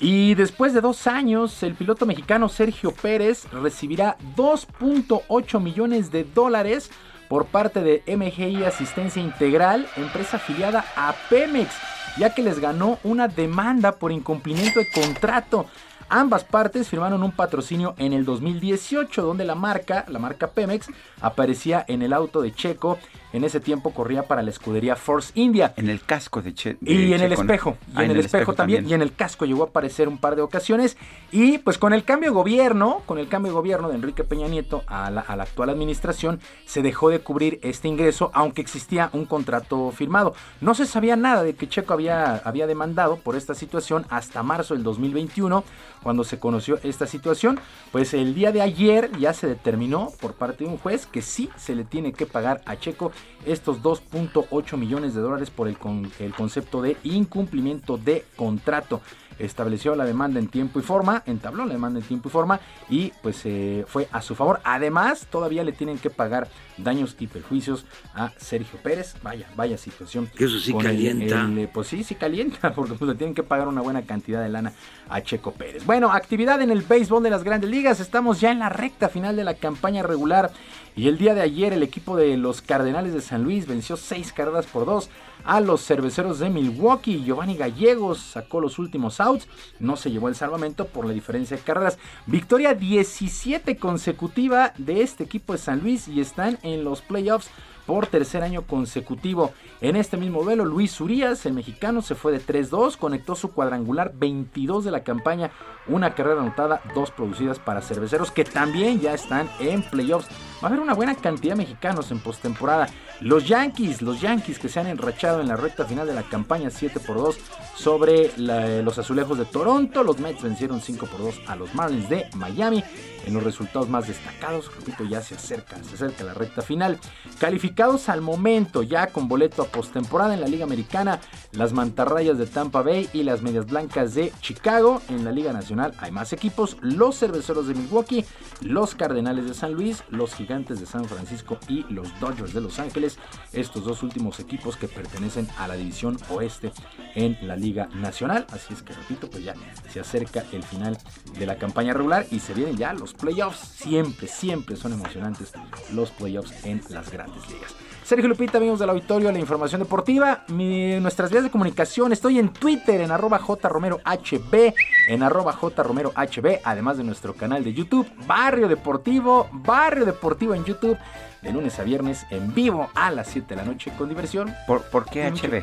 Y 0.00 0.34
después 0.34 0.72
de 0.72 0.80
dos 0.80 1.06
años, 1.06 1.62
el 1.62 1.74
piloto 1.74 2.06
mexicano 2.06 2.48
Sergio 2.48 2.90
Pérez 2.90 3.44
recibirá 3.52 4.16
2.8 4.34 5.60
millones 5.60 6.10
de 6.10 6.24
dólares 6.24 6.90
por 7.28 7.44
parte 7.44 7.82
de 7.82 8.02
MGI 8.06 8.64
Asistencia 8.64 9.20
Integral, 9.20 9.86
empresa 9.96 10.38
afiliada 10.38 10.86
a 10.96 11.14
Pemex, 11.28 11.74
ya 12.16 12.34
que 12.34 12.42
les 12.42 12.58
ganó 12.58 12.98
una 13.04 13.28
demanda 13.28 13.92
por 13.92 14.10
incumplimiento 14.10 14.80
de 14.80 14.90
contrato. 14.90 15.66
Ambas 16.12 16.42
partes 16.42 16.88
firmaron 16.88 17.22
un 17.22 17.30
patrocinio 17.30 17.94
en 17.96 18.12
el 18.12 18.24
2018, 18.24 19.22
donde 19.22 19.44
la 19.44 19.54
marca, 19.54 20.04
la 20.08 20.18
marca 20.18 20.48
Pemex, 20.48 20.88
aparecía 21.20 21.84
en 21.86 22.02
el 22.02 22.12
auto 22.12 22.42
de 22.42 22.52
Checo. 22.52 22.98
En 23.32 23.44
ese 23.44 23.60
tiempo 23.60 23.92
corría 23.94 24.24
para 24.24 24.42
la 24.42 24.50
escudería 24.50 24.96
Force 24.96 25.30
India. 25.36 25.72
En 25.76 25.88
el 25.88 26.02
casco 26.02 26.42
de, 26.42 26.52
che, 26.52 26.76
de 26.80 26.92
Y 26.92 27.14
en 27.14 27.20
el 27.20 27.30
Checo, 27.30 27.42
espejo. 27.42 27.76
Y 27.86 27.92
Ah, 27.94 28.04
en 28.04 28.10
el 28.10 28.18
espejo 28.18 28.54
también, 28.54 28.88
Y 28.88 28.92
en 28.94 29.02
el 29.02 29.14
casco 29.14 29.44
llegó 29.44 29.62
a 29.62 29.66
aparecer 29.66 30.08
un 30.08 30.18
par 30.18 30.34
de 30.34 30.42
ocasiones. 30.42 30.96
Y 31.30 31.58
pues 31.58 31.78
con 31.78 31.92
el 31.92 32.02
cambio 32.02 32.30
de 32.30 32.34
gobierno, 32.34 33.02
con 33.06 33.18
el 33.18 33.28
cambio 33.28 33.52
de 33.52 33.54
gobierno 33.54 33.88
de 33.88 33.94
Enrique 33.94 34.24
Peña 34.24 34.48
Nieto 34.48 34.82
a 34.88 35.10
la, 35.10 35.20
a 35.20 35.36
la 35.36 35.44
actual 35.44 35.70
administración, 35.70 36.40
se 36.66 36.82
dejó 36.82 37.08
de 37.08 37.20
cubrir 37.20 37.60
este 37.62 37.86
ingreso, 37.86 38.32
aunque 38.34 38.62
existía 38.62 39.10
un 39.12 39.26
contrato 39.26 39.92
firmado. 39.92 40.34
No 40.60 40.74
se 40.74 40.84
sabía 40.84 41.14
nada 41.14 41.44
de 41.44 41.54
que 41.54 41.68
Checo 41.68 41.94
había, 41.94 42.34
había 42.38 42.66
demandado 42.66 43.14
por 43.14 43.36
esta 43.36 43.54
situación 43.54 44.06
hasta 44.10 44.42
marzo 44.42 44.74
del 44.74 44.82
2021, 44.82 45.62
cuando 46.02 46.24
se 46.24 46.38
conoció 46.38 46.78
esta 46.82 47.06
situación. 47.06 47.58
Pues 47.92 48.14
el 48.14 48.34
día 48.34 48.52
de 48.52 48.62
ayer 48.62 49.10
ya 49.18 49.32
se 49.32 49.46
determinó 49.46 50.12
por 50.20 50.34
parte 50.34 50.64
de 50.64 50.70
un 50.70 50.78
juez 50.78 51.06
que 51.06 51.22
sí 51.22 51.50
se 51.56 51.74
le 51.74 51.84
tiene 51.84 52.12
que 52.12 52.26
pagar 52.26 52.62
a 52.66 52.76
Checo 52.76 53.12
estos 53.46 53.82
2.8 53.82 54.76
millones 54.76 55.14
de 55.14 55.20
dólares 55.20 55.50
por 55.50 55.68
el, 55.68 55.78
con- 55.78 56.10
el 56.18 56.32
concepto 56.34 56.82
de 56.82 56.96
incumplimiento 57.04 57.96
de 57.96 58.24
contrato. 58.36 59.00
Estableció 59.38 59.94
la 59.94 60.04
demanda 60.04 60.38
en 60.38 60.48
tiempo 60.48 60.78
y 60.80 60.82
forma, 60.82 61.22
entabló 61.24 61.64
la 61.64 61.72
demanda 61.72 61.98
en 61.98 62.04
tiempo 62.04 62.28
y 62.28 62.30
forma 62.32 62.60
y 62.90 63.10
pues 63.22 63.40
eh, 63.46 63.86
fue 63.88 64.06
a 64.12 64.20
su 64.20 64.34
favor. 64.34 64.60
Además, 64.64 65.26
todavía 65.30 65.64
le 65.64 65.72
tienen 65.72 65.96
que 65.98 66.10
pagar 66.10 66.48
daños 66.76 67.16
y 67.18 67.26
perjuicios 67.26 67.86
a 68.14 68.32
Sergio 68.36 68.78
Pérez. 68.82 69.14
Vaya, 69.22 69.48
vaya 69.56 69.78
situación. 69.78 70.26
Que 70.36 70.44
eso 70.44 70.58
sí 70.58 70.72
con 70.72 70.82
calienta. 70.82 71.40
el, 71.46 71.56
eh, 71.58 71.70
pues 71.72 71.86
sí, 71.88 72.04
sí 72.04 72.16
calienta, 72.16 72.72
porque 72.74 72.92
pues, 72.92 73.08
le 73.12 73.14
tienen 73.14 73.34
que 73.34 73.42
pagar 73.42 73.66
una 73.68 73.80
buena 73.80 74.02
cantidad 74.02 74.42
de 74.42 74.50
lana 74.50 74.74
a 75.08 75.22
Checo 75.22 75.52
Pérez. 75.52 75.86
Bueno, 75.86 76.12
actividad 76.12 76.60
en 76.60 76.70
el 76.70 76.82
béisbol 76.82 77.22
de 77.22 77.30
las 77.30 77.42
grandes 77.42 77.70
ligas. 77.70 77.98
Estamos 77.98 78.42
ya 78.42 78.52
en 78.52 78.58
la 78.58 78.68
recta 78.68 79.08
final 79.08 79.36
de 79.36 79.44
la 79.44 79.54
campaña 79.54 80.02
regular. 80.02 80.50
Y 80.96 81.08
el 81.08 81.18
día 81.18 81.34
de 81.34 81.40
ayer 81.40 81.72
el 81.72 81.82
equipo 81.82 82.16
de 82.16 82.36
los 82.36 82.62
Cardenales 82.62 83.14
de 83.14 83.20
San 83.20 83.44
Luis 83.44 83.66
venció 83.66 83.96
seis 83.96 84.32
carreras 84.32 84.66
por 84.66 84.86
dos 84.86 85.08
a 85.44 85.60
los 85.60 85.84
cerveceros 85.84 86.38
de 86.38 86.50
Milwaukee. 86.50 87.22
Giovanni 87.24 87.56
Gallegos 87.56 88.18
sacó 88.18 88.60
los 88.60 88.78
últimos 88.78 89.20
outs. 89.20 89.48
No 89.78 89.96
se 89.96 90.10
llevó 90.10 90.28
el 90.28 90.34
salvamento 90.34 90.86
por 90.86 91.06
la 91.06 91.12
diferencia 91.12 91.56
de 91.56 91.62
carreras. 91.62 91.98
Victoria 92.26 92.74
17 92.74 93.76
consecutiva 93.76 94.72
de 94.78 95.02
este 95.02 95.24
equipo 95.24 95.52
de 95.52 95.58
San 95.58 95.80
Luis 95.80 96.08
y 96.08 96.20
están 96.20 96.58
en 96.62 96.84
los 96.84 97.02
playoffs 97.02 97.50
por 97.90 98.06
tercer 98.06 98.44
año 98.44 98.62
consecutivo. 98.62 99.52
En 99.80 99.96
este 99.96 100.16
mismo 100.16 100.44
duelo, 100.44 100.64
Luis 100.64 101.00
Urias, 101.00 101.44
el 101.44 101.54
mexicano, 101.54 102.02
se 102.02 102.14
fue 102.14 102.30
de 102.30 102.40
3-2, 102.40 102.96
conectó 102.96 103.34
su 103.34 103.50
cuadrangular 103.50 104.12
22 104.14 104.84
de 104.84 104.92
la 104.92 105.02
campaña, 105.02 105.50
una 105.90 106.14
carrera 106.14 106.40
anotada, 106.40 106.80
dos 106.94 107.10
producidas 107.10 107.58
para 107.58 107.82
cerveceros 107.82 108.30
que 108.30 108.44
también 108.44 109.00
ya 109.00 109.14
están 109.14 109.48
en 109.58 109.82
playoffs. 109.82 110.28
Va 110.62 110.64
a 110.64 110.66
haber 110.66 110.80
una 110.80 110.94
buena 110.94 111.14
cantidad 111.14 111.54
de 111.54 111.62
mexicanos 111.62 112.10
en 112.10 112.20
postemporada. 112.20 112.88
Los 113.20 113.46
Yankees, 113.46 114.02
los 114.02 114.20
Yankees 114.20 114.58
que 114.58 114.68
se 114.68 114.80
han 114.80 114.86
enrachado 114.86 115.40
en 115.40 115.48
la 115.48 115.56
recta 115.56 115.84
final 115.84 116.06
de 116.06 116.14
la 116.14 116.22
campaña 116.22 116.70
7 116.70 117.00
por 117.00 117.16
2 117.16 117.38
sobre 117.74 118.32
los 118.36 118.98
azulejos 118.98 119.38
de 119.38 119.44
Toronto. 119.46 120.04
Los 120.04 120.18
Mets 120.18 120.42
vencieron 120.42 120.80
5 120.80 121.06
por 121.06 121.20
2 121.20 121.40
a 121.46 121.56
los 121.56 121.74
Marlins 121.74 122.08
de 122.08 122.26
Miami. 122.36 122.84
En 123.26 123.34
los 123.34 123.42
resultados 123.42 123.88
más 123.88 124.08
destacados, 124.08 124.70
repito, 124.74 125.04
ya 125.04 125.20
se 125.20 125.34
acerca, 125.34 125.76
se 125.84 125.94
acerca 125.94 126.24
la 126.24 126.32
recta 126.32 126.62
final. 126.62 126.98
Calificados 127.38 128.08
al 128.08 128.22
momento, 128.22 128.82
ya 128.82 129.08
con 129.08 129.28
boleto 129.28 129.62
a 129.62 129.66
postemporada 129.66 130.32
en 130.32 130.40
la 130.40 130.48
Liga 130.48 130.64
Americana, 130.64 131.20
las 131.52 131.74
mantarrayas 131.74 132.38
de 132.38 132.46
Tampa 132.46 132.80
Bay 132.80 133.10
y 133.12 133.22
las 133.22 133.42
medias 133.42 133.66
blancas 133.66 134.14
de 134.14 134.32
Chicago. 134.40 135.02
En 135.08 135.24
la 135.24 135.32
Liga 135.32 135.52
Nacional 135.52 135.79
hay 135.98 136.10
más 136.10 136.32
equipos: 136.32 136.76
los 136.80 137.18
cerveceros 137.18 137.66
de 137.66 137.74
Milwaukee, 137.74 138.24
los 138.60 138.94
Cardenales 138.94 139.46
de 139.46 139.54
San 139.54 139.72
Luis, 139.72 140.02
los 140.10 140.34
Gigantes 140.34 140.80
de 140.80 140.86
San 140.86 141.04
Francisco 141.06 141.58
y 141.68 141.84
los 141.92 142.08
Dodgers 142.20 142.52
de 142.52 142.60
Los 142.60 142.78
Ángeles. 142.78 143.18
Estos 143.52 143.84
dos 143.84 144.02
últimos 144.02 144.40
equipos 144.40 144.76
que 144.76 144.88
pertenecen 144.88 145.48
a 145.58 145.68
la 145.68 145.74
división 145.74 146.16
oeste 146.30 146.72
en 147.14 147.36
la 147.42 147.56
Liga 147.56 147.88
Nacional. 147.94 148.46
Así 148.52 148.74
es 148.74 148.82
que, 148.82 148.92
repito, 148.92 149.30
pues 149.30 149.44
ya 149.44 149.54
se 149.90 150.00
acerca 150.00 150.44
el 150.52 150.62
final 150.62 150.98
de 151.38 151.46
la 151.46 151.56
campaña 151.56 151.94
regular 151.94 152.26
y 152.30 152.40
se 152.40 152.54
vienen 152.54 152.76
ya 152.76 152.92
los 152.92 153.14
playoffs. 153.14 153.60
Siempre, 153.60 154.28
siempre 154.28 154.76
son 154.76 154.92
emocionantes 154.92 155.52
los 155.92 156.10
playoffs 156.10 156.64
en 156.64 156.82
las 156.90 157.10
grandes 157.10 157.48
ligas. 157.50 157.74
Sergio 158.04 158.28
Lupita, 158.28 158.58
amigos 158.58 158.80
del 158.80 158.90
auditorio, 158.90 159.30
la 159.30 159.38
información 159.38 159.80
deportiva, 159.80 160.42
mi- 160.48 160.98
nuestras 160.98 161.30
vías 161.30 161.44
de 161.44 161.50
comunicación, 161.50 162.12
estoy 162.12 162.40
en 162.40 162.48
Twitter 162.48 163.00
en 163.00 163.12
arroba 163.12 163.38
jromerohb, 163.38 164.74
en 165.08 165.22
arroba 165.22 165.52
jromerohb, 165.52 166.58
además 166.64 166.96
de 166.98 167.04
nuestro 167.04 167.34
canal 167.34 167.62
de 167.62 167.72
YouTube, 167.72 168.10
Barrio 168.26 168.66
Deportivo, 168.66 169.48
Barrio 169.52 170.04
Deportivo 170.06 170.54
en 170.54 170.64
YouTube, 170.64 170.98
de 171.42 171.52
lunes 171.52 171.78
a 171.78 171.84
viernes 171.84 172.26
en 172.30 172.52
vivo 172.52 172.90
a 172.94 173.10
las 173.12 173.28
7 173.28 173.46
de 173.54 173.56
la 173.56 173.64
noche 173.64 173.92
con 173.96 174.08
diversión. 174.08 174.52
¿Por, 174.66 174.82
por 174.90 175.04
qué 175.06 175.30
HB? 175.30 175.62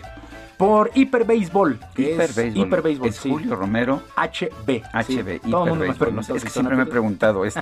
Por 0.57 0.89
Hiper 0.95 1.23
Béisbol, 1.23 1.79
Hiper 1.95 2.21
es 2.21 2.35
Béisbol. 2.35 3.07
Es 3.09 3.15
sí. 3.17 3.29
Julio 3.29 3.55
Romero. 3.55 4.01
HB. 4.15 4.81
HB, 4.91 5.03
sí. 5.05 5.13
Hiper 5.19 5.39
Todo 5.41 5.63
el 5.65 5.69
mundo 5.69 5.85
me 5.85 6.35
Es 6.37 6.43
que 6.43 6.49
siempre 6.49 6.75
me 6.75 6.83
he 6.83 6.85
preguntado 6.87 7.45
este. 7.45 7.61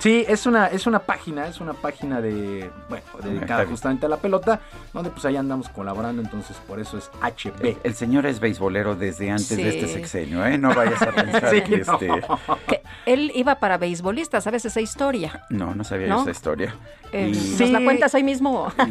Sí, 0.00 0.24
es 0.28 0.44
una, 0.44 0.66
es 0.66 0.86
una 0.86 0.98
página, 0.98 1.46
es 1.46 1.60
una 1.62 1.72
página 1.72 2.20
de, 2.20 2.70
bueno, 2.90 3.04
Está 3.14 3.28
dedicada 3.28 3.60
bien. 3.62 3.70
justamente 3.70 4.04
a 4.04 4.08
la 4.10 4.18
pelota, 4.18 4.60
donde 4.92 5.08
pues 5.10 5.24
ahí 5.24 5.36
andamos 5.36 5.70
colaborando, 5.70 6.20
entonces 6.20 6.56
por 6.68 6.78
eso 6.78 6.98
es 6.98 7.10
HB. 7.22 7.78
El 7.82 7.94
señor 7.94 8.26
es 8.26 8.38
beisbolero 8.38 8.94
desde 8.94 9.30
antes 9.30 9.56
de 9.56 9.68
este 9.70 9.88
sexenio, 9.88 10.44
¿eh? 10.44 10.58
No 10.58 10.74
vayas 10.74 11.00
a 11.00 11.12
pensar 11.12 11.48
Sí, 11.50 11.62
que 11.62 11.78
no. 11.78 11.94
este... 11.94 12.06
Que 12.66 12.82
él 13.06 13.32
iba 13.34 13.54
para 13.56 13.78
beisbolista, 13.78 14.40
¿sabes 14.42 14.64
esa 14.64 14.80
historia? 14.80 15.44
No, 15.48 15.74
no 15.74 15.84
sabía 15.84 16.08
¿No? 16.08 16.22
esa 16.22 16.32
historia. 16.32 16.74
Eh, 17.12 17.30
Y- 17.32 17.56
¿Nos 17.60 17.70
la 17.70 17.80
cuentas 17.82 18.14
hoy 18.14 18.24
mismo? 18.24 18.70
Y, 18.86 18.90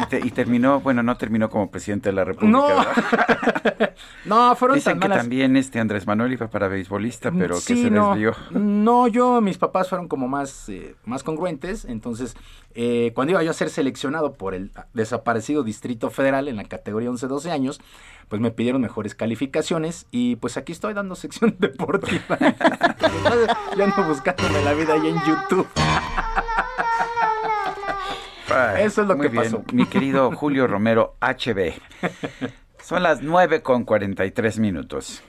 y 0.00 0.06
te- 0.06 0.26
y 0.26 0.30
terminó, 0.30 0.80
bueno, 0.80 1.02
no 1.02 1.16
terminó 1.16 1.50
como 1.50 1.70
presidente 1.70 2.08
de 2.08 2.14
la 2.14 2.24
República. 2.24 2.58
No. 2.58 2.79
No, 4.24 4.54
fueron 4.54 4.76
Dicen 4.76 4.92
tan 4.94 5.00
que 5.00 5.08
malas. 5.08 5.22
también 5.24 5.56
este 5.56 5.80
Andrés 5.80 6.06
Manuel 6.06 6.32
iba 6.32 6.48
para 6.48 6.68
beisbolista, 6.68 7.32
pero 7.32 7.54
que 7.56 7.60
Sí, 7.62 7.82
se 7.84 7.90
no, 7.90 8.10
desvió. 8.10 8.34
No, 8.50 9.08
yo, 9.08 9.40
mis 9.40 9.56
papás 9.58 9.88
fueron 9.88 10.08
como 10.08 10.28
más, 10.28 10.68
eh, 10.68 10.94
más 11.04 11.22
congruentes. 11.22 11.84
Entonces, 11.86 12.36
eh, 12.74 13.12
cuando 13.14 13.32
iba 13.32 13.42
yo 13.42 13.50
a 13.50 13.54
ser 13.54 13.70
seleccionado 13.70 14.34
por 14.34 14.54
el 14.54 14.70
desaparecido 14.94 15.62
Distrito 15.62 16.10
Federal 16.10 16.48
en 16.48 16.56
la 16.56 16.64
categoría 16.64 17.10
11-12 17.10 17.50
años, 17.50 17.80
pues 18.28 18.40
me 18.40 18.50
pidieron 18.50 18.80
mejores 18.82 19.14
calificaciones. 19.14 20.06
Y 20.10 20.36
pues 20.36 20.56
aquí 20.56 20.72
estoy 20.72 20.92
dando 20.94 21.14
sección 21.16 21.56
deportiva. 21.58 22.38
yo 23.76 23.84
ando 23.84 24.04
buscándome 24.06 24.62
la 24.64 24.74
vida 24.74 24.94
ahí 24.94 25.08
en 25.08 25.16
YouTube. 25.26 25.66
Eso 28.78 29.02
es 29.02 29.08
lo 29.08 29.16
muy 29.16 29.26
que 29.26 29.32
bien, 29.32 29.44
pasó. 29.44 29.62
Mi 29.72 29.86
querido 29.86 30.32
Julio 30.32 30.66
Romero, 30.66 31.14
HB. 31.20 31.72
Son 32.82 33.02
las 33.02 33.22
9 33.22 33.62
con 33.62 33.84
43 33.84 34.58
minutos. 34.58 35.22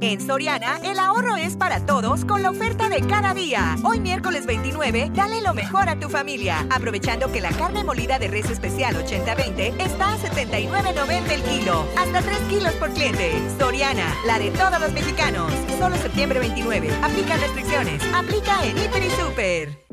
En 0.00 0.20
Soriana, 0.20 0.78
el 0.84 0.98
ahorro 0.98 1.36
es 1.36 1.56
para 1.56 1.86
todos 1.86 2.24
con 2.26 2.42
la 2.42 2.50
oferta 2.50 2.88
de 2.90 3.00
cada 3.00 3.32
día. 3.32 3.74
Hoy 3.82 4.00
miércoles 4.00 4.44
29, 4.44 5.10
dale 5.14 5.40
lo 5.40 5.54
mejor 5.54 5.88
a 5.88 5.98
tu 5.98 6.10
familia, 6.10 6.66
aprovechando 6.70 7.32
que 7.32 7.40
la 7.40 7.50
carne 7.52 7.84
molida 7.84 8.18
de 8.18 8.28
res 8.28 8.50
especial 8.50 8.94
80-20 8.96 9.80
está 9.80 10.12
a 10.12 10.18
79.90 10.18 11.30
el 11.30 11.42
kilo, 11.42 11.86
hasta 11.96 12.20
3 12.20 12.38
kilos 12.50 12.72
por 12.74 12.90
cliente. 12.90 13.32
Soriana, 13.58 14.14
la 14.26 14.38
de 14.38 14.50
todos 14.50 14.78
los 14.78 14.92
mexicanos. 14.92 15.52
Solo 15.78 15.96
septiembre 15.96 16.38
29. 16.38 16.90
Aplica 17.02 17.36
restricciones. 17.38 18.02
Aplica 18.14 18.64
en 18.64 18.76
Hiper 18.76 19.02
y 19.02 19.10
Super. 19.10 19.88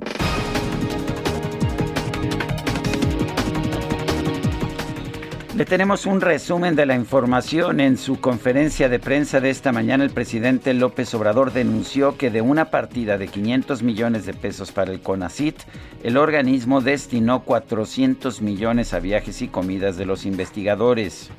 Le 5.55 5.63
tenemos 5.63 6.05
un 6.05 6.19
resumen 6.19 6.75
de 6.75 6.85
la 6.85 6.95
información. 6.95 7.79
En 7.79 7.97
su 7.97 8.19
conferencia 8.19 8.89
de 8.89 8.99
prensa 8.99 9.39
de 9.39 9.49
esta 9.49 9.71
mañana, 9.71 10.03
el 10.03 10.09
presidente 10.09 10.73
López 10.73 11.13
Obrador 11.13 11.53
denunció 11.53 12.17
que 12.17 12.29
de 12.29 12.41
una 12.41 12.65
partida 12.65 13.17
de 13.17 13.29
500 13.29 13.81
millones 13.81 14.25
de 14.25 14.33
pesos 14.33 14.73
para 14.73 14.91
el 14.91 14.99
CONACIT, 14.99 15.55
el 16.03 16.17
organismo 16.17 16.81
destinó 16.81 17.43
400 17.43 18.41
millones 18.41 18.93
a 18.93 18.99
viajes 18.99 19.41
y 19.41 19.47
comidas 19.47 19.95
de 19.95 20.05
los 20.05 20.25
investigadores. 20.25 21.29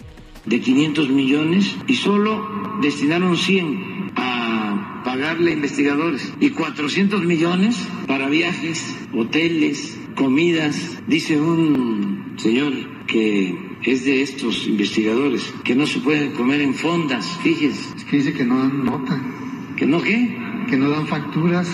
de 0.47 0.61
500 0.61 1.11
millones 1.11 1.77
y 1.86 1.95
solo 1.97 2.49
destinaron 2.81 3.36
100 3.36 4.12
a 4.17 5.03
pagarle 5.05 5.51
a 5.51 5.55
investigadores 5.55 6.33
y 6.41 6.51
400 6.51 7.23
millones 7.23 7.77
para 8.07 8.28
viajes, 8.28 8.97
hoteles, 9.12 9.99
comidas. 10.15 11.03
Dice 11.07 11.39
un 11.39 12.36
señor 12.39 12.73
que 13.07 13.66
es 13.82 14.05
de 14.05 14.22
estos 14.22 14.66
investigadores 14.66 15.52
que 15.64 15.74
no 15.74 15.86
se 15.86 16.00
pueden 16.00 16.32
comer 16.32 16.60
en 16.60 16.74
fondas, 16.74 17.38
fíjese. 17.42 17.96
Es 17.96 18.05
que 18.05 18.16
dice 18.16 18.32
que 18.32 18.44
no 18.44 18.58
dan 18.58 18.84
nota. 18.84 19.20
¿Que 19.76 19.86
no 19.86 20.02
qué? 20.02 20.36
Que 20.68 20.76
no 20.76 20.90
dan 20.90 21.06
facturas. 21.06 21.68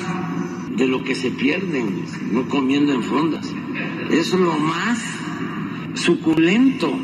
De 0.77 0.87
lo 0.89 1.05
que 1.05 1.15
se 1.15 1.31
pierden, 1.31 2.05
no 2.33 2.49
comiendo 2.49 2.95
en 2.95 3.03
fondas. 3.03 3.47
Es 4.11 4.33
lo 4.33 4.59
más 4.59 4.99
suculento. 5.95 6.99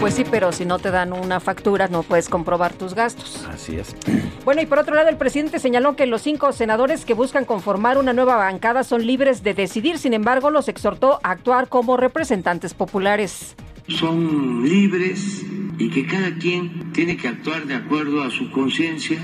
Pues 0.00 0.14
sí, 0.14 0.24
pero 0.30 0.50
si 0.50 0.64
no 0.64 0.78
te 0.78 0.90
dan 0.90 1.12
una 1.12 1.40
factura 1.40 1.86
no 1.88 2.02
puedes 2.02 2.30
comprobar 2.30 2.72
tus 2.72 2.94
gastos. 2.94 3.46
Así 3.52 3.76
es. 3.76 3.94
Bueno, 4.42 4.62
y 4.62 4.66
por 4.66 4.78
otro 4.78 4.94
lado, 4.94 5.10
el 5.10 5.18
presidente 5.18 5.58
señaló 5.58 5.96
que 5.96 6.06
los 6.06 6.22
cinco 6.22 6.50
senadores 6.52 7.04
que 7.04 7.12
buscan 7.12 7.44
conformar 7.44 7.98
una 7.98 8.14
nueva 8.14 8.36
bancada 8.36 8.84
son 8.84 9.06
libres 9.06 9.42
de 9.42 9.52
decidir, 9.52 9.98
sin 9.98 10.14
embargo, 10.14 10.50
los 10.50 10.68
exhortó 10.68 11.20
a 11.22 11.32
actuar 11.32 11.68
como 11.68 11.98
representantes 11.98 12.72
populares. 12.72 13.54
son 13.86 14.66
libres 14.66 15.44
y 15.78 15.90
que 15.90 16.06
cada 16.06 16.34
quien 16.38 16.90
tiene 16.92 17.18
que 17.18 17.28
actuar 17.28 17.66
de 17.66 17.74
acuerdo 17.74 18.22
a 18.22 18.30
su 18.30 18.50
conciencia 18.50 19.18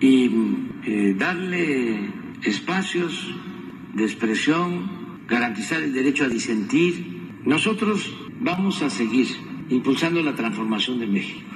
y 0.00 0.30
eh, 0.86 1.14
darle 1.18 2.10
espacios 2.42 3.12
de 3.92 4.04
expresión, 4.04 5.26
garantizar 5.28 5.82
el 5.82 5.92
derecho 5.92 6.24
a 6.24 6.28
disentir. 6.28 7.36
Nosotros 7.44 8.10
vamos 8.40 8.80
a 8.82 8.88
seguir 8.88 9.51
impulsando 9.72 10.22
la 10.22 10.34
transformación 10.34 11.00
de 11.00 11.06
México. 11.06 11.48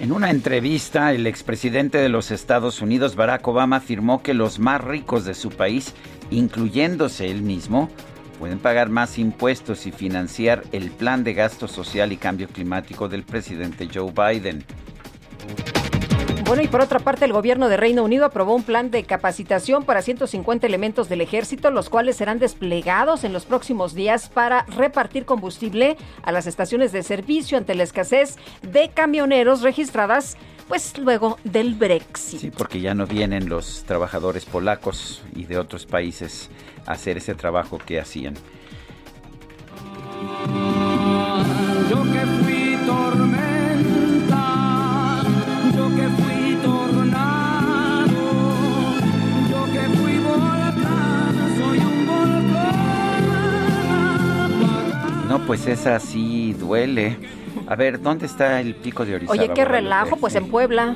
En 0.00 0.12
una 0.12 0.30
entrevista, 0.30 1.12
el 1.12 1.26
expresidente 1.26 1.98
de 1.98 2.08
los 2.08 2.30
Estados 2.30 2.80
Unidos, 2.80 3.16
Barack 3.16 3.46
Obama, 3.48 3.76
afirmó 3.76 4.22
que 4.22 4.32
los 4.32 4.58
más 4.58 4.80
ricos 4.80 5.24
de 5.24 5.34
su 5.34 5.50
país, 5.50 5.94
incluyéndose 6.30 7.30
él 7.30 7.42
mismo, 7.42 7.90
pueden 8.38 8.60
pagar 8.60 8.90
más 8.90 9.18
impuestos 9.18 9.86
y 9.86 9.92
financiar 9.92 10.62
el 10.70 10.90
plan 10.90 11.24
de 11.24 11.34
gasto 11.34 11.66
social 11.66 12.12
y 12.12 12.16
cambio 12.16 12.48
climático 12.48 13.08
del 13.08 13.24
presidente 13.24 13.88
Joe 13.92 14.12
Biden. 14.12 14.64
Bueno, 16.48 16.62
y 16.62 16.66
por 16.68 16.80
otra 16.80 16.98
parte, 16.98 17.26
el 17.26 17.34
gobierno 17.34 17.68
de 17.68 17.76
Reino 17.76 18.02
Unido 18.02 18.24
aprobó 18.24 18.54
un 18.54 18.62
plan 18.62 18.90
de 18.90 19.04
capacitación 19.04 19.84
para 19.84 20.00
150 20.00 20.66
elementos 20.66 21.10
del 21.10 21.20
ejército, 21.20 21.70
los 21.70 21.90
cuales 21.90 22.16
serán 22.16 22.38
desplegados 22.38 23.24
en 23.24 23.34
los 23.34 23.44
próximos 23.44 23.94
días 23.94 24.30
para 24.30 24.62
repartir 24.62 25.26
combustible 25.26 25.98
a 26.22 26.32
las 26.32 26.46
estaciones 26.46 26.90
de 26.90 27.02
servicio 27.02 27.58
ante 27.58 27.74
la 27.74 27.82
escasez 27.82 28.36
de 28.62 28.88
camioneros 28.88 29.60
registradas, 29.60 30.38
pues 30.68 30.96
luego 30.96 31.38
del 31.44 31.74
Brexit. 31.74 32.40
Sí, 32.40 32.50
porque 32.50 32.80
ya 32.80 32.94
no 32.94 33.06
vienen 33.06 33.50
los 33.50 33.84
trabajadores 33.84 34.46
polacos 34.46 35.20
y 35.36 35.44
de 35.44 35.58
otros 35.58 35.84
países 35.84 36.48
a 36.86 36.92
hacer 36.92 37.18
ese 37.18 37.34
trabajo 37.34 37.76
que 37.76 38.00
hacían. 38.00 38.32
No, 55.38 55.46
pues 55.46 55.66
esa 55.66 55.98
sí 56.00 56.54
duele. 56.58 57.16
A 57.66 57.74
ver, 57.76 58.00
¿dónde 58.00 58.26
está 58.26 58.60
el 58.60 58.74
pico 58.74 59.04
de 59.04 59.16
Orizaba? 59.16 59.38
Oye, 59.38 59.52
qué 59.54 59.64
relajo, 59.64 60.16
pues 60.16 60.34
en 60.34 60.48
Puebla. 60.48 60.94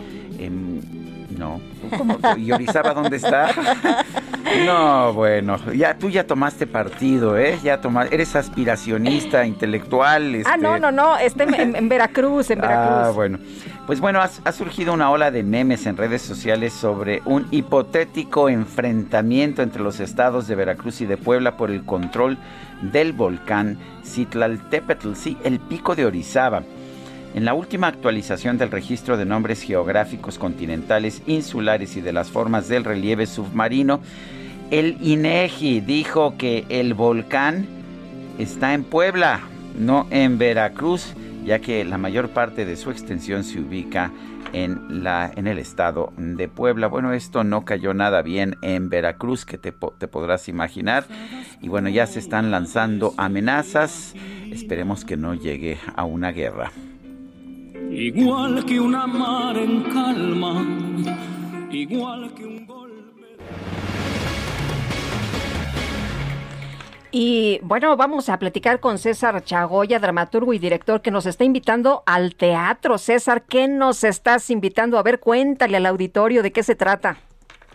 No. 1.39 1.61
¿Cómo? 1.97 2.19
¿Y 2.37 2.53
Orizaba 2.53 2.95
dónde 2.95 3.17
está? 3.17 3.49
No, 4.67 5.15
bueno, 5.15 5.57
ya 5.75 5.97
tú 5.97 6.11
ya 6.11 6.27
tomaste 6.27 6.67
partido, 6.67 7.39
¿eh? 7.39 7.59
Ya 7.63 7.81
toma, 7.81 8.05
eres 8.11 8.37
aspiracionista, 8.37 9.47
intelectual. 9.47 10.35
Ah, 10.35 10.37
este- 10.37 10.59
no, 10.59 10.79
no, 10.79 10.93
no, 10.93 11.17
este 11.17 11.45
en, 11.45 11.75
en 11.75 11.89
Veracruz, 11.89 12.51
en 12.51 12.59
Veracruz. 12.61 13.07
Ah, 13.07 13.11
bueno. 13.15 13.39
Pues 13.87 14.01
bueno, 14.01 14.21
ha, 14.21 14.53
surgido 14.53 14.95
una 14.95 15.11
ola 15.11 15.33
de 15.33 15.43
memes 15.43 15.87
en 15.87 15.97
redes 15.97 16.23
sociales 16.23 16.73
sobre 16.73 17.21
un 17.25 17.49
hipotético 17.51 18.49
enfrentamiento 18.49 19.61
entre 19.61 19.83
los 19.83 19.99
estados 19.99 20.47
de 20.47 20.55
Veracruz 20.55 21.01
y 21.01 21.07
de 21.07 21.17
Puebla 21.17 21.57
por 21.57 21.69
el 21.69 21.85
control 21.85 22.39
del 22.93 23.13
volcán 23.13 23.79
Citlaltépetl, 24.05 25.15
sí, 25.15 25.37
el 25.43 25.59
pico 25.59 25.97
de 25.97 26.07
Orizaba. 26.07 26.63
En 27.35 27.45
la 27.45 27.55
última 27.55 27.89
actualización 27.89 28.57
del 28.57 28.71
registro 28.71 29.17
de 29.17 29.25
nombres 29.25 29.63
geográficos 29.63 30.39
continentales, 30.39 31.21
insulares 31.27 31.97
y 31.97 32.03
de 32.03 32.13
las 32.13 32.31
formas 32.31 32.69
del 32.69 32.85
relieve 32.85 33.27
submarino, 33.27 34.01
el 34.71 34.97
INEGI 35.01 35.81
dijo 35.81 36.37
que 36.39 36.67
el 36.69 36.95
volcán 36.95 37.67
está 38.39 38.75
en 38.75 38.85
Puebla, 38.85 39.41
no 39.77 40.07
en 40.11 40.39
Veracruz, 40.39 41.15
ya 41.45 41.61
que 41.61 41.85
la 41.85 41.99
mayor 41.99 42.31
parte 42.31 42.65
de 42.65 42.77
su 42.77 42.91
extensión 42.91 43.45
se 43.45 43.61
ubica 43.61 44.11
en, 44.53 45.03
la, 45.03 45.31
en 45.35 45.47
el 45.47 45.59
estado 45.59 46.13
de 46.17 46.49
Puebla. 46.49 46.87
Bueno, 46.87 47.13
esto 47.13 47.45
no 47.45 47.65
cayó 47.65 47.95
nada 47.95 48.23
bien 48.23 48.57
en 48.63 48.89
Veracruz, 48.89 49.45
que 49.45 49.59
te, 49.59 49.73
te 49.73 50.09
podrás 50.09 50.49
imaginar. 50.49 51.05
Y 51.61 51.69
bueno, 51.69 51.89
ya 51.89 52.07
se 52.07 52.19
están 52.19 52.51
lanzando 52.51 53.15
amenazas. 53.17 54.15
Esperemos 54.51 55.05
que 55.05 55.17
no 55.17 55.35
llegue 55.35 55.79
a 55.97 56.05
una 56.05 56.33
guerra. 56.33 56.73
Igual 57.91 58.65
que 58.65 58.81
una 58.81 59.07
mar 59.07 59.57
en 59.57 59.83
calma, 59.83 60.65
igual 61.71 62.33
que 62.35 62.45
un 62.47 62.67
Y 67.15 67.61
bueno, 67.63 67.95
vamos 67.99 68.31
a 68.31 68.39
platicar 68.39 68.81
con 68.81 68.97
César 68.97 69.45
Chagoya, 69.45 69.99
dramaturgo 69.99 70.55
y 70.55 70.59
director, 70.59 71.03
que 71.03 71.11
nos 71.11 71.27
está 71.27 71.45
invitando 71.45 72.03
al 72.07 72.35
teatro. 72.35 72.97
César, 72.97 73.43
¿qué 73.43 73.69
nos 73.69 74.03
estás 74.03 74.49
invitando? 74.49 74.97
A 74.97 75.03
ver, 75.03 75.21
cuéntale 75.21 75.77
al 75.77 75.85
auditorio 75.85 76.43
de 76.43 76.53
qué 76.53 76.63
se 76.63 76.75
trata. 76.75 77.19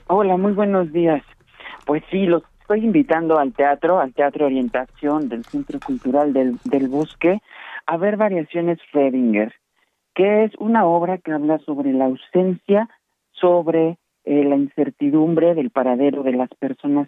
Hola, 0.08 0.38
muy 0.38 0.54
buenos 0.54 0.92
días. 0.92 1.22
Pues 1.86 2.02
sí, 2.10 2.26
los 2.26 2.42
estoy 2.62 2.84
invitando 2.84 3.38
al 3.38 3.54
teatro, 3.54 4.00
al 4.00 4.12
Teatro 4.16 4.48
Orientación 4.48 5.30
del 5.30 5.46
Centro 5.46 5.80
Cultural 5.86 6.34
del, 6.34 6.58
del 6.64 6.88
Bosque, 6.88 7.40
a 7.86 7.96
ver 7.96 8.18
Variaciones 8.18 8.80
Fredinger, 8.92 9.54
que 10.16 10.46
es 10.46 10.52
una 10.58 10.88
obra 10.88 11.20
que 11.20 11.32
habla 11.32 11.60
sobre 11.60 11.94
la 11.94 12.06
ausencia, 12.06 12.90
sobre 13.34 14.00
eh, 14.26 14.44
la 14.44 14.56
incertidumbre 14.56 15.54
del 15.54 15.70
paradero 15.70 16.24
de 16.24 16.32
las 16.32 16.50
personas 16.60 17.08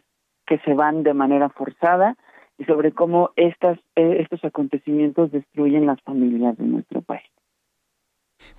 que 0.50 0.58
se 0.66 0.74
van 0.74 1.04
de 1.04 1.14
manera 1.14 1.50
forzada 1.50 2.18
y 2.58 2.66
sobre 2.66 2.92
cómo 2.92 3.30
estas, 3.36 3.78
eh, 3.96 4.18
estos 4.20 4.44
acontecimientos 4.44 5.32
destruyen 5.32 5.86
las 5.86 6.02
familias 6.02 6.58
de 6.58 6.66
nuestro 6.66 7.02
país. 7.04 7.30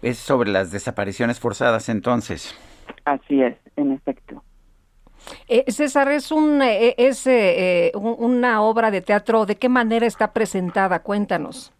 Es 0.00 0.18
sobre 0.18 0.50
las 0.50 0.70
desapariciones 0.70 1.40
forzadas 1.40 1.88
entonces. 1.88 2.56
Así 3.04 3.42
es, 3.42 3.56
en 3.76 3.90
efecto. 3.92 4.42
Eh, 5.48 5.64
César, 5.70 6.08
es, 6.12 6.30
un, 6.30 6.62
eh, 6.62 6.94
es 6.96 7.26
eh, 7.26 7.88
eh, 7.88 7.92
un- 7.94 8.16
una 8.18 8.62
obra 8.62 8.90
de 8.90 9.00
teatro. 9.02 9.44
¿De 9.46 9.56
qué 9.56 9.68
manera 9.68 10.06
está 10.06 10.32
presentada? 10.32 11.02
Cuéntanos. 11.02 11.72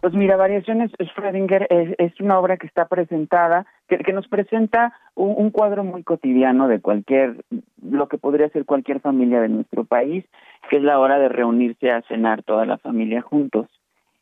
Pues 0.00 0.14
mira, 0.14 0.36
Variaciones 0.36 0.90
Schrödinger 1.00 1.66
es, 1.68 1.94
es 1.98 2.20
una 2.20 2.38
obra 2.38 2.56
que 2.58 2.66
está 2.66 2.86
presentada, 2.86 3.66
que, 3.88 4.12
nos 4.12 4.28
presenta 4.28 4.94
un, 5.14 5.34
un 5.36 5.50
cuadro 5.50 5.84
muy 5.84 6.02
cotidiano 6.02 6.68
de 6.68 6.80
cualquier, 6.80 7.44
lo 7.82 8.08
que 8.08 8.18
podría 8.18 8.48
ser 8.50 8.64
cualquier 8.64 9.00
familia 9.00 9.40
de 9.40 9.48
nuestro 9.48 9.84
país, 9.84 10.24
que 10.70 10.76
es 10.76 10.82
la 10.82 10.98
hora 10.98 11.18
de 11.18 11.28
reunirse 11.28 11.90
a 11.90 12.02
cenar 12.02 12.42
toda 12.42 12.66
la 12.66 12.78
familia 12.78 13.22
juntos. 13.22 13.68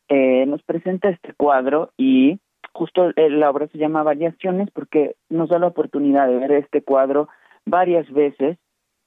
Eh, 0.08 0.44
nos 0.46 0.62
presenta 0.62 1.08
este 1.08 1.32
cuadro 1.32 1.90
y 1.96 2.38
justo 2.72 3.10
eh, 3.16 3.30
la 3.30 3.50
obra 3.50 3.68
se 3.68 3.78
llama 3.78 4.02
Variaciones 4.02 4.70
porque 4.70 5.14
nos 5.30 5.48
da 5.48 5.58
la 5.58 5.68
oportunidad 5.68 6.28
de 6.28 6.36
ver 6.36 6.52
este 6.52 6.82
cuadro 6.82 7.28
varias 7.64 8.10
veces 8.12 8.58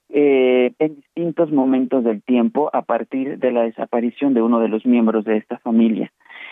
eh, 0.09 0.73
en 0.79 0.95
distintos 0.95 1.51
momentos 1.51 2.03
del 2.03 2.23
tiempo 2.23 2.69
a 2.73 2.83
partir 2.83 3.37
de 3.39 3.51
la 3.51 3.63
desaparición 3.63 4.33
de 4.33 4.41
uno 4.41 4.59
de 4.59 4.69
los 4.69 4.85
miembros 4.85 5.25
de 5.25 5.37
esta 5.37 5.59
familia. 5.59 6.11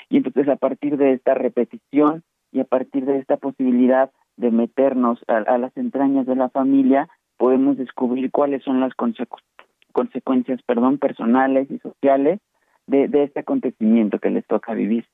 Y 0.10 0.18
entonces 0.18 0.48
a 0.50 0.56
partir 0.56 0.98
de 0.98 1.14
esta 1.14 1.34
repetición 1.34 2.24
y 2.54 2.60
a 2.62 2.66
partir 2.66 3.06
de 3.06 3.18
esta 3.18 3.38
posibilidad 3.38 4.12
de 4.38 4.52
meternos 4.52 5.20
a, 5.28 5.38
a 5.38 5.58
las 5.58 5.76
entrañas 5.76 6.26
de 6.26 6.36
la 6.36 6.50
familia, 6.50 7.10
podemos 7.38 7.78
descubrir 7.78 8.32
cuáles 8.32 8.64
son 8.64 8.80
las 8.80 8.92
consecu- 8.94 9.42
consecuencias 9.92 10.62
perdón, 10.66 10.98
personales 11.00 11.70
y 11.70 11.80
sociales 11.80 12.40
de, 12.88 13.08
de 13.08 13.24
este 13.24 13.42
acontecimiento 13.42 14.20
que 14.20 14.30
les 14.30 14.46
toca 14.48 14.74
vivir. 14.74 15.06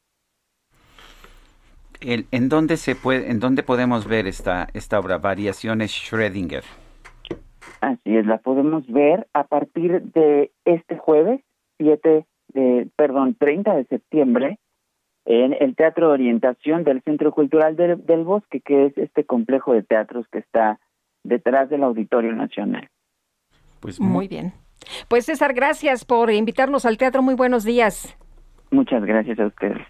El- 2.01 2.27
¿En 2.31 2.47
dónde 2.49 2.77
se 2.77 2.95
puede, 2.95 3.29
en 3.29 3.39
dónde 3.39 3.63
podemos 3.63 4.07
ver 4.07 4.27
esta, 4.27 4.67
esta 4.73 4.99
obra, 4.99 5.17
Variaciones 5.17 5.91
Schrödinger? 5.91 6.63
Así 7.81 8.15
es, 8.17 8.25
la 8.25 8.37
podemos 8.37 8.87
ver 8.87 9.27
a 9.33 9.45
partir 9.45 10.01
de 10.01 10.51
este 10.65 10.97
jueves, 10.97 11.41
7 11.77 12.25
de, 12.53 12.87
perdón, 12.95 13.35
30 13.35 13.75
de 13.75 13.85
septiembre, 13.85 14.59
en 15.29 15.55
el 15.59 15.75
Teatro 15.75 16.07
de 16.07 16.13
Orientación 16.13 16.83
del 16.83 17.03
Centro 17.03 17.31
Cultural 17.31 17.75
del, 17.75 18.03
del 18.03 18.23
Bosque, 18.23 18.61
que 18.61 18.87
es 18.87 18.97
este 18.97 19.25
complejo 19.25 19.73
de 19.73 19.83
teatros 19.83 20.25
que 20.31 20.39
está 20.39 20.79
detrás 21.23 21.69
del 21.69 21.83
Auditorio 21.83 22.33
Nacional. 22.33 22.89
Pues 23.79 23.99
Muy 23.99 24.27
bien. 24.27 24.53
Pues 25.07 25.25
César, 25.25 25.53
gracias 25.53 26.03
por 26.03 26.31
invitarnos 26.31 26.83
al 26.85 26.97
teatro. 26.97 27.21
Muy 27.21 27.35
buenos 27.35 27.63
días. 27.63 28.17
Muchas 28.71 29.05
gracias 29.05 29.39
a 29.39 29.45
ustedes. 29.45 29.85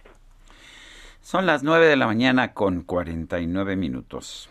Son 1.22 1.46
las 1.46 1.64
9 1.64 1.88
de 1.88 1.96
la 1.96 2.06
mañana 2.06 2.54
con 2.54 2.82
49 2.82 3.78
minutos. 3.78 4.50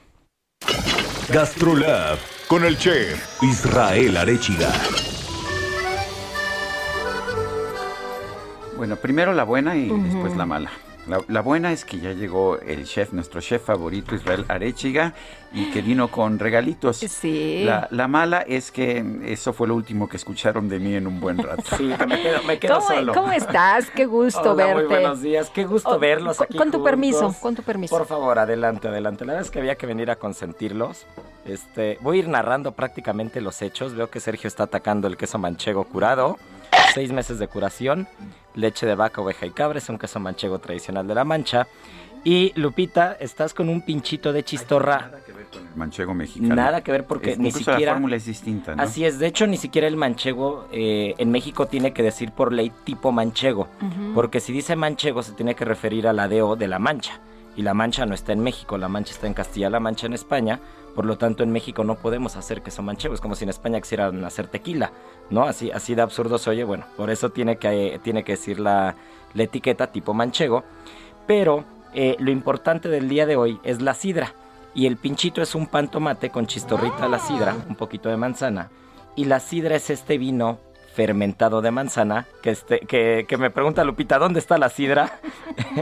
Gastrolab 1.31 2.17
con 2.49 2.65
el 2.65 2.79
chef 2.79 3.43
Israel 3.43 4.17
Arechiga. 4.17 4.71
Bueno, 8.79 8.97
primero 8.97 9.33
la 9.35 9.45
buena 9.45 9.77
y 9.77 9.91
Ujú. 9.91 10.03
después 10.05 10.37
la 10.37 10.47
mala. 10.47 10.71
La, 11.09 11.21
la 11.27 11.41
buena 11.41 11.73
es 11.73 11.87
que 11.87 11.99
ya 11.99 12.13
llegó 12.13 12.59
el 12.61 12.85
chef, 12.85 13.13
nuestro 13.15 13.41
chef 13.41 13.65
favorito, 13.65 14.15
Israel 14.15 14.45
Arechiga, 14.47 15.15
y 15.55 15.71
que 15.71 15.81
vino 15.81 16.09
con 16.09 16.39
regalitos. 16.39 16.99
Sí. 16.99 17.63
La, 17.65 17.89
la 17.91 18.07
mala 18.09 18.43
es 18.43 18.71
que 18.71 19.03
eso 19.25 19.55
fue 19.55 19.67
lo 19.69 19.75
último 19.75 20.07
que 20.09 20.19
escucharon 20.19 20.69
de 20.69 20.79
mí 20.79 20.95
en 20.95 21.07
un 21.07 21.19
buen 21.19 21.39
rato. 21.39 21.63
Sí, 21.79 21.85
me 22.07 22.21
quedo, 22.23 22.43
me 22.47 22.59
quedo 22.59 22.75
¿Cómo, 22.81 22.87
solo. 22.89 23.15
cómo 23.15 23.33
estás? 23.33 23.91
Qué 23.91 24.05
gusto 24.05 24.53
Hola, 24.53 24.67
verte. 24.67 24.75
Muy 24.83 24.85
buenos 24.85 25.23
días, 25.23 25.49
qué 25.51 25.65
gusto 25.65 25.89
Oh, 25.91 25.99
verlos 25.99 26.37
con- 26.37 26.45
aquí. 26.45 26.59
Con 26.59 26.67
tu 26.71 26.77
juntos. 26.77 26.91
permiso, 26.91 27.35
con 27.41 27.55
tu 27.57 27.63
permiso. 27.63 27.97
Por 27.97 28.07
favor, 28.07 28.39
adelante, 28.39 28.87
adelante. 28.89 29.25
La 29.25 29.33
verdad 29.33 29.47
es 29.47 29.51
que 29.51 29.59
había 29.61 29.77
que 29.77 29.87
venir 29.87 30.11
a 30.11 30.17
consentirlos. 30.17 31.07
Este, 31.47 31.97
voy 32.03 32.19
a 32.19 32.21
ir 32.21 32.29
narrando 32.29 32.73
prácticamente 32.73 33.41
los 33.41 33.63
hechos. 33.63 33.95
Veo 33.95 34.11
que 34.11 34.21
Sergio 34.21 34.47
está 34.47 34.65
atacando 34.65 35.09
el 35.09 35.17
queso 35.17 35.39
manchego 35.39 35.85
curado. 35.85 36.37
Seis 36.93 37.13
meses 37.13 37.39
de 37.39 37.49
curación, 37.49 38.07
leche 38.59 38.87
de 38.87 38.95
vaca, 38.95 39.21
oveja 39.21 39.47
y 39.47 39.51
cabra, 39.51 39.79
es 39.79 39.89
un 39.89 39.99
queso 39.99 40.21
manchego 40.21 40.59
tradicional 40.59 41.07
de 41.07 41.15
la 41.15 41.25
Mancha. 41.25 41.67
Y 42.25 42.53
Lupita, 42.57 43.17
estás 43.21 43.55
con 43.55 43.69
un 43.69 43.81
pinchito 43.83 44.33
de 44.33 44.43
chistorra. 44.43 45.11
Manchego 45.77 46.13
mexicano. 46.15 46.55
Nada 46.57 46.83
que 46.83 46.91
ver 46.93 47.05
porque 47.07 47.33
Es- 47.33 47.39
ni 47.39 47.49
incluso 47.49 47.71
siquiera... 47.71 47.93
la 47.93 47.97
fórmula 47.97 48.17
es 48.17 48.27
distinta, 48.27 48.75
¿no? 48.75 48.83
Así 48.83 49.05
es, 49.05 49.19
de 49.19 49.27
hecho 49.29 49.47
ni 49.47 49.57
siquiera 49.57 49.87
el 49.87 49.97
manchego 49.97 50.67
eh, 50.73 51.15
en 51.19 51.31
México 51.31 51.67
tiene 51.67 51.93
que 51.93 52.03
decir 52.03 52.33
por 52.33 52.53
ley 52.53 52.73
tipo 52.85 53.13
manchego, 53.13 53.69
porque 54.15 54.41
si 54.41 54.53
dice 54.53 54.75
manchego 54.77 55.23
se 55.23 55.33
tiene 55.33 55.55
que 55.55 55.65
referir 55.65 56.07
a 56.09 56.13
la 56.13 56.29
DO 56.29 56.57
de 56.57 56.67
la 56.69 56.79
mancha. 56.79 57.21
y 57.57 57.63
La 57.63 57.75
Mancha 57.75 58.07
no 58.07 58.15
está 58.15 58.33
en 58.33 58.41
México, 58.41 58.79
La 58.79 58.89
Mancha 58.89 59.13
está 59.13 59.27
en 59.27 59.35
Castilla-La 59.35 59.81
Mancha 59.81 60.07
en 60.07 60.13
España, 60.13 60.61
por 60.99 61.07
lo 61.07 61.17
tanto 61.17 61.45
en 61.45 61.53
México 61.53 61.85
no 61.85 61.95
podemos 61.95 62.35
hacer 62.35 62.61
queso 62.61 62.83
manchego, 62.83 63.15
es 63.15 63.21
como 63.21 63.37
si 63.37 63.45
en 63.45 63.51
España 63.51 63.81
quisieran 63.81 64.25
hacer 64.25 64.49
tequila, 64.49 64.91
¿no? 65.31 65.45
Así, 65.45 65.71
así 65.71 65.95
de 65.95 66.03
absurdo 66.03 66.39
se 66.39 66.51
oye, 66.51 66.65
bueno, 66.65 66.87
por 66.97 67.09
eso 67.09 67.31
tiene 67.31 67.57
que, 67.57 68.01
tiene 68.03 68.25
que 68.25 68.33
decir 68.33 68.59
la, 68.59 68.97
etiqueta 69.37 69.93
tipo 69.93 70.13
manchego, 70.13 70.65
pero 71.25 71.63
eh, 71.95 72.17
lo 72.19 72.33
importante 72.33 72.89
del 72.89 73.09
día 73.09 73.27
de 73.27 73.37
hoy 73.37 73.61
es 73.63 73.81
la 73.81 73.95
sidra, 73.95 74.35
y 74.75 74.87
el 74.87 74.97
pinchito 74.97 75.41
es 75.41 75.55
un 75.55 75.69
pan 75.69 75.89
tomate 75.89 76.31
con 76.31 76.49
chistorrita 76.49 77.05
a 77.05 77.09
la 77.09 77.21
sidra, 77.21 77.55
un 77.69 77.77
poquito 77.77 78.09
de 78.09 78.17
manzana, 78.17 78.69
y 79.15 79.27
la 79.27 79.39
sidra 79.39 79.77
es 79.77 79.91
este 79.91 80.19
vino 80.19 80.59
fermentado 80.95 81.63
de 81.63 81.71
manzana, 81.71 82.27
que, 82.43 82.51
este, 82.51 82.81
que, 82.81 83.25
que 83.29 83.37
me 83.37 83.51
pregunta 83.51 83.85
Lupita, 83.85 84.19
¿dónde 84.19 84.41
está 84.41 84.59
la 84.59 84.69
sidra? 84.69 85.21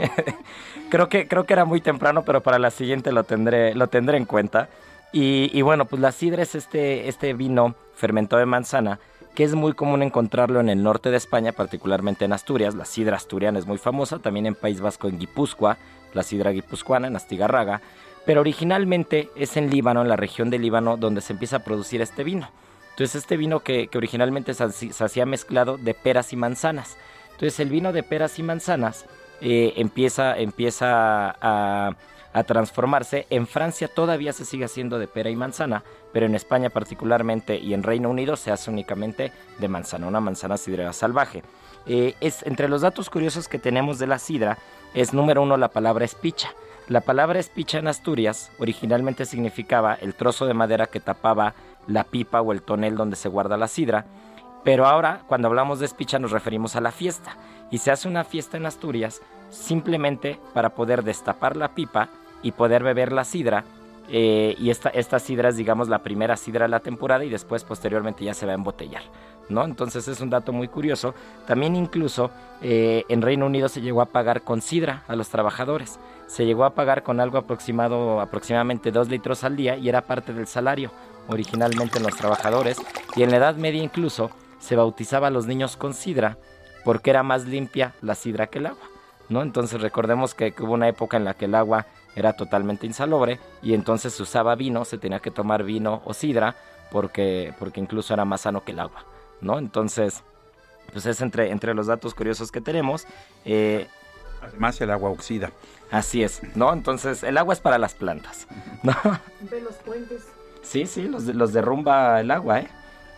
creo, 0.91 1.09
que, 1.09 1.27
creo 1.27 1.47
que 1.47 1.53
era 1.53 1.65
muy 1.65 1.81
temprano, 1.81 2.21
pero 2.23 2.43
para 2.43 2.59
la 2.59 2.69
siguiente 2.69 3.11
lo 3.11 3.23
tendré, 3.23 3.73
lo 3.73 3.87
tendré 3.87 4.17
en 4.17 4.25
cuenta. 4.25 4.69
Y, 5.11 5.61
bueno, 5.61 5.85
pues 5.85 6.01
la 6.01 6.11
sidra 6.11 6.43
es 6.43 6.53
este, 6.53 7.07
este 7.07 7.33
vino 7.33 7.75
fermentado 7.95 8.39
de 8.39 8.45
manzana, 8.45 8.99
que 9.35 9.43
es 9.43 9.55
muy 9.55 9.73
común 9.73 10.03
encontrarlo 10.03 10.59
en 10.59 10.69
el 10.69 10.83
norte 10.83 11.09
de 11.09 11.17
España, 11.17 11.53
particularmente 11.53 12.25
en 12.25 12.33
Asturias. 12.33 12.75
La 12.75 12.85
sidra 12.85 13.15
asturiana 13.15 13.57
es 13.57 13.65
muy 13.65 13.77
famosa, 13.77 14.19
también 14.19 14.45
en 14.45 14.55
País 14.55 14.81
Vasco, 14.81 15.07
en 15.07 15.17
Guipúzcoa, 15.17 15.77
la 16.13 16.23
sidra 16.23 16.51
guipuzcoana, 16.51 17.07
en 17.07 17.15
Astigarraga. 17.15 17.81
Pero 18.25 18.41
originalmente 18.41 19.29
es 19.35 19.55
en 19.57 19.69
Líbano, 19.69 20.01
en 20.01 20.09
la 20.09 20.17
región 20.17 20.49
de 20.49 20.59
Líbano, 20.59 20.97
donde 20.97 21.21
se 21.21 21.33
empieza 21.33 21.57
a 21.57 21.63
producir 21.63 22.01
este 22.01 22.23
vino. 22.23 22.49
Entonces 22.91 23.15
este 23.21 23.37
vino 23.37 23.61
que, 23.61 23.89
originalmente 23.95 24.53
se 24.53 25.03
hacía 25.03 25.25
mezclado 25.25 25.77
de 25.77 25.93
peras 25.93 26.33
y 26.33 26.35
manzanas. 26.35 26.97
Entonces 27.33 27.59
el 27.59 27.69
vino 27.69 27.93
de 27.93 28.01
peras 28.01 28.39
y 28.39 28.43
manzanas 28.43 29.05
eh, 29.39 29.73
empieza, 29.77 30.35
empieza 30.35 31.35
a, 31.39 31.95
a 32.33 32.43
transformarse. 32.43 33.27
En 33.29 33.47
Francia 33.47 33.87
todavía 33.87 34.33
se 34.33 34.45
sigue 34.45 34.65
haciendo 34.65 34.99
de 34.99 35.07
pera 35.07 35.29
y 35.29 35.35
manzana, 35.35 35.83
pero 36.13 36.25
en 36.25 36.35
España 36.35 36.69
particularmente 36.69 37.57
y 37.57 37.73
en 37.73 37.83
Reino 37.83 38.09
Unido 38.09 38.35
se 38.35 38.51
hace 38.51 38.69
únicamente 38.69 39.31
de 39.59 39.67
manzana, 39.67 40.07
una 40.07 40.19
manzana 40.19 40.57
sidrera 40.57 40.93
salvaje. 40.93 41.43
Eh, 41.85 42.15
es, 42.19 42.43
entre 42.43 42.67
los 42.67 42.81
datos 42.81 43.09
curiosos 43.09 43.47
que 43.47 43.59
tenemos 43.59 43.97
de 43.97 44.07
la 44.07 44.19
sidra 44.19 44.57
es 44.93 45.13
número 45.13 45.41
uno 45.41 45.57
la 45.57 45.69
palabra 45.69 46.05
espicha. 46.05 46.49
La 46.87 47.01
palabra 47.01 47.39
espicha 47.39 47.79
en 47.79 47.87
Asturias 47.87 48.51
originalmente 48.59 49.25
significaba 49.25 49.95
el 49.95 50.13
trozo 50.13 50.45
de 50.45 50.53
madera 50.53 50.87
que 50.87 50.99
tapaba 50.99 51.53
la 51.87 52.03
pipa 52.03 52.41
o 52.41 52.51
el 52.51 52.61
tonel 52.61 52.95
donde 52.95 53.15
se 53.15 53.29
guarda 53.29 53.57
la 53.57 53.67
sidra, 53.67 54.05
pero 54.63 54.85
ahora 54.85 55.21
cuando 55.27 55.47
hablamos 55.47 55.79
de 55.79 55.85
espicha 55.85 56.19
nos 56.19 56.31
referimos 56.31 56.75
a 56.75 56.81
la 56.81 56.91
fiesta 56.91 57.37
y 57.71 57.77
se 57.79 57.91
hace 57.91 58.07
una 58.07 58.23
fiesta 58.23 58.57
en 58.57 58.65
Asturias 58.65 59.21
simplemente 59.49 60.39
para 60.53 60.69
poder 60.69 61.03
destapar 61.03 61.55
la 61.57 61.73
pipa 61.73 62.09
y 62.41 62.51
poder 62.51 62.83
beber 62.83 63.11
la 63.11 63.23
sidra 63.23 63.63
eh, 64.09 64.55
y 64.57 64.69
esta, 64.69 64.89
esta 64.89 65.19
sidra 65.19 65.49
es 65.49 65.57
digamos 65.57 65.89
la 65.89 65.99
primera 65.99 66.37
sidra 66.37 66.65
de 66.65 66.69
la 66.69 66.79
temporada 66.79 67.25
y 67.25 67.29
después 67.29 67.63
posteriormente 67.63 68.23
ya 68.23 68.33
se 68.33 68.45
va 68.45 68.53
a 68.53 68.55
embotellar. 68.55 69.03
¿No? 69.49 69.63
Entonces 69.63 70.07
es 70.09 70.19
un 70.19 70.29
dato 70.29 70.51
muy 70.51 70.67
curioso. 70.67 71.13
También 71.45 71.75
incluso 71.75 72.31
eh, 72.61 73.05
en 73.07 73.21
Reino 73.21 73.45
Unido 73.45 73.69
se 73.69 73.79
llegó 73.79 74.01
a 74.01 74.07
pagar 74.07 74.41
con 74.41 74.61
sidra 74.61 75.03
a 75.07 75.15
los 75.15 75.29
trabajadores. 75.29 75.99
Se 76.27 76.45
llegó 76.45 76.65
a 76.65 76.71
pagar 76.71 77.03
con 77.03 77.21
algo 77.21 77.37
aproximado, 77.37 78.19
aproximadamente 78.19 78.91
2 78.91 79.07
litros 79.07 79.45
al 79.45 79.55
día 79.55 79.77
y 79.77 79.87
era 79.87 80.01
parte 80.01 80.33
del 80.33 80.47
salario 80.47 80.91
originalmente 81.29 81.97
en 81.97 82.03
los 82.03 82.15
trabajadores. 82.17 82.77
Y 83.15 83.23
en 83.23 83.31
la 83.31 83.37
Edad 83.37 83.55
Media 83.55 83.81
incluso 83.81 84.31
se 84.59 84.75
bautizaba 84.75 85.27
a 85.27 85.31
los 85.31 85.45
niños 85.45 85.77
con 85.77 85.93
sidra 85.93 86.37
porque 86.83 87.09
era 87.09 87.23
más 87.23 87.45
limpia 87.45 87.93
la 88.01 88.15
sidra 88.15 88.47
que 88.47 88.59
el 88.59 88.67
agua. 88.67 88.96
¿No? 89.29 89.41
Entonces 89.41 89.81
recordemos 89.81 90.33
que, 90.33 90.51
que 90.53 90.63
hubo 90.63 90.73
una 90.73 90.87
época 90.87 91.17
en 91.17 91.25
la 91.25 91.33
que 91.33 91.45
el 91.45 91.55
agua 91.55 91.85
era 92.15 92.33
totalmente 92.33 92.85
insalubre 92.87 93.39
y 93.61 93.73
entonces 93.73 94.13
se 94.13 94.23
usaba 94.23 94.55
vino, 94.55 94.85
se 94.85 94.97
tenía 94.97 95.19
que 95.19 95.31
tomar 95.31 95.63
vino 95.63 96.01
o 96.05 96.13
sidra 96.13 96.55
porque, 96.91 97.53
porque 97.59 97.79
incluso 97.79 98.13
era 98.13 98.25
más 98.25 98.41
sano 98.41 98.63
que 98.63 98.71
el 98.71 98.79
agua. 98.79 99.03
¿no? 99.41 99.59
Entonces, 99.59 100.23
pues 100.91 101.05
es 101.05 101.21
entre, 101.21 101.51
entre 101.51 101.73
los 101.75 101.87
datos 101.87 102.13
curiosos 102.15 102.51
que 102.51 102.61
tenemos. 102.61 103.05
Eh, 103.45 103.87
Además 104.41 104.79
el 104.81 104.91
agua 104.91 105.09
oxida. 105.09 105.51
Así 105.91 106.21
es, 106.23 106.41
¿no? 106.55 106.71
Entonces 106.73 107.23
el 107.23 107.37
agua 107.37 107.53
es 107.53 107.59
para 107.59 107.77
las 107.77 107.93
plantas, 107.95 108.47
¿no? 108.83 108.93
Ve 109.49 109.61
los 109.61 109.75
puentes. 109.75 110.27
Sí, 110.61 110.85
sí, 110.85 111.03
los, 111.07 111.25
de- 111.25 111.33
los 111.33 111.53
derrumba 111.53 112.19
el 112.19 112.29
agua, 112.31 112.59
¿eh? 112.59 112.67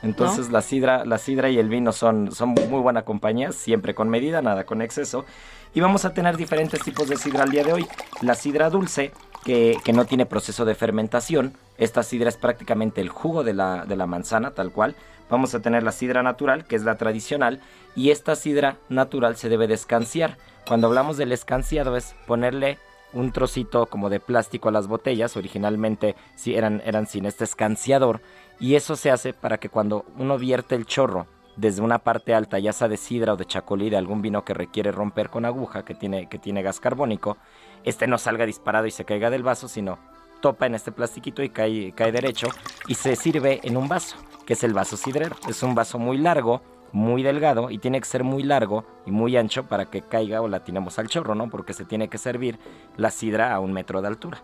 Entonces 0.02 0.50
la 0.50 0.62
sidra, 0.62 1.04
la 1.06 1.18
sidra 1.18 1.50
y 1.50 1.58
el 1.60 1.68
vino 1.68 1.92
son, 1.92 2.32
son 2.32 2.50
muy 2.50 2.80
buena 2.82 3.02
compañía, 3.04 3.52
siempre 3.52 3.94
con 3.94 4.08
medida, 4.10 4.42
nada 4.42 4.64
con 4.66 4.82
exceso. 4.82 5.26
Y 5.74 5.82
vamos 5.82 6.04
a 6.06 6.14
tener 6.14 6.36
diferentes 6.36 6.82
tipos 6.82 7.08
de 7.08 7.16
sidra 7.16 7.44
al 7.44 7.52
día 7.52 7.64
de 7.64 7.74
hoy. 7.74 7.88
La 8.22 8.34
sidra 8.34 8.70
dulce, 8.70 9.12
que, 9.44 9.78
que 9.84 9.94
no 9.94 10.06
tiene 10.06 10.26
proceso 10.26 10.66
de 10.66 10.76
fermentación. 10.76 11.54
Esta 11.78 12.04
sidra 12.04 12.30
es 12.30 12.38
prácticamente 12.38 13.02
el 13.02 13.10
jugo 13.10 13.44
de 13.44 13.54
la, 13.54 13.86
de 13.86 13.96
la 13.96 14.08
manzana, 14.08 14.52
tal 14.52 14.72
cual. 14.72 14.96
Vamos 15.30 15.54
a 15.54 15.62
tener 15.62 15.84
la 15.84 15.92
sidra 15.92 16.24
natural, 16.24 16.66
que 16.66 16.76
es 16.76 16.84
la 16.84 16.98
tradicional. 16.98 17.62
Y 17.96 18.10
esta 18.10 18.36
sidra 18.36 18.78
natural 18.90 19.36
se 19.36 19.50
debe 19.50 19.68
de 19.68 19.76
escanciar. 19.76 20.38
Cuando 20.68 20.88
hablamos 20.88 21.18
del 21.18 21.32
escanciado 21.32 21.96
es 21.96 22.16
ponerle 22.26 22.80
un 23.14 23.32
trocito 23.32 23.86
como 23.86 24.10
de 24.10 24.20
plástico 24.20 24.70
a 24.70 24.72
las 24.72 24.88
botellas. 24.88 25.38
Originalmente 25.38 26.16
sí 26.36 26.56
eran, 26.56 26.82
eran 26.84 27.06
sin 27.06 27.26
este 27.28 27.44
escanciador. 27.44 28.22
Y 28.60 28.74
eso 28.74 28.96
se 28.96 29.12
hace 29.12 29.34
para 29.34 29.60
que 29.60 29.70
cuando 29.70 30.06
uno 30.18 30.40
vierte 30.40 30.74
el 30.74 30.88
chorro 30.88 31.28
desde 31.60 31.82
una 31.82 32.00
parte 32.00 32.34
alta, 32.34 32.58
ya 32.58 32.72
sea 32.72 32.88
de 32.88 32.98
sidra 32.98 33.34
o 33.34 33.38
de 33.38 33.46
chacolí, 33.46 33.90
de 33.90 33.98
algún 33.98 34.22
vino 34.22 34.46
que 34.46 34.54
requiere 34.54 34.92
romper 34.92 35.30
con 35.30 35.46
aguja, 35.46 35.84
que 35.84 35.94
tiene, 35.94 36.30
que 36.30 36.40
tiene 36.40 36.62
gas 36.62 36.80
carbónico, 36.80 37.38
este 37.84 38.08
no 38.08 38.18
salga 38.18 38.46
disparado 38.46 38.86
y 38.86 38.92
se 38.92 39.06
caiga 39.06 39.30
del 39.30 39.44
vaso, 39.44 39.68
sino 39.68 40.00
topa 40.42 40.68
en 40.68 40.76
este 40.76 40.94
plastiquito 40.94 41.44
y 41.44 41.50
cae, 41.50 41.92
cae 41.92 42.12
derecho 42.14 42.48
y 42.88 42.96
se 42.96 43.16
sirve 43.18 43.60
en 43.64 43.76
un 43.76 43.90
vaso, 43.90 44.16
que 44.46 44.54
es 44.54 44.64
el 44.64 44.74
vaso 44.74 44.96
sidrero. 44.96 45.36
Es 45.50 45.62
un 45.62 45.76
vaso 45.76 46.00
muy 46.00 46.18
largo, 46.18 46.62
muy 46.94 47.24
delgado 47.24 47.70
y 47.70 47.78
tiene 47.78 48.00
que 48.00 48.08
ser 48.08 48.24
muy 48.24 48.44
largo 48.44 48.86
y 49.06 49.12
muy 49.12 49.36
ancho 49.36 49.68
para 49.68 49.86
que 49.86 50.02
caiga 50.02 50.42
o 50.42 50.48
la 50.48 50.64
tiremos 50.64 50.98
al 50.98 51.10
chorro, 51.10 51.36
¿no? 51.36 51.50
Porque 51.50 51.74
se 51.74 51.84
tiene 51.84 52.08
que 52.08 52.18
servir 52.18 52.58
la 52.96 53.12
sidra 53.12 53.54
a 53.54 53.60
un 53.60 53.74
metro 53.74 54.02
de 54.02 54.08
altura. 54.08 54.42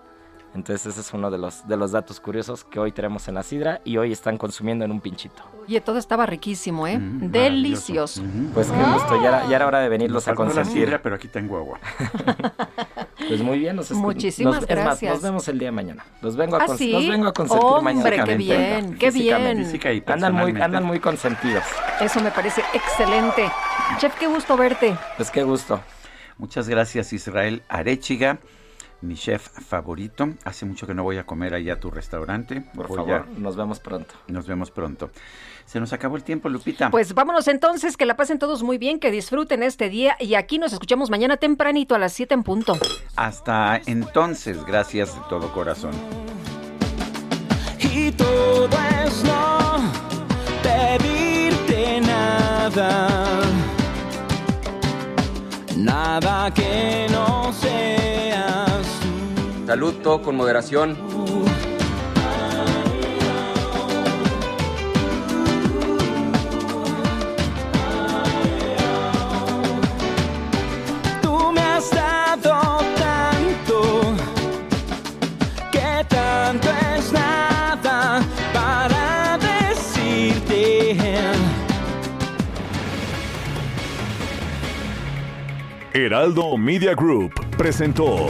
Entonces 0.55 0.85
ese 0.85 1.01
es 1.01 1.13
uno 1.13 1.29
de 1.29 1.37
los, 1.37 1.67
de 1.67 1.75
los 1.75 1.91
datos 1.91 2.19
curiosos 2.21 2.63
que 2.63 2.79
hoy 2.79 2.91
tenemos 2.93 3.27
en 3.27 3.35
la 3.35 3.43
sidra 3.43 3.81
y 3.83 3.97
hoy 3.97 4.13
están 4.13 4.37
consumiendo 4.37 4.85
en 4.85 4.91
un 4.91 5.01
pinchito. 5.01 5.43
Oye, 5.67 5.81
todo 5.81 5.97
estaba 5.97 6.25
riquísimo, 6.25 6.87
¿eh? 6.87 6.97
Mm, 6.97 7.29
Delicioso. 7.29 8.23
Pues 8.53 8.67
qué 8.71 8.83
gusto, 8.93 9.21
ya 9.21 9.27
era, 9.27 9.47
ya 9.49 9.55
era 9.57 9.67
hora 9.67 9.79
de 9.79 9.89
venirlos 9.89 10.23
a 10.23 10.31
Faltó 10.33 10.45
la 10.45 10.53
consentir. 10.53 10.85
sidra, 10.85 11.01
pero 11.01 11.15
aquí 11.15 11.27
tengo 11.27 11.57
agua. 11.57 11.79
Pues 13.27 13.41
muy 13.41 13.57
bien, 13.57 13.75
nos 13.75 13.89
Muchísimas 13.91 14.55
nos- 14.61 14.63
es 14.69 14.69
más, 14.77 14.85
gracias. 14.85 15.13
nos 15.13 15.21
vemos 15.23 15.47
el 15.47 15.57
día 15.57 15.69
de 15.69 15.71
mañana. 15.71 16.05
Los 16.21 16.35
vengo 16.35 16.57
a, 16.57 16.59
¿Ah, 16.63 16.67
cons- 16.67 16.77
sí? 16.77 16.91
los 16.91 17.07
vengo 17.07 17.27
a 17.27 17.33
consentir 17.33 17.65
Hombre, 17.65 17.93
mañana. 17.95 18.23
qué 18.23 18.35
bien, 18.35 18.97
qué 18.99 19.09
bien. 19.09 19.57
Física 19.65 19.91
y 19.91 20.03
Andan 20.05 20.33
muy, 20.33 20.51
andan 20.61 20.83
muy 20.85 20.99
consentidos. 20.99 21.63
Eso 21.99 22.19
me 22.21 22.29
parece 22.29 22.61
excelente. 22.71 23.49
Chef, 23.97 24.13
qué 24.19 24.27
gusto 24.27 24.55
verte. 24.55 24.95
Pues 25.17 25.31
qué 25.31 25.41
gusto. 25.41 25.79
Muchas 26.37 26.69
gracias 26.69 27.13
Israel 27.13 27.63
Arechiga, 27.67 28.37
mi 29.05 29.15
chef 29.15 29.47
favorito. 29.47 30.29
Hace 30.43 30.65
mucho 30.65 30.85
que 30.87 30.93
no 30.93 31.03
voy 31.03 31.17
a 31.17 31.25
comer 31.25 31.53
allá 31.53 31.73
a 31.73 31.79
tu 31.79 31.89
restaurante. 31.91 32.61
Por 32.75 32.87
Voy 32.87 32.97
favor, 32.97 33.13
a- 33.13 33.39
nos 33.39 33.55
vemos 33.55 33.79
pronto. 33.79 34.13
Nos 34.27 34.47
vemos 34.47 34.71
pronto. 34.71 35.09
Se 35.65 35.79
nos 35.79 35.93
acabó 35.93 36.15
el 36.15 36.23
tiempo, 36.23 36.47
Lupita. 36.49 36.91
Pues 36.91 37.13
vámonos 37.13 37.47
entonces, 37.47 37.97
que 37.97 38.05
la 38.05 38.15
pasen 38.15 38.37
todos 38.37 38.61
muy 38.63 38.77
bien, 38.77 38.99
que 38.99 39.09
disfruten 39.11 39.63
este 39.63 39.89
día 39.89 40.15
y 40.19 40.35
aquí 40.35 40.59
nos 40.59 40.73
escuchamos 40.73 41.09
mañana 41.09 41.37
tempranito 41.37 41.95
a 41.95 41.99
las 41.99 42.13
7 42.13 42.33
en 42.35 42.43
punto. 42.43 42.77
Hasta 43.15 43.81
entonces, 43.85 44.63
gracias 44.65 45.15
de 45.15 45.21
todo 45.29 45.51
corazón. 45.53 45.93
Y 47.79 48.11
todo 48.11 48.69
es 49.05 49.23
no 49.23 49.91
pedirte 50.61 52.01
nada. 52.01 53.41
Nada 55.77 56.53
que 56.53 57.07
no 57.11 57.51
seas 57.53 58.04
Salud, 59.65 59.95
todo 59.95 60.21
con 60.21 60.35
moderación. 60.35 60.95
Tú 71.21 71.51
me 71.51 71.61
has 71.61 71.89
dado 71.89 72.77
tanto, 72.95 74.15
que 75.71 76.05
tanto 76.09 76.67
es 76.95 77.11
nada 77.11 78.21
para 78.53 79.39
decirte. 79.39 80.95
Heraldo 85.91 86.55
Media 86.55 86.93
Group 86.93 87.33
presentó 87.57 88.29